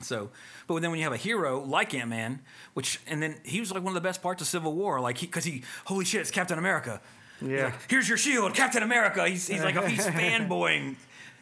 So, 0.00 0.30
but 0.66 0.80
then 0.80 0.90
when 0.90 0.98
you 0.98 1.04
have 1.04 1.12
a 1.12 1.18
hero 1.18 1.60
like 1.60 1.94
Ant 1.94 2.10
Man, 2.10 2.40
which 2.74 3.00
and 3.06 3.22
then 3.22 3.36
he 3.44 3.60
was 3.60 3.72
like 3.72 3.82
one 3.82 3.96
of 3.96 4.02
the 4.02 4.06
best 4.06 4.22
parts 4.22 4.40
of 4.42 4.46
Civil 4.46 4.74
War, 4.74 5.00
like 5.00 5.20
because 5.20 5.44
he, 5.44 5.62
holy 5.86 6.04
shit, 6.04 6.20
it's 6.20 6.30
Captain 6.30 6.58
America. 6.58 7.00
Yeah. 7.40 7.64
like, 7.66 7.90
Here's 7.90 8.08
your 8.08 8.18
shield, 8.18 8.54
Captain 8.54 8.82
America. 8.82 9.26
He's, 9.26 9.48
he's 9.48 9.62
like 9.62 9.74
he's 9.88 10.06
fanboying, 10.06 10.96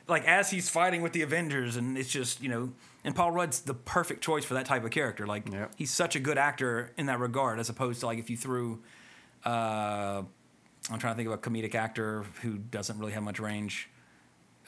like 0.08 0.24
as 0.26 0.50
he's 0.50 0.68
fighting 0.70 1.02
with 1.02 1.12
the 1.12 1.22
Avengers, 1.22 1.76
and 1.76 1.98
it's 1.98 2.10
just 2.10 2.42
you 2.42 2.48
know, 2.48 2.72
and 3.06 3.14
Paul 3.14 3.30
Rudd's 3.30 3.60
the 3.60 3.72
perfect 3.72 4.22
choice 4.22 4.44
for 4.44 4.52
that 4.54 4.66
type 4.66 4.84
of 4.84 4.90
character. 4.90 5.26
Like 5.26 5.50
Yep. 5.50 5.72
he's 5.76 5.90
such 5.90 6.14
a 6.16 6.20
good 6.20 6.36
actor 6.36 6.90
in 6.98 7.06
that 7.06 7.18
regard, 7.20 7.58
as 7.58 7.70
opposed 7.70 8.00
to 8.00 8.06
like 8.06 8.18
if 8.18 8.28
you 8.28 8.36
threw. 8.36 8.82
Uh, 9.44 10.22
I'm 10.90 10.98
trying 10.98 11.14
to 11.14 11.16
think 11.16 11.26
of 11.28 11.32
a 11.32 11.38
comedic 11.38 11.74
actor 11.74 12.24
who 12.42 12.58
doesn't 12.58 12.98
really 12.98 13.12
have 13.12 13.22
much 13.22 13.40
range. 13.40 13.88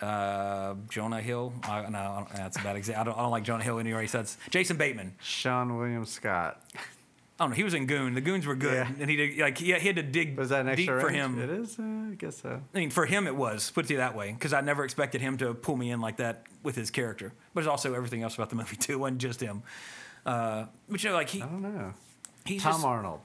Uh, 0.01 0.75
Jonah 0.89 1.21
Hill. 1.21 1.53
I, 1.65 1.89
no, 1.91 2.27
that's 2.35 2.57
a 2.57 2.63
bad 2.63 2.77
example. 2.77 3.03
I 3.03 3.05
don't, 3.05 3.19
I 3.19 3.23
don't 3.23 3.31
like 3.33 3.43
Jonah 3.43 3.65
Hill 3.65 3.79
anyway. 3.81 4.07
So 4.07 4.19
that's 4.19 4.37
Jason 4.51 4.77
Bateman. 4.77 5.15
Seann 5.23 5.77
William 5.77 6.05
Scott. 6.07 6.63
I 7.41 7.45
don't 7.45 7.51
know. 7.51 7.57
He 7.57 7.63
was 7.63 7.75
in 7.75 7.87
Goon. 7.87 8.15
The 8.15 8.21
Goons 8.21 8.47
were 8.47 8.57
good, 8.57 8.75
Yeah. 8.75 8.89
and 9.01 9.09
he 9.09 9.15
did, 9.17 9.39
like 9.39 9.59
he, 9.59 9.67
he 9.67 9.87
had 9.87 9.95
to 9.97 10.03
dig 10.03 10.37
Was 10.37 10.49
that 10.49 10.67
an 10.67 10.75
deep 10.75 10.89
extra 10.89 11.01
for 11.01 11.09
him. 11.09 11.41
It 11.41 11.49
is. 11.51 11.79
Uh, 11.79 11.83
I 12.11 12.15
guess 12.17 12.39
so. 12.43 12.61
I 12.75 12.79
mean, 12.79 12.91
for 12.91 13.07
him 13.07 13.27
it 13.29 13.37
was. 13.37 13.71
Put 13.71 13.89
it 13.91 13.97
that 13.97 14.17
way, 14.17 14.33
because 14.33 14.53
I 14.53 14.61
never 14.61 14.85
expected 14.85 15.21
him 15.21 15.37
to 15.39 15.55
pull 15.55 15.77
me 15.77 15.91
in 15.93 16.01
like 16.01 16.17
that 16.17 16.43
with 16.65 16.75
his 16.75 16.91
character. 16.91 17.33
But 17.55 17.61
it's 17.61 17.69
also 17.69 17.95
everything 17.95 18.23
else 18.25 18.35
about 18.35 18.51
the 18.51 18.57
movie 18.63 18.77
too. 18.77 18.95
It 18.95 18.99
wasn't 19.01 19.19
just 19.21 19.41
him. 19.41 19.63
Uh, 20.27 20.67
but 20.89 21.03
you 21.03 21.11
know, 21.11 21.15
like 21.17 21.29
he, 21.29 21.41
I 21.41 21.47
don't 21.47 21.63
know. 21.63 21.95
he's 22.45 22.63
Tom 22.63 22.73
just, 22.73 22.85
Arnold. 22.85 23.21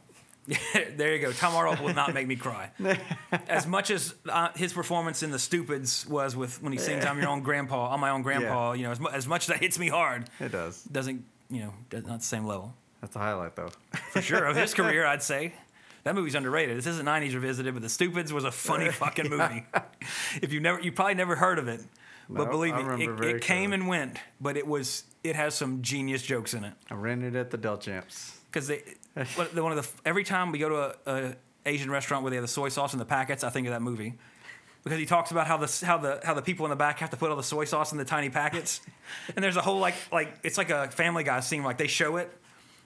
there 0.97 1.16
you 1.16 1.20
go. 1.22 1.32
Tom 1.32 1.55
Arnold 1.55 1.80
will 1.80 1.93
not 1.93 2.14
make 2.14 2.28
me 2.28 2.36
cry. 2.36 2.70
as 3.47 3.66
much 3.66 3.89
as 3.89 4.14
uh, 4.30 4.49
his 4.55 4.74
performance 4.74 5.24
in 5.24 5.32
The 5.32 5.39
Stupids 5.39 6.05
was 6.05 6.36
with 6.36 6.61
when 6.61 6.72
he 6.74 6.78
sings 6.78 7.05
"I'm 7.05 7.18
your 7.18 7.30
own 7.30 7.41
grandpa," 7.41 7.93
I'm 7.93 8.01
my 8.01 8.09
own 8.09 8.22
grandpa. 8.24 8.74
You 8.74 8.84
know, 8.84 8.91
as, 8.91 8.99
mu- 8.99 9.07
as 9.09 9.26
much 9.26 9.43
as 9.43 9.47
that 9.47 9.59
hits 9.61 9.80
me 9.80 9.88
hard, 9.88 10.30
It 10.39 10.51
does. 10.51 10.84
doesn't 10.84 11.24
you 11.49 11.61
know 11.61 11.74
not 11.91 12.20
the 12.20 12.26
same 12.26 12.45
level 12.45 12.76
That's 13.04 13.18
a 13.18 13.20
highlight 13.20 13.58
though. 13.58 13.68
for 14.14 14.22
sure 14.22 14.45
of 14.45 14.56
his 14.56 14.74
career. 14.80 15.06
I'd 15.06 15.22
say 15.22 15.54
that 16.06 16.16
movie's 16.16 16.36
underrated. 16.36 16.78
This 16.78 16.88
isn't 16.88 17.06
'90s 17.06 17.34
revisited, 17.34 17.74
but 17.74 17.84
The 17.84 17.89
Stupids 17.89 18.32
was 18.32 18.45
a 18.45 18.51
funny 18.51 18.89
fucking 18.91 19.30
movie. 19.30 19.66
if 20.41 20.54
you 20.54 20.62
never, 20.62 20.80
you 20.80 20.93
probably 20.93 21.16
never 21.16 21.36
heard 21.36 21.60
of 21.60 21.68
it, 21.68 21.82
but 22.30 22.49
believe 22.49 22.74
me, 22.76 22.82
remember 22.82 23.26
it, 23.26 23.36
it 23.36 23.41
came 23.41 23.74
and 23.74 23.89
went. 23.89 24.20
But 24.39 24.56
it 24.56 24.66
was 24.66 25.04
it 25.22 25.36
has 25.36 25.54
some 25.54 25.82
genius 25.82 26.22
jokes 26.22 26.54
in 26.54 26.64
it. 26.64 26.74
I 26.89 26.93
rented 26.93 27.36
it 27.36 27.39
at 27.39 27.51
the 27.51 27.58
Delchamps. 27.58 28.38
because 28.49 28.68
they 28.68 28.84
one 29.36 29.47
one 29.47 29.78
of 29.78 29.84
the 29.84 30.10
every 30.10 30.24
time 30.24 30.54
we 30.54 30.60
go 30.60 30.70
to 30.70 30.76
a, 30.76 30.95
a 31.30 31.36
Asian 31.66 31.91
restaurant 31.91 32.24
where 32.24 32.30
they 32.30 32.38
have 32.38 32.43
the 32.45 32.47
soy 32.47 32.70
sauce 32.70 32.93
in 32.93 32.99
the 32.99 33.06
packets, 33.06 33.43
I 33.43 33.49
think 33.49 33.68
of 33.68 33.74
that 33.74 33.82
movie 33.82 34.14
because 34.86 34.97
he 34.97 35.06
talks 35.06 35.32
about 35.32 35.47
how 35.47 35.58
the 35.58 35.86
how 35.86 35.97
the 35.97 36.22
how 36.24 36.34
the 36.34 36.41
people 36.41 36.66
in 36.66 36.70
the 36.70 36.78
back 36.78 36.99
have 36.99 37.10
to 37.10 37.18
put 37.18 37.30
all 37.32 37.36
the 37.36 37.43
soy 37.43 37.66
sauce 37.66 37.91
in 37.91 37.97
the 37.97 38.06
tiny 38.06 38.30
packets, 38.30 38.80
and 39.36 39.43
there's 39.43 39.58
a 39.58 39.62
whole 39.62 39.80
like 39.80 39.95
like 40.10 40.34
it's 40.43 40.58
like 40.58 40.70
a 40.70 40.88
Family 40.89 41.26
Guy 41.26 41.41
scene 41.41 41.64
like 41.64 41.78
they 41.78 41.88
show 41.88 42.16
it 42.16 42.32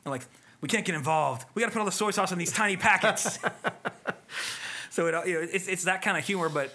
and 0.05 0.11
like 0.11 0.23
we 0.61 0.67
can't 0.69 0.85
get 0.85 0.95
involved, 0.95 1.45
we 1.53 1.61
got 1.61 1.67
to 1.67 1.73
put 1.73 1.79
all 1.79 1.85
the 1.85 1.91
soy 1.91 2.11
sauce 2.11 2.31
in 2.31 2.37
these 2.39 2.51
tiny 2.51 2.77
packets. 2.77 3.39
so 4.89 5.07
it 5.07 5.27
you 5.27 5.33
know 5.35 5.47
it's 5.51 5.67
it's 5.67 5.83
that 5.83 6.01
kind 6.01 6.17
of 6.17 6.23
humor, 6.25 6.49
but 6.49 6.73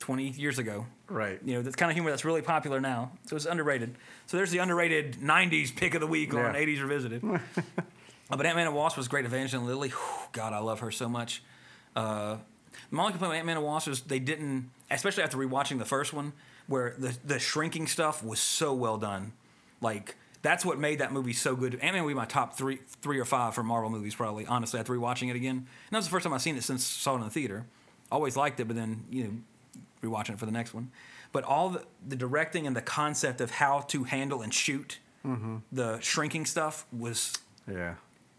20 0.00 0.30
years 0.30 0.58
ago. 0.58 0.86
Right. 1.08 1.40
You 1.44 1.54
know, 1.54 1.62
that's 1.62 1.76
kind 1.76 1.90
of 1.90 1.94
humor 1.96 2.10
that's 2.10 2.24
really 2.24 2.42
popular 2.42 2.80
now. 2.80 3.12
So 3.26 3.36
it's 3.36 3.46
underrated. 3.46 3.94
So 4.26 4.36
there's 4.36 4.50
the 4.50 4.58
underrated 4.58 5.14
90s 5.16 5.74
pick 5.74 5.94
of 5.94 6.00
the 6.00 6.06
week 6.06 6.32
on 6.34 6.54
Yeah. 6.54 6.60
80s 6.60 6.82
Revisited. 6.82 7.22
Uh, 8.30 8.36
but 8.36 8.44
Ant 8.44 8.56
Man 8.56 8.66
and 8.66 8.76
Wasp 8.76 8.98
was 8.98 9.08
great. 9.08 9.24
Evangeline 9.24 9.66
Lilly, 9.66 9.88
whew, 9.88 10.28
God, 10.32 10.52
I 10.52 10.58
love 10.58 10.80
her 10.80 10.90
so 10.90 11.08
much. 11.08 11.42
Uh, 11.96 12.36
my 12.90 13.00
only 13.00 13.12
complaint 13.12 13.30
with 13.30 13.38
Ant 13.38 13.46
Man 13.46 13.56
and 13.56 13.64
Wasp 13.64 13.88
is 13.88 14.02
they 14.02 14.18
didn't, 14.18 14.68
especially 14.90 15.22
after 15.22 15.38
rewatching 15.38 15.78
the 15.78 15.86
first 15.86 16.12
one, 16.12 16.34
where 16.66 16.94
the, 16.98 17.16
the 17.24 17.38
shrinking 17.38 17.86
stuff 17.86 18.22
was 18.22 18.38
so 18.38 18.74
well 18.74 18.98
done. 18.98 19.32
Like, 19.80 20.14
that's 20.42 20.64
what 20.64 20.78
made 20.78 21.00
that 21.00 21.12
movie 21.12 21.32
so 21.32 21.56
good. 21.56 21.74
Ant 21.80 21.94
Man 21.94 22.04
would 22.04 22.10
be 22.10 22.14
my 22.14 22.24
top 22.24 22.56
three, 22.56 22.78
three 23.02 23.18
or 23.18 23.24
five 23.24 23.54
for 23.54 23.62
Marvel 23.62 23.90
movies, 23.90 24.14
probably, 24.14 24.46
honestly, 24.46 24.78
after 24.78 24.92
rewatching 24.92 25.30
it 25.30 25.36
again. 25.36 25.56
And 25.56 25.66
that 25.90 25.98
was 25.98 26.06
the 26.06 26.10
first 26.10 26.24
time 26.24 26.32
I've 26.32 26.42
seen 26.42 26.56
it 26.56 26.62
since 26.62 26.84
saw 26.84 27.14
it 27.14 27.16
in 27.18 27.24
the 27.24 27.30
theater. 27.30 27.66
Always 28.10 28.36
liked 28.36 28.60
it, 28.60 28.66
but 28.66 28.76
then, 28.76 29.04
you 29.10 29.24
know, 29.24 29.30
rewatching 30.02 30.30
it 30.34 30.38
for 30.38 30.46
the 30.46 30.52
next 30.52 30.72
one. 30.74 30.90
But 31.32 31.44
all 31.44 31.70
the, 31.70 31.84
the 32.06 32.16
directing 32.16 32.66
and 32.66 32.74
the 32.74 32.80
concept 32.82 33.40
of 33.40 33.50
how 33.50 33.80
to 33.88 34.04
handle 34.04 34.40
and 34.40 34.54
shoot 34.54 34.98
mm-hmm. 35.26 35.56
the 35.72 35.98
shrinking 36.00 36.46
stuff 36.46 36.86
was 36.92 37.34
Yeah. 37.70 37.94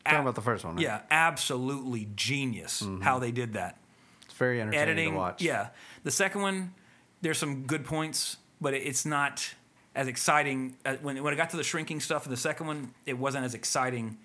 Talking 0.06 0.22
about 0.22 0.36
the 0.36 0.42
first 0.42 0.66
one. 0.66 0.76
Right? 0.76 0.84
yeah, 0.84 1.02
absolutely 1.12 2.08
genius 2.16 2.82
mm-hmm. 2.82 3.02
how 3.02 3.20
they 3.20 3.32
did 3.32 3.54
that. 3.54 3.78
It's 4.24 4.34
very 4.34 4.60
entertaining 4.62 4.82
Editing, 4.90 5.12
to 5.12 5.18
watch. 5.18 5.42
yeah. 5.44 5.68
The 6.04 6.12
second 6.12 6.42
one, 6.42 6.74
there's 7.22 7.38
some 7.38 7.64
good 7.68 7.84
points, 7.86 8.38
but 8.60 8.74
it- 8.74 8.84
it's 8.88 9.06
not 9.06 9.54
as 10.00 10.08
exciting. 10.08 10.76
As, 10.86 11.00
when 11.02 11.22
when 11.24 11.34
it 11.34 11.38
got 11.38 11.50
to 11.52 11.58
the 11.58 11.64
shrinking 11.64 12.00
stuff 12.00 12.26
in 12.26 12.32
the 12.32 12.38
second 12.38 12.68
one, 12.68 12.94
it 13.06 13.18
wasn't 13.18 13.44
as 13.46 13.54
exciting 13.54 14.18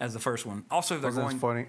as 0.00 0.12
the 0.12 0.20
first 0.20 0.44
one. 0.46 0.64
Also, 0.70 0.98
they're 0.98 1.10
Wasn't 1.12 1.24
going 1.24 1.36
as 1.36 1.40
funny, 1.40 1.66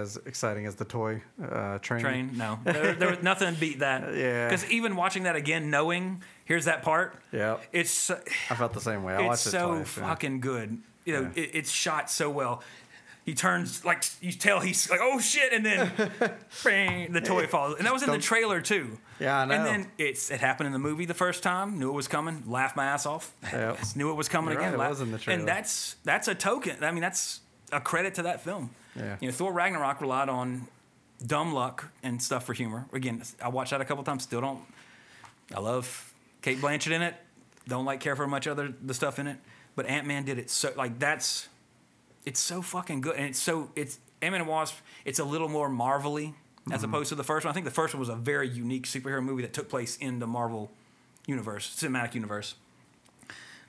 as 0.00 0.16
exciting 0.26 0.64
as 0.66 0.74
the 0.76 0.84
toy 0.86 1.22
uh, 1.42 1.78
train. 1.78 2.00
train. 2.00 2.30
No, 2.36 2.58
there, 2.64 2.94
there 2.94 3.10
was 3.10 3.22
nothing 3.22 3.54
beat 3.60 3.80
that. 3.80 4.14
Yeah. 4.24 4.48
Because 4.48 4.64
even 4.70 4.96
watching 4.96 5.24
that 5.24 5.36
again, 5.36 5.70
knowing 5.70 6.22
here's 6.46 6.64
that 6.64 6.82
part. 6.82 7.16
Yeah. 7.32 7.58
It's 7.72 8.10
I 8.10 8.54
felt 8.54 8.72
the 8.72 8.80
same 8.80 9.02
way. 9.04 9.14
I 9.14 9.18
it's 9.20 9.26
watched 9.28 9.46
it 9.48 9.50
so 9.50 9.74
twice. 9.74 9.96
yeah. 9.98 10.08
fucking 10.08 10.40
good. 10.40 10.78
You 11.04 11.12
know, 11.14 11.22
Yeah. 11.36 11.42
it, 11.42 11.50
it's 11.54 11.70
shot 11.70 12.10
so 12.10 12.30
well. 12.30 12.62
He 13.24 13.34
turns 13.34 13.84
like 13.86 14.04
you 14.20 14.32
tell 14.32 14.60
he's 14.60 14.90
like 14.90 15.00
oh 15.02 15.18
shit, 15.18 15.52
and 15.52 15.64
then 15.64 15.90
bang, 16.64 17.12
the 17.12 17.22
toy 17.22 17.46
falls, 17.46 17.76
and 17.78 17.86
that 17.86 17.92
was 17.92 18.02
in 18.02 18.10
the 18.10 18.18
trailer 18.18 18.60
too. 18.60 18.98
Yeah, 19.18 19.40
I 19.40 19.44
know. 19.46 19.54
And 19.54 19.64
then 19.66 19.90
it's 19.96 20.30
it 20.30 20.40
happened 20.40 20.66
in 20.66 20.72
the 20.74 20.78
movie 20.78 21.06
the 21.06 21.14
first 21.14 21.42
time. 21.42 21.78
Knew 21.78 21.88
it 21.88 21.94
was 21.94 22.06
coming. 22.06 22.42
Laughed 22.46 22.76
my 22.76 22.84
ass 22.84 23.06
off. 23.06 23.32
Yep. 23.52 23.78
Knew 23.96 24.10
it 24.10 24.14
was 24.14 24.28
coming 24.28 24.52
You're 24.52 24.60
again. 24.60 24.78
right, 24.78 24.86
it 24.86 24.90
was 24.90 25.00
in 25.00 25.10
the 25.10 25.18
trailer. 25.18 25.38
And 25.38 25.48
that's 25.48 25.96
that's 26.04 26.28
a 26.28 26.34
token. 26.34 26.84
I 26.84 26.90
mean, 26.90 27.00
that's 27.00 27.40
a 27.72 27.80
credit 27.80 28.14
to 28.16 28.24
that 28.24 28.42
film. 28.42 28.70
Yeah. 28.94 29.16
You 29.20 29.28
know, 29.28 29.32
Thor 29.32 29.52
Ragnarok 29.52 30.00
relied 30.02 30.28
on 30.28 30.68
dumb 31.24 31.54
luck 31.54 31.90
and 32.02 32.22
stuff 32.22 32.44
for 32.44 32.52
humor. 32.52 32.86
Again, 32.92 33.22
I 33.42 33.48
watched 33.48 33.70
that 33.70 33.80
a 33.80 33.84
couple 33.86 34.04
times. 34.04 34.24
Still 34.24 34.42
don't. 34.42 34.60
I 35.54 35.60
love 35.60 36.12
Cate 36.42 36.58
Blanchett 36.58 36.92
in 36.92 37.00
it. 37.02 37.14
Don't 37.66 37.86
like 37.86 38.00
care 38.00 38.16
for 38.16 38.26
much 38.26 38.46
other 38.46 38.74
the 38.82 38.92
stuff 38.92 39.18
in 39.18 39.26
it. 39.28 39.38
But 39.76 39.86
Ant 39.86 40.06
Man 40.06 40.24
did 40.24 40.38
it 40.38 40.50
so 40.50 40.72
like 40.76 40.98
that's. 40.98 41.48
It's 42.24 42.40
so 42.40 42.62
fucking 42.62 43.00
good, 43.02 43.16
and 43.16 43.26
it's 43.26 43.38
so 43.38 43.70
it's 43.76 43.98
Ant 44.22 44.32
Man 44.32 44.40
and 44.42 44.48
Wasp. 44.50 44.76
It's 45.04 45.18
a 45.18 45.24
little 45.24 45.48
more 45.48 45.68
Marvelly 45.68 46.34
as 46.72 46.80
Mm-hmm. 46.80 46.84
opposed 46.94 47.08
to 47.10 47.14
the 47.14 47.24
first 47.24 47.44
one. 47.44 47.50
I 47.50 47.54
think 47.54 47.64
the 47.66 47.70
first 47.72 47.92
one 47.94 48.00
was 48.00 48.08
a 48.08 48.16
very 48.16 48.48
unique 48.48 48.86
superhero 48.86 49.22
movie 49.22 49.42
that 49.42 49.52
took 49.52 49.68
place 49.68 49.96
in 49.98 50.18
the 50.18 50.26
Marvel 50.26 50.70
universe, 51.26 51.68
cinematic 51.78 52.14
universe. 52.14 52.54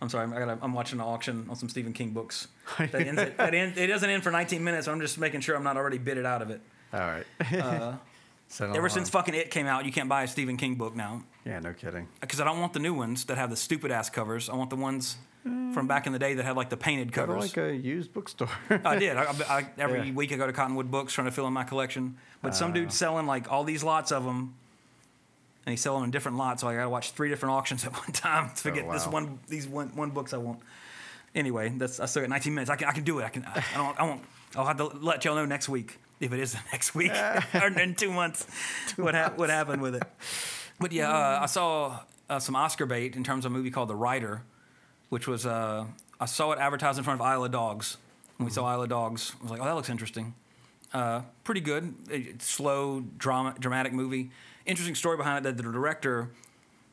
I'm 0.01 0.09
sorry, 0.09 0.29
I 0.31 0.39
gotta, 0.39 0.57
I'm 0.61 0.73
watching 0.73 0.99
an 0.99 1.05
auction 1.05 1.47
on 1.49 1.55
some 1.55 1.69
Stephen 1.69 1.93
King 1.93 2.11
books. 2.11 2.47
That 2.77 2.95
ends 2.95 3.21
it, 3.21 3.37
that 3.37 3.53
end, 3.53 3.77
it 3.77 3.87
doesn't 3.87 4.09
end 4.09 4.23
for 4.23 4.31
19 4.31 4.63
minutes. 4.63 4.87
I'm 4.87 4.99
just 5.01 5.17
making 5.17 5.41
sure 5.41 5.55
I'm 5.55 5.63
not 5.63 5.77
already 5.77 5.97
bit 5.97 6.17
it 6.17 6.25
out 6.25 6.41
of 6.41 6.49
it. 6.49 6.61
All 6.93 6.99
right. 6.99 7.25
An 7.51 8.75
Ever 8.75 8.89
since 8.89 9.09
fucking 9.09 9.33
It 9.33 9.51
came 9.51 9.65
out, 9.67 9.85
you 9.85 9.91
can't 9.91 10.07
buy 10.09 10.23
a 10.23 10.27
Stephen 10.27 10.55
King 10.57 10.75
book 10.75 10.95
now 10.95 11.23
Yeah, 11.45 11.59
no 11.59 11.73
kidding. 11.73 12.07
because 12.21 12.39
I 12.41 12.43
don't 12.43 12.59
want 12.59 12.73
the 12.73 12.79
new 12.79 12.93
ones 12.93 13.25
that 13.25 13.37
have 13.37 13.49
the 13.51 13.55
stupid 13.55 13.91
ass 13.91 14.09
covers. 14.09 14.49
I 14.49 14.55
want 14.55 14.69
the 14.71 14.75
ones 14.75 15.17
from 15.43 15.85
back 15.85 16.07
in 16.07 16.13
the 16.13 16.17
day 16.17 16.33
that 16.33 16.43
had 16.43 16.55
like 16.55 16.69
the 16.71 16.77
painted 16.77 17.11
covers. 17.13 17.55
like 17.55 17.57
a 17.57 17.75
used 17.75 18.11
bookstore. 18.13 18.49
I 18.83 18.97
did. 18.97 19.15
I, 19.15 19.25
I, 19.47 19.67
every 19.77 20.07
Yeah. 20.07 20.13
week 20.13 20.31
I 20.33 20.37
go 20.37 20.47
to 20.47 20.53
Cottonwood 20.53 20.89
Books 20.89 21.13
trying 21.13 21.25
to 21.25 21.31
fill 21.31 21.45
in 21.45 21.53
my 21.53 21.63
collection. 21.63 22.17
But 22.41 22.55
some 22.55 22.71
Ah. 22.71 22.73
dude's 22.73 22.95
selling 22.97 23.27
like 23.27 23.51
all 23.51 23.63
these 23.63 23.83
lots 23.83 24.11
of 24.11 24.23
them, 24.25 24.55
and 25.67 25.71
he's 25.73 25.81
selling 25.81 25.99
them 26.01 26.05
in 26.05 26.11
different 26.11 26.37
lots. 26.37 26.61
So 26.61 26.67
I 26.67 26.73
got 26.75 26.83
to 26.83 26.89
watch 26.89 27.11
three 27.11 27.29
different 27.29 27.53
auctions 27.53 27.85
at 27.85 27.93
one 27.99 28.11
time 28.11 28.49
to 28.55 28.71
Oh, 28.71 28.73
get 28.73 28.91
this 28.91 29.05
one 29.05 29.37
these 29.47 29.67
one, 29.67 29.95
one 29.95 30.09
books 30.09 30.33
I 30.33 30.37
want. 30.37 30.61
Anyway, 31.35 31.69
that's 31.77 31.99
I 31.99 32.07
still 32.07 32.23
got 32.23 32.29
19 32.31 32.55
minutes. 32.55 32.71
I 32.71 32.75
can 32.77 32.87
I 32.87 32.91
can 32.91 33.03
do 33.03 33.19
it. 33.19 33.23
I 33.23 33.29
can. 33.29 33.45
I, 33.45 33.63
I 33.75 33.77
don't. 33.77 33.99
I 33.99 34.03
won't. 34.03 34.21
I'll 34.55 34.65
have 34.65 34.77
to 34.77 34.85
let 34.85 35.23
y'all 35.25 35.35
know 35.35 35.45
next 35.45 35.69
week. 35.69 35.99
if 36.19 36.33
it 36.33 36.39
is 36.39 36.53
the 36.53 36.59
next 36.71 36.95
week 36.95 37.11
or 37.53 37.67
in 37.67 37.93
two 37.93 38.09
months, 38.11 38.47
what 38.95 39.13
hap- 39.13 39.37
what 39.37 39.51
happened 39.51 39.83
with 39.83 39.93
it. 39.95 40.03
But 40.79 40.91
yeah, 40.91 41.09
uh, 41.09 41.39
I 41.41 41.45
saw 41.45 41.99
uh, 42.29 42.39
some 42.39 42.55
Oscar 42.55 42.85
bait 42.85 43.15
in 43.15 43.23
terms 43.23 43.45
of 43.45 43.51
a 43.51 43.55
movie 43.55 43.71
called 43.71 43.89
The 43.89 43.95
Rider, 43.95 44.41
which 45.09 45.27
was 45.27 45.45
uh, 45.45 45.85
I 46.19 46.25
saw 46.25 46.51
it 46.51 46.59
advertised 46.59 46.97
in 46.97 47.03
front 47.03 47.19
of 47.19 47.25
Isle 47.25 47.45
of 47.45 47.51
Dogs. 47.51 47.97
When 48.37 48.45
we 48.45 48.51
saw 48.51 48.65
Isle 48.65 48.83
of 48.83 48.89
Dogs, 48.89 49.33
I 49.39 49.43
was 49.43 49.51
like, 49.51 49.61
oh, 49.61 49.65
that 49.65 49.75
looks 49.75 49.89
interesting. 49.89 50.33
Uh, 50.93 51.21
pretty 51.43 51.61
good, 51.61 51.93
It- 52.09 52.41
slow, 52.41 53.01
drama, 53.17 53.55
dramatic 53.59 53.93
movie. 53.93 54.31
Interesting 54.65 54.95
story 54.95 55.17
behind 55.17 55.45
it 55.45 55.55
that 55.55 55.63
the 55.63 55.71
director 55.71 56.29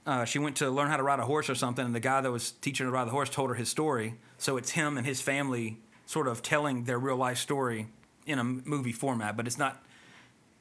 uh, 0.04 0.24
she 0.24 0.40
went 0.40 0.56
to 0.56 0.68
learn 0.68 0.88
how 0.88 0.96
to 0.96 1.02
ride 1.04 1.20
a 1.20 1.24
horse 1.24 1.48
or 1.48 1.54
something, 1.54 1.84
and 1.84 1.94
the 1.94 2.00
guy 2.00 2.20
that 2.20 2.30
was 2.32 2.50
teaching 2.50 2.84
her 2.86 2.90
to 2.90 2.94
ride 2.94 3.06
the 3.06 3.12
horse 3.12 3.30
told 3.30 3.48
her 3.50 3.54
his 3.54 3.68
story. 3.68 4.14
So 4.36 4.56
it's 4.56 4.70
him 4.70 4.98
and 4.98 5.06
his 5.06 5.20
family 5.20 5.78
sort 6.06 6.26
of 6.26 6.42
telling 6.42 6.84
their 6.84 6.98
real 6.98 7.16
life 7.16 7.38
story 7.38 7.86
in 8.26 8.38
a 8.38 8.40
m- 8.40 8.62
movie 8.64 8.90
format, 8.92 9.36
but 9.36 9.46
it's 9.46 9.58
not. 9.58 9.80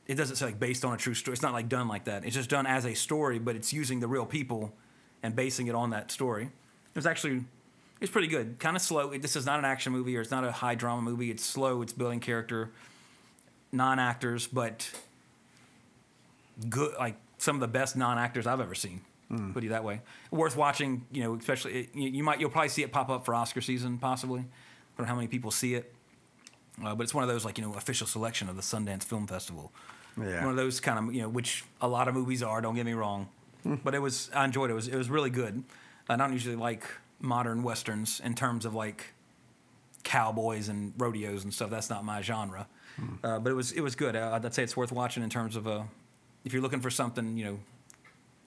It 0.07 0.15
doesn't 0.15 0.35
say 0.35 0.45
like 0.47 0.59
based 0.59 0.83
on 0.83 0.93
a 0.93 0.97
true 0.97 1.13
story. 1.13 1.33
It's 1.33 1.41
not 1.41 1.53
like 1.53 1.69
done 1.69 1.87
like 1.87 2.05
that. 2.05 2.25
It's 2.25 2.35
just 2.35 2.49
done 2.49 2.65
as 2.65 2.85
a 2.85 2.93
story, 2.93 3.39
but 3.39 3.55
it's 3.55 3.71
using 3.71 3.99
the 3.99 4.07
real 4.07 4.25
people 4.25 4.73
and 5.23 5.35
basing 5.35 5.67
it 5.67 5.75
on 5.75 5.91
that 5.91 6.11
story. 6.11 6.45
It 6.45 6.95
was 6.95 7.05
actually 7.05 7.43
it's 8.01 8.11
pretty 8.11 8.27
good. 8.27 8.57
Kind 8.59 8.75
of 8.75 8.81
slow. 8.81 9.11
It- 9.11 9.21
This 9.21 9.35
is 9.35 9.45
not 9.45 9.59
an 9.59 9.65
action 9.65 9.91
movie 9.93 10.17
or 10.17 10.21
it's 10.21 10.31
not 10.31 10.43
a 10.43 10.51
high 10.51 10.75
drama 10.75 11.01
movie. 11.03 11.29
It's 11.31 11.45
slow. 11.45 11.81
It's 11.83 11.93
building 11.93 12.19
character, 12.19 12.71
non 13.71 13.99
actors, 13.99 14.47
but 14.47 14.89
good. 16.69 16.95
Like 16.97 17.15
some 17.37 17.55
of 17.55 17.59
the 17.61 17.67
best 17.67 17.95
non 17.95 18.17
actors 18.17 18.47
I've 18.47 18.61
ever 18.61 18.75
seen. 18.75 19.01
Hmm. 19.29 19.53
Put 19.53 19.63
it 19.63 19.69
that 19.69 19.83
way. 19.83 20.01
Worth 20.31 20.57
watching. 20.57 21.05
You 21.11 21.23
know, 21.23 21.35
especially 21.35 21.73
it, 21.81 21.89
you, 21.95 22.09
you 22.09 22.23
might 22.23 22.39
you'll 22.39 22.49
probably 22.49 22.69
see 22.69 22.83
it 22.83 22.91
pop 22.91 23.09
up 23.09 23.23
for 23.25 23.33
Oscar 23.35 23.61
season 23.61 23.97
possibly. 23.97 24.39
I 24.41 24.43
don't 24.97 25.05
know 25.05 25.09
how 25.13 25.15
many 25.15 25.27
people 25.29 25.51
see 25.51 25.75
it, 25.75 25.93
uh, 26.83 26.95
but 26.95 27.03
it's 27.03 27.13
one 27.13 27.23
of 27.23 27.29
those 27.29 27.45
like 27.45 27.57
you 27.57 27.63
know 27.63 27.73
official 27.75 28.07
selection 28.07 28.49
of 28.49 28.55
the 28.55 28.61
Sundance 28.61 29.03
Film 29.03 29.27
Festival. 29.27 29.71
Yeah. 30.17 30.41
One 30.41 30.51
of 30.51 30.57
those 30.57 30.79
kind 30.79 30.99
of 30.99 31.15
you 31.15 31.21
know 31.21 31.29
which 31.29 31.63
a 31.79 31.87
lot 31.87 32.07
of 32.07 32.13
movies 32.13 32.43
are. 32.43 32.61
Don't 32.61 32.75
get 32.75 32.85
me 32.85 32.93
wrong, 32.93 33.29
but 33.65 33.95
it 33.95 33.99
was 33.99 34.29
I 34.33 34.45
enjoyed 34.45 34.69
it. 34.69 34.73
It 34.73 34.75
was 34.75 34.87
it 34.87 34.95
was 34.95 35.09
really 35.09 35.29
good. 35.29 35.63
I 36.09 36.15
don't 36.17 36.33
usually 36.33 36.55
like 36.55 36.83
modern 37.19 37.63
westerns 37.63 38.19
in 38.23 38.33
terms 38.35 38.65
of 38.65 38.73
like 38.73 39.13
cowboys 40.03 40.67
and 40.69 40.93
rodeos 40.97 41.43
and 41.43 41.53
stuff. 41.53 41.69
That's 41.69 41.89
not 41.89 42.03
my 42.03 42.21
genre. 42.21 42.67
Uh, 43.23 43.39
but 43.39 43.51
it 43.51 43.55
was 43.55 43.71
it 43.71 43.81
was 43.81 43.95
good. 43.95 44.15
Uh, 44.15 44.39
I'd 44.43 44.53
say 44.53 44.63
it's 44.63 44.75
worth 44.75 44.91
watching 44.91 45.23
in 45.23 45.29
terms 45.29 45.55
of 45.55 45.67
uh, 45.67 45.83
if 46.43 46.53
you're 46.53 46.61
looking 46.61 46.81
for 46.81 46.89
something 46.89 47.37
you 47.37 47.45
know 47.45 47.59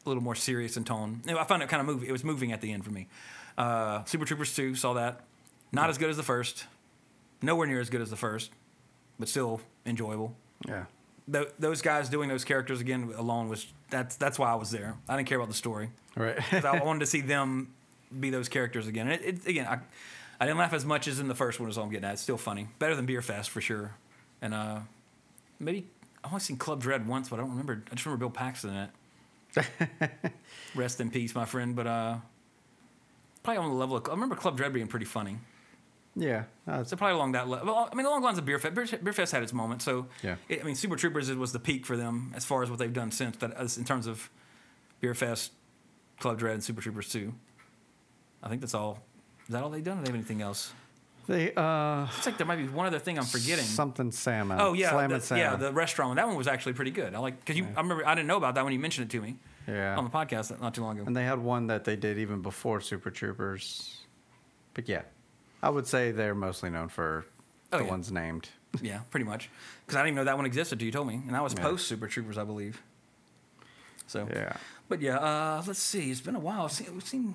a 0.04 0.08
little 0.08 0.22
more 0.22 0.34
serious 0.34 0.76
in 0.76 0.84
tone. 0.84 1.22
You 1.26 1.32
know, 1.32 1.38
I 1.38 1.44
found 1.44 1.62
it 1.62 1.68
kind 1.68 1.80
of 1.80 1.86
moving. 1.86 2.08
It 2.08 2.12
was 2.12 2.24
moving 2.24 2.52
at 2.52 2.60
the 2.60 2.72
end 2.72 2.84
for 2.84 2.90
me. 2.90 3.08
Uh, 3.56 4.04
Super 4.04 4.24
Troopers 4.24 4.54
two 4.54 4.74
saw 4.74 4.92
that. 4.94 5.20
Not 5.72 5.90
as 5.90 5.98
good 5.98 6.10
as 6.10 6.16
the 6.16 6.22
first. 6.22 6.66
Nowhere 7.44 7.66
near 7.66 7.80
as 7.80 7.90
good 7.90 8.00
as 8.00 8.10
the 8.10 8.16
first, 8.16 8.50
but 9.18 9.28
still 9.28 9.60
enjoyable. 9.84 10.34
Yeah. 10.66 10.84
Th- 11.30 11.48
those 11.58 11.82
guys 11.82 12.08
doing 12.08 12.28
those 12.28 12.44
characters 12.44 12.80
again 12.80 13.12
alone 13.16 13.48
was 13.48 13.66
that's 13.90 14.16
that's 14.16 14.38
why 14.38 14.50
I 14.50 14.54
was 14.54 14.70
there. 14.70 14.96
I 15.08 15.16
didn't 15.16 15.28
care 15.28 15.38
about 15.38 15.48
the 15.48 15.54
story. 15.54 15.90
Right. 16.16 16.38
I 16.64 16.80
wanted 16.84 17.00
to 17.00 17.06
see 17.06 17.20
them 17.20 17.72
be 18.18 18.30
those 18.30 18.48
characters 18.48 18.86
again. 18.86 19.08
And 19.08 19.20
it, 19.20 19.26
it, 19.26 19.46
again, 19.46 19.66
I, 19.66 19.78
I 20.40 20.46
didn't 20.46 20.58
laugh 20.58 20.72
as 20.72 20.84
much 20.84 21.08
as 21.08 21.20
in 21.20 21.28
the 21.28 21.34
first 21.34 21.60
one. 21.60 21.68
Is 21.68 21.78
all 21.78 21.84
I'm 21.84 21.90
getting 21.90 22.04
at. 22.04 22.14
It's 22.14 22.22
still 22.22 22.36
funny. 22.36 22.68
Better 22.78 22.94
than 22.94 23.06
Beer 23.06 23.22
Fest 23.22 23.50
for 23.50 23.60
sure. 23.60 23.94
And 24.40 24.54
uh, 24.54 24.80
maybe 25.58 25.86
I've 26.22 26.30
only 26.30 26.40
seen 26.40 26.56
Club 26.56 26.80
Dread 26.80 27.06
once, 27.06 27.28
but 27.28 27.36
I 27.36 27.42
don't 27.42 27.50
remember. 27.50 27.82
I 27.90 27.94
just 27.94 28.06
remember 28.06 28.26
Bill 28.26 28.30
Paxton 28.30 28.70
in 28.70 28.76
it. 28.76 28.90
Rest 30.74 31.00
in 31.00 31.10
peace, 31.10 31.34
my 31.34 31.44
friend. 31.44 31.76
But 31.76 31.86
uh, 31.86 32.16
probably 33.42 33.58
on 33.58 33.70
the 33.70 33.76
level 33.76 33.96
of 33.96 34.08
I 34.08 34.12
remember 34.12 34.34
Club 34.34 34.56
Dread 34.56 34.72
being 34.72 34.88
pretty 34.88 35.06
funny. 35.06 35.38
Yeah. 36.16 36.44
Uh, 36.66 36.84
So 36.84 36.96
probably 36.96 37.14
along 37.16 37.32
that 37.32 37.48
level. 37.48 37.66
Well, 37.74 37.88
I 37.90 37.94
mean, 37.94 38.06
along 38.06 38.20
the 38.20 38.26
lines 38.26 38.38
of 38.38 38.44
Beer 38.44 38.58
Fest. 38.58 38.74
Beer, 38.74 38.86
Beer 39.02 39.12
Fest 39.12 39.32
had 39.32 39.42
its 39.42 39.52
moment. 39.52 39.82
So 39.82 40.06
Yeah. 40.22 40.36
it, 40.48 40.60
I 40.60 40.64
mean, 40.64 40.74
Super 40.74 40.96
Troopers 40.96 41.32
was 41.34 41.52
the 41.52 41.58
peak 41.58 41.84
for 41.86 41.96
them 41.96 42.32
as 42.36 42.44
far 42.44 42.62
as 42.62 42.70
what 42.70 42.78
they've 42.78 42.92
done 42.92 43.10
since. 43.10 43.36
That 43.38 43.52
in 43.76 43.84
terms 43.84 44.06
of 44.06 44.30
Beer 45.00 45.14
Fest, 45.14 45.52
Club 46.20 46.38
Dread, 46.38 46.54
and 46.54 46.64
Super 46.64 46.80
Troopers 46.80 47.08
two. 47.10 47.34
I 48.42 48.48
think 48.48 48.60
that's 48.60 48.74
all. 48.74 49.02
Is 49.46 49.52
that 49.52 49.62
all 49.62 49.70
they've 49.70 49.82
done? 49.84 49.98
Or 49.98 50.00
do 50.00 50.04
they 50.04 50.10
have 50.12 50.16
anything 50.16 50.42
else? 50.42 50.72
they 51.26 51.54
uh 51.54 52.06
It's 52.18 52.26
like 52.26 52.36
there 52.36 52.46
might 52.46 52.56
be 52.56 52.68
one 52.68 52.86
other 52.86 52.98
thing 52.98 53.18
I'm 53.18 53.24
forgetting. 53.24 53.64
something 53.64 54.12
salmon. 54.12 54.58
Oh 54.60 54.74
yeah, 54.74 54.90
Slam 54.90 55.10
the, 55.10 55.20
salmon. 55.20 55.44
yeah, 55.44 55.56
the 55.56 55.72
restaurant 55.72 56.10
one. 56.10 56.16
That 56.16 56.26
one 56.26 56.36
was 56.36 56.46
actually 56.46 56.74
pretty 56.74 56.90
good. 56.90 57.14
I 57.14 57.18
like 57.18 57.40
because 57.40 57.56
you. 57.56 57.66
I 57.76 57.80
remember 57.80 58.06
I 58.06 58.14
didn't 58.14 58.28
know 58.28 58.36
about 58.36 58.54
that 58.56 58.64
when 58.64 58.72
you 58.74 58.78
mentioned 58.78 59.08
it 59.08 59.16
to 59.16 59.22
me 59.22 59.36
yeah. 59.66 59.96
on 59.96 60.04
the 60.04 60.10
podcast 60.10 60.60
not 60.60 60.74
too 60.74 60.82
long 60.82 60.98
ago. 60.98 61.06
And 61.06 61.16
they 61.16 61.24
had 61.24 61.38
one 61.38 61.66
that 61.68 61.84
they 61.84 61.96
did 61.96 62.18
even 62.18 62.42
before 62.42 62.80
Super 62.80 63.10
Troopers. 63.10 64.02
But 64.74 64.88
yeah, 64.88 65.02
I 65.64 65.70
would 65.70 65.86
say 65.86 66.10
they're 66.10 66.34
mostly 66.34 66.68
known 66.70 66.88
for 66.88 67.24
Oh, 67.72 67.78
the 67.78 67.84
yeah. 67.84 67.90
ones 67.90 68.12
named. 68.12 68.48
Yeah, 68.82 69.00
pretty 69.10 69.24
much. 69.24 69.48
Because 69.86 69.96
I 69.96 70.00
didn't 70.00 70.08
even 70.08 70.16
know 70.16 70.24
that 70.24 70.36
one 70.36 70.46
existed 70.46 70.74
until 70.76 70.86
you 70.86 70.92
told 70.92 71.08
me, 71.08 71.14
and 71.14 71.34
that 71.34 71.42
was 71.42 71.54
Yeah. 71.54 71.62
post 71.62 71.88
Super 71.88 72.06
Troopers, 72.06 72.36
I 72.36 72.44
believe. 72.44 72.82
So 74.06 74.28
Yeah. 74.30 74.56
But 74.88 75.00
yeah, 75.00 75.16
uh, 75.18 75.62
let's 75.66 75.78
see. 75.80 76.10
It's 76.10 76.20
been 76.20 76.34
a 76.36 76.40
while. 76.40 76.68
Seen, 76.68 76.92
we've 76.92 77.02
seen, 77.06 77.34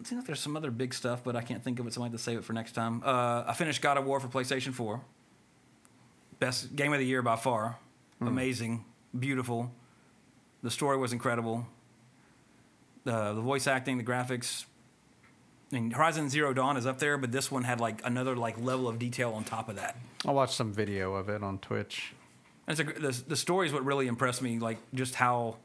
it 0.00 0.06
seems 0.06 0.20
like 0.20 0.26
there's 0.26 0.40
some 0.40 0.56
other 0.56 0.70
big 0.70 0.94
stuff, 0.94 1.22
but 1.22 1.36
I 1.36 1.42
can't 1.42 1.62
think 1.62 1.78
of 1.78 1.86
it, 1.86 1.92
so 1.92 2.00
I 2.00 2.04
have 2.06 2.12
to 2.12 2.18
save 2.18 2.38
it 2.38 2.44
for 2.44 2.54
next 2.54 2.72
time. 2.72 3.02
Uh, 3.04 3.44
I 3.46 3.52
finished 3.52 3.82
God 3.82 3.98
of 3.98 4.06
War 4.06 4.18
for 4.18 4.28
PlayStation 4.28 4.72
4. 4.72 5.00
Best 6.38 6.74
game 6.74 6.92
of 6.94 6.98
the 7.00 7.04
year 7.06 7.20
by 7.20 7.36
far. 7.36 7.76
Amazing, 8.20 8.84
beautiful. 9.16 9.70
The 10.62 10.70
story 10.70 10.96
was 10.96 11.12
incredible. 11.12 11.66
The 13.04 13.32
the 13.34 13.40
voice 13.40 13.66
acting, 13.66 13.98
the 13.98 14.04
graphics. 14.04 14.64
Mean, 15.70 15.90
Horizon 15.90 16.30
Zero 16.30 16.54
Dawn 16.54 16.76
is 16.76 16.86
up 16.86 16.98
there, 16.98 17.18
but 17.18 17.30
this 17.30 17.50
one 17.50 17.64
had 17.64 17.80
like 17.80 18.00
another 18.04 18.34
like 18.36 18.58
level 18.58 18.88
of 18.88 18.98
detail 18.98 19.32
on 19.32 19.44
top 19.44 19.68
of 19.68 19.76
that. 19.76 19.96
I 20.26 20.32
watched 20.32 20.54
some 20.54 20.72
video 20.72 21.14
of 21.14 21.28
it 21.28 21.42
on 21.42 21.58
Twitch. 21.58 22.14
And 22.66 22.78
it's 22.78 22.98
a, 22.98 23.00
the, 23.00 23.28
the 23.28 23.36
story 23.36 23.66
is 23.66 23.72
what 23.72 23.84
really 23.84 24.06
impressed 24.06 24.40
me, 24.42 24.58
like 24.58 24.78
just 24.94 25.14
how 25.14 25.56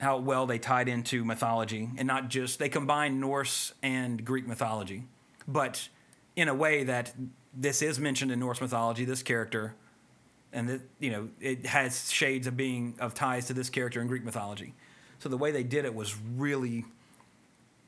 how 0.00 0.16
well 0.16 0.46
they 0.46 0.58
tied 0.58 0.88
into 0.88 1.24
mythology 1.24 1.90
and 1.98 2.06
not 2.06 2.30
just 2.30 2.58
they 2.58 2.68
combined 2.68 3.20
Norse 3.20 3.74
and 3.82 4.24
Greek 4.24 4.46
mythology, 4.46 5.04
but 5.46 5.88
in 6.36 6.48
a 6.48 6.54
way 6.54 6.84
that 6.84 7.12
this 7.52 7.82
is 7.82 7.98
mentioned 7.98 8.30
in 8.30 8.38
Norse 8.38 8.60
mythology. 8.60 9.04
This 9.04 9.22
character, 9.22 9.74
and 10.52 10.68
that 10.68 10.80
you 11.00 11.10
know 11.10 11.28
it 11.40 11.66
has 11.66 12.10
shades 12.12 12.46
of 12.46 12.56
being 12.56 12.94
of 13.00 13.14
ties 13.14 13.46
to 13.46 13.54
this 13.54 13.68
character 13.70 14.00
in 14.00 14.06
Greek 14.06 14.24
mythology. 14.24 14.74
So 15.18 15.28
the 15.28 15.36
way 15.36 15.50
they 15.50 15.64
did 15.64 15.84
it 15.84 15.94
was 15.94 16.16
really, 16.36 16.86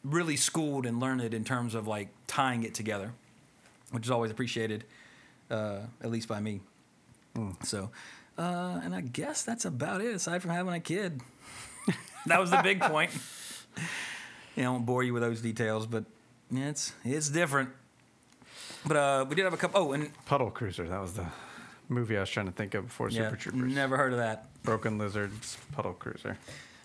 really 0.04 0.36
schooled 0.36 0.86
and 0.86 1.00
learned 1.00 1.34
in 1.34 1.44
terms 1.44 1.74
of 1.74 1.86
like 1.86 2.08
tying 2.26 2.62
it 2.62 2.74
together, 2.74 3.12
which 3.90 4.04
is 4.04 4.10
always 4.10 4.30
appreciated, 4.30 4.84
uh, 5.50 5.80
at 6.02 6.10
least 6.10 6.28
by 6.28 6.40
me. 6.40 6.60
So, 7.62 7.90
uh, 8.38 8.80
and 8.82 8.94
I 8.94 9.00
guess 9.00 9.42
that's 9.42 9.64
about 9.64 10.00
it. 10.00 10.14
Aside 10.14 10.42
from 10.42 10.50
having 10.50 10.74
a 10.74 10.80
kid, 10.80 11.20
that 12.26 12.40
was 12.40 12.50
the 12.50 12.60
big 12.62 12.80
point. 12.80 13.10
You 14.54 14.64
know, 14.64 14.68
I 14.68 14.72
won't 14.72 14.84
bore 14.84 15.02
you 15.02 15.14
with 15.14 15.22
those 15.22 15.40
details, 15.40 15.86
but 15.86 16.04
yeah, 16.50 16.68
it's 16.68 16.92
it's 17.06 17.30
different. 17.30 17.70
But 18.84 18.96
uh, 18.98 19.24
we 19.26 19.34
did 19.34 19.44
have 19.44 19.54
a 19.54 19.56
couple. 19.56 19.80
Oh, 19.80 19.92
and 19.92 20.10
Puddle 20.26 20.50
Cruiser. 20.50 20.86
That 20.86 21.00
was 21.00 21.14
the 21.14 21.24
movie 21.88 22.18
I 22.18 22.20
was 22.20 22.28
trying 22.28 22.46
to 22.46 22.52
think 22.52 22.74
of 22.74 22.84
before 22.84 23.08
yeah, 23.08 23.30
Super 23.30 23.36
Troopers. 23.36 23.72
never 23.74 23.96
heard 23.96 24.12
of 24.12 24.18
that. 24.18 24.62
Broken 24.62 24.98
Lizards, 24.98 25.56
Puddle 25.72 25.94
Cruiser. 25.94 26.36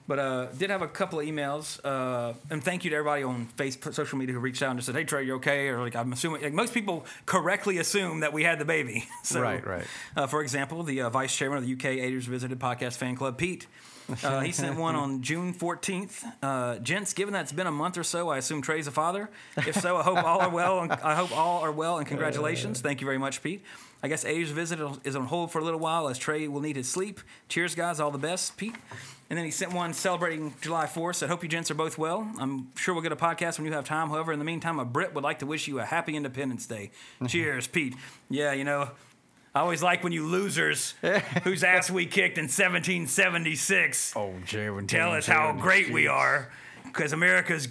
But 0.08 0.20
uh, 0.20 0.46
did 0.58 0.70
have 0.70 0.82
a 0.82 0.88
couple 0.88 1.20
of 1.20 1.26
emails, 1.26 1.80
uh, 1.84 2.34
and 2.50 2.64
thank 2.64 2.86
you 2.86 2.90
to 2.92 2.96
everybody 2.96 3.24
on 3.24 3.48
Facebook, 3.58 3.94
social 3.94 4.18
media 4.18 4.34
who 4.34 4.40
reached 4.40 4.64
out 4.64 4.70
and 4.72 4.80
just 4.80 4.86
said, 4.86 4.96
"Hey 4.96 5.04
Trey, 5.04 5.26
you 5.26 5.36
okay?" 5.36 5.68
Or 5.68 5.82
like 5.82 5.98
I'm 5.98 6.14
assuming, 6.14 6.42
like 6.44 6.54
most 6.54 6.74
people 6.74 7.06
correctly 7.26 7.78
assume 7.78 8.22
that 8.22 8.32
we 8.32 8.44
had 8.44 8.58
the 8.58 8.66
baby. 8.66 9.08
so, 9.24 9.42
Right, 9.42 9.66
right. 9.66 9.86
Uh, 10.16 10.26
for 10.28 10.42
example, 10.42 10.84
the 10.84 11.02
uh, 11.02 11.10
vice 11.10 11.36
chairman 11.36 11.58
of 11.58 11.66
the 11.66 11.74
UK 11.74 11.98
80s 11.98 12.28
Revisited 12.28 12.58
Podcast 12.58 12.96
Fan 12.96 13.18
Club, 13.18 13.38
Pete, 13.38 13.68
uh, 14.24 14.42
he 14.42 14.52
sent 14.52 14.78
one 14.78 14.96
on 14.96 15.22
June 15.22 15.54
14th. 15.54 16.24
Uh, 16.42 16.80
Gents, 16.80 17.14
given 17.14 17.34
that 17.34 17.42
it's 17.42 17.52
been 17.52 17.68
a 17.68 17.72
month 17.72 17.98
or 17.98 18.04
so, 18.04 18.30
I 18.30 18.38
assume 18.38 18.62
Trey's 18.62 18.88
a 18.88 18.92
father. 18.92 19.30
If 19.58 19.76
so, 19.76 19.98
I 19.98 20.04
hope 20.04 20.24
all 20.24 20.40
are 20.42 20.50
well. 20.50 20.80
And 20.80 20.92
I 20.92 21.16
hope 21.16 21.36
all 21.36 21.62
are 21.62 21.72
well, 21.72 21.98
and 21.98 22.08
congratulations. 22.08 22.82
Thank 22.82 23.02
you 23.02 23.06
very 23.06 23.18
much, 23.18 23.44
Pete. 23.44 23.64
I 24.04 24.08
guess 24.08 24.24
Aiders 24.26 24.50
Visit 24.52 24.80
is 25.04 25.16
on 25.16 25.26
hold 25.26 25.52
for 25.52 25.60
a 25.60 25.64
little 25.64 25.80
while 25.80 26.08
as 26.08 26.18
Trey 26.18 26.48
will 26.48 26.62
need 26.62 26.76
his 26.76 26.88
sleep. 26.88 27.20
Cheers, 27.50 27.74
guys. 27.76 28.00
All 28.00 28.12
the 28.12 28.18
best, 28.20 28.56
Pete. 28.56 28.76
And 29.30 29.38
then 29.38 29.44
he 29.44 29.52
sent 29.52 29.74
one 29.74 29.94
celebrating 29.94 30.54
July 30.62 30.86
4th. 30.86 31.16
So 31.16 31.26
I 31.26 31.30
hope 31.30 31.44
you 31.44 31.50
gents 31.50 31.70
are 31.70 31.76
both 31.76 31.98
well. 31.98 32.32
I'm 32.40 32.70
sure 32.76 32.94
we'll 32.94 33.04
get 33.04 33.12
a 33.12 33.18
podcast 33.18 33.58
when 33.58 33.66
you 33.68 33.74
have 33.74 33.84
time. 33.84 34.10
However, 34.10 34.32
in 34.32 34.40
the 34.40 34.46
meantime, 34.46 34.80
a 34.80 34.86
Brit 34.86 35.14
would 35.16 35.24
like 35.24 35.40
to 35.40 35.46
wish 35.46 35.68
you 35.68 35.80
a 35.80 35.86
happy 35.86 36.16
Independence 36.16 36.66
Day. 36.66 36.92
Cheers, 37.28 37.68
Pete. 37.68 37.96
Yeah, 38.30 38.54
you 38.54 38.64
know, 38.64 38.92
I 39.58 39.62
always 39.62 39.82
like 39.82 40.04
when 40.04 40.14
you 40.14 40.24
losers, 40.24 40.94
whose 41.44 41.64
ass 41.74 41.90
we 41.90 42.06
kicked 42.06 42.38
in 42.38 42.44
1776, 42.44 44.14
Oh, 44.16 44.36
Jay 44.46 44.70
would 44.70 44.88
tell 44.88 45.14
us 45.14 45.26
how 45.26 45.52
great 45.52 45.92
we 45.92 46.06
are. 46.06 46.52
Because 46.86 47.12
America's, 47.12 47.68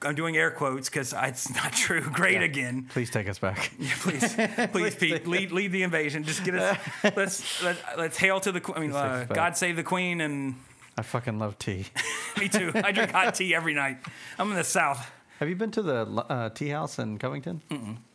I'm 0.00 0.14
doing 0.14 0.38
air 0.38 0.50
quotes 0.50 0.88
because 0.88 1.12
it's 1.14 1.54
not 1.54 1.74
true, 1.74 2.00
great 2.14 2.42
again. 2.42 2.86
Please 2.88 3.10
take 3.10 3.28
us 3.28 3.38
back. 3.38 3.72
Please, 4.00 4.34
please, 4.72 4.94
Pete, 4.94 5.26
lead, 5.26 5.52
lead 5.52 5.70
the 5.72 5.82
invasion. 5.82 6.24
Just 6.24 6.44
get 6.44 6.54
us. 6.54 6.78
Let's 7.14 7.62
let, 7.62 7.76
let's 7.98 8.16
hail 8.16 8.40
to 8.40 8.50
the. 8.50 8.60
que- 8.62 8.74
I 8.74 8.80
mean, 8.80 8.92
uh. 8.92 9.26
God 9.30 9.54
save 9.58 9.76
the 9.76 9.82
Queen, 9.84 10.22
and 10.22 10.54
I 10.96 11.02
fucking 11.02 11.38
love 11.38 11.58
tea. 11.58 11.88
me 12.40 12.48
too. 12.48 12.72
I 12.74 12.90
drink 12.92 13.10
hot 13.10 13.34
tea 13.34 13.54
every 13.54 13.74
night. 13.74 13.98
I'm 14.38 14.48
in 14.50 14.56
the 14.56 14.64
South. 14.64 15.10
Have 15.42 15.48
you 15.48 15.56
been 15.56 15.72
to 15.72 15.82
the 15.82 16.02
uh, 16.28 16.50
tea 16.50 16.68
house 16.68 17.00
in 17.00 17.18
Covington? 17.18 17.62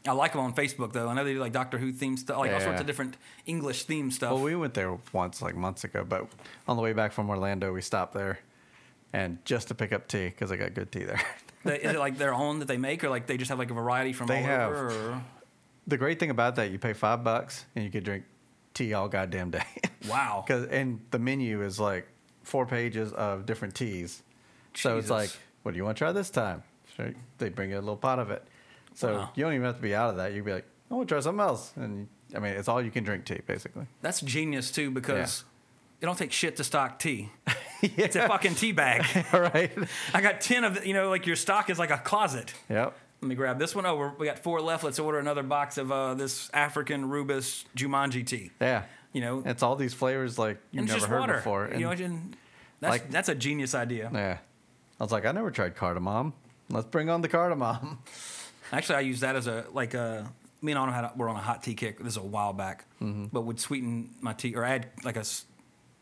I 0.08 0.14
like 0.14 0.32
them 0.32 0.40
on 0.40 0.54
Facebook 0.54 0.94
though. 0.94 1.10
I 1.10 1.14
know 1.14 1.26
they 1.26 1.34
do 1.34 1.40
like 1.42 1.52
Doctor 1.52 1.78
Who 1.78 1.92
themed 1.92 2.20
stuff, 2.20 2.38
like 2.38 2.54
all 2.54 2.62
sorts 2.62 2.80
of 2.80 2.88
different 2.88 3.18
English 3.46 3.86
themed 3.86 4.14
stuff. 4.14 4.32
Well, 4.32 4.42
we 4.44 4.56
went 4.56 4.74
there 4.74 4.98
once, 5.12 5.42
like 5.42 5.54
months 5.54 5.84
ago, 5.84 6.06
but 6.08 6.26
on 6.70 6.78
the 6.78 6.82
way 6.82 6.94
back 6.94 7.12
from 7.12 7.30
Orlando, 7.30 7.74
we 7.74 7.82
stopped 7.82 8.14
there, 8.14 8.40
and 9.12 9.44
just 9.44 9.68
to 9.68 9.76
pick 9.76 9.92
up 9.92 10.08
tea 10.08 10.28
because 10.28 10.54
I 10.54 10.56
got 10.56 10.74
good 10.74 10.90
tea 10.90 11.04
there. 11.04 11.22
They- 11.66 11.80
is 11.82 11.96
it 11.96 12.00
like 12.00 12.18
their 12.18 12.34
own 12.34 12.60
that 12.60 12.70
they 12.70 12.78
make, 12.78 13.04
or 13.04 13.10
like 13.10 13.28
they 13.28 13.36
just 13.36 13.50
have 13.50 13.60
like 13.60 13.72
a 13.72 13.74
variety 13.74 14.14
from 14.14 14.28
They 14.28 14.38
all 14.38 14.44
have. 14.44 14.72
over? 14.72 14.88
Or? 15.12 15.22
the 15.86 15.98
great 15.98 16.20
thing 16.22 16.30
about 16.30 16.56
that, 16.56 16.72
you 16.72 16.80
pay 16.80 16.94
five 16.94 17.26
bucks 17.26 17.66
and 17.76 17.84
you 17.84 17.92
could 17.92 18.06
drink 18.06 18.24
tea 18.74 18.94
all 18.94 19.10
goddamn 19.10 19.52
day. 19.52 19.64
Wow. 20.08 20.46
Cause 20.48 20.64
and 20.68 21.02
the 21.12 21.20
menu 21.20 21.62
is 21.62 21.78
like 21.78 22.08
four 22.44 22.66
pages 22.66 23.12
of 23.12 23.46
different 23.46 23.76
teas. 23.76 24.24
Jesus. 24.74 24.82
So 24.84 24.98
it's 24.98 25.10
like, 25.10 25.32
what 25.64 25.74
do 25.74 25.78
you 25.78 25.84
want 25.84 25.98
to 25.98 26.00
try 26.00 26.14
this 26.14 26.30
time? 26.30 26.64
So 26.98 27.14
they 27.38 27.50
bring 27.50 27.70
you 27.70 27.78
a 27.78 27.80
little 27.80 27.96
pot 27.98 28.20
of 28.20 28.32
it. 28.32 28.44
So 28.96 29.14
Wow. 29.14 29.30
you 29.36 29.44
don't 29.44 29.54
even 29.54 29.66
have 29.66 29.76
to 29.76 29.82
be 29.82 29.94
out 29.96 30.10
of 30.10 30.18
that. 30.18 30.34
You'd 30.34 30.46
be 30.46 30.54
like, 30.54 30.66
I 30.90 30.96
want 30.96 31.08
to 31.08 31.14
try 31.16 31.22
something 31.22 31.40
else. 31.42 31.72
And 31.76 32.08
I 32.36 32.40
mean, 32.40 32.54
it's 32.54 32.68
all 32.68 32.82
you 32.82 32.92
can 32.92 33.04
drink 33.04 33.26
tea, 33.26 33.42
basically. 33.46 33.86
That's 34.02 34.22
genius 34.22 34.72
too 34.72 34.90
because 34.92 35.44
it 36.02 36.06
don't 36.06 36.18
take 36.18 36.32
shit 36.32 36.56
to 36.58 36.64
stock 36.64 37.00
tea. 37.00 37.30
It's 37.84 38.16
a 38.16 38.28
fucking 38.28 38.56
tea 38.56 38.72
bag. 38.72 39.06
all 39.32 39.40
right. 39.54 39.72
I 40.12 40.20
got 40.22 40.42
ten 40.42 40.64
of 40.64 40.74
the, 40.74 40.88
you 40.88 40.96
know, 40.96 41.10
like 41.12 41.28
your 41.28 41.36
stock 41.36 41.70
is 41.70 41.78
like 41.78 41.92
a 41.92 42.00
closet. 42.00 42.52
Yep. 42.72 42.92
Let 43.22 43.28
me 43.30 43.36
grab 43.36 43.60
this 43.60 43.76
one. 43.76 43.86
Oh, 43.86 43.96
we're, 43.96 44.14
we 44.18 44.26
got 44.26 44.40
four 44.40 44.60
left. 44.62 44.84
Let's 44.84 44.98
order 44.98 45.20
another 45.20 45.44
box 45.44 45.78
of 45.78 45.92
uh, 45.92 46.16
this 46.16 46.50
African 46.56 47.08
Rooibos 47.08 47.66
Jumanji 47.76 48.26
tea. 48.26 48.50
Yeah. 48.60 48.86
You 49.14 49.22
know, 49.22 49.44
It's 49.46 49.62
all 49.62 49.76
these 49.76 49.94
flavors 49.94 50.40
like 50.40 50.58
you've 50.72 50.86
never 50.88 50.98
just 51.00 51.08
heard 51.08 51.20
water. 51.20 51.34
before. 51.36 51.70
you 51.72 51.82
know, 51.82 51.92
And- 51.92 52.02
and 52.02 52.38
that's 52.80 52.92
like- 52.92 53.12
that's 53.12 53.30
a 53.30 53.36
genius 53.36 53.76
idea. 53.76 54.10
yeah. 54.12 54.38
I 55.00 55.04
was 55.04 55.12
like, 55.12 55.26
I 55.28 55.32
never 55.32 55.52
tried 55.52 55.76
cardamom. 55.76 56.34
Let's 56.70 56.88
bring 56.88 57.10
on 57.10 57.22
the 57.22 57.28
cardamom. 57.30 58.00
Actually, 58.72 58.96
I 58.96 59.00
use 59.02 59.22
that 59.22 59.36
as 59.36 59.48
a 59.48 59.66
like 59.74 59.94
a. 59.94 60.32
Me 60.62 60.72
and 60.72 60.80
Autumn 60.80 60.94
had 60.94 61.04
a, 61.06 61.14
were 61.16 61.30
on 61.30 61.36
a 61.36 61.40
hot 61.40 61.62
tea 61.64 61.76
kick. 61.76 62.00
This 62.00 62.14
is 62.14 62.18
a 62.18 62.22
while 62.22 62.52
back, 62.52 62.86
Mm-hmm. 63.02 63.26
but 63.32 63.42
would 63.42 63.60
sweeten 63.60 64.10
my 64.22 64.34
tea 64.34 64.56
or 64.56 64.64
add 64.66 64.88
like 65.04 65.16
a 65.16 65.20
s- 65.20 65.46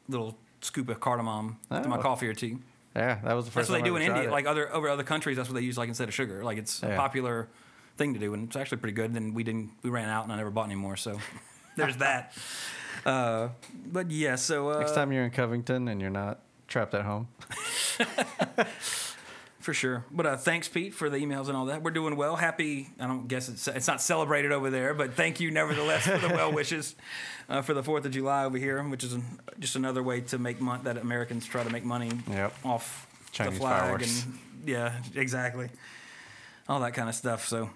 little 0.07 0.37
scoop 0.61 0.87
of 0.89 0.99
cardamom 1.01 1.57
to 1.69 1.87
my 1.89 1.97
Oh. 1.97 2.01
coffee 2.01 2.27
or 2.27 2.33
tea. 2.33 2.57
Yeah, 2.95 3.19
that 3.25 3.33
was 3.33 3.43
the 3.45 3.51
first 3.51 3.67
That's 3.67 3.77
what 3.77 3.83
they 3.83 3.89
do 3.89 3.97
in 3.97 4.01
India. 4.01 4.23
it. 4.23 4.31
Like 4.31 4.45
other 4.47 4.73
over 4.73 4.87
other 4.89 5.03
countries, 5.03 5.35
that's 5.35 5.49
what 5.49 5.55
they 5.55 5.61
use 5.61 5.77
like 5.77 5.89
instead 5.89 6.07
of 6.07 6.13
sugar. 6.13 6.43
Like 6.43 6.57
it's 6.57 6.81
a 6.81 6.95
popular 6.95 7.49
thing 7.97 8.13
to 8.13 8.19
do, 8.19 8.33
and 8.33 8.47
it's 8.47 8.55
actually 8.55 8.77
pretty 8.77 8.95
good. 8.95 9.13
Then 9.13 9.33
we 9.33 9.43
didn't 9.43 9.71
we 9.83 9.89
ran 9.89 10.07
out, 10.09 10.23
and 10.23 10.31
I 10.31 10.37
never 10.37 10.49
bought 10.51 10.65
any 10.67 10.75
more. 10.75 10.95
So 10.95 11.19
there's 11.77 11.97
that. 11.97 12.33
Uh, 13.05 13.49
but 13.91 14.09
yeah, 14.09 14.35
so 14.35 14.69
uh, 14.71 14.79
Next 14.79 14.93
time 14.95 15.11
you're 15.11 15.25
in 15.25 15.29
Covington 15.29 15.87
and 15.89 16.01
you're 16.01 16.09
not 16.09 16.39
trapped 16.67 16.95
at 16.95 17.03
home. 17.03 17.27
For 19.65 19.73
sure. 19.73 20.05
But 20.11 20.25
uh, 20.25 20.37
thanks, 20.37 20.67
Pete, 20.69 20.93
for 20.93 21.09
the 21.09 21.17
emails 21.17 21.47
and 21.47 21.57
all 21.57 21.65
that. 21.65 21.81
We're 21.83 21.91
doing 21.91 22.15
well. 22.15 22.35
Happy. 22.35 22.87
I 22.99 23.07
don't 23.07 23.27
guess 23.27 23.49
it's 23.49 23.67
it's 23.67 23.87
not 23.87 24.01
celebrated 24.01 24.51
over 24.51 24.69
there, 24.69 24.93
but 24.93 25.15
thank 25.15 25.39
you 25.39 25.51
nevertheless 25.51 26.05
for 26.07 26.17
the 26.17 26.29
well 26.29 26.51
wishes 26.61 26.95
uh, 27.49 27.61
for 27.61 27.73
the 27.73 27.83
Fourth 27.83 28.05
of 28.05 28.11
July 28.11 28.45
over 28.45 28.57
here, 28.57 28.81
which 28.83 29.03
is 29.03 29.13
an, 29.13 29.23
just 29.59 29.75
another 29.75 30.01
way 30.03 30.21
to 30.21 30.37
make 30.37 30.61
money 30.61 30.83
that 30.83 30.97
Americans 30.97 31.45
try 31.45 31.63
to 31.63 31.69
make 31.69 31.83
money 31.83 32.11
Yep. 32.29 32.53
off 32.63 33.07
Chinese 33.31 33.55
the 33.55 33.59
flag 33.59 33.81
fireworks. 33.81 34.23
and 34.25 34.39
yeah, 34.65 34.93
exactly, 35.15 35.69
all 36.69 36.79
that 36.79 36.93
kind 36.93 37.09
of 37.09 37.15
stuff. 37.15 37.45
So, 37.47 37.69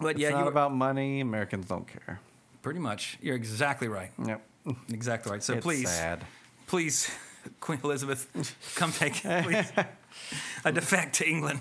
but 0.00 0.10
It's 0.10 0.20
yeah, 0.20 0.30
not 0.30 0.42
you 0.42 0.48
about 0.48 0.74
money. 0.74 1.20
Americans 1.20 1.66
don't 1.66 1.86
care. 1.86 2.20
pretty 2.62 2.80
much. 2.80 3.16
You're 3.22 3.36
exactly 3.36 3.88
right. 3.88 4.10
Yep. 4.24 4.42
Exactly 4.92 5.32
right. 5.32 5.42
So 5.42 5.54
it's 5.54 5.64
please, 5.64 5.88
sad. 5.88 6.24
please, 6.66 7.10
Queen 7.60 7.80
Elizabeth, 7.82 8.28
come 8.74 8.92
take 8.92 9.22
please 9.22 9.72
a 10.64 10.72
defect 10.72 11.16
to 11.16 11.28
England 11.28 11.60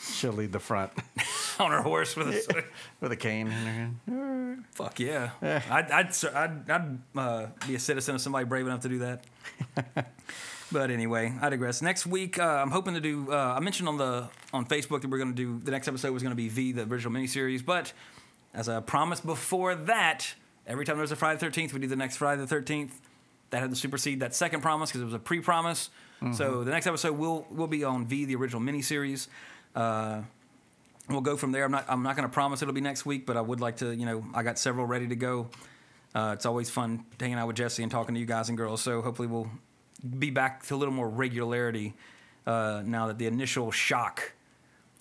She'll 0.00 0.32
lead 0.32 0.52
the 0.52 0.60
front 0.60 0.92
on 1.58 1.70
her 1.70 1.82
horse 1.82 2.16
with 2.16 2.28
a. 2.28 2.64
with 3.00 3.12
a 3.12 3.16
cane 3.16 3.48
in 3.48 3.52
her 3.52 3.72
hand. 4.06 4.64
Fuck 4.72 5.00
yeah. 5.00 5.30
I'd, 5.42 5.90
I'd, 5.90 6.24
I'd, 6.34 6.70
I'd 6.70 6.98
uh, 7.16 7.46
be 7.66 7.74
a 7.74 7.78
citizen 7.78 8.14
of 8.14 8.20
somebody 8.20 8.44
brave 8.44 8.66
enough 8.66 8.80
to 8.80 8.88
do 8.88 8.98
that. 9.00 9.24
but 10.72 10.90
anyway, 10.90 11.34
I 11.40 11.48
digress. 11.48 11.82
Next 11.82 12.06
week, 12.06 12.38
uh, 12.38 12.42
I'm 12.42 12.70
hoping 12.70 12.94
to 12.94 13.00
do. 13.00 13.32
Uh, 13.32 13.54
I 13.56 13.60
mentioned 13.60 13.88
on 13.88 13.98
the 13.98 14.28
on 14.52 14.66
Facebook 14.66 15.02
that 15.02 15.10
we're 15.10 15.18
going 15.18 15.34
to 15.34 15.36
do 15.36 15.60
the 15.62 15.72
next 15.72 15.88
episode 15.88 16.12
was 16.12 16.22
going 16.22 16.32
to 16.32 16.36
be 16.36 16.48
V, 16.48 16.72
the 16.72 16.82
original 16.82 17.12
miniseries. 17.12 17.64
But 17.64 17.92
as 18.54 18.68
I 18.68 18.80
promised 18.80 19.26
before 19.26 19.74
that, 19.74 20.34
every 20.66 20.84
time 20.84 20.96
there's 20.96 21.12
a 21.12 21.16
Friday 21.16 21.38
the 21.40 21.46
13th, 21.46 21.72
we 21.72 21.80
do 21.80 21.88
the 21.88 21.96
next 21.96 22.16
Friday 22.16 22.44
the 22.44 22.54
13th. 22.54 22.92
That 23.50 23.60
had 23.60 23.70
to 23.70 23.76
supersede 23.76 24.20
that 24.20 24.34
second 24.34 24.60
promise 24.60 24.90
because 24.90 25.00
it 25.02 25.06
was 25.06 25.14
a 25.14 25.18
pre-promise. 25.18 25.90
So 26.32 26.64
the 26.64 26.72
next 26.72 26.86
episode 26.88 27.16
will 27.16 27.46
will 27.48 27.68
be 27.68 27.84
on 27.84 28.04
V, 28.06 28.24
the 28.24 28.34
original 28.34 28.60
miniseries. 28.60 29.28
Uh, 29.74 30.22
we'll 31.08 31.20
go 31.20 31.36
from 31.36 31.52
there. 31.52 31.64
I'm 31.64 31.70
not 31.70 31.84
I'm 31.88 32.02
not 32.02 32.16
going 32.16 32.28
to 32.28 32.32
promise 32.32 32.60
it'll 32.60 32.74
be 32.74 32.80
next 32.80 33.06
week, 33.06 33.24
but 33.24 33.36
I 33.36 33.40
would 33.40 33.60
like 33.60 33.76
to. 33.78 33.94
You 33.94 34.04
know, 34.04 34.24
I 34.34 34.42
got 34.42 34.58
several 34.58 34.84
ready 34.84 35.06
to 35.08 35.16
go. 35.16 35.48
Uh, 36.14 36.32
it's 36.34 36.44
always 36.44 36.70
fun 36.70 37.04
hanging 37.20 37.36
out 37.38 37.46
with 37.46 37.56
Jesse 37.56 37.82
and 37.82 37.92
talking 37.92 38.14
to 38.14 38.20
you 38.20 38.26
guys 38.26 38.48
and 38.48 38.58
girls. 38.58 38.82
So 38.82 39.00
hopefully 39.00 39.28
we'll 39.28 39.48
be 40.18 40.30
back 40.30 40.64
to 40.66 40.74
a 40.74 40.76
little 40.76 40.94
more 40.94 41.08
regularity 41.08 41.94
uh, 42.46 42.82
now 42.84 43.06
that 43.06 43.18
the 43.18 43.26
initial 43.26 43.70
shock, 43.70 44.32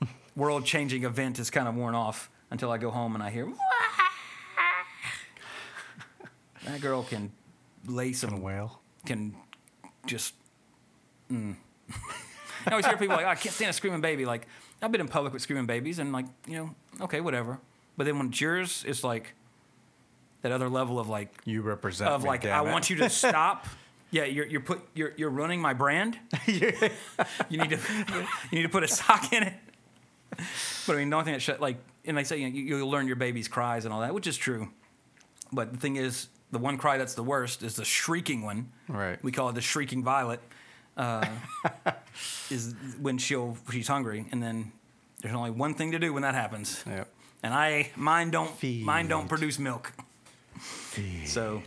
world 0.35 0.65
changing 0.65 1.03
event 1.03 1.39
is 1.39 1.49
kind 1.49 1.67
of 1.67 1.75
worn 1.75 1.95
off. 1.95 2.29
Until 2.49 2.71
I 2.71 2.77
go 2.77 2.91
home 2.91 3.13
and 3.13 3.21
I 3.21 3.29
hear. 3.29 3.45
that 6.65 6.79
girl 6.79 7.03
can 7.03 7.33
lay 7.87 8.13
some 8.13 8.41
Whale. 8.41 8.79
can 9.05 9.35
just. 10.05 10.33
Mm. 11.31 11.55
I 12.65 12.71
always 12.71 12.85
hear 12.85 12.97
people 12.97 13.15
like, 13.15 13.25
oh, 13.25 13.29
I 13.29 13.35
can't 13.35 13.53
stand 13.55 13.69
a 13.69 13.73
screaming 13.73 14.01
baby. 14.01 14.25
Like, 14.25 14.47
I've 14.81 14.91
been 14.91 15.01
in 15.01 15.07
public 15.07 15.33
with 15.33 15.41
screaming 15.41 15.65
babies, 15.65 15.99
and 15.99 16.11
like, 16.11 16.25
you 16.45 16.57
know, 16.57 16.75
okay, 17.01 17.21
whatever. 17.21 17.59
But 17.95 18.05
then 18.05 18.17
when 18.17 18.27
it's 18.27 18.41
yours, 18.41 18.83
it's 18.87 19.03
like 19.03 19.33
that 20.41 20.51
other 20.51 20.69
level 20.69 20.99
of 20.99 21.07
like, 21.09 21.29
You 21.45 21.61
represent 21.61 22.11
of 22.11 22.23
me, 22.23 22.27
like, 22.29 22.45
I 22.45 22.59
it. 22.67 22.71
want 22.71 22.89
you 22.89 22.97
to 22.97 23.09
stop. 23.09 23.65
Yeah, 24.11 24.23
you're 24.23 24.45
you're 24.45 24.61
put 24.61 24.81
you're 24.93 25.13
you're 25.17 25.29
running 25.29 25.59
my 25.61 25.73
brand. 25.73 26.17
you 26.45 26.61
need 27.49 27.69
to 27.71 27.79
you 28.51 28.57
need 28.59 28.63
to 28.63 28.69
put 28.69 28.83
a 28.83 28.87
sock 28.87 29.33
in 29.33 29.43
it. 29.43 29.53
But 30.85 30.93
I 30.93 30.99
mean, 30.99 31.09
the 31.09 31.15
only 31.15 31.25
thing 31.25 31.33
that 31.33 31.41
shut 31.41 31.59
like, 31.59 31.77
and 32.05 32.17
they 32.17 32.23
say 32.23 32.37
you 32.37 32.49
know, 32.49 32.55
you, 32.55 32.77
you'll 32.77 32.89
learn 32.89 33.07
your 33.07 33.17
baby's 33.17 33.49
cries 33.49 33.83
and 33.83 33.93
all 33.93 34.01
that, 34.01 34.13
which 34.13 34.25
is 34.27 34.37
true. 34.37 34.69
But 35.51 35.73
the 35.73 35.77
thing 35.79 35.97
is, 35.97 36.27
the 36.51 36.59
one 36.59 36.77
cry 36.77 36.97
that's 36.97 37.15
the 37.15 37.23
worst 37.23 37.63
is 37.63 37.75
the 37.75 37.85
shrieking 37.85 38.43
one. 38.43 38.71
Right. 38.87 39.21
We 39.23 39.31
call 39.31 39.49
it 39.49 39.55
the 39.55 39.61
shrieking 39.61 40.03
violet. 40.03 40.39
Uh, 40.95 41.27
is 42.49 42.73
when 42.99 43.17
she'll 43.19 43.55
she's 43.71 43.87
hungry, 43.87 44.25
and 44.31 44.41
then 44.41 44.71
there's 45.21 45.35
only 45.35 45.51
one 45.51 45.75
thing 45.75 45.91
to 45.91 45.99
do 45.99 46.11
when 46.13 46.23
that 46.23 46.33
happens. 46.33 46.83
Yep. 46.87 47.07
And 47.43 47.53
I 47.53 47.91
mine 47.95 48.31
don't 48.31 48.49
feed. 48.49 48.83
mine 48.83 49.07
don't 49.07 49.27
produce 49.27 49.59
milk, 49.59 49.93
Feed. 50.59 51.27
so 51.27 51.61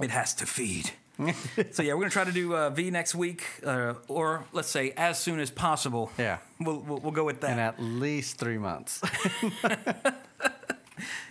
it 0.00 0.10
has 0.10 0.34
to 0.34 0.46
feed. 0.46 0.90
so 1.72 1.82
yeah, 1.82 1.94
we're 1.94 2.00
gonna 2.02 2.10
try 2.10 2.24
to 2.24 2.30
do 2.32 2.54
uh, 2.54 2.70
V 2.70 2.90
next 2.92 3.16
week, 3.16 3.42
uh, 3.64 3.94
or 4.06 4.44
let's 4.52 4.68
say 4.68 4.92
as 4.96 5.18
soon 5.18 5.40
as 5.40 5.50
possible. 5.50 6.12
Yeah. 6.16 6.38
We'll, 6.60 6.78
we'll, 6.78 6.98
we'll 6.98 7.12
go 7.12 7.24
with 7.24 7.40
that. 7.40 7.50
In 7.50 7.58
at 7.58 7.82
least 7.82 8.38
three 8.38 8.58
months. 8.58 9.02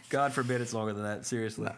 God 0.10 0.34
forbid 0.34 0.60
it's 0.60 0.74
longer 0.74 0.91
than 0.94 1.03
that, 1.03 1.26
seriously. 1.26 1.70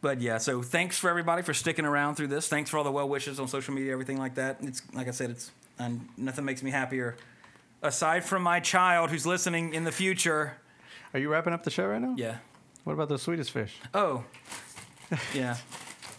But 0.00 0.20
yeah, 0.20 0.38
so 0.38 0.62
thanks 0.62 0.96
for 0.98 1.10
everybody 1.10 1.42
for 1.42 1.52
sticking 1.52 1.84
around 1.84 2.14
through 2.14 2.28
this. 2.28 2.48
Thanks 2.48 2.70
for 2.70 2.78
all 2.78 2.84
the 2.84 2.92
well 2.92 3.08
wishes 3.08 3.40
on 3.40 3.48
social 3.48 3.74
media, 3.74 3.92
everything 3.92 4.18
like 4.18 4.36
that. 4.36 4.58
It's 4.60 4.82
like 4.94 5.08
I 5.08 5.12
said, 5.12 5.30
it's 5.30 5.50
and 5.78 6.08
nothing 6.16 6.44
makes 6.44 6.62
me 6.62 6.70
happier 6.70 7.16
aside 7.82 8.24
from 8.24 8.42
my 8.42 8.60
child 8.60 9.10
who's 9.10 9.26
listening 9.26 9.74
in 9.74 9.84
the 9.84 9.92
future. 9.92 10.56
Are 11.14 11.20
you 11.20 11.28
wrapping 11.28 11.52
up 11.52 11.64
the 11.64 11.70
show 11.70 11.86
right 11.86 12.00
now? 12.00 12.14
Yeah. 12.16 12.36
What 12.84 12.92
about 12.92 13.08
the 13.08 13.18
Swedish 13.18 13.50
fish? 13.50 13.76
Oh. 13.94 14.24
Yeah. 15.34 15.56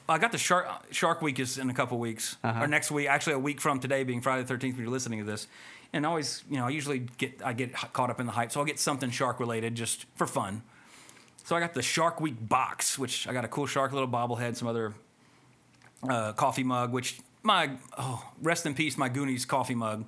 I 0.08 0.18
got 0.18 0.32
the 0.32 0.38
Shark 0.38 0.68
Shark 0.92 1.22
Week 1.22 1.40
is 1.40 1.58
in 1.58 1.70
a 1.70 1.74
couple 1.74 2.00
weeks, 2.00 2.38
uh-huh. 2.44 2.64
or 2.64 2.68
next 2.68 2.90
week. 2.90 3.08
Actually, 3.08 3.34
a 3.34 3.40
week 3.40 3.62
from 3.62 3.80
today, 3.80 4.04
being 4.04 4.22
Friday 4.22 4.42
the 4.42 4.48
thirteenth, 4.48 4.76
when 4.76 4.84
you're 4.84 4.92
listening 4.92 5.20
to 5.20 5.26
this. 5.26 5.48
And 5.94 6.06
I 6.06 6.10
always, 6.10 6.44
you 6.50 6.58
know, 6.58 6.66
I 6.66 6.70
usually 6.70 7.00
get 7.00 7.42
I 7.46 7.54
get 7.54 7.74
caught 7.74 8.10
up 8.10 8.20
in 8.20 8.26
the 8.26 8.32
hype, 8.32 8.52
so 8.52 8.60
I'll 8.60 8.66
get 8.66 8.80
something 8.80 9.12
shark 9.12 9.40
related 9.40 9.76
just 9.76 10.06
for 10.16 10.26
fun. 10.26 10.64
So 11.50 11.56
I 11.56 11.60
got 11.60 11.74
the 11.74 11.82
Shark 11.82 12.22
Week 12.22 12.36
box, 12.40 13.00
which 13.00 13.28
I 13.28 13.34
got 13.34 13.44
a 13.44 13.48
cool 13.48 13.66
shark, 13.66 13.92
little 13.92 14.08
bobblehead, 14.08 14.56
some 14.56 14.68
other 14.68 14.94
uh, 16.08 16.34
coffee 16.34 16.64
mug, 16.64 16.94
which 16.94 17.20
my 17.42 17.72
oh 17.98 18.24
rest 18.44 18.68
in 18.68 18.76
peace, 18.76 19.00
my 19.00 19.10
Goonies 19.10 19.46
coffee 19.46 19.74
mug. 19.74 20.06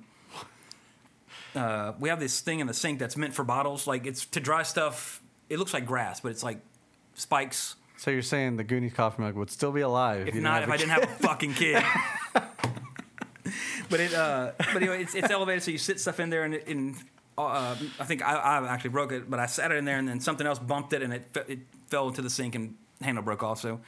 Uh, 1.56 1.94
we 1.98 2.10
have 2.10 2.20
this 2.20 2.40
thing 2.42 2.60
in 2.60 2.68
the 2.68 2.72
sink 2.72 3.00
that's 3.00 3.16
meant 3.16 3.34
for 3.34 3.42
bottles, 3.42 3.88
like 3.88 4.06
it's 4.06 4.24
to 4.26 4.38
dry 4.38 4.62
stuff. 4.62 5.20
It 5.50 5.58
looks 5.58 5.74
like 5.74 5.84
grass, 5.84 6.20
but 6.20 6.30
it's 6.30 6.44
like 6.44 6.60
spikes. 7.14 7.74
So 7.96 8.12
you're 8.12 8.22
saying 8.22 8.56
the 8.56 8.62
Goonies 8.62 8.92
coffee 8.92 9.22
mug 9.22 9.34
would 9.34 9.50
still 9.50 9.72
be 9.72 9.80
alive 9.80 10.28
If 10.28 10.36
you 10.36 10.42
not, 10.42 10.62
if 10.62 10.68
I 10.68 10.76
a 10.76 10.78
didn't 10.78 10.92
have 10.92 11.02
a 11.02 11.06
fucking 11.08 11.54
kid. 11.54 11.82
but 13.90 13.98
it, 13.98 14.14
uh, 14.14 14.52
but 14.58 14.76
anyway, 14.76 15.02
it's, 15.02 15.16
it's 15.16 15.28
elevated, 15.28 15.64
so 15.64 15.72
you 15.72 15.78
sit 15.78 15.98
stuff 15.98 16.20
in 16.20 16.30
there, 16.30 16.44
and, 16.44 16.54
and 16.54 16.94
uh, 17.38 17.76
I 17.98 18.04
think 18.04 18.22
I, 18.22 18.34
I 18.34 18.68
actually 18.68 18.90
broke 18.90 19.12
it, 19.12 19.28
but 19.30 19.40
I 19.40 19.46
sat 19.46 19.72
it 19.72 19.76
in 19.76 19.84
there, 19.84 19.98
and 19.98 20.08
then 20.08 20.20
something 20.20 20.46
else 20.46 20.58
bumped 20.58 20.92
it, 20.92 21.02
and 21.02 21.12
it 21.12 21.24
fe- 21.32 21.44
it 21.48 21.58
fell 21.88 22.08
into 22.08 22.22
the 22.22 22.30
sink, 22.30 22.54
and 22.54 22.74
handle 23.00 23.22
broke 23.24 23.42
off. 23.42 23.60
So 23.60 23.80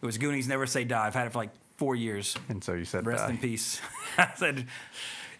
it 0.00 0.06
was 0.06 0.18
Goonies 0.18 0.48
Never 0.48 0.66
Say 0.66 0.84
Die. 0.84 1.06
I've 1.06 1.14
had 1.14 1.26
it 1.26 1.32
for 1.32 1.38
like 1.38 1.50
four 1.76 1.94
years. 1.96 2.36
And 2.48 2.62
so 2.62 2.74
you 2.74 2.84
said 2.84 3.06
Rest 3.06 3.24
die. 3.24 3.30
in 3.30 3.38
peace. 3.38 3.80
I 4.18 4.32
said, 4.36 4.66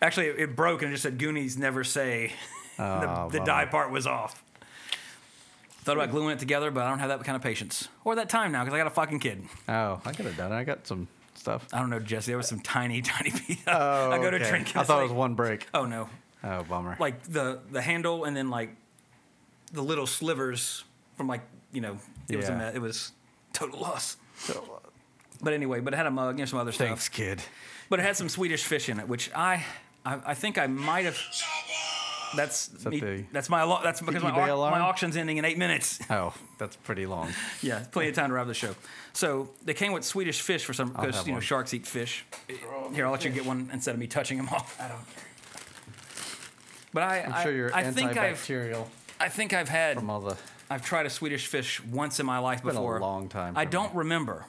actually, 0.01 0.27
it 0.29 0.57
broke, 0.57 0.83
and 0.83 0.91
it 0.91 0.95
just 0.95 1.05
said 1.05 1.19
Goonies 1.19 1.57
Never 1.57 1.85
Say. 1.85 2.33
Oh, 2.79 3.29
the, 3.33 3.39
the 3.39 3.45
dye 3.45 3.67
part 3.67 3.91
was 3.91 4.07
off. 4.07 4.43
Thought 5.85 5.97
about 5.97 6.11
gluing 6.13 6.31
it 6.31 6.39
together, 6.39 6.71
but 6.71 6.85
I 6.85 6.91
don't 6.91 7.01
have 7.01 7.09
that 7.09 7.25
kind 7.25 7.35
of 7.35 7.43
patience 7.43 7.89
or 8.05 8.15
that 8.15 8.29
time 8.29 8.53
now 8.53 8.63
because 8.63 8.75
I 8.75 8.79
got 8.79 8.87
a 8.87 8.91
fucking 8.91 9.19
kid. 9.19 9.43
Oh, 9.69 10.01
I 10.05 10.13
could 10.13 10.27
have 10.27 10.37
done 10.37 10.53
it. 10.53 10.55
I 10.57 10.63
got 10.63 10.87
some 10.87 11.09
stuff. 11.35 11.67
I 11.73 11.81
don't 11.81 11.91
know, 11.91 11.99
Jesse. 11.99 12.31
There 12.31 12.37
was 12.37 12.47
some 12.47 12.61
tiny, 12.61 13.03
tiny 13.03 13.31
piece. 13.33 13.63
Oh, 13.67 14.11
I 14.13 14.19
go 14.19 14.31
to 14.31 14.37
okay. 14.37 14.49
drink. 14.49 14.77
I 14.77 14.85
thought 14.85 14.99
like- 14.99 15.01
it 15.01 15.09
was 15.09 15.13
one 15.13 15.35
break. 15.35 15.67
Oh 15.75 15.85
no, 15.85 16.09
Oh, 16.45 16.63
bummer. 16.65 16.97
like 16.99 17.23
the 17.25 17.61
the 17.71 17.81
handle 17.83 18.25
and 18.25 18.37
then 18.37 18.51
like 18.51 18.71
the 19.73 19.83
little 19.83 20.07
slivers 20.07 20.85
from 21.17 21.29
like 21.29 21.43
you 21.73 21.81
know 21.81 21.99
it 22.29 22.37
was 22.37 22.49
a 22.49 22.57
mess. 22.57 22.75
it 22.75 22.81
was 22.81 23.13
total 23.53 23.81
loss. 23.81 24.17
So, 24.39 24.81
But 25.43 25.53
anyway, 25.53 25.81
but 25.81 25.93
it 25.95 25.97
had 25.97 26.07
a 26.07 26.11
mug 26.11 26.39
and 26.41 26.49
some 26.49 26.59
other 26.59 26.73
stuff. 26.73 26.89
thanks, 26.89 27.09
kid. 27.09 27.41
But 27.89 27.99
it 28.01 28.03
had 28.05 28.17
some 28.17 28.29
Swedish 28.29 28.65
fish 28.65 28.89
in 28.89 28.99
it, 29.01 29.09
which 29.09 29.31
I 29.35 29.65
I, 30.05 30.21
I 30.27 30.35
think 30.35 30.59
I 30.59 30.67
might 30.67 31.05
have. 31.05 31.19
That's 32.35 32.69
that 32.69 32.91
me, 32.91 32.99
the- 33.01 33.25
that's 33.31 33.51
my 33.51 33.61
al- 33.61 33.83
that's 33.83 34.01
because 34.01 34.23
my, 34.23 34.31
au- 34.51 34.71
my 34.71 34.81
auction's 34.81 35.19
ending 35.19 35.37
in 35.37 35.45
eight 35.45 35.59
minutes. 35.59 35.99
Oh, 36.11 36.33
that's 36.59 36.77
pretty 36.77 37.05
long. 37.05 37.29
yeah, 37.63 37.85
plenty 37.93 38.09
of 38.09 38.15
time 38.15 38.29
to 38.31 38.35
wrap 38.35 38.47
the 38.47 38.55
show. 38.55 38.75
So 39.13 39.51
they 39.65 39.75
came 39.75 39.93
with 39.93 40.03
Swedish 40.03 40.41
fish 40.41 40.65
for 40.65 40.73
some 40.73 40.89
because 40.93 41.17
have 41.17 41.29
you 41.29 41.35
know 41.35 41.41
sharks 41.41 41.75
eat 41.75 41.87
fish. 41.87 42.25
Here, 42.95 43.05
I'll 43.05 43.13
let 43.13 43.25
you 43.27 43.31
get 43.31 43.45
one 43.45 43.69
instead 43.73 43.95
of 43.95 44.01
me 44.01 44.07
touching 44.07 44.39
them 44.39 44.49
all. 44.49 44.67
I 44.81 44.89
don't. 44.89 45.01
But 46.93 47.03
I, 47.05 47.21
I'm 47.23 47.43
sure 47.43 47.53
you're 47.53 47.75
I 47.75 47.85
think 47.85 48.17
I've 48.17 48.37
antibacterial 48.37 48.87
I 49.21 49.29
think 49.29 49.53
I've 49.53 49.69
had 49.69 49.97
from 49.99 50.11
all 50.11 50.21
the. 50.21 50.37
I've 50.71 50.85
tried 50.85 51.07
a 51.07 51.11
Swedish 51.11 51.47
fish 51.47 51.83
once 51.85 52.19
in 52.21 52.27
my 52.27 52.39
life 52.39 52.63
been 52.63 52.71
a 52.71 52.73
before. 52.75 53.01
long 53.01 53.29
time 53.29 53.57
I 53.57 53.65
for 53.65 53.71
don't 53.71 53.95
remember. 53.95 54.47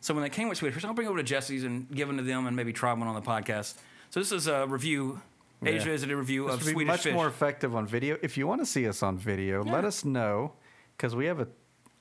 So 0.00 0.14
when 0.14 0.22
they 0.22 0.28
came 0.30 0.48
with 0.48 0.58
Swedish 0.58 0.74
fish, 0.74 0.84
I'll 0.84 0.94
bring 0.94 1.06
it 1.06 1.10
over 1.10 1.18
to 1.18 1.24
Jesse's 1.24 1.64
and 1.64 1.90
give 1.90 2.06
them 2.08 2.16
to 2.18 2.22
them 2.22 2.46
and 2.46 2.54
maybe 2.54 2.72
try 2.72 2.92
one 2.92 3.08
on 3.08 3.14
the 3.14 3.22
podcast. 3.22 3.74
So 4.10 4.20
this 4.20 4.30
is 4.30 4.46
a 4.46 4.66
review, 4.66 5.20
age 5.64 5.84
Yeah. 5.84 5.92
a 5.92 6.16
review 6.16 6.44
This 6.46 6.54
of 6.54 6.60
would 6.60 6.66
be 6.66 6.72
Swedish 6.72 6.86
much 6.88 7.00
fish. 7.02 7.14
more 7.14 7.26
effective 7.26 7.74
on 7.74 7.86
video. 7.86 8.16
If 8.22 8.36
you 8.38 8.46
want 8.46 8.60
to 8.60 8.66
see 8.66 8.86
us 8.86 9.02
on 9.02 9.18
video, 9.18 9.64
let 9.64 9.84
us 9.84 10.04
know 10.04 10.52
because 10.96 11.16
we 11.16 11.26
have 11.26 11.40
a. 11.40 11.48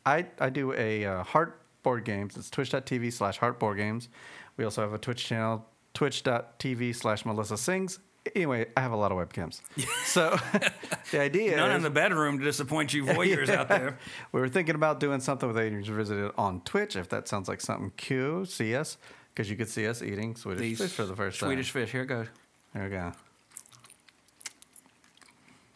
I 0.05 0.27
I 0.39 0.49
do 0.49 0.71
a 0.73 1.03
uh, 1.05 1.23
Heart 1.23 1.59
Board 1.81 2.03
Games. 2.05 2.37
It's 2.37 2.49
twitch.tv 2.51 3.11
slash 3.11 3.37
Heart 3.39 3.57
Board 3.59 3.77
Games. 3.77 4.09
We 4.57 4.63
also 4.65 4.81
have 4.81 4.93
a 4.93 4.99
Twitch 4.99 5.25
channel, 5.25 5.65
twitch.tv 5.95 6.95
slash 6.95 7.25
Melissa 7.25 7.57
Sings. 7.57 7.99
Anyway, 8.33 8.65
I 8.75 8.81
have 8.81 8.91
a 8.91 8.95
lot 8.95 9.11
of 9.11 9.17
webcams. 9.17 9.61
So 10.05 10.37
the 11.11 11.19
idea 11.19 11.57
None 11.57 11.71
is 11.71 11.77
in 11.77 11.83
the 11.83 11.89
bedroom 11.89 12.39
to 12.39 12.45
disappoint 12.45 12.93
you 12.93 13.03
voyeurs 13.03 13.49
out 13.49 13.67
there. 13.67 13.97
we 14.31 14.39
were 14.39 14.47
thinking 14.47 14.75
about 14.75 14.99
doing 15.01 15.19
something 15.19 15.47
with 15.47 15.57
80s 15.57 15.89
Revisited 15.89 16.31
on 16.37 16.61
Twitch. 16.61 16.95
If 16.95 17.09
that 17.09 17.27
sounds 17.27 17.49
like 17.49 17.59
something 17.59 17.91
cool, 17.97 18.45
see 18.45 18.75
us 18.75 18.97
because 19.33 19.49
you 19.49 19.57
could 19.57 19.67
see 19.67 19.87
us 19.87 20.01
eating 20.01 20.35
Swedish 20.35 20.61
These 20.61 20.77
fish 20.79 20.91
for 20.91 21.05
the 21.05 21.15
first 21.15 21.39
Swedish 21.39 21.39
time. 21.39 21.47
Swedish 21.49 21.71
fish. 21.71 21.91
Here 21.91 22.03
it 22.03 22.07
goes. 22.07 22.27
There 22.73 22.83
we 22.83 22.89
go. 22.89 23.11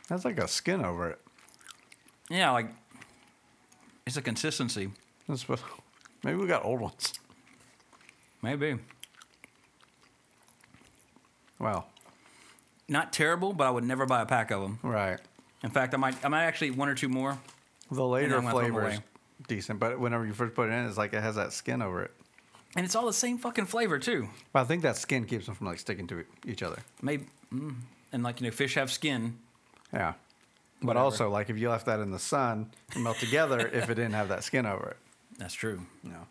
That's 0.07 0.23
like 0.23 0.39
a 0.39 0.47
skin 0.47 0.85
over 0.85 1.09
it. 1.09 1.19
Yeah, 2.29 2.51
like 2.51 2.69
it's 4.07 4.15
a 4.17 4.21
consistency. 4.21 4.89
That's 5.27 5.49
what, 5.49 5.61
maybe 6.23 6.37
we 6.37 6.47
got 6.47 6.63
old 6.63 6.79
ones. 6.79 7.13
Maybe 8.41 8.79
Wow. 11.59 11.85
Not 12.89 13.13
terrible, 13.13 13.53
but 13.53 13.67
I 13.67 13.71
would 13.71 13.83
never 13.83 14.05
buy 14.05 14.21
a 14.21 14.25
pack 14.25 14.51
of 14.51 14.61
them. 14.61 14.79
Right. 14.81 15.19
In 15.63 15.69
fact, 15.69 15.93
I 15.93 15.97
might 15.97 16.23
I 16.25 16.27
might 16.27 16.43
actually 16.43 16.69
eat 16.69 16.77
one 16.77 16.89
or 16.89 16.95
two 16.95 17.09
more. 17.09 17.37
The 17.91 18.05
later 18.05 18.35
I'm 18.35 18.43
gonna 18.43 18.51
throw 18.51 18.59
'em 18.59 18.71
flavor 18.73 18.89
is 18.89 18.99
decent, 19.47 19.79
but 19.79 19.99
whenever 19.99 20.25
you 20.25 20.33
first 20.33 20.55
put 20.55 20.69
it 20.69 20.73
in, 20.73 20.85
it's 20.85 20.97
like 20.97 21.13
it 21.13 21.21
has 21.21 21.35
that 21.35 21.53
skin 21.53 21.81
over 21.81 22.03
it. 22.03 22.11
And 22.75 22.85
it's 22.85 22.95
all 22.95 23.05
the 23.05 23.13
same 23.13 23.37
fucking 23.37 23.65
flavor 23.65 23.99
too. 23.99 24.29
But 24.53 24.61
I 24.61 24.63
think 24.65 24.83
that 24.83 24.95
skin 24.97 25.25
keeps 25.25 25.45
them 25.45 25.55
from 25.55 25.67
like 25.67 25.79
sticking 25.79 26.07
to 26.07 26.23
each 26.45 26.63
other. 26.63 26.77
Maybe, 27.01 27.25
mm. 27.53 27.75
and 28.11 28.23
like 28.23 28.41
you 28.41 28.47
know, 28.47 28.51
fish 28.51 28.75
have 28.75 28.91
skin. 28.91 29.37
Yeah. 29.93 30.13
But 30.81 30.87
Whatever. 30.87 31.03
also, 31.03 31.29
like 31.29 31.49
if 31.49 31.57
you 31.57 31.69
left 31.69 31.87
that 31.87 31.99
in 31.99 32.11
the 32.11 32.19
sun, 32.19 32.71
it 32.95 32.99
melt 32.99 33.17
together 33.17 33.67
if 33.73 33.89
it 33.89 33.95
didn't 33.95 34.13
have 34.13 34.29
that 34.29 34.43
skin 34.43 34.65
over 34.65 34.89
it. 34.91 34.97
That's 35.37 35.53
true. 35.53 35.81
No. 36.03 36.27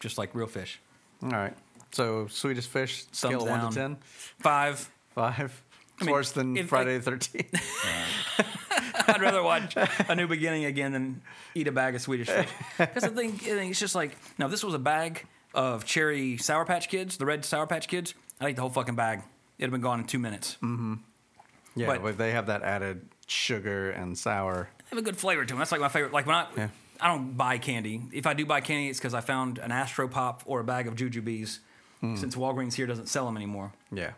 Just 0.00 0.18
like 0.18 0.34
real 0.34 0.46
fish. 0.46 0.80
All 1.22 1.30
right. 1.30 1.54
So 1.92 2.26
Swedish 2.28 2.66
fish 2.66 3.06
scale 3.12 3.40
Thumbs 3.40 3.50
one 3.50 3.72
to 3.72 3.74
ten. 3.74 3.96
Five. 4.40 4.90
Five. 5.14 5.62
It's 5.98 6.06
mean, 6.06 6.12
worse 6.12 6.30
than 6.32 6.66
Friday 6.66 6.96
the 6.98 7.02
Thirteenth. 7.02 7.52
I'd 9.08 9.20
rather 9.20 9.42
watch 9.42 9.74
A 10.08 10.14
New 10.14 10.26
Beginning 10.26 10.64
again 10.64 10.92
than 10.92 11.22
eat 11.54 11.66
a 11.66 11.72
bag 11.72 11.94
of 11.94 12.00
Swedish 12.02 12.28
fish. 12.28 12.48
Because 12.78 13.04
I 13.04 13.08
think 13.08 13.46
it's 13.46 13.78
just 13.80 13.94
like, 13.94 14.16
now 14.38 14.48
this 14.48 14.62
was 14.62 14.74
a 14.74 14.78
bag 14.78 15.26
of 15.54 15.84
cherry 15.84 16.36
Sour 16.36 16.64
Patch 16.64 16.88
Kids, 16.88 17.16
the 17.16 17.26
red 17.26 17.44
Sour 17.44 17.66
Patch 17.66 17.88
Kids, 17.88 18.14
I'd 18.40 18.50
eat 18.50 18.56
the 18.56 18.62
whole 18.62 18.70
fucking 18.70 18.94
bag. 18.96 19.22
It'd 19.58 19.68
have 19.68 19.72
been 19.72 19.80
gone 19.80 20.00
in 20.00 20.06
two 20.06 20.18
minutes. 20.18 20.56
yeah, 20.62 21.86
But- 21.86 22.02
but, 22.02 22.18
they 22.18 22.32
have 22.32 22.46
that 22.46 22.62
added 22.62 23.08
sugar 23.26 23.90
and 23.90 24.16
sour. 24.16 24.68
They 24.78 24.84
have 24.90 24.98
a 24.98 25.02
good 25.02 25.16
flavor 25.16 25.44
to 25.44 25.48
them. 25.48 25.58
That's 25.58 25.72
like 25.72 25.80
my 25.80 25.88
favorite. 25.88 26.12
Like 26.12 26.26
when 26.26 26.36
I, 26.36 26.46
Yeah. 26.56 26.68
I 27.00 27.08
don't 27.08 27.36
buy 27.36 27.58
candy. 27.58 28.02
If 28.12 28.26
I 28.26 28.34
do 28.34 28.44
buy 28.46 28.60
candy, 28.60 28.88
it's 28.88 28.98
because 28.98 29.14
I 29.14 29.20
found 29.20 29.58
an 29.58 29.70
Astro 29.72 30.06
Pop 30.08 30.42
or 30.46 30.60
a 30.60 30.64
bag 30.64 30.86
of 30.86 30.94
Jujubes. 30.96 31.58
Hmm. 32.00 32.14
Since 32.16 32.36
Walgreens 32.36 32.74
here 32.74 32.86
doesn't 32.86 33.08
sell 33.08 33.26
them 33.26 33.36
anymore. 33.36 33.72
Yeah. 33.90 34.12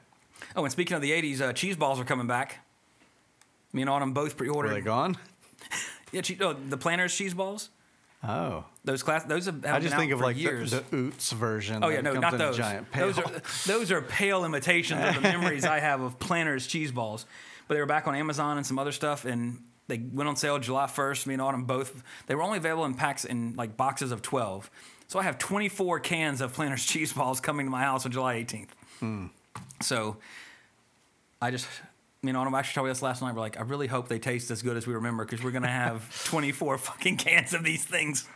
Oh, 0.56 0.64
and 0.64 0.72
speaking 0.72 0.94
of 0.94 1.02
the 1.02 1.10
'80s, 1.10 1.40
uh, 1.40 1.52
cheese 1.52 1.76
balls 1.76 2.00
are 2.00 2.04
coming 2.04 2.26
back. 2.26 2.58
Me 3.72 3.82
and 3.82 3.90
Autumn 3.90 4.12
both 4.12 4.32
Were 4.32 4.38
pre-ordered. 4.38 4.70
Are 4.70 4.74
they 4.74 4.80
gone? 4.80 5.16
Yeah, 6.12 6.22
che- 6.22 6.38
oh, 6.40 6.54
the 6.54 6.76
Planters 6.76 7.14
cheese 7.14 7.34
balls. 7.34 7.68
Oh. 8.24 8.64
Those 8.84 9.02
class, 9.02 9.24
those 9.24 9.46
have, 9.46 9.64
have 9.64 9.76
I 9.76 9.78
just 9.80 9.94
think 9.94 10.12
of 10.12 10.20
like 10.20 10.36
the, 10.36 10.42
years. 10.42 10.72
the 10.72 10.80
Utz 10.80 11.32
version. 11.32 11.84
Oh 11.84 11.88
yeah, 11.88 12.00
no, 12.00 12.14
not 12.14 12.36
those. 12.36 12.56
Those 12.56 13.18
are 13.18 13.30
those 13.66 13.92
are 13.92 14.02
pale 14.02 14.44
imitations 14.44 15.00
of 15.00 15.14
the 15.14 15.20
memories 15.22 15.64
I 15.64 15.78
have 15.78 16.00
of 16.00 16.18
Planters 16.18 16.66
cheese 16.66 16.90
balls. 16.92 17.26
But 17.68 17.74
they 17.74 17.80
were 17.80 17.86
back 17.86 18.08
on 18.08 18.14
Amazon 18.14 18.56
and 18.56 18.66
some 18.66 18.78
other 18.78 18.92
stuff, 18.92 19.24
and 19.24 19.62
they 19.86 19.98
went 19.98 20.28
on 20.28 20.36
sale 20.36 20.58
July 20.58 20.86
first. 20.86 21.26
Me 21.26 21.34
and 21.34 21.42
Autumn 21.42 21.64
both. 21.64 22.02
They 22.26 22.34
were 22.34 22.42
only 22.42 22.58
available 22.58 22.84
in 22.84 22.94
packs 22.94 23.24
in 23.24 23.54
like 23.56 23.76
boxes 23.76 24.10
of 24.12 24.20
twelve. 24.22 24.70
So 25.06 25.18
I 25.18 25.22
have 25.22 25.38
twenty 25.38 25.68
four 25.68 26.00
cans 26.00 26.40
of 26.40 26.52
Planters 26.52 26.84
cheese 26.84 27.12
balls 27.12 27.40
coming 27.40 27.66
to 27.66 27.70
my 27.70 27.82
house 27.82 28.04
on 28.04 28.12
July 28.12 28.34
eighteenth. 28.34 28.74
Hmm. 28.98 29.26
So 29.82 30.16
I 31.40 31.50
just. 31.50 31.66
you 32.22 32.32
know, 32.32 32.40
and 32.40 32.48
Autumn 32.48 32.54
actually 32.54 32.74
told 32.74 32.86
me 32.86 32.90
this 32.90 33.02
last 33.02 33.22
night. 33.22 33.34
We're 33.34 33.40
like, 33.40 33.58
I 33.58 33.62
really 33.62 33.86
hope 33.86 34.08
they 34.08 34.18
taste 34.18 34.50
as 34.50 34.62
good 34.62 34.76
as 34.76 34.86
we 34.86 34.94
remember 34.94 35.24
because 35.24 35.42
we're 35.42 35.52
gonna 35.52 35.68
have 35.68 36.24
24 36.26 36.78
fucking 36.78 37.16
cans 37.16 37.54
of 37.54 37.64
these 37.64 37.84
things. 37.84 38.28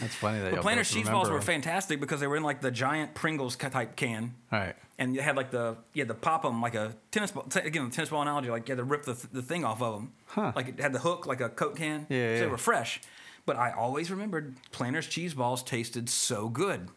That's 0.00 0.14
funny 0.16 0.40
that 0.40 0.52
y'all 0.52 0.62
Planters 0.62 0.90
cheese 0.90 1.08
balls 1.08 1.30
were 1.30 1.40
fantastic 1.40 2.00
because 2.00 2.18
they 2.18 2.26
were 2.26 2.36
in 2.36 2.42
like 2.42 2.60
the 2.60 2.72
giant 2.72 3.14
Pringles 3.14 3.54
type 3.54 3.94
can, 3.94 4.34
All 4.50 4.58
right. 4.58 4.74
and 4.98 5.14
you 5.14 5.20
had 5.20 5.36
like 5.36 5.52
the 5.52 5.76
you 5.92 6.00
had 6.02 6.08
to 6.08 6.14
pop 6.14 6.42
them 6.42 6.60
like 6.60 6.74
a 6.74 6.96
tennis 7.12 7.30
ball. 7.30 7.44
T- 7.44 7.60
again, 7.60 7.84
the 7.84 7.94
tennis 7.94 8.10
ball 8.10 8.22
analogy, 8.22 8.50
like 8.50 8.68
you 8.68 8.72
had 8.72 8.78
to 8.78 8.84
rip 8.84 9.04
the, 9.04 9.14
the 9.32 9.40
thing 9.42 9.64
off 9.64 9.80
of 9.80 9.94
them. 9.94 10.12
Huh. 10.26 10.52
Like 10.56 10.66
it 10.66 10.80
had 10.80 10.92
the 10.92 10.98
hook 10.98 11.26
like 11.26 11.40
a 11.40 11.48
Coke 11.48 11.76
can. 11.76 12.06
Yeah, 12.08 12.16
so 12.16 12.32
yeah. 12.32 12.40
they 12.40 12.46
were 12.48 12.56
fresh. 12.58 13.00
But 13.46 13.56
I 13.56 13.70
always 13.70 14.10
remembered 14.10 14.56
Planters 14.72 15.06
cheese 15.06 15.32
balls 15.34 15.62
tasted 15.62 16.08
so 16.08 16.48
good. 16.48 16.88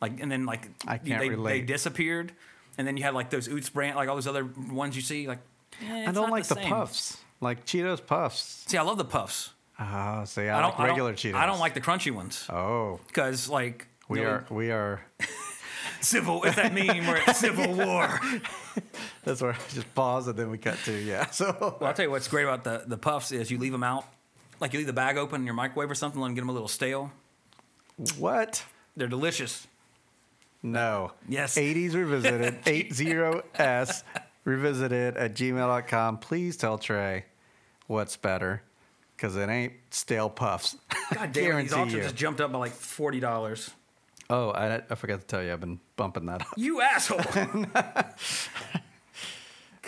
Like 0.00 0.18
and 0.18 0.32
then 0.32 0.46
like 0.46 0.70
I 0.86 0.96
can't 0.96 1.20
they, 1.20 1.28
they 1.28 1.60
disappeared, 1.60 2.32
and 2.80 2.88
then 2.88 2.96
you 2.96 3.04
had 3.04 3.14
like 3.14 3.30
those 3.30 3.46
Utz 3.46 3.72
brand, 3.72 3.94
like 3.96 4.08
all 4.08 4.16
those 4.16 4.26
other 4.26 4.44
ones 4.72 4.96
you 4.96 5.02
see. 5.02 5.28
Like 5.28 5.38
eh, 5.82 6.02
I 6.02 6.04
don't 6.06 6.14
not 6.14 6.30
like 6.30 6.44
the, 6.46 6.54
same. 6.56 6.68
puffs. 6.68 7.18
Like 7.40 7.64
Cheetos 7.64 8.04
puffs. 8.04 8.64
See, 8.66 8.76
I 8.76 8.82
love 8.82 8.98
the 8.98 9.04
puffs. 9.04 9.50
Oh, 9.78 10.24
see, 10.26 10.42
I, 10.48 10.58
I 10.58 10.60
don't 10.62 10.70
like 10.70 10.74
I 10.74 10.82
don't- 10.82 10.86
regular 10.88 11.12
Cheetos. 11.14 11.34
I 11.34 11.46
don't 11.46 11.58
like 11.60 11.74
the 11.74 11.80
crunchy 11.80 12.10
ones 12.12 12.46
Oh, 12.50 12.98
because 13.06 13.48
like 13.48 13.86
we 14.08 14.18
you 14.18 14.24
know, 14.24 14.30
are 14.30 14.44
we 14.50 14.70
are. 14.72 15.00
civil. 16.00 16.42
It's 16.44 16.56
that 16.56 16.72
meme 16.74 17.06
where 17.06 17.22
it's 17.26 17.38
civil 17.46 17.72
war. 17.74 18.20
That's 19.24 19.40
where 19.42 19.52
I 19.52 19.56
just 19.70 19.94
pause 19.94 20.28
and 20.28 20.38
then 20.38 20.50
we 20.50 20.58
cut 20.58 20.78
to 20.86 20.92
yeah. 20.92 21.26
So 21.30 21.54
Well, 21.60 21.88
I'll 21.88 21.94
tell 21.94 22.06
you 22.06 22.10
what's 22.10 22.28
great 22.28 22.44
about 22.44 22.64
the, 22.64 22.84
the 22.86 22.96
puffs 22.98 23.32
is 23.32 23.50
you 23.50 23.58
leave 23.58 23.72
them 23.72 23.82
out, 23.82 24.04
like 24.60 24.72
you 24.72 24.78
leave 24.78 24.86
the 24.86 24.92
bag 24.94 25.16
open 25.18 25.42
in 25.42 25.46
your 25.46 25.54
microwave 25.54 25.90
or 25.90 25.94
something, 25.94 26.20
let 26.20 26.28
them 26.28 26.34
get 26.34 26.40
them 26.42 26.48
a 26.48 26.52
little 26.52 26.68
stale. 26.68 27.12
what? 28.18 28.64
They're 28.96 29.08
delicious. 29.08 29.66
No. 30.62 31.12
Yes. 31.28 31.56
80s 31.56 31.94
revisited 31.94 32.62
80s 32.64 34.02
revisited 34.44 35.16
at 35.16 35.34
gmail.com. 35.34 36.18
Please 36.18 36.56
tell 36.56 36.76
Trey 36.78 37.24
what's 37.86 38.16
better 38.16 38.62
because 39.16 39.36
it 39.36 39.48
ain't 39.48 39.72
stale 39.90 40.28
puffs. 40.30 40.76
God 41.14 41.32
damn, 41.32 41.58
it, 41.58 41.62
these 41.62 41.72
auctions 41.72 41.92
you. 41.94 42.02
just 42.02 42.16
jumped 42.16 42.40
up 42.40 42.52
by 42.52 42.58
like 42.58 42.72
forty 42.72 43.20
dollars. 43.20 43.70
Oh, 44.28 44.50
I, 44.50 44.76
I 44.88 44.94
forgot 44.94 45.20
to 45.20 45.26
tell 45.26 45.42
you, 45.42 45.52
I've 45.52 45.60
been 45.60 45.80
bumping 45.96 46.26
that 46.26 46.42
up. 46.42 46.48
You 46.56 46.80
asshole! 46.82 47.20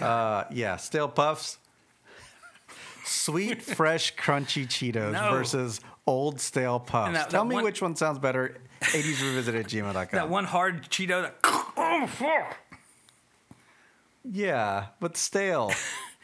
Uh, 0.01 0.44
yeah, 0.51 0.77
stale 0.77 1.07
puffs. 1.09 1.59
Sweet, 3.05 3.62
fresh, 3.62 4.15
crunchy 4.16 4.66
Cheetos 4.66 5.12
No. 5.12 5.31
versus 5.31 5.81
old 6.07 6.40
stale 6.40 6.81
puffs. 6.81 7.12
that- 7.12 7.31
Tell 7.31 7.44
that 7.44 7.49
me 7.49 7.57
one- 7.57 7.65
which 7.65 7.82
one 7.82 7.94
sounds 7.94 8.19
better. 8.19 8.57
80s 8.82 9.22
revisited 9.22 9.64
at 9.64 9.70
gmail.com. 9.70 10.09
that 10.12 10.28
one 10.28 10.44
hard 10.44 10.84
Cheeto. 10.90 11.22
That, 11.22 11.36
oh 11.44 12.06
fuck! 12.06 12.56
Yeah, 14.24 14.86
but 15.00 15.16
stale. 15.16 15.72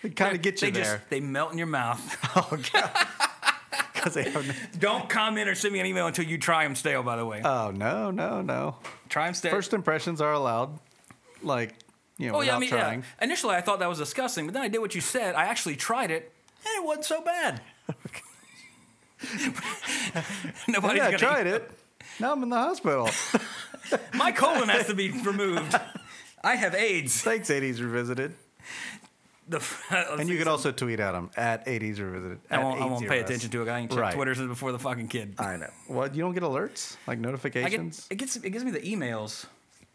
It 0.03 0.15
kind 0.15 0.37
of 0.37 0.43
gets 0.43 0.61
they 0.61 0.69
you 0.69 0.73
there. 0.75 0.85
Just, 0.99 1.11
they 1.11 1.19
melt 1.21 1.51
in 1.53 1.59
your 1.59 1.67
mouth. 1.67 2.17
Oh, 2.37 2.57
God. 2.73 2.91
Because 3.93 4.15
they 4.15 4.31
have. 4.31 4.47
no- 4.47 4.55
Don't 4.79 5.09
comment 5.09 5.49
or 5.49 5.57
send 5.57 5.73
me 5.75 5.81
an 5.81 5.87
email 5.87 6.07
until 6.07 6.25
you 6.25 6.39
try 6.39 6.63
them 6.63 6.77
stale. 6.77 7.03
By 7.03 7.17
the 7.17 7.27
way, 7.27 7.41
Oh, 7.45 7.73
no, 7.75 8.13
no, 8.13 8.41
no. 8.41 8.77
try 9.09 9.25
them 9.25 9.35
stale. 9.35 9.51
First 9.51 9.73
impressions 9.75 10.21
are 10.21 10.33
allowed. 10.33 10.79
Like, 11.43 11.75
You 12.17 12.29
know, 12.29 12.37
Oh 12.37 12.41
yeah, 12.43 12.55
I 12.55 12.61
mean, 12.61 12.69
trying. 12.71 13.01
yeah. 13.01 13.25
Initially, 13.25 13.57
I 13.57 13.61
thought 13.61 13.81
that 13.81 13.89
was 13.89 13.99
disgusting, 13.99 14.47
but 14.47 14.55
then 14.55 14.63
I 14.63 14.69
did 14.69 14.79
what 14.79 14.95
you 14.95 15.01
said. 15.01 15.35
I 15.35 15.47
actually 15.47 15.75
tried 15.75 16.13
it, 16.13 16.33
and 16.65 16.81
it 16.85 16.87
wasn't 16.87 17.07
so 17.07 17.21
bad. 17.23 17.61
Nobody's 20.69 20.99
Yeah, 20.99 21.09
I 21.09 21.13
tried 21.17 21.47
it. 21.49 21.71
Now 22.21 22.33
I'm 22.33 22.43
in 22.43 22.49
the 22.49 22.57
hospital. 22.57 23.09
My 24.15 24.33
colon 24.33 24.69
has 24.69 24.87
to 24.87 24.95
be 24.95 25.11
removed. 25.11 25.75
I 26.43 26.57
have 26.57 26.75
AIDS. 26.75 27.23
Thanks, 27.23 27.51
80s 27.51 27.81
Revisited. 27.81 28.35
The, 29.49 29.65
And 30.19 30.29
you 30.29 30.37
could 30.37 30.49
also 30.49 30.73
tweet 30.73 31.01
at 31.01 31.15
him 31.15 31.31
at 31.37 31.65
80s 31.67 31.99
Revisited. 31.99 32.41
I 32.51 32.63
won't, 32.63 32.81
I 32.81 32.85
won't 32.85 33.09
pay 33.09 33.21
attention 33.21 33.51
to 33.51 33.63
it. 33.63 33.69
I 33.69 33.79
ain't 33.79 33.91
checked 33.91 34.01
Right. 34.01 34.15
Twitter 34.15 34.35
since 34.35 34.49
before 34.49 34.73
the 34.73 34.79
fucking 34.79 35.09
kid. 35.09 35.35
I 35.39 35.57
know. 35.57 35.71
What? 35.87 36.15
You 36.15 36.23
don't 36.23 36.35
get 36.35 36.43
alerts? 36.43 36.97
Like 37.07 37.19
I 37.19 37.21
get, 37.21 37.23
notifications? 37.23 38.07
it 38.11 38.17
gets 38.17 38.37
it 38.37 38.51
gives 38.51 38.65
me 38.65 38.71
the 38.71 38.81
emails. 38.81 39.47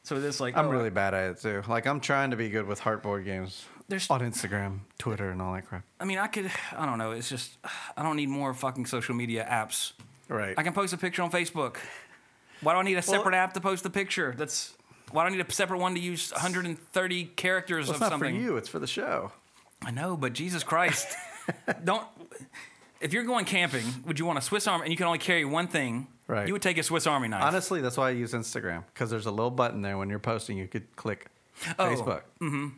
So 0.04 0.18
it's 0.18 0.40
like 0.40 0.58
I'm 0.58 0.68
oh, 0.68 0.72
really 0.72 0.90
bad 0.90 1.14
at 1.14 1.32
it 1.32 1.40
too. 1.42 1.62
Like 1.68 1.86
I'm 1.88 2.00
trying 2.00 2.32
to 2.32 2.36
be 2.38 2.50
good 2.50 2.66
with 2.68 2.82
heartboard 2.82 3.26
games 3.26 3.66
There's- 3.88 4.10
on 4.10 4.22
Instagram, 4.22 4.80
Twitter, 4.98 5.30
and 5.30 5.42
all 5.42 5.54
that 5.54 5.68
crap. 5.68 5.84
I 6.00 6.06
mean, 6.06 6.18
I 6.18 6.28
could. 6.28 6.52
I 6.76 6.86
don't 6.86 6.98
know. 6.98 7.12
It's 7.12 7.30
just 7.30 7.58
I 7.96 8.02
don't 8.04 8.16
need 8.16 8.30
more 8.30 8.54
fucking 8.54 8.88
social 8.88 9.14
media 9.16 9.48
apps. 9.50 9.94
Right. 10.28 10.56
I 10.58 10.64
can 10.64 10.74
post 10.74 10.94
a 10.94 10.98
picture 10.98 11.22
on 11.22 11.30
Facebook. 11.32 11.78
Why 12.64 12.74
do 12.74 12.80
I 12.80 12.84
need 12.84 12.98
a 12.98 13.02
separate 13.02 13.36
app 13.36 13.54
to 13.54 13.62
post 13.62 13.84
the 13.84 13.90
picture? 13.90 14.34
That's 14.38 14.74
why 15.12 15.24
do 15.24 15.34
I 15.34 15.38
need 15.38 15.46
a 15.48 15.52
separate 15.52 15.80
one 15.80 15.94
to 15.96 16.00
use 16.02 16.32
130 16.32 17.26
characters 17.36 17.86
Well, 17.88 17.92
of 17.92 17.96
it's 17.96 18.02
not 18.02 18.12
something? 18.12 18.36
for 18.36 18.42
you. 18.42 18.58
It's 18.58 18.70
for 18.70 18.80
the 18.80 18.88
show. 18.88 19.32
I 19.86 19.92
know, 19.92 20.16
but 20.18 20.34
Jesus 20.34 20.64
Christ, 20.64 21.08
don't. 21.84 22.06
If 23.02 23.12
you're 23.12 23.26
going 23.26 23.44
camping, 23.46 23.84
would 24.06 24.18
you 24.18 24.26
want 24.26 24.40
a 24.40 24.42
Swiss 24.42 24.66
Army 24.66 24.84
and 24.86 24.92
you 24.92 24.98
can 24.98 25.06
only 25.08 25.20
carry 25.20 25.44
one 25.44 25.68
thing? 25.68 26.08
Right. 26.26 26.48
You 26.48 26.54
would 26.54 26.62
take 26.62 26.78
a 26.78 26.84
Swiss 26.84 27.06
Army 27.06 27.28
knife. 27.28 27.44
Honestly, 27.44 27.82
that's 27.82 27.98
why 27.98 28.08
I 28.08 28.12
use 28.12 28.34
Instagram 28.34 28.86
because 28.94 29.10
there's 29.10 29.26
a 29.26 29.32
little 29.32 29.52
button 29.52 29.82
there 29.82 29.98
when 29.98 30.10
you're 30.10 30.20
posting. 30.20 30.58
You 30.58 30.68
could 30.70 30.96
click 30.96 31.28
Facebook, 31.62 32.22
mm-hmm. 32.42 32.70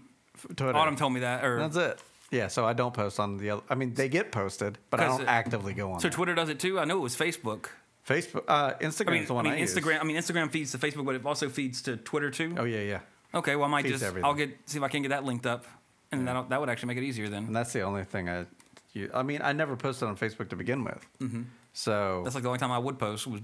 Twitter. 0.55 0.75
Autumn 0.75 0.95
told 0.95 1.13
me 1.13 1.19
that. 1.19 1.45
Or 1.45 1.59
That's 1.59 1.77
it. 1.77 1.99
Yeah. 2.31 2.47
So 2.47 2.65
I 2.65 2.73
don't 2.73 2.93
post 2.93 3.19
on 3.19 3.37
the 3.37 3.51
other. 3.51 3.61
I 3.69 3.75
mean, 3.75 3.93
they 3.93 4.09
get 4.09 4.31
posted, 4.31 4.79
but 4.89 4.99
I 4.99 5.05
don't 5.07 5.21
it- 5.21 5.27
actively 5.27 5.73
go 5.73 5.91
on. 5.91 5.99
so 5.99 6.07
there. 6.07 6.15
Twitter 6.15 6.33
does 6.33 6.49
it 6.49 6.59
too. 6.59 6.79
I 6.79 6.85
know 6.85 6.97
it 6.97 7.01
was 7.01 7.15
Facebook. 7.15 7.67
Facebook, 8.07 8.44
uh, 8.48 8.73
Instagram's 8.76 9.07
I 9.07 9.11
mean, 9.11 9.26
the 9.26 9.34
one 9.34 9.48
I 9.48 9.49
I, 9.49 9.52
mean 9.53 9.61
use. 9.61 9.76
Instagram. 9.76 9.99
I 10.02 10.03
mean 10.03 10.15
Instagram 10.15 10.52
feeds 10.52 10.72
to 10.72 10.77
Facebook, 10.77 11.06
but 11.06 11.15
it 11.15 11.26
also 11.26 11.49
feeds 11.49 11.82
to 11.84 11.98
Twitter 11.98 12.30
too. 12.30 12.56
Oh 12.57 12.64
yeah, 12.65 12.82
yeah. 12.82 12.99
Okay, 13.34 13.56
well 13.56 13.65
I 13.65 13.72
might 13.72 13.84
Feeds 13.84 13.95
just 13.95 14.03
everything. 14.06 14.26
I'll 14.26 14.34
get 14.36 14.57
see 14.65 14.77
if 14.77 14.84
I 14.84 14.88
can 14.88 15.02
get 15.02 15.10
that 15.10 15.23
linked 15.23 15.45
up, 15.45 15.65
and 16.11 16.27
that'll, 16.27 16.44
that 16.44 16.60
would 16.60 16.69
actually 16.69 16.88
make 16.88 16.98
it 16.98 17.03
easier 17.03 17.30
then. 17.30 17.45
And 17.45 17.56
that's 17.56 17.73
the 17.73 17.82
only 17.82 18.03
thing 18.03 18.30
I. 18.30 18.45
You, 18.94 19.10
I 19.14 19.23
mean, 19.23 19.41
I 19.44 19.52
never 19.52 19.76
posted 19.76 20.07
on 20.07 20.15
Facebook 20.15 20.49
to 20.49 20.56
begin 20.56 20.84
with. 20.86 21.06
Mm-hmm. 21.19 21.41
So 21.73 22.22
That's 22.23 22.36
like 22.36 22.44
the 22.44 22.49
only 22.49 22.60
time 22.60 22.72
I 22.72 22.77
would 22.77 22.98
post 22.98 23.27
was 23.27 23.41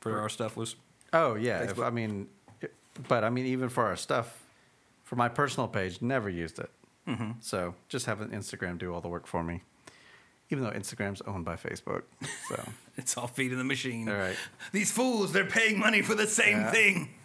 for 0.00 0.18
our 0.18 0.28
stuff 0.28 0.56
was. 0.56 0.74
Oh 1.12 1.34
yeah, 1.36 1.62
if, 1.62 1.78
I 1.78 1.90
mean, 1.90 2.28
it- 2.60 2.74
but 3.06 3.22
I 3.24 3.30
mean, 3.30 3.46
even 3.46 3.68
for 3.68 3.84
our 3.86 3.94
stuff, 3.96 4.42
for 5.04 5.14
my 5.16 5.28
personal 5.28 5.68
page, 5.68 6.02
never 6.02 6.28
used 6.28 6.58
it. 6.58 6.70
Mm-hmm. 7.06 7.32
So 7.40 7.74
just 7.88 8.06
have 8.06 8.20
an 8.20 8.30
Instagram 8.30 8.76
do 8.78 8.92
all 8.92 9.00
the 9.00 9.08
work 9.08 9.26
for 9.26 9.42
me, 9.44 9.62
even 10.50 10.64
though 10.64 10.70
Instagram's 10.70 11.20
owned 11.22 11.44
by 11.44 11.56
Facebook. 11.56 12.02
So 12.48 12.62
It's 12.96 13.16
all 13.16 13.26
feeding 13.28 13.58
the 13.58 13.64
machine. 13.64 14.08
all 14.08 14.16
right, 14.16 14.36
These 14.72 14.90
fools, 14.90 15.32
they're 15.32 15.44
paying 15.44 15.78
money 15.78 16.02
for 16.02 16.14
the 16.14 16.26
same 16.26 16.64
thing. 16.66 17.10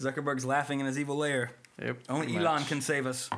Zuckerberg's 0.00 0.44
laughing 0.44 0.80
in 0.80 0.86
his 0.86 0.98
evil 0.98 1.16
lair. 1.16 1.52
Yep, 1.80 1.98
Only 2.08 2.36
Elon 2.36 2.60
much. 2.60 2.68
can 2.68 2.80
save 2.80 3.06
us. 3.06 3.30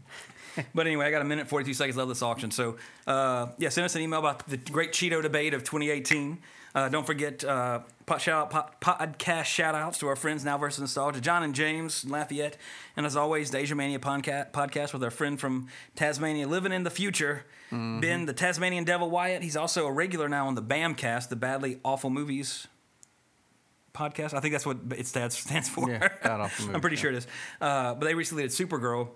but 0.74 0.86
anyway, 0.86 1.06
I 1.06 1.10
got 1.10 1.22
a 1.22 1.24
minute, 1.24 1.48
42 1.48 1.74
seconds 1.74 1.96
left 1.96 2.04
of 2.04 2.08
this 2.10 2.22
auction. 2.22 2.50
So, 2.50 2.76
uh, 3.06 3.48
yeah, 3.58 3.70
send 3.70 3.84
us 3.86 3.94
an 3.96 4.02
email 4.02 4.18
about 4.18 4.46
the 4.48 4.56
great 4.56 4.92
Cheeto 4.92 5.22
debate 5.22 5.54
of 5.54 5.62
2018. 5.64 6.38
Uh, 6.74 6.88
don't 6.88 7.06
forget 7.06 7.44
uh, 7.44 7.80
shout 8.18 8.28
out, 8.28 8.50
pot, 8.50 8.80
podcast 8.80 9.44
shout 9.44 9.74
outs 9.74 9.98
to 9.98 10.08
our 10.08 10.16
friends 10.16 10.44
Now 10.44 10.56
versus 10.56 10.80
Nostalgia, 10.80 11.20
John 11.20 11.42
and 11.42 11.54
James 11.54 12.04
Lafayette. 12.04 12.56
And 12.96 13.04
as 13.04 13.16
always, 13.16 13.50
the 13.50 13.58
Asia 13.58 13.74
Mania 13.74 13.98
podca- 13.98 14.50
podcast 14.52 14.92
with 14.92 15.04
our 15.04 15.10
friend 15.10 15.38
from 15.38 15.68
Tasmania, 15.96 16.48
living 16.48 16.72
in 16.72 16.82
the 16.82 16.90
future, 16.90 17.44
Ben, 17.70 18.26
the 18.26 18.32
Tasmanian 18.32 18.84
Devil 18.84 19.10
Wyatt. 19.10 19.42
He's 19.42 19.56
also 19.56 19.86
a 19.86 19.92
regular 19.92 20.28
now 20.28 20.46
on 20.46 20.54
the 20.54 20.62
BAMcast, 20.62 21.28
the 21.28 21.36
Badly 21.36 21.78
Awful 21.84 22.10
Movies 22.10 22.66
podcast. 23.94 24.34
I 24.34 24.40
think 24.40 24.52
that's 24.52 24.66
what 24.66 24.78
it 24.96 25.06
stands 25.06 25.36
stands 25.36 25.68
for. 25.68 25.90
Yeah, 25.90 26.08
I'm 26.72 26.80
pretty 26.80 26.96
yeah. 26.96 27.02
sure 27.02 27.10
it 27.10 27.16
is. 27.16 27.26
Uh, 27.60 27.94
but 27.94 28.06
they 28.06 28.14
recently 28.14 28.44
did 28.44 28.50
Supergirl, 28.50 29.08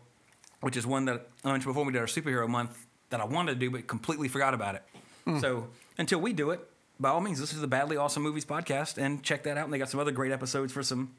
which 0.60 0.76
is 0.76 0.86
one 0.86 1.06
that 1.06 1.28
I 1.44 1.52
mentioned 1.52 1.70
before 1.70 1.84
we 1.84 1.92
did 1.92 2.00
our 2.00 2.06
superhero 2.06 2.48
month 2.48 2.86
that 3.10 3.20
I 3.20 3.24
wanted 3.24 3.54
to 3.54 3.58
do, 3.58 3.70
but 3.70 3.86
completely 3.86 4.28
forgot 4.28 4.54
about 4.54 4.74
it. 4.74 4.82
Hmm. 5.24 5.38
So 5.38 5.68
until 5.98 6.20
we 6.20 6.32
do 6.32 6.50
it, 6.50 6.60
by 6.98 7.10
all 7.10 7.20
means, 7.20 7.40
this 7.40 7.52
is 7.52 7.60
the 7.60 7.66
Badly 7.66 7.96
Awesome 7.96 8.22
Movies 8.22 8.44
podcast, 8.44 8.98
and 8.98 9.22
check 9.22 9.42
that 9.44 9.56
out. 9.58 9.64
And 9.64 9.72
they 9.72 9.78
got 9.78 9.88
some 9.88 10.00
other 10.00 10.12
great 10.12 10.32
episodes 10.32 10.72
for 10.72 10.82
some, 10.82 11.12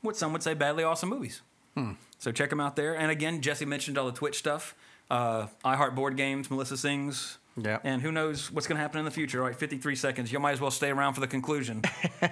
what 0.00 0.16
some 0.16 0.32
would 0.32 0.42
say, 0.42 0.54
badly 0.54 0.84
awesome 0.84 1.08
movies. 1.08 1.42
Hmm. 1.74 1.92
So 2.18 2.32
check 2.32 2.50
them 2.50 2.60
out 2.60 2.76
there. 2.76 2.94
And 2.96 3.10
again, 3.10 3.40
Jesse 3.40 3.64
mentioned 3.64 3.98
all 3.98 4.06
the 4.06 4.12
Twitch 4.12 4.38
stuff. 4.38 4.74
Uh, 5.10 5.46
I 5.64 5.76
Heart 5.76 5.94
Board 5.94 6.16
Games, 6.16 6.50
Melissa 6.50 6.76
sings. 6.76 7.38
Yep. 7.56 7.80
And 7.84 8.02
who 8.02 8.12
knows 8.12 8.52
what's 8.52 8.66
going 8.66 8.76
to 8.76 8.82
happen 8.82 9.00
in 9.00 9.04
the 9.04 9.10
future? 9.10 9.40
All 9.40 9.48
right, 9.48 9.56
53 9.56 9.96
seconds. 9.96 10.30
You 10.30 10.38
might 10.38 10.52
as 10.52 10.60
well 10.60 10.70
stay 10.70 10.90
around 10.90 11.14
for 11.14 11.20
the 11.20 11.26
conclusion. 11.26 11.82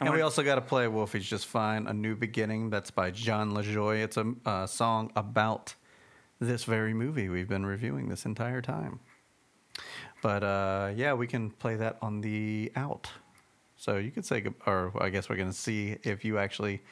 And 0.00 0.14
we 0.14 0.22
also 0.22 0.42
got 0.42 0.54
to 0.54 0.62
play 0.62 0.86
Wolfie's 0.86 1.28
Just 1.28 1.46
Fine, 1.46 1.86
A 1.86 1.92
New 1.92 2.16
Beginning. 2.16 2.70
That's 2.70 2.90
by 2.90 3.10
Jon 3.10 3.52
Lajoie. 3.52 4.02
It's 4.02 4.16
a 4.16 4.32
uh, 4.46 4.66
song 4.66 5.12
about 5.14 5.74
this 6.40 6.64
very 6.64 6.94
movie 6.94 7.28
we've 7.28 7.48
been 7.48 7.66
reviewing 7.66 8.08
this 8.08 8.24
entire 8.24 8.62
time. 8.62 9.00
But 10.22 10.42
uh, 10.42 10.92
yeah, 10.94 11.14
we 11.14 11.26
can 11.26 11.50
play 11.50 11.76
that 11.76 11.96
on 12.02 12.20
the 12.20 12.70
out. 12.76 13.08
So 13.76 13.96
you 13.96 14.10
could 14.10 14.26
say, 14.26 14.44
or 14.66 14.92
I 15.00 15.08
guess 15.08 15.28
we're 15.30 15.36
going 15.36 15.50
to 15.50 15.56
see 15.56 15.96
if 16.02 16.24
you 16.24 16.38
actually 16.38 16.82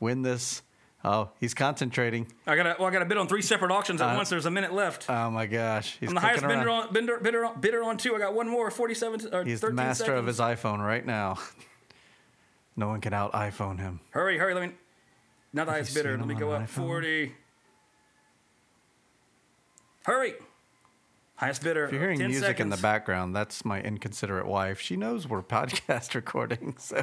win 0.00 0.22
this. 0.22 0.62
Oh, 1.04 1.30
he's 1.40 1.54
concentrating. 1.54 2.26
I 2.46 2.56
got 2.56 2.66
a, 2.66 2.76
well, 2.78 2.88
I 2.88 2.90
got 2.90 3.00
a 3.02 3.06
bid 3.06 3.16
on 3.16 3.26
three 3.26 3.40
separate 3.42 3.70
auctions 3.70 4.00
at 4.02 4.12
Uh, 4.12 4.16
once. 4.16 4.28
There's 4.28 4.46
a 4.46 4.50
minute 4.50 4.72
left. 4.72 5.08
Oh 5.08 5.30
my 5.30 5.46
gosh. 5.46 5.96
He's 5.98 6.10
I'm 6.10 6.14
the 6.14 6.20
highest 6.20 6.42
bidder 6.46 6.68
on, 6.68 6.92
bidder, 6.92 7.18
bidder, 7.18 7.44
on, 7.46 7.60
bidder 7.60 7.82
on 7.82 7.96
two. 7.96 8.14
I 8.14 8.18
got 8.18 8.34
one 8.34 8.48
more, 8.48 8.70
47 8.70 9.28
or 9.32 9.44
He's 9.44 9.60
the 9.60 9.70
master 9.72 10.04
seconds. 10.04 10.18
of 10.18 10.26
his 10.26 10.38
iPhone 10.40 10.78
right 10.84 11.04
now. 11.04 11.38
no 12.76 12.88
one 12.88 13.00
can 13.00 13.14
out 13.14 13.32
iPhone 13.32 13.78
him. 13.78 14.00
Hurry, 14.10 14.36
hurry. 14.38 14.52
Let 14.54 14.68
me. 14.68 14.74
Not 15.54 15.66
the 15.66 15.72
highest 15.72 15.94
bidder. 15.94 16.16
Let 16.18 16.26
me 16.26 16.34
go 16.34 16.50
up 16.52 16.62
iPhone? 16.62 16.68
40. 16.68 17.34
Hurry. 20.04 20.34
Highest 21.40 21.62
bidder. 21.62 21.86
If 21.86 21.92
you're 21.92 22.02
hearing 22.02 22.18
10 22.18 22.28
music 22.28 22.60
in 22.60 22.68
the 22.68 22.76
background, 22.76 23.34
that's 23.34 23.64
my 23.64 23.80
inconsiderate 23.80 24.46
wife. 24.46 24.78
She 24.78 24.94
knows 24.94 25.26
we're 25.26 25.40
podcast 25.56 26.14
recording, 26.14 26.74
so 26.78 27.02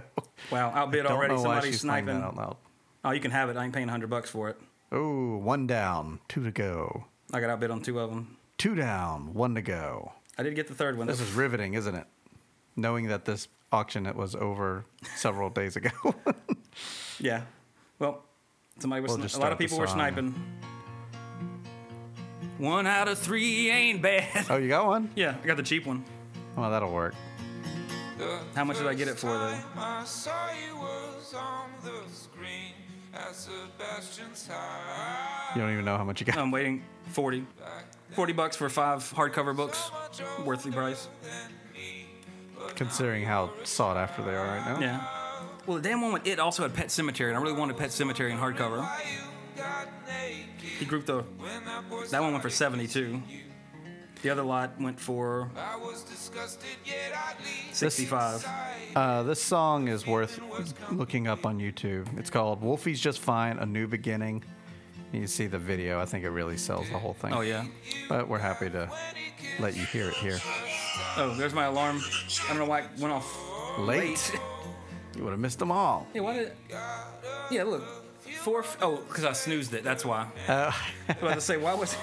Wow, 0.51 0.69
outbid 0.76 1.05
don't 1.05 1.14
already. 1.14 1.35
Somebody's 1.38 1.81
sniping. 1.81 2.19
that 2.19 2.23
out 2.23 2.35
loud. 2.35 2.57
Oh, 3.03 3.09
you 3.09 3.19
can 3.19 3.31
have 3.31 3.49
it. 3.49 3.57
I 3.57 3.64
ain't 3.64 3.73
paying 3.73 3.88
100 3.88 4.11
bucks 4.11 4.30
for 4.30 4.49
it. 4.49 4.57
Oh, 4.91 5.38
one 5.38 5.65
down, 5.65 6.19
two 6.27 6.43
to 6.43 6.51
go. 6.51 7.05
I 7.34 7.39
got 7.39 7.49
outbid 7.49 7.72
on 7.72 7.81
two 7.81 7.99
of 7.99 8.11
them. 8.11 8.38
Two 8.59 8.76
down, 8.76 9.34
one 9.34 9.55
to 9.55 9.61
go. 9.64 10.11
I 10.38 10.43
did 10.43 10.53
get 10.53 10.68
the 10.68 10.76
third 10.76 10.99
one. 10.99 11.07
This 11.07 11.19
is 11.19 11.31
riveting, 11.31 11.73
isn't 11.73 11.95
it? 11.95 12.05
Knowing 12.76 13.07
that 13.07 13.26
this 13.26 13.47
auction 13.72 14.05
it 14.05 14.15
was 14.15 14.35
over 14.35 14.85
several 15.15 15.49
days 15.49 15.76
ago. 15.76 15.89
yeah. 17.19 17.41
Well, 17.97 18.23
somebody 18.77 19.01
was. 19.01 19.18
We'll 19.18 19.26
sni- 19.26 19.35
a 19.35 19.39
lot 19.39 19.51
of 19.51 19.57
people 19.57 19.80
were 19.80 19.88
sniping. 19.88 20.35
One 22.57 22.88
out 22.88 23.07
of 23.07 23.19
three 23.19 23.69
ain't 23.69 24.01
bad. 24.01 24.45
oh, 24.49 24.57
you 24.57 24.67
got 24.67 24.88
one? 24.88 25.11
yeah, 25.15 25.35
I 25.43 25.45
got 25.45 25.57
the 25.57 25.63
cheap 25.63 25.85
one. 25.85 26.03
Well, 26.55 26.71
that'll 26.71 26.91
work. 26.91 27.13
How 28.55 28.63
much 28.63 28.77
did 28.77 28.88
I 28.88 28.95
get 28.95 29.07
it 29.07 29.19
for 29.19 29.27
though? 29.27 29.59
I 29.75 30.03
saw 30.05 30.49
you 30.51 30.75
was 30.75 31.35
on 31.35 31.69
the 31.84 32.01
screen 32.11 32.73
at 33.13 33.35
Sebastian's 33.35 34.47
house. 34.47 35.55
You 35.55 35.61
don't 35.61 35.71
even 35.71 35.85
know 35.85 35.97
how 35.97 36.03
much 36.03 36.19
you 36.19 36.25
got. 36.25 36.38
I'm 36.38 36.49
waiting 36.49 36.84
40. 37.09 37.45
40 38.11 38.34
bucks 38.34 38.55
for 38.55 38.69
five 38.69 39.01
hardcover 39.13 39.55
books. 39.55 39.91
Worth 40.43 40.63
the 40.63 40.71
price. 40.71 41.07
Considering 42.75 43.23
how 43.23 43.51
sought 43.63 43.97
after 43.97 44.23
they 44.23 44.35
are 44.35 44.45
right 44.47 44.65
now. 44.65 44.79
Yeah. 44.79 45.07
Well, 45.67 45.77
the 45.77 45.84
damn 45.84 46.01
one 46.01 46.13
with 46.13 46.25
it 46.25 46.39
also 46.39 46.63
had 46.63 46.73
Pet 46.73 46.88
Sematary, 46.88 47.27
and 47.27 47.38
I 47.38 47.41
really 47.41 47.53
wanted 47.53 47.77
Pet 47.77 47.89
Sematary 47.89 48.31
in 48.31 48.38
hardcover. 48.38 48.88
He 50.79 50.85
grouped 50.85 51.07
the. 51.07 51.23
That 52.11 52.21
one 52.21 52.31
went 52.31 52.43
for 52.43 52.49
72. 52.49 53.21
The 54.23 54.29
other 54.31 54.41
lot 54.41 54.79
went 54.81 54.99
for 54.99 55.51
I 55.55 55.75
was 55.75 56.01
disgusted, 56.01 56.69
yet 56.83 57.13
I 57.15 57.33
leave 57.43 57.75
65. 57.75 58.47
Uh, 58.95 59.23
this 59.23 59.41
song 59.41 59.87
is 59.89 60.07
worth 60.07 60.39
looking 60.91 61.27
up 61.27 61.45
on 61.45 61.59
YouTube. 61.59 62.07
It's 62.17 62.31
called 62.31 62.61
Wolfie's 62.61 62.99
Just 62.99 63.19
Fine, 63.19 63.59
A 63.59 63.65
New 63.65 63.87
Beginning. 63.87 64.43
You 65.13 65.27
see 65.27 65.45
the 65.47 65.59
video. 65.59 65.99
I 66.01 66.05
think 66.05 66.25
it 66.25 66.31
really 66.31 66.57
sells 66.57 66.89
the 66.89 66.97
whole 66.97 67.13
thing. 67.13 67.31
Oh, 67.31 67.41
yeah. 67.41 67.65
But 68.09 68.27
we're 68.27 68.39
happy 68.39 68.69
to 68.71 68.89
let 69.59 69.75
you 69.75 69.85
hear 69.85 70.07
it 70.09 70.15
here. 70.15 70.39
Oh, 71.15 71.35
there's 71.37 71.53
my 71.53 71.65
alarm. 71.65 72.01
I 72.45 72.49
don't 72.49 72.57
know 72.57 72.65
why 72.65 72.81
it 72.81 72.89
went 72.99 73.13
off 73.13 73.79
Late. 73.79 74.33
You 75.15 75.23
would 75.23 75.31
have 75.31 75.39
missed 75.39 75.59
them 75.59 75.71
all. 75.71 76.07
Yeah, 76.13 76.21
why 76.21 76.33
did. 76.33 76.51
Yeah, 77.51 77.63
look. 77.63 77.83
Four. 78.48 78.60
f- 78.64 78.78
Oh, 78.82 78.95
because 79.10 79.26
I 79.26 79.34
snoozed 79.34 79.74
it. 79.74 79.84
That's 79.84 80.06
why. 80.06 80.26
Uh, 80.48 80.72
I 80.72 80.74
was 81.14 81.18
about 81.22 81.34
to 81.36 81.41
say, 81.41 81.57
why 81.57 81.74
was. 81.74 81.98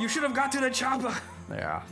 You 0.00 0.08
should 0.08 0.24
have 0.24 0.34
got 0.34 0.50
to 0.52 0.60
the 0.60 0.70
chopper. 0.70 1.14
yeah. 1.48 1.82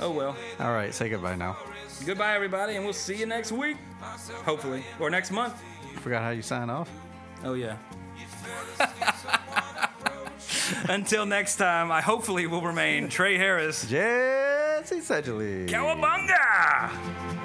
Oh, 0.00 0.12
well. 0.12 0.36
All 0.60 0.72
right, 0.72 0.94
say 0.94 1.08
goodbye 1.08 1.34
now. 1.34 1.56
Goodbye, 2.04 2.36
everybody, 2.36 2.76
and 2.76 2.84
we'll 2.84 2.92
see 2.94 3.16
you 3.16 3.26
next 3.26 3.50
week. 3.50 3.78
Hopefully. 4.44 4.84
Or 5.00 5.10
next 5.10 5.32
month. 5.32 5.60
Forgot 6.02 6.22
how 6.22 6.30
you 6.30 6.42
sign 6.42 6.70
off? 6.70 6.88
Oh, 7.42 7.54
yeah. 7.54 7.78
Until 10.88 11.26
next 11.26 11.56
time, 11.56 11.90
I 11.90 12.00
hopefully 12.00 12.46
will 12.46 12.62
remain 12.62 13.08
Trey 13.08 13.36
Harris. 13.38 13.88
Jesse 13.90 15.00
Seidule. 15.00 15.66
Cowabunga! 15.66 17.35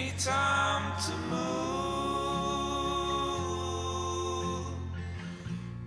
Any 0.00 0.12
time 0.18 0.92
to 1.02 1.12
move. 1.28 1.40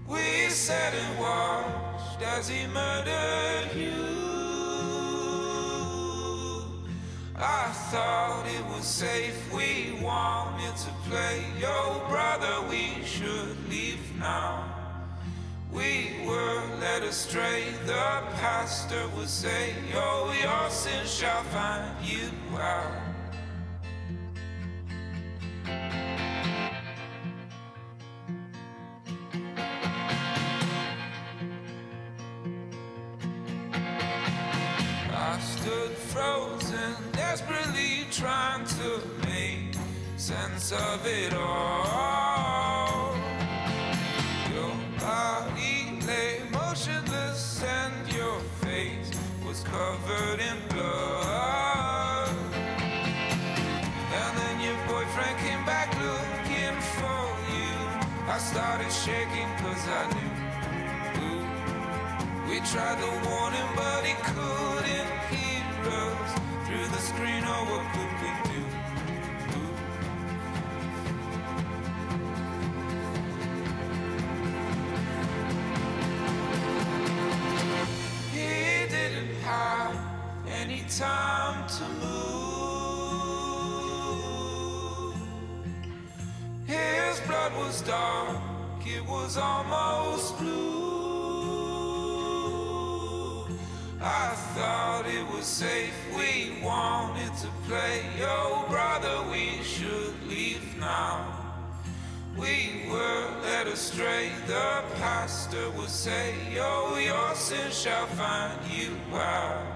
We 0.08 0.50
sat 0.50 0.94
and 0.94 1.20
watched 1.20 2.22
as 2.22 2.48
he 2.48 2.68
murdered 2.68 3.76
you. 3.76 4.04
I 7.36 7.72
thought 7.92 8.46
it 8.48 8.66
was 8.76 8.86
safe. 8.86 9.52
We 9.52 10.00
wanted 10.04 10.76
to 10.76 10.92
play 11.10 11.44
your 11.60 12.08
brother. 12.08 12.68
We 12.70 13.04
should 13.04 13.58
leave 13.70 14.00
now. 14.20 14.70
We 15.72 16.12
were 16.28 16.62
led 16.80 17.04
astray. 17.04 17.64
The 17.88 18.22
pastor 18.38 19.08
would 19.18 19.30
say, 19.30 19.74
Oh, 19.96 20.32
your 20.40 20.70
sin 20.70 21.06
shall 21.08 21.44
find 21.46 21.90
you 22.06 22.30
out. 22.60 23.03
I 35.16 35.40
stood 35.40 35.92
frozen, 35.92 36.96
desperately 37.14 38.06
trying 38.12 38.66
to 38.66 39.02
make 39.28 39.76
sense 40.18 40.72
of 40.72 41.06
it 41.06 41.34
all. 41.34 43.16
Your 44.54 44.76
body 45.00 46.00
lay 46.06 46.42
motionless 46.52 47.40
tried 62.72 62.98
to 62.98 63.06
warn 63.28 63.52
him, 63.54 63.68
but 63.76 64.06
he 64.06 64.14
couldn't 64.24 65.12
hear 65.30 65.64
us 65.92 66.32
through 66.66 66.88
the 66.88 66.98
screen. 66.98 67.44
Oh, 67.46 67.66
what 67.70 67.84
could 67.94 68.14
we 68.22 68.30
do? 68.50 68.62
He 78.32 78.52
didn't 78.88 79.34
have 79.42 79.96
any 80.48 80.82
time 80.90 81.68
to 81.68 81.86
move. 82.02 82.34
His 86.66 87.20
blood 87.28 87.54
was 87.58 87.82
dark, 87.82 88.38
it 88.86 89.06
was 89.06 89.38
almost 89.38 89.83
safe, 95.44 95.94
we 96.16 96.56
wanted 96.64 97.34
to 97.36 97.48
play. 97.68 98.02
Yo, 98.18 98.66
brother, 98.70 99.24
we 99.30 99.62
should 99.62 100.16
leave 100.28 100.64
now. 100.80 101.44
We 102.38 102.86
were 102.90 103.28
led 103.44 103.68
astray. 103.68 104.32
The 104.48 104.84
pastor 104.96 105.70
would 105.72 105.90
say, 105.90 106.34
Yo, 106.56 106.96
your 106.98 107.36
sin 107.36 107.72
shall 107.72 108.08
find 108.08 108.58
you 108.72 108.96
out. 109.14 109.68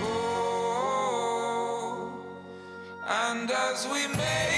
Oh, 0.00 0.90
and 3.06 3.50
as 3.50 3.86
we 3.86 4.08
made 4.16 4.57